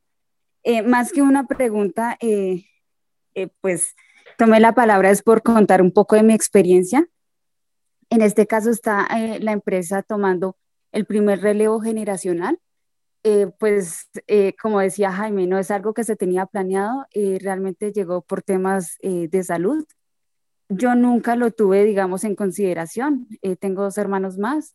Eh, 0.62 0.82
más 0.82 1.10
que 1.10 1.22
una 1.22 1.46
pregunta, 1.46 2.18
eh, 2.20 2.66
pues 3.62 3.94
tomé 4.36 4.60
la 4.60 4.74
palabra 4.74 5.10
es 5.10 5.22
por 5.22 5.42
contar 5.42 5.80
un 5.80 5.92
poco 5.92 6.16
de 6.16 6.24
mi 6.24 6.34
experiencia. 6.34 7.08
En 8.10 8.20
este 8.20 8.46
caso 8.46 8.70
está 8.70 9.08
la 9.40 9.52
empresa 9.52 10.02
tomando 10.02 10.58
el 10.92 11.06
primer 11.06 11.40
relevo 11.40 11.80
generacional 11.80 12.58
eh, 13.24 13.48
pues 13.58 14.08
eh, 14.26 14.54
como 14.60 14.80
decía 14.80 15.12
Jaime, 15.12 15.46
no 15.46 15.58
es 15.58 15.70
algo 15.70 15.94
que 15.94 16.02
se 16.02 16.16
tenía 16.16 16.46
planeado, 16.46 17.06
eh, 17.12 17.38
realmente 17.40 17.92
llegó 17.92 18.22
por 18.22 18.42
temas 18.42 18.98
de 19.00 19.44
salud. 19.44 19.84
Yo 20.68 20.94
nunca 20.94 21.36
lo 21.36 21.50
tuve, 21.50 21.84
digamos, 21.84 22.24
en 22.24 22.34
consideración. 22.34 23.28
tengo 23.60 23.82
dos 23.82 23.98
hermanos 23.98 24.38
más, 24.38 24.74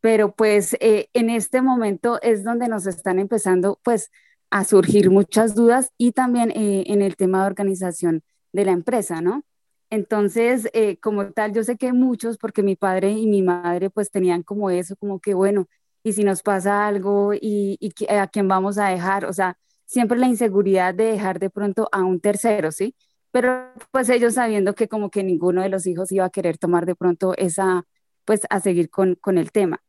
pero 0.00 0.34
pues 0.34 0.76
en 0.80 1.30
este 1.30 1.62
momento 1.62 2.20
es 2.22 2.44
donde 2.44 2.68
nos 2.68 2.86
están 2.86 3.18
empezando 3.18 3.78
pues 3.82 4.10
a 4.50 4.64
surgir 4.64 5.10
muchas 5.10 5.54
dudas 5.54 5.92
y 5.98 6.12
también 6.12 6.52
en 6.54 7.02
el 7.02 7.16
tema 7.16 7.40
de 7.40 7.46
organización 7.46 8.22
de 8.52 8.64
la 8.64 8.72
empresa, 8.72 9.20
¿no? 9.20 9.44
Entonces, 9.90 10.68
como 11.00 11.30
tal, 11.32 11.52
yo 11.52 11.62
sé 11.62 11.76
que 11.76 11.92
muchos, 11.92 12.38
porque 12.38 12.62
mi 12.62 12.76
padre 12.76 13.12
y 13.12 13.26
mi 13.26 13.42
madre 13.42 13.88
pues 13.90 14.10
tenían 14.10 14.42
como 14.42 14.70
eso, 14.70 14.96
como 14.96 15.20
que 15.20 15.34
bueno, 15.34 15.68
y 16.06 16.12
si 16.12 16.22
nos 16.22 16.42
pasa 16.44 16.86
algo 16.86 17.34
y, 17.34 17.80
a 18.08 18.28
quién 18.28 18.46
vamos 18.46 18.78
a 18.78 18.90
dejar, 18.90 19.24
o 19.24 19.32
sea, 19.32 19.58
siempre 19.86 20.16
la 20.16 20.28
inseguridad 20.28 20.94
de 20.94 21.06
dejar 21.06 21.40
de 21.40 21.50
pronto 21.50 21.88
a 21.90 22.04
un 22.04 22.20
tercero, 22.20 22.70
¿sí? 22.70 22.94
Pero 23.32 23.72
pues 23.90 24.08
ellos 24.08 24.34
sabiendo 24.34 24.76
que 24.76 24.86
como 24.86 25.10
que 25.10 25.24
ninguno 25.24 25.62
de 25.62 25.68
los 25.68 25.84
hijos 25.84 26.12
iba 26.12 26.24
a 26.24 26.30
querer 26.30 26.58
tomar 26.58 26.86
de 26.86 26.94
pronto 26.94 27.34
esa, 27.36 27.86
pues 28.24 28.42
a 28.50 28.60
seguir 28.60 28.88
con, 28.88 29.16
con 29.16 29.36
el 29.36 29.50
tema. 29.50 29.82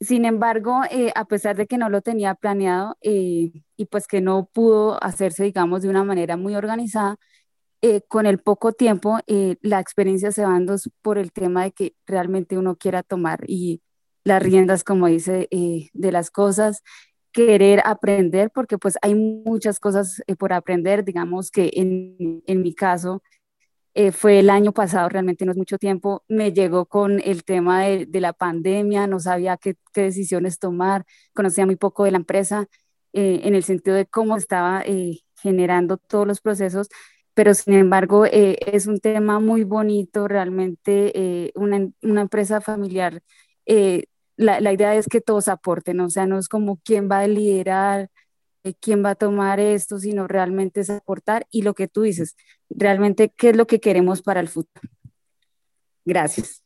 Sin 0.00 0.24
embargo, 0.24 0.80
eh, 0.90 1.12
a 1.14 1.26
pesar 1.26 1.56
de 1.56 1.66
que 1.66 1.76
no 1.76 1.90
lo 1.90 2.00
tenía 2.00 2.34
planeado 2.34 2.96
eh, 3.02 3.52
y 3.76 3.84
pues 3.90 4.06
que 4.06 4.22
no 4.22 4.48
pudo 4.54 5.04
hacerse, 5.04 5.44
digamos, 5.44 5.82
de 5.82 5.90
una 5.90 6.02
manera 6.02 6.38
muy 6.38 6.54
organizada, 6.56 7.18
eh, 7.82 8.00
con 8.08 8.24
el 8.24 8.38
poco 8.38 8.72
tiempo, 8.72 9.18
la 9.60 9.80
experiencia 9.80 10.32
se 10.32 10.44
va 10.44 10.52
dando 10.52 10.76
por 11.02 11.18
el 11.18 11.32
tema 11.32 11.64
de 11.64 11.72
que 11.72 11.94
realmente 12.06 12.56
uno 12.56 12.76
quiera 12.76 13.02
tomar 13.02 13.40
y 13.46 13.82
las 14.24 14.42
riendas, 14.42 14.84
como 14.84 15.06
dice, 15.08 15.48
eh, 15.50 15.88
de 15.92 16.12
las 16.12 16.30
cosas, 16.30 16.82
querer 17.32 17.82
aprender, 17.84 18.50
porque 18.54 18.78
pues 18.78 18.98
hay 19.02 19.14
muchas 19.14 19.80
cosas 19.80 20.22
eh, 20.26 20.36
por 20.36 20.52
aprender, 20.52 21.04
digamos 21.04 21.50
que 21.50 21.70
en, 21.74 22.42
en 22.46 22.62
mi 22.62 22.74
caso 22.74 23.22
eh, 23.94 24.12
fue 24.12 24.38
el 24.40 24.50
año 24.50 24.72
pasado, 24.72 25.08
realmente 25.08 25.44
no 25.46 25.52
es 25.52 25.58
mucho 25.58 25.78
tiempo, 25.78 26.24
me 26.28 26.52
llegó 26.52 26.86
con 26.86 27.20
el 27.20 27.44
tema 27.44 27.84
de, 27.84 28.06
de 28.06 28.20
la 28.20 28.32
pandemia, 28.32 29.06
no 29.06 29.20
sabía 29.20 29.56
qué, 29.58 29.76
qué, 29.92 30.02
decisiones 30.02 30.58
tomar, 30.58 31.04
conocía 31.34 31.66
muy 31.66 31.76
poco 31.76 32.04
de 32.04 32.12
la 32.12 32.18
empresa 32.18 32.66
en 33.14 33.54
el 33.54 33.62
sentido 33.62 33.94
de 33.96 34.06
cómo 34.06 34.38
estaba 34.38 34.82
generando 35.42 35.98
todos 35.98 36.26
los 36.26 36.40
procesos, 36.40 36.88
pero 37.34 37.54
sin 37.54 37.74
embargo 37.74 38.26
eh, 38.26 38.58
es 38.60 38.86
un 38.86 39.00
tema 39.00 39.40
muy 39.40 39.64
bonito, 39.64 40.28
realmente 40.28 41.12
eh, 41.14 41.52
una, 41.54 41.88
una, 42.02 42.22
empresa 42.22 42.60
familiar, 42.60 43.22
eh, 43.66 44.04
la, 44.36 44.60
la, 44.60 44.72
idea 44.72 44.94
es 44.94 45.06
que 45.06 45.20
todos 45.20 45.48
aporten, 45.48 46.00
o 46.00 46.10
sea, 46.10 46.26
no 46.26 46.38
es 46.38 46.48
como 46.48 46.80
quién 46.84 47.08
va 47.10 47.20
a 47.20 47.26
liderar, 47.26 48.10
quién 48.80 49.04
va 49.04 49.10
a 49.10 49.14
tomar 49.14 49.58
esto, 49.58 49.98
sino 49.98 50.28
realmente 50.28 50.80
es 50.80 50.90
aportar 50.90 51.46
y 51.50 51.62
lo 51.62 51.74
que 51.74 51.88
tú 51.88 52.02
dices, 52.02 52.36
realmente 52.70 53.32
qué 53.36 53.50
es 53.50 53.56
lo 53.56 53.66
que 53.66 53.80
queremos 53.80 54.22
para 54.22 54.40
el 54.40 54.48
futuro. 54.48 54.88
Gracias. 56.04 56.62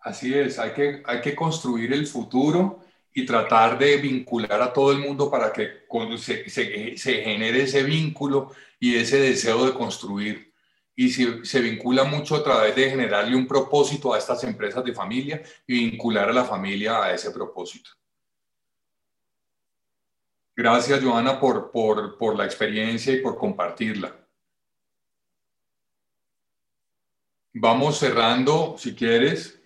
Así 0.00 0.34
es, 0.34 0.58
hay 0.58 0.72
que, 0.72 1.02
hay 1.06 1.20
que 1.20 1.34
construir 1.36 1.92
el 1.92 2.06
futuro 2.06 2.80
y 3.14 3.24
tratar 3.24 3.78
de 3.78 3.98
vincular 3.98 4.60
a 4.60 4.72
todo 4.72 4.90
el 4.90 4.98
mundo 4.98 5.30
para 5.30 5.52
que 5.52 5.84
se, 6.18 6.48
se, 6.48 6.96
se 6.96 7.14
genere 7.22 7.62
ese 7.62 7.84
vínculo 7.84 8.52
y 8.80 8.96
ese 8.96 9.20
deseo 9.20 9.66
de 9.66 9.74
construir. 9.74 10.51
Y 10.94 11.10
se, 11.10 11.44
se 11.44 11.60
vincula 11.60 12.04
mucho 12.04 12.36
a 12.36 12.44
través 12.44 12.76
de 12.76 12.90
generarle 12.90 13.34
un 13.34 13.46
propósito 13.46 14.12
a 14.12 14.18
estas 14.18 14.44
empresas 14.44 14.84
de 14.84 14.92
familia 14.92 15.42
y 15.66 15.90
vincular 15.90 16.28
a 16.28 16.32
la 16.32 16.44
familia 16.44 17.02
a 17.02 17.12
ese 17.12 17.30
propósito. 17.30 17.90
Gracias, 20.54 21.02
Joana, 21.02 21.40
por, 21.40 21.70
por, 21.70 22.18
por 22.18 22.36
la 22.36 22.44
experiencia 22.44 23.12
y 23.12 23.20
por 23.20 23.38
compartirla. 23.38 24.14
Vamos 27.54 27.98
cerrando, 27.98 28.76
si 28.78 28.94
quieres. 28.94 29.58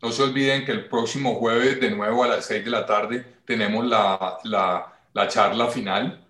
No 0.00 0.12
se 0.12 0.22
olviden 0.22 0.64
que 0.64 0.72
el 0.72 0.88
próximo 0.88 1.34
jueves, 1.34 1.80
de 1.80 1.90
nuevo 1.90 2.22
a 2.22 2.28
las 2.28 2.46
6 2.46 2.64
de 2.64 2.70
la 2.70 2.86
tarde, 2.86 3.40
tenemos 3.44 3.84
la, 3.86 4.38
la, 4.44 4.92
la 5.12 5.28
charla 5.28 5.68
final. 5.68 6.26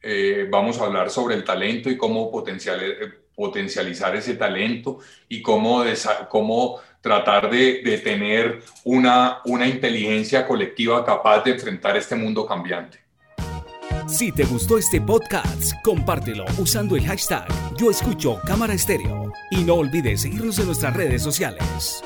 Eh, 0.00 0.46
vamos 0.50 0.78
a 0.78 0.84
hablar 0.84 1.10
sobre 1.10 1.34
el 1.34 1.44
talento 1.44 1.90
y 1.90 1.96
cómo 1.96 2.30
potencial, 2.30 2.80
eh, 2.82 3.27
potencializar 3.38 4.16
ese 4.16 4.34
talento 4.34 4.98
y 5.28 5.40
cómo, 5.40 5.84
cómo 6.28 6.80
tratar 7.00 7.48
de, 7.48 7.82
de 7.84 7.98
tener 7.98 8.58
una, 8.82 9.38
una 9.44 9.68
inteligencia 9.68 10.44
colectiva 10.44 11.04
capaz 11.04 11.44
de 11.44 11.52
enfrentar 11.52 11.96
este 11.96 12.16
mundo 12.16 12.44
cambiante. 12.44 12.98
Si 14.08 14.32
te 14.32 14.44
gustó 14.44 14.76
este 14.76 15.00
podcast, 15.00 15.74
compártelo 15.84 16.46
usando 16.58 16.96
el 16.96 17.06
hashtag 17.06 17.46
Yo 17.76 18.40
Cámara 18.44 18.74
Estéreo 18.74 19.32
y 19.52 19.62
no 19.62 19.74
olvides 19.74 20.22
seguirnos 20.22 20.58
en 20.58 20.66
nuestras 20.66 20.96
redes 20.96 21.22
sociales. 21.22 22.02